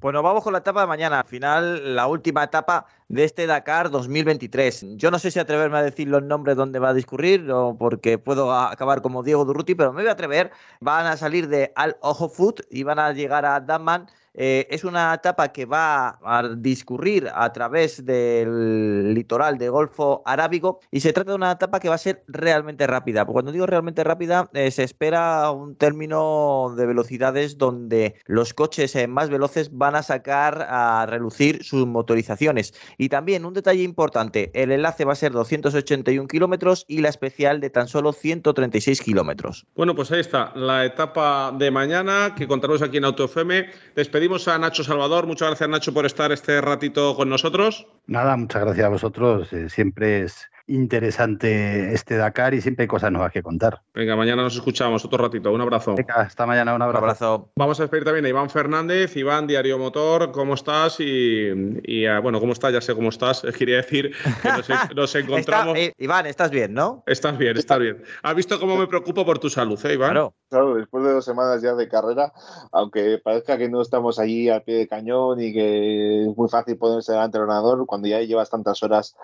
Bueno, 0.00 0.22
vamos 0.22 0.44
con 0.44 0.52
la 0.52 0.60
etapa 0.60 0.82
de 0.82 0.86
mañana. 0.86 1.18
Al 1.18 1.26
final, 1.26 1.96
la 1.96 2.06
última 2.06 2.44
etapa 2.44 2.86
de 3.08 3.24
este 3.24 3.48
Dakar 3.48 3.90
2023. 3.90 4.96
Yo 4.96 5.10
no 5.10 5.18
sé 5.18 5.32
si 5.32 5.40
atreverme 5.40 5.76
a 5.76 5.82
decir 5.82 6.06
los 6.06 6.22
nombres 6.22 6.56
donde 6.56 6.78
va 6.78 6.90
a 6.90 6.94
discurrir 6.94 7.50
o 7.50 7.76
porque 7.76 8.18
puedo 8.18 8.54
acabar 8.54 9.02
como 9.02 9.24
Diego 9.24 9.44
Durruti, 9.44 9.74
pero 9.74 9.92
me 9.92 10.02
voy 10.02 10.08
a 10.08 10.12
atrever. 10.12 10.52
Van 10.80 11.04
a 11.06 11.16
salir 11.16 11.48
de 11.48 11.72
Al 11.74 11.96
Ojo 12.00 12.28
Foot 12.28 12.60
y 12.70 12.84
van 12.84 13.00
a 13.00 13.12
llegar 13.12 13.44
a 13.44 13.58
Daman 13.58 14.06
eh, 14.34 14.66
es 14.70 14.84
una 14.84 15.12
etapa 15.12 15.48
que 15.48 15.66
va 15.66 16.18
a 16.22 16.48
discurrir 16.56 17.28
a 17.34 17.52
través 17.52 18.04
del 18.04 19.12
litoral 19.14 19.58
de 19.58 19.68
Golfo 19.68 20.22
Arábigo 20.24 20.80
y 20.90 21.00
se 21.00 21.12
trata 21.12 21.32
de 21.32 21.36
una 21.36 21.52
etapa 21.52 21.80
que 21.80 21.88
va 21.88 21.96
a 21.96 21.98
ser 21.98 22.22
realmente 22.28 22.86
rápida. 22.86 23.24
Cuando 23.24 23.52
digo 23.52 23.66
realmente 23.66 24.04
rápida, 24.04 24.48
eh, 24.54 24.70
se 24.70 24.84
espera 24.84 25.50
un 25.50 25.76
término 25.76 26.72
de 26.76 26.86
velocidades 26.86 27.58
donde 27.58 28.14
los 28.26 28.54
coches 28.54 28.94
eh, 28.96 29.06
más 29.06 29.30
veloces 29.30 29.70
van 29.72 29.96
a 29.96 30.02
sacar 30.02 30.66
a 30.68 31.06
relucir 31.06 31.64
sus 31.64 31.86
motorizaciones. 31.86 32.74
Y 32.98 33.08
también 33.08 33.44
un 33.44 33.54
detalle 33.54 33.82
importante, 33.82 34.50
el 34.54 34.70
enlace 34.72 35.04
va 35.04 35.12
a 35.12 35.16
ser 35.16 35.32
281 35.32 36.28
kilómetros 36.28 36.84
y 36.88 37.00
la 37.00 37.08
especial 37.08 37.60
de 37.60 37.70
tan 37.70 37.88
solo 37.88 38.12
136 38.12 39.00
kilómetros. 39.00 39.66
Bueno, 39.74 39.94
pues 39.94 40.10
ahí 40.12 40.20
está, 40.20 40.52
la 40.54 40.84
etapa 40.84 41.52
de 41.56 41.70
mañana 41.70 42.34
que 42.36 42.46
contaremos 42.46 42.82
aquí 42.82 42.98
en 42.98 43.04
AutoFM. 43.04 43.66
Despedimos 43.94 44.19
a 44.46 44.58
Nacho 44.58 44.84
Salvador. 44.84 45.26
Muchas 45.26 45.48
gracias, 45.48 45.68
Nacho, 45.68 45.94
por 45.94 46.04
estar 46.04 46.30
este 46.30 46.60
ratito 46.60 47.16
con 47.16 47.30
nosotros. 47.30 47.86
Nada, 48.06 48.36
muchas 48.36 48.62
gracias 48.62 48.86
a 48.86 48.90
vosotros. 48.90 49.52
Eh, 49.52 49.70
siempre 49.70 50.22
es 50.22 50.50
interesante 50.70 51.92
este 51.92 52.16
Dakar 52.16 52.54
y 52.54 52.60
siempre 52.60 52.84
hay 52.84 52.88
cosas 52.88 53.10
nuevas 53.10 53.32
que 53.32 53.42
contar. 53.42 53.82
Venga, 53.94 54.16
mañana 54.16 54.42
nos 54.42 54.54
escuchamos 54.54 55.04
otro 55.04 55.18
ratito. 55.18 55.52
Un 55.52 55.60
abrazo. 55.60 55.94
Venga, 55.94 56.14
hasta 56.14 56.46
mañana, 56.46 56.74
un 56.74 56.82
abrazo. 56.82 57.50
Vamos 57.56 57.78
a 57.80 57.82
despedir 57.82 58.04
también 58.04 58.24
a 58.24 58.28
Iván 58.28 58.50
Fernández. 58.50 59.16
Iván, 59.16 59.46
Diario 59.46 59.78
Motor, 59.78 60.30
¿cómo 60.32 60.54
estás? 60.54 60.98
Y, 61.00 62.06
ah, 62.06 62.20
bueno, 62.20 62.40
¿cómo 62.40 62.52
estás? 62.52 62.72
Ya 62.72 62.80
sé 62.80 62.94
cómo 62.94 63.08
estás. 63.08 63.42
Quería 63.58 63.76
decir 63.76 64.12
que 64.42 64.94
nos, 64.94 65.14
encontramos. 65.14 65.76
Eh, 65.76 65.92
Iván, 65.98 66.26
estás 66.26 66.50
bien, 66.50 66.72
¿no? 66.72 67.02
Estás 67.06 67.36
bien, 67.36 67.56
estás 67.56 67.78
bien. 67.78 68.02
¿Has 68.22 68.34
visto 68.34 68.58
cómo 68.60 68.76
me 68.76 68.86
preocupo 68.86 69.24
por 69.24 69.38
tu 69.38 69.50
salud, 69.50 69.78
eh, 69.84 69.94
Iván? 69.94 70.10
Claro. 70.10 70.34
Claro, 70.50 70.74
después 70.74 71.04
de 71.04 71.12
dos 71.12 71.24
semanas 71.24 71.62
ya 71.62 71.74
de 71.74 71.88
carrera, 71.88 72.32
aunque 72.72 73.20
parezca 73.22 73.56
que 73.56 73.68
no 73.68 73.82
estamos 73.82 74.18
allí 74.18 74.48
al 74.48 74.64
pie 74.64 74.78
de 74.78 74.88
cañón 74.88 75.40
y 75.40 75.52
que 75.52 76.22
es 76.22 76.36
muy 76.36 76.48
fácil 76.48 76.76
ponerse 76.76 77.12
delante 77.12 77.38
del 77.38 77.44
ordenador, 77.44 77.86
cuando 77.86 78.08
ya 78.08 78.20
llevas 78.20 78.50
tantas 78.50 78.82
horas 78.82 79.16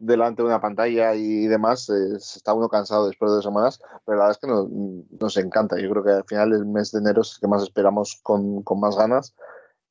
delante 0.00 0.42
de 0.42 0.48
una 0.48 0.60
pantalla 0.60 1.14
y 1.14 1.46
demás, 1.46 1.88
está 1.88 2.52
uno 2.54 2.68
cansado 2.68 3.06
después 3.08 3.30
de 3.30 3.36
dos 3.36 3.44
semanas, 3.44 3.80
pero 4.04 4.18
la 4.18 4.24
verdad 4.24 4.38
es 4.42 4.46
que 4.46 5.16
nos, 5.18 5.36
encanta. 5.36 5.78
Yo 5.78 5.90
creo 5.90 6.04
que 6.04 6.10
al 6.10 6.24
final 6.24 6.52
el 6.52 6.66
mes 6.66 6.92
de 6.92 7.00
enero 7.00 7.22
es 7.22 7.34
el 7.34 7.40
que 7.40 7.48
más 7.48 7.62
esperamos 7.62 8.20
con, 8.22 8.62
con 8.62 8.80
más 8.80 8.96
ganas. 8.96 9.34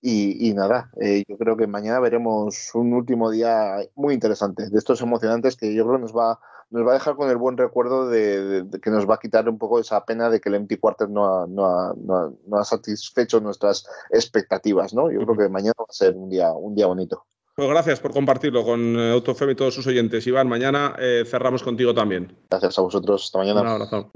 Y, 0.02 0.50
y 0.50 0.54
nada, 0.54 0.92
eh, 1.00 1.24
yo 1.30 1.38
creo 1.38 1.56
que 1.56 1.66
mañana 1.66 2.02
veremos 2.02 2.72
un 2.74 2.94
último 2.94 3.32
día 3.32 3.78
muy 3.96 4.14
interesante, 4.14 4.70
de 4.70 4.78
estos 4.78 5.02
emocionantes 5.02 5.56
que 5.56 5.74
yo 5.74 5.88
creo 5.88 5.98
nos 5.98 6.14
va 6.14 6.40
nos 6.74 6.88
va 6.88 6.92
a 6.92 6.94
dejar 6.96 7.16
con 7.16 7.30
el 7.30 7.38
buen 7.38 7.56
recuerdo 7.56 8.10
de, 8.10 8.66
que 8.82 8.90
nos 8.90 9.08
va 9.08 9.16
a 9.16 9.20
quitar 9.20 9.48
un 9.48 9.60
poco 9.60 9.80
esa 9.80 10.04
pena 10.06 10.32
de 10.32 10.42
que 10.42 10.50
el 10.50 10.56
Empty 10.56 10.78
Quarter 10.78 11.08
no 11.08 11.26
ha, 11.26 11.46
no 11.46 11.66
ha, 11.68 11.94
no 11.96 12.58
ha, 12.58 12.66
satisfecho 12.66 13.40
nuestras 13.40 13.88
expectativas, 14.10 14.92
¿no? 14.92 15.12
Yo 15.12 15.20
creo 15.20 15.38
que 15.38 15.50
mañana 15.50 15.76
va 15.80 15.86
a 15.88 15.94
ser 15.94 16.16
un 16.16 16.30
día, 16.30 16.52
un 16.52 16.74
día 16.74 16.88
bonito. 16.88 17.28
Pues 17.56 17.70
gracias 17.70 18.00
por 18.00 18.12
compartirlo 18.12 18.64
con 18.64 19.00
Autofem 19.00 19.52
y 19.52 19.56
todos 19.56 19.76
sus 19.76 19.86
oyentes. 19.86 20.26
Iván, 20.26 20.48
mañana 20.48 20.96
eh, 20.98 21.24
cerramos 21.26 21.62
contigo 21.62 21.94
también. 21.94 22.36
Gracias 22.50 22.80
a 22.80 22.82
vosotros. 22.82 23.26
Hasta 23.26 23.38
mañana. 23.38 23.62
Un 23.62 23.68
abrazo. 23.68 24.12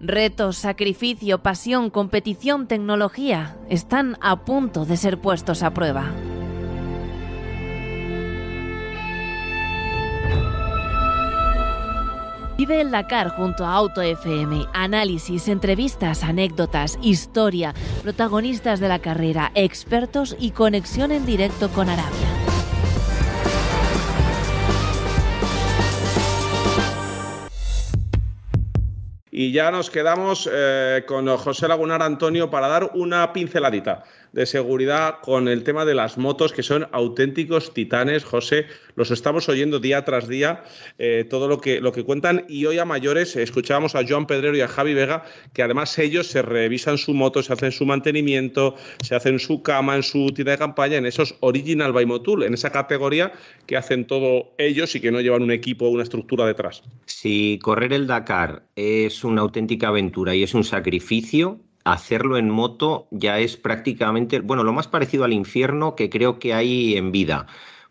Retos, 0.00 0.56
sacrificio, 0.56 1.42
pasión, 1.42 1.90
competición, 1.90 2.68
tecnología 2.68 3.58
están 3.68 4.16
a 4.22 4.44
punto 4.44 4.86
de 4.86 4.96
ser 4.96 5.20
puestos 5.20 5.62
a 5.62 5.74
prueba. 5.74 6.10
Vive 12.60 12.82
el 12.82 12.90
Dakar 12.90 13.30
junto 13.30 13.64
a 13.64 13.72
Auto 13.72 14.02
FM. 14.02 14.66
Análisis, 14.74 15.48
entrevistas, 15.48 16.22
anécdotas, 16.22 16.98
historia, 17.00 17.72
protagonistas 18.02 18.80
de 18.80 18.88
la 18.88 18.98
carrera, 18.98 19.50
expertos 19.54 20.36
y 20.38 20.50
conexión 20.50 21.10
en 21.10 21.24
directo 21.24 21.70
con 21.70 21.88
Arabia. 21.88 22.28
Y 29.30 29.52
ya 29.52 29.70
nos 29.70 29.88
quedamos 29.88 30.46
eh, 30.52 31.04
con 31.08 31.34
José 31.38 31.66
Lagunar 31.66 32.02
Antonio 32.02 32.50
para 32.50 32.68
dar 32.68 32.90
una 32.92 33.32
pinceladita 33.32 34.02
de 34.32 34.46
seguridad 34.46 35.16
con 35.22 35.48
el 35.48 35.64
tema 35.64 35.84
de 35.84 35.94
las 35.94 36.18
motos, 36.18 36.52
que 36.52 36.62
son 36.62 36.86
auténticos 36.92 37.74
titanes, 37.74 38.24
José. 38.24 38.66
Los 38.94 39.10
estamos 39.10 39.48
oyendo 39.48 39.78
día 39.78 40.04
tras 40.04 40.28
día, 40.28 40.64
eh, 40.98 41.26
todo 41.28 41.48
lo 41.48 41.60
que, 41.60 41.80
lo 41.80 41.92
que 41.92 42.04
cuentan. 42.04 42.44
Y 42.48 42.66
hoy 42.66 42.78
a 42.78 42.84
mayores 42.84 43.36
escuchábamos 43.36 43.94
a 43.94 44.06
Joan 44.06 44.26
Pedrero 44.26 44.56
y 44.56 44.60
a 44.60 44.68
Javi 44.68 44.94
Vega, 44.94 45.24
que 45.52 45.62
además 45.62 45.98
ellos 45.98 46.26
se 46.26 46.42
revisan 46.42 46.98
su 46.98 47.14
moto, 47.14 47.42
se 47.42 47.52
hacen 47.52 47.72
su 47.72 47.86
mantenimiento, 47.86 48.76
se 49.02 49.14
hacen 49.14 49.38
su 49.38 49.62
cama 49.62 49.96
en 49.96 50.02
su 50.02 50.26
tienda 50.28 50.52
de 50.52 50.58
campaña, 50.58 50.96
en 50.96 51.06
esos 51.06 51.36
Original 51.40 51.92
by 51.92 52.06
Motul, 52.06 52.42
en 52.42 52.54
esa 52.54 52.70
categoría 52.70 53.32
que 53.66 53.76
hacen 53.76 54.06
todo 54.06 54.52
ellos 54.58 54.94
y 54.94 55.00
que 55.00 55.10
no 55.10 55.20
llevan 55.20 55.42
un 55.42 55.50
equipo 55.50 55.86
o 55.86 55.90
una 55.90 56.02
estructura 56.02 56.46
detrás. 56.46 56.82
Si 57.06 57.58
correr 57.62 57.92
el 57.92 58.06
Dakar 58.06 58.62
es 58.76 59.24
una 59.24 59.42
auténtica 59.42 59.88
aventura 59.88 60.34
y 60.34 60.42
es 60.42 60.54
un 60.54 60.64
sacrificio, 60.64 61.60
hacerlo 61.84 62.36
en 62.36 62.50
moto 62.50 63.08
ya 63.10 63.38
es 63.38 63.56
prácticamente, 63.56 64.40
bueno, 64.40 64.64
lo 64.64 64.72
más 64.72 64.88
parecido 64.88 65.24
al 65.24 65.32
infierno 65.32 65.94
que 65.96 66.10
creo 66.10 66.38
que 66.38 66.54
hay 66.54 66.96
en 66.96 67.12
vida 67.12 67.46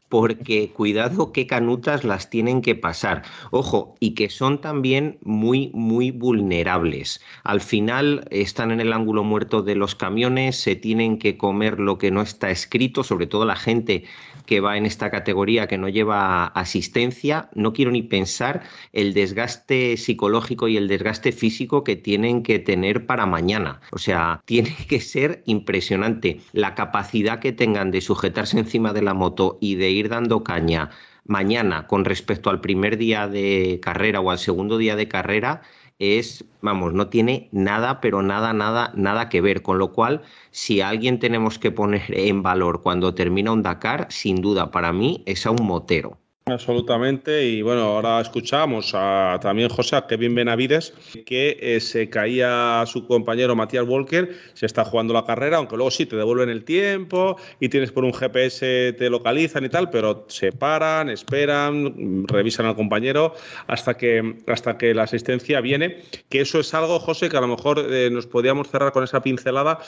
porque 0.10 0.72
cuidado 0.72 1.32
qué 1.32 1.48
canutas 1.48 2.04
las 2.04 2.30
tienen 2.30 2.62
que 2.62 2.76
pasar. 2.76 3.24
Ojo, 3.52 3.96
y 4.00 4.16
que 4.16 4.30
son 4.30 4.60
también 4.60 5.20
muy, 5.22 5.72
muy 5.74 6.12
vulnerables. 6.12 7.22
Al 7.44 7.62
final 7.62 8.26
están 8.32 8.72
en 8.72 8.82
el 8.82 8.92
ángulo 8.92 9.24
muerto 9.24 9.62
de 9.62 9.76
los 9.76 9.96
camiones, 9.96 10.58
se 10.58 10.76
tienen 10.76 11.20
que 11.20 11.38
comer 11.38 11.80
lo 11.80 11.98
que 11.98 12.12
no 12.12 12.22
está 12.22 12.50
escrito, 12.50 13.04
sobre 13.04 13.28
todo 13.28 13.46
la 13.46 13.56
gente 13.56 14.04
que 14.50 14.62
va 14.62 14.78
en 14.78 14.88
esta 14.88 15.12
categoría 15.12 15.68
que 15.68 15.78
no 15.78 15.90
lleva 15.90 16.48
asistencia, 16.48 17.50
no 17.54 17.72
quiero 17.72 17.92
ni 17.92 18.02
pensar 18.02 18.64
el 18.94 19.14
desgaste 19.14 19.96
psicológico 19.96 20.68
y 20.68 20.76
el 20.76 20.88
desgaste 20.88 21.32
físico 21.32 21.84
que 21.84 21.96
tienen 21.96 22.42
que 22.42 22.58
tener 22.58 23.06
para 23.06 23.28
mañana. 23.28 23.80
O 23.92 24.00
sea, 24.00 24.42
tiene 24.46 24.76
que 24.88 25.02
ser 25.02 25.44
impresionante 25.46 26.40
la 26.52 26.74
capacidad 26.74 27.40
que 27.40 27.52
tengan 27.52 27.92
de 27.92 28.02
sujetarse 28.02 28.58
encima 28.58 28.92
de 28.92 29.04
la 29.04 29.14
moto 29.14 29.60
y 29.62 29.76
de 29.76 29.92
ir 29.92 29.99
dando 30.08 30.44
caña 30.44 30.92
mañana 31.26 31.86
con 31.88 32.06
respecto 32.06 32.50
al 32.50 32.62
primer 32.62 32.98
día 32.98 33.28
de 33.28 33.80
carrera 33.82 34.22
o 34.22 34.32
al 34.32 34.40
segundo 34.40 34.78
día 34.78 34.96
de 34.96 35.08
carrera 35.08 35.62
es, 36.00 36.46
vamos, 36.62 36.94
no 36.94 37.10
tiene 37.10 37.50
nada, 37.52 38.00
pero 38.02 38.22
nada, 38.22 38.54
nada, 38.54 38.92
nada 38.96 39.30
que 39.30 39.42
ver. 39.42 39.62
Con 39.62 39.78
lo 39.78 39.92
cual, 39.92 40.22
si 40.52 40.82
alguien 40.82 41.20
tenemos 41.20 41.60
que 41.60 41.72
poner 41.72 42.04
en 42.10 42.42
valor 42.42 42.82
cuando 42.82 43.14
termina 43.14 43.52
un 43.52 43.64
Dakar, 43.64 44.08
sin 44.10 44.38
duda 44.42 44.72
para 44.72 44.94
mí 44.94 45.24
es 45.26 45.46
a 45.46 45.52
un 45.52 45.66
motero. 45.66 46.18
Absolutamente. 46.46 47.46
Y 47.46 47.62
bueno, 47.62 47.82
ahora 47.82 48.20
escuchamos 48.22 48.92
a, 48.94 49.38
también 49.42 49.70
José 49.70 49.96
a 49.96 50.08
Kevin 50.08 50.36
Benavides, 50.36 50.94
que 51.26 51.58
eh, 51.62 51.80
se 51.80 52.10
caía 52.10 52.84
su 52.88 53.06
compañero 53.06 53.56
Matías 53.56 53.88
Walker, 53.88 54.36
se 54.54 54.66
está 54.66 54.84
jugando 54.84 55.14
la 55.14 55.26
carrera, 55.26 55.58
aunque 55.58 55.76
luego 55.76 55.92
sí 55.92 56.06
te 56.06 56.16
devuelven 56.16 56.50
el 56.50 56.64
tiempo 56.64 57.38
y 57.60 57.70
tienes 57.70 57.92
por 57.92 58.04
un 58.04 58.14
GPS, 58.14 58.94
te 58.94 59.10
localizan 59.10 59.66
y 59.66 59.70
tal, 59.70 59.90
pero 59.90 60.26
se 60.28 60.52
paran, 60.52 61.10
esperan, 61.10 62.28
revisan 62.28 62.66
al 62.66 62.76
compañero 62.76 63.36
hasta 63.68 63.96
que, 63.96 64.38
hasta 64.48 64.78
que 64.78 64.94
la 64.94 65.04
asistencia 65.04 65.62
viene. 65.62 66.02
Que 66.30 66.42
eso 66.42 66.60
es 66.60 66.74
algo, 66.74 67.00
José, 67.00 67.30
que 67.30 67.38
a 67.38 67.42
lo 67.42 67.48
mejor 67.48 67.86
eh, 67.92 68.10
nos 68.12 68.28
podíamos 68.28 68.70
cerrar 68.70 68.92
con 68.92 69.04
esa 69.04 69.22
pincelada 69.22 69.80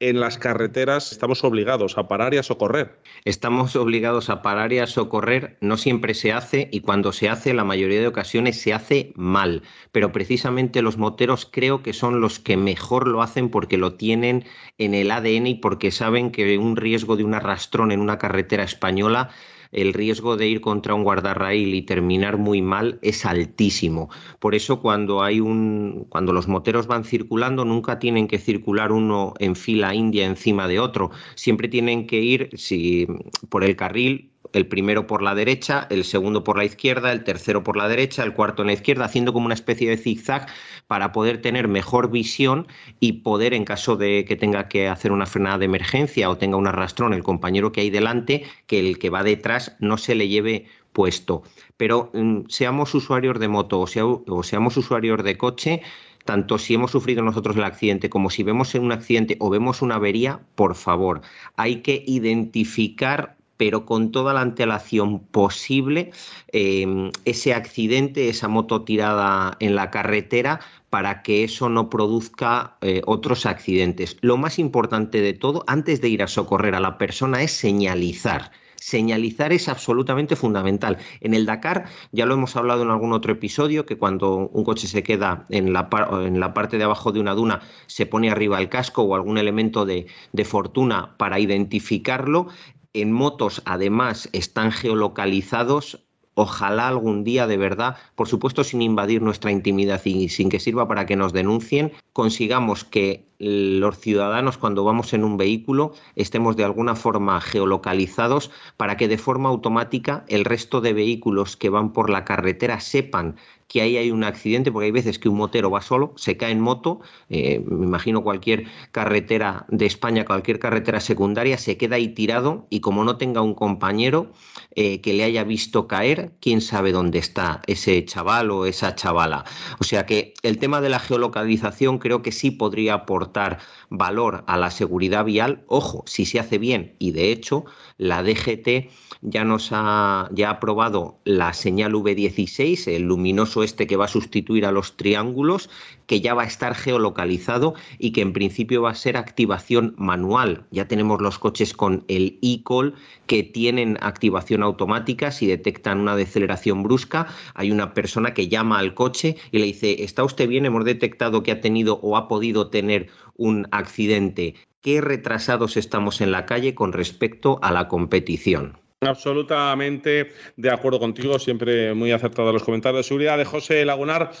en 0.00 0.18
las 0.18 0.38
carreteras 0.38 1.12
estamos 1.12 1.44
obligados 1.44 1.98
a 1.98 2.08
parar 2.08 2.32
y 2.32 2.38
a 2.38 2.42
socorrer. 2.42 2.98
Estamos 3.26 3.76
obligados 3.76 4.30
a 4.30 4.40
parar 4.40 4.72
y 4.72 4.78
a 4.78 4.86
socorrer, 4.86 5.58
no 5.60 5.76
siempre 5.76 6.14
se 6.14 6.32
hace 6.32 6.70
y 6.72 6.80
cuando 6.80 7.12
se 7.12 7.28
hace, 7.28 7.52
la 7.52 7.64
mayoría 7.64 8.00
de 8.00 8.06
ocasiones 8.06 8.58
se 8.58 8.72
hace 8.72 9.12
mal, 9.14 9.62
pero 9.92 10.10
precisamente 10.10 10.80
los 10.80 10.96
moteros 10.96 11.46
creo 11.50 11.82
que 11.82 11.92
son 11.92 12.22
los 12.22 12.38
que 12.38 12.56
mejor 12.56 13.06
lo 13.06 13.22
hacen 13.22 13.50
porque 13.50 13.76
lo 13.76 13.92
tienen 13.92 14.44
en 14.78 14.94
el 14.94 15.10
ADN 15.10 15.46
y 15.46 15.54
porque 15.56 15.90
saben 15.90 16.32
que 16.32 16.56
un 16.56 16.76
riesgo 16.76 17.16
de 17.16 17.24
un 17.24 17.34
arrastrón 17.34 17.92
en 17.92 18.00
una 18.00 18.16
carretera 18.16 18.64
española 18.64 19.30
el 19.72 19.92
riesgo 19.94 20.36
de 20.36 20.48
ir 20.48 20.60
contra 20.60 20.94
un 20.94 21.04
guardarraíl 21.04 21.74
y 21.74 21.82
terminar 21.82 22.38
muy 22.38 22.62
mal 22.62 22.98
es 23.02 23.24
altísimo. 23.24 24.10
Por 24.38 24.54
eso 24.54 24.80
cuando 24.80 25.22
hay 25.22 25.40
un 25.40 26.06
cuando 26.08 26.32
los 26.32 26.48
moteros 26.48 26.86
van 26.86 27.04
circulando 27.04 27.64
nunca 27.64 27.98
tienen 27.98 28.28
que 28.28 28.38
circular 28.38 28.92
uno 28.92 29.34
en 29.38 29.56
fila 29.56 29.94
india 29.94 30.26
encima 30.26 30.68
de 30.68 30.80
otro, 30.80 31.10
siempre 31.34 31.68
tienen 31.68 32.06
que 32.06 32.20
ir 32.20 32.50
si 32.54 33.06
por 33.48 33.64
el 33.64 33.76
carril 33.76 34.30
el 34.52 34.66
primero 34.66 35.06
por 35.06 35.22
la 35.22 35.34
derecha, 35.34 35.86
el 35.90 36.04
segundo 36.04 36.44
por 36.44 36.56
la 36.56 36.64
izquierda, 36.64 37.12
el 37.12 37.24
tercero 37.24 37.62
por 37.62 37.76
la 37.76 37.88
derecha, 37.88 38.24
el 38.24 38.32
cuarto 38.32 38.62
en 38.62 38.66
la 38.68 38.72
izquierda, 38.72 39.04
haciendo 39.04 39.32
como 39.32 39.46
una 39.46 39.54
especie 39.54 39.88
de 39.88 39.96
zigzag 39.96 40.46
para 40.86 41.12
poder 41.12 41.40
tener 41.40 41.68
mejor 41.68 42.10
visión 42.10 42.66
y 42.98 43.12
poder, 43.12 43.54
en 43.54 43.64
caso 43.64 43.96
de 43.96 44.24
que 44.24 44.36
tenga 44.36 44.68
que 44.68 44.88
hacer 44.88 45.12
una 45.12 45.26
frenada 45.26 45.58
de 45.58 45.66
emergencia 45.66 46.30
o 46.30 46.38
tenga 46.38 46.56
un 46.56 46.66
arrastrón, 46.66 47.12
el 47.12 47.22
compañero 47.22 47.72
que 47.72 47.82
hay 47.82 47.90
delante, 47.90 48.44
que 48.66 48.80
el 48.80 48.98
que 48.98 49.10
va 49.10 49.22
detrás 49.22 49.76
no 49.78 49.98
se 49.98 50.14
le 50.14 50.28
lleve 50.28 50.66
puesto. 50.92 51.42
Pero 51.76 52.10
mm, 52.12 52.48
seamos 52.48 52.94
usuarios 52.94 53.38
de 53.38 53.48
moto 53.48 53.80
o 53.80 54.42
seamos 54.42 54.76
usuarios 54.76 55.22
de 55.22 55.36
coche, 55.36 55.82
tanto 56.24 56.58
si 56.58 56.74
hemos 56.74 56.90
sufrido 56.90 57.22
nosotros 57.22 57.56
el 57.56 57.64
accidente 57.64 58.10
como 58.10 58.30
si 58.30 58.42
vemos 58.42 58.74
un 58.74 58.92
accidente 58.92 59.36
o 59.40 59.50
vemos 59.50 59.82
una 59.82 59.96
avería, 59.96 60.40
por 60.54 60.74
favor, 60.74 61.22
hay 61.56 61.82
que 61.82 62.04
identificar 62.06 63.36
pero 63.60 63.84
con 63.84 64.10
toda 64.10 64.32
la 64.32 64.40
antelación 64.40 65.18
posible 65.18 66.12
em, 66.50 67.10
ese 67.26 67.52
accidente, 67.52 68.30
esa 68.30 68.48
moto 68.48 68.84
tirada 68.84 69.58
en 69.60 69.74
la 69.74 69.90
carretera, 69.90 70.60
para 70.88 71.20
que 71.20 71.44
eso 71.44 71.68
no 71.68 71.90
produzca 71.90 72.78
eh, 72.80 73.02
otros 73.04 73.44
accidentes. 73.44 74.16
Lo 74.22 74.38
más 74.38 74.58
importante 74.58 75.20
de 75.20 75.34
todo, 75.34 75.62
antes 75.66 76.00
de 76.00 76.08
ir 76.08 76.22
a 76.22 76.26
socorrer 76.26 76.74
a 76.74 76.80
la 76.80 76.96
persona, 76.96 77.42
es 77.42 77.52
señalizar 77.52 78.50
señalizar 78.76 79.52
es 79.52 79.68
absolutamente 79.68 80.36
fundamental. 80.36 80.96
En 81.20 81.34
el 81.34 81.44
Dakar, 81.44 81.84
ya 82.12 82.24
lo 82.24 82.32
hemos 82.32 82.56
hablado 82.56 82.82
en 82.82 82.88
algún 82.88 83.12
otro 83.12 83.30
episodio, 83.30 83.84
que 83.84 83.98
cuando 83.98 84.48
un 84.48 84.64
coche 84.64 84.88
se 84.88 85.02
queda 85.02 85.44
en 85.50 85.74
la, 85.74 85.90
parte 85.90 86.78
de 86.78 86.84
abajo 86.84 87.12
de 87.12 87.20
una 87.20 87.34
duna, 87.34 87.60
se 87.88 88.06
pone 88.06 88.30
arriba 88.30 88.58
el 88.58 88.70
casco 88.70 89.02
o 89.02 89.14
algún 89.14 89.36
elemento 89.36 89.84
de 89.84 90.06
fortuna 90.46 91.14
para 91.18 91.38
identificarlo. 91.38 92.48
En 92.92 93.12
motos, 93.12 93.62
además, 93.64 94.28
están 94.32 94.72
geolocalizados 94.72 96.04
Ojalá 96.34 96.88
algún 96.88 97.24
día 97.24 97.46
de 97.46 97.56
verdad, 97.56 97.96
por 98.14 98.28
supuesto 98.28 98.62
sin 98.62 98.80
invadir 98.82 99.20
nuestra 99.20 99.50
intimidad 99.50 100.00
y 100.04 100.28
sin 100.28 100.48
que 100.48 100.60
sirva 100.60 100.86
para 100.86 101.04
que 101.04 101.16
nos 101.16 101.32
denuncien, 101.34 101.92
consigamos 102.12 102.84
que 102.84 103.26
los 103.38 103.98
ciudadanos 103.98 104.56
cuando 104.56 104.84
vamos 104.84 105.12
en 105.12 105.24
un 105.24 105.36
vehículo 105.36 105.92
estemos 106.14 106.56
de 106.56 106.64
alguna 106.64 106.94
forma 106.94 107.40
geolocalizados 107.40 108.50
para 108.76 108.96
que 108.96 109.08
de 109.08 109.18
forma 109.18 109.48
automática 109.48 110.24
el 110.28 110.44
resto 110.44 110.80
de 110.80 110.92
vehículos 110.92 111.56
que 111.56 111.68
van 111.68 111.92
por 111.92 112.10
la 112.10 112.24
carretera 112.24 112.80
sepan 112.80 113.36
que 113.70 113.80
ahí 113.82 113.96
hay 113.96 114.10
un 114.10 114.24
accidente, 114.24 114.72
porque 114.72 114.86
hay 114.86 114.90
veces 114.90 115.20
que 115.20 115.28
un 115.28 115.36
motero 115.36 115.70
va 115.70 115.80
solo, 115.80 116.12
se 116.16 116.36
cae 116.36 116.50
en 116.50 116.58
moto, 116.58 117.02
eh, 117.28 117.62
me 117.64 117.86
imagino 117.86 118.24
cualquier 118.24 118.64
carretera 118.90 119.64
de 119.68 119.86
España, 119.86 120.24
cualquier 120.24 120.58
carretera 120.58 120.98
secundaria, 120.98 121.56
se 121.56 121.76
queda 121.76 121.94
ahí 121.94 122.08
tirado 122.08 122.66
y 122.68 122.80
como 122.80 123.04
no 123.04 123.16
tenga 123.16 123.42
un 123.42 123.54
compañero 123.54 124.32
eh, 124.74 125.00
que 125.00 125.12
le 125.12 125.22
haya 125.22 125.44
visto 125.44 125.86
caer, 125.86 126.32
quién 126.40 126.60
sabe 126.60 126.90
dónde 126.90 127.20
está 127.20 127.62
ese 127.68 128.04
chaval 128.04 128.50
o 128.50 128.66
esa 128.66 128.96
chavala. 128.96 129.44
O 129.78 129.84
sea 129.84 130.04
que 130.04 130.34
el 130.42 130.58
tema 130.58 130.80
de 130.80 130.88
la 130.88 130.98
geolocalización 130.98 131.98
creo 131.98 132.22
que 132.22 132.32
sí 132.32 132.50
podría 132.50 132.94
aportar 132.94 133.60
valor 133.88 134.42
a 134.48 134.56
la 134.56 134.72
seguridad 134.72 135.24
vial, 135.24 135.62
ojo, 135.68 136.02
si 136.06 136.26
se 136.26 136.40
hace 136.40 136.58
bien 136.58 136.96
y 136.98 137.12
de 137.12 137.30
hecho 137.30 137.66
la 138.00 138.22
DGT 138.22 138.88
ya 139.20 139.44
nos 139.44 139.68
ha 139.72 140.30
ya 140.32 140.48
aprobado 140.48 141.20
la 141.24 141.52
señal 141.52 141.92
V16, 141.92 142.88
el 142.88 143.02
luminoso 143.02 143.62
este 143.62 143.86
que 143.86 143.96
va 143.96 144.06
a 144.06 144.08
sustituir 144.08 144.64
a 144.64 144.72
los 144.72 144.96
triángulos, 144.96 145.68
que 146.06 146.22
ya 146.22 146.32
va 146.32 146.44
a 146.44 146.46
estar 146.46 146.74
geolocalizado 146.74 147.74
y 147.98 148.12
que 148.12 148.22
en 148.22 148.32
principio 148.32 148.80
va 148.80 148.92
a 148.92 148.94
ser 148.94 149.18
activación 149.18 149.94
manual. 149.98 150.64
Ya 150.70 150.88
tenemos 150.88 151.20
los 151.20 151.38
coches 151.38 151.74
con 151.74 152.06
el 152.08 152.38
e-call 152.40 152.94
que 153.26 153.42
tienen 153.42 153.98
activación 154.00 154.62
automática 154.62 155.30
si 155.30 155.46
detectan 155.46 156.00
una 156.00 156.16
deceleración 156.16 156.82
brusca. 156.82 157.26
Hay 157.54 157.70
una 157.70 157.92
persona 157.92 158.32
que 158.32 158.48
llama 158.48 158.78
al 158.78 158.94
coche 158.94 159.36
y 159.52 159.58
le 159.58 159.66
dice, 159.66 160.02
¿está 160.02 160.24
usted 160.24 160.48
bien? 160.48 160.64
Hemos 160.64 160.86
detectado 160.86 161.42
que 161.42 161.52
ha 161.52 161.60
tenido 161.60 162.00
o 162.02 162.16
ha 162.16 162.28
podido 162.28 162.70
tener 162.70 163.08
un 163.36 163.68
accidente. 163.72 164.54
¿Qué 164.82 165.00
retrasados 165.02 165.76
estamos 165.76 166.20
en 166.20 166.32
la 166.32 166.46
calle 166.46 166.74
con 166.74 166.92
respecto 166.92 167.58
a 167.62 167.70
la 167.70 167.86
competición? 167.86 168.78
Absolutamente 169.02 170.32
de 170.56 170.70
acuerdo 170.70 170.98
contigo, 170.98 171.38
siempre 171.38 171.94
muy 171.94 172.12
acertado 172.12 172.52
los 172.52 172.64
comentarios 172.64 173.00
de 173.00 173.08
seguridad 173.08 173.38
de 173.38 173.44
José 173.44 173.84
Lagunar. 173.84 174.32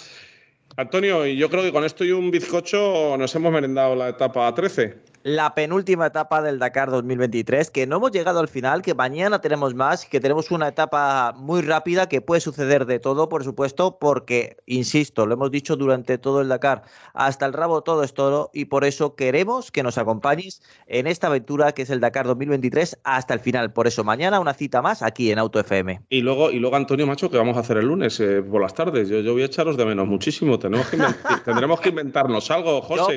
Antonio, 0.76 1.26
yo 1.26 1.50
creo 1.50 1.62
que 1.62 1.72
con 1.72 1.84
esto 1.84 2.04
y 2.04 2.12
un 2.12 2.30
bizcocho 2.30 3.16
nos 3.18 3.34
hemos 3.34 3.52
merendado 3.52 3.94
la 3.94 4.08
etapa 4.08 4.54
13 4.54 5.09
la 5.22 5.54
penúltima 5.54 6.06
etapa 6.06 6.40
del 6.40 6.58
Dakar 6.58 6.90
2023, 6.90 7.70
que 7.70 7.86
no 7.86 7.96
hemos 7.96 8.10
llegado 8.10 8.40
al 8.40 8.48
final, 8.48 8.80
que 8.80 8.94
mañana 8.94 9.40
tenemos 9.40 9.74
más, 9.74 10.06
que 10.06 10.18
tenemos 10.18 10.50
una 10.50 10.68
etapa 10.68 11.34
muy 11.36 11.60
rápida, 11.60 12.08
que 12.08 12.22
puede 12.22 12.40
suceder 12.40 12.86
de 12.86 12.98
todo, 12.98 13.28
por 13.28 13.44
supuesto, 13.44 13.98
porque, 13.98 14.56
insisto, 14.66 15.26
lo 15.26 15.34
hemos 15.34 15.50
dicho 15.50 15.76
durante 15.76 16.16
todo 16.16 16.40
el 16.40 16.48
Dakar, 16.48 16.82
hasta 17.12 17.44
el 17.44 17.52
rabo 17.52 17.82
todo 17.82 18.02
es 18.02 18.14
todo, 18.14 18.50
y 18.54 18.66
por 18.66 18.84
eso 18.84 19.14
queremos 19.14 19.70
que 19.70 19.82
nos 19.82 19.98
acompañes 19.98 20.62
en 20.86 21.06
esta 21.06 21.26
aventura 21.26 21.72
que 21.72 21.82
es 21.82 21.90
el 21.90 22.00
Dakar 22.00 22.26
2023 22.26 23.00
hasta 23.04 23.34
el 23.34 23.40
final. 23.40 23.72
Por 23.72 23.86
eso, 23.86 24.04
mañana 24.04 24.40
una 24.40 24.54
cita 24.54 24.80
más 24.80 25.02
aquí 25.02 25.30
en 25.30 25.38
Auto 25.38 25.60
FM. 25.60 26.00
Y 26.08 26.22
luego, 26.22 26.50
y 26.50 26.58
luego 26.58 26.76
Antonio 26.76 27.06
Macho, 27.06 27.30
que 27.30 27.36
vamos 27.36 27.56
a 27.58 27.60
hacer 27.60 27.76
el 27.76 27.86
lunes 27.86 28.18
eh, 28.20 28.42
por 28.42 28.62
las 28.62 28.74
tardes. 28.74 29.08
Yo, 29.08 29.20
yo, 29.20 29.34
voy 29.34 29.42
a 29.42 29.46
echaros 29.46 29.76
de 29.76 29.84
menos 29.84 30.06
muchísimo. 30.06 30.58
Tenemos 30.58 30.88
que 30.88 30.96
tendremos 31.44 31.80
que 31.80 31.90
inventarnos 31.90 32.50
algo, 32.50 32.80
José. 32.80 33.16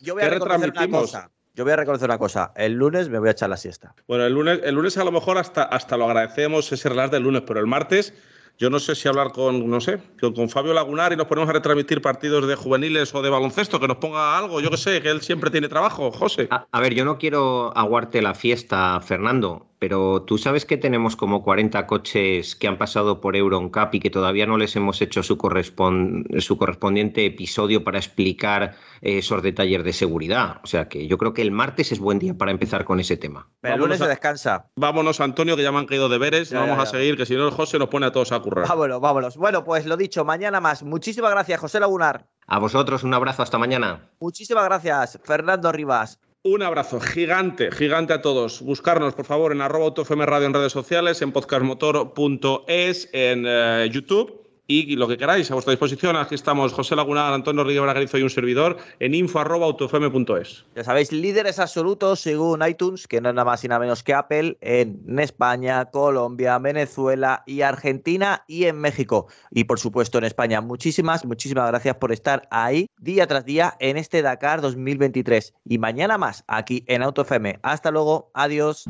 Yo 0.00 0.14
voy 0.14 0.22
a, 0.22 0.28
retransmitimos? 0.30 1.16
Yo 1.54 1.64
voy 1.64 1.74
a 1.74 1.76
reconocer 1.76 2.08
una 2.08 2.18
cosa, 2.18 2.52
el 2.56 2.72
lunes 2.72 3.08
me 3.08 3.18
voy 3.18 3.28
a 3.28 3.32
echar 3.32 3.50
la 3.50 3.58
siesta. 3.58 3.94
Bueno, 4.08 4.24
el 4.24 4.32
lunes, 4.32 4.60
el 4.64 4.74
lunes 4.74 4.96
a 4.96 5.04
lo 5.04 5.12
mejor 5.12 5.36
hasta, 5.36 5.64
hasta 5.64 5.96
lo 5.98 6.06
agradecemos 6.06 6.72
ese 6.72 6.88
relax 6.88 7.10
del 7.10 7.24
lunes, 7.24 7.42
pero 7.46 7.60
el 7.60 7.66
martes 7.66 8.14
yo 8.58 8.70
no 8.70 8.78
sé 8.78 8.94
si 8.94 9.08
hablar 9.08 9.32
con, 9.32 9.68
no 9.68 9.80
sé, 9.80 9.98
con, 10.20 10.48
Fabio 10.48 10.72
Lagunar 10.72 11.12
y 11.12 11.16
nos 11.16 11.26
ponemos 11.26 11.48
a 11.50 11.52
retransmitir 11.52 12.00
partidos 12.00 12.46
de 12.46 12.54
juveniles 12.54 13.14
o 13.14 13.22
de 13.22 13.30
baloncesto, 13.30 13.80
que 13.80 13.88
nos 13.88 13.96
ponga 13.96 14.38
algo, 14.38 14.60
yo 14.60 14.70
que 14.70 14.76
sé, 14.76 15.02
que 15.02 15.10
él 15.10 15.20
siempre 15.20 15.50
tiene 15.50 15.68
trabajo, 15.68 16.12
José. 16.12 16.48
a 16.50 16.80
ver, 16.80 16.94
yo 16.94 17.04
no 17.04 17.18
quiero 17.18 17.76
aguarte 17.76 18.22
la 18.22 18.34
fiesta, 18.34 19.00
Fernando, 19.00 19.71
pero 19.82 20.22
tú 20.22 20.38
sabes 20.38 20.64
que 20.64 20.76
tenemos 20.76 21.16
como 21.16 21.42
40 21.42 21.88
coches 21.88 22.54
que 22.54 22.68
han 22.68 22.78
pasado 22.78 23.20
por 23.20 23.34
Euroncap 23.34 23.92
y 23.96 23.98
que 23.98 24.10
todavía 24.10 24.46
no 24.46 24.56
les 24.56 24.76
hemos 24.76 25.02
hecho 25.02 25.24
su, 25.24 25.34
su 25.34 26.56
correspondiente 26.56 27.26
episodio 27.26 27.82
para 27.82 27.98
explicar 27.98 28.76
eh, 29.00 29.18
esos 29.18 29.42
detalles 29.42 29.82
de 29.82 29.92
seguridad. 29.92 30.60
O 30.62 30.68
sea 30.68 30.88
que 30.88 31.08
yo 31.08 31.18
creo 31.18 31.34
que 31.34 31.42
el 31.42 31.50
martes 31.50 31.90
es 31.90 31.98
buen 31.98 32.20
día 32.20 32.38
para 32.38 32.52
empezar 32.52 32.84
con 32.84 33.00
ese 33.00 33.16
tema. 33.16 33.50
Pero 33.60 33.74
el 33.74 33.80
lunes 33.80 33.98
se 33.98 34.06
descansa. 34.06 34.70
Vámonos, 34.76 35.20
Antonio, 35.20 35.56
que 35.56 35.64
ya 35.64 35.72
me 35.72 35.78
han 35.78 35.86
caído 35.86 36.08
deberes. 36.08 36.52
vamos 36.52 36.78
a 36.78 36.86
seguir, 36.86 37.16
que 37.16 37.26
si 37.26 37.34
no 37.34 37.48
el 37.48 37.50
José 37.52 37.80
nos 37.80 37.88
pone 37.88 38.06
a 38.06 38.12
todos 38.12 38.30
a 38.30 38.38
currar. 38.38 38.68
Vámonos, 38.68 39.00
vámonos. 39.00 39.36
Bueno, 39.36 39.64
pues 39.64 39.84
lo 39.84 39.96
dicho, 39.96 40.24
mañana 40.24 40.60
más. 40.60 40.84
Muchísimas 40.84 41.32
gracias, 41.32 41.58
José 41.58 41.80
Lagunar. 41.80 42.28
A 42.46 42.60
vosotros 42.60 43.02
un 43.02 43.14
abrazo, 43.14 43.42
hasta 43.42 43.58
mañana. 43.58 44.12
Muchísimas 44.20 44.64
gracias, 44.64 45.18
Fernando 45.24 45.72
Rivas. 45.72 46.20
Un 46.44 46.60
abrazo 46.62 46.98
gigante, 46.98 47.70
gigante 47.70 48.12
a 48.12 48.20
todos. 48.20 48.62
Buscarnos, 48.62 49.14
por 49.14 49.24
favor, 49.24 49.52
en 49.52 49.60
arroba 49.60 49.94
radio 50.26 50.46
en 50.46 50.54
redes 50.54 50.72
sociales, 50.72 51.22
en 51.22 51.30
podcastmotor.es, 51.30 53.08
en 53.12 53.44
eh, 53.46 53.88
YouTube 53.92 54.41
y 54.66 54.96
lo 54.96 55.08
que 55.08 55.16
queráis 55.16 55.50
a 55.50 55.54
vuestra 55.54 55.72
disposición. 55.72 56.16
Aquí 56.16 56.34
estamos 56.34 56.72
José 56.72 56.96
Laguna, 56.96 57.34
Antonio 57.34 57.64
Río 57.64 57.82
Bragarizo 57.82 58.18
y 58.18 58.22
un 58.22 58.30
servidor 58.30 58.78
en 59.00 59.14
info.autofm.es. 59.14 60.64
Ya 60.74 60.84
sabéis, 60.84 61.12
líderes 61.12 61.58
absolutos 61.58 62.20
según 62.20 62.66
iTunes, 62.66 63.06
que 63.06 63.20
no 63.20 63.28
es 63.28 63.34
nada 63.34 63.44
más 63.44 63.64
y 63.64 63.68
nada 63.68 63.80
menos 63.80 64.02
que 64.02 64.14
Apple, 64.14 64.56
en 64.60 65.18
España, 65.18 65.84
Colombia, 65.86 66.58
Venezuela 66.58 67.42
y 67.46 67.62
Argentina 67.62 68.44
y 68.46 68.64
en 68.64 68.80
México. 68.80 69.26
Y 69.50 69.64
por 69.64 69.78
supuesto 69.78 70.18
en 70.18 70.24
España. 70.24 70.60
Muchísimas, 70.60 71.24
muchísimas 71.24 71.68
gracias 71.68 71.96
por 71.96 72.12
estar 72.12 72.46
ahí 72.50 72.88
día 72.98 73.26
tras 73.26 73.44
día 73.44 73.76
en 73.80 73.96
este 73.96 74.22
Dakar 74.22 74.60
2023. 74.60 75.54
Y 75.64 75.78
mañana 75.78 76.18
más 76.18 76.44
aquí 76.46 76.84
en 76.86 77.02
AutoFM. 77.02 77.58
Hasta 77.62 77.90
luego, 77.90 78.30
adiós. 78.34 78.86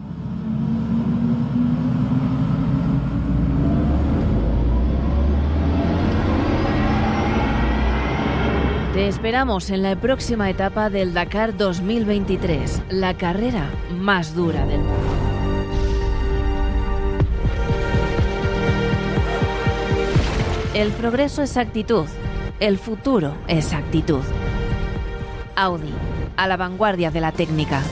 Te 9.03 9.09
esperamos 9.09 9.71
en 9.71 9.83
la 9.83 9.97
próxima 9.97 10.49
etapa 10.49 10.89
del 10.89 11.13
Dakar 11.13 11.57
2023, 11.57 12.83
la 12.91 13.17
carrera 13.17 13.69
más 13.99 14.37
dura 14.37 14.65
del 14.65 14.79
mundo. 14.79 14.95
El 20.75 20.93
progreso 20.93 21.43
es 21.43 21.57
actitud, 21.57 22.07
el 22.61 22.79
futuro 22.79 23.35
es 23.49 23.73
actitud. 23.73 24.23
Audi, 25.57 25.93
a 26.37 26.47
la 26.47 26.57
vanguardia 26.57 27.11
de 27.11 27.21
la 27.21 27.33
técnica. 27.33 27.83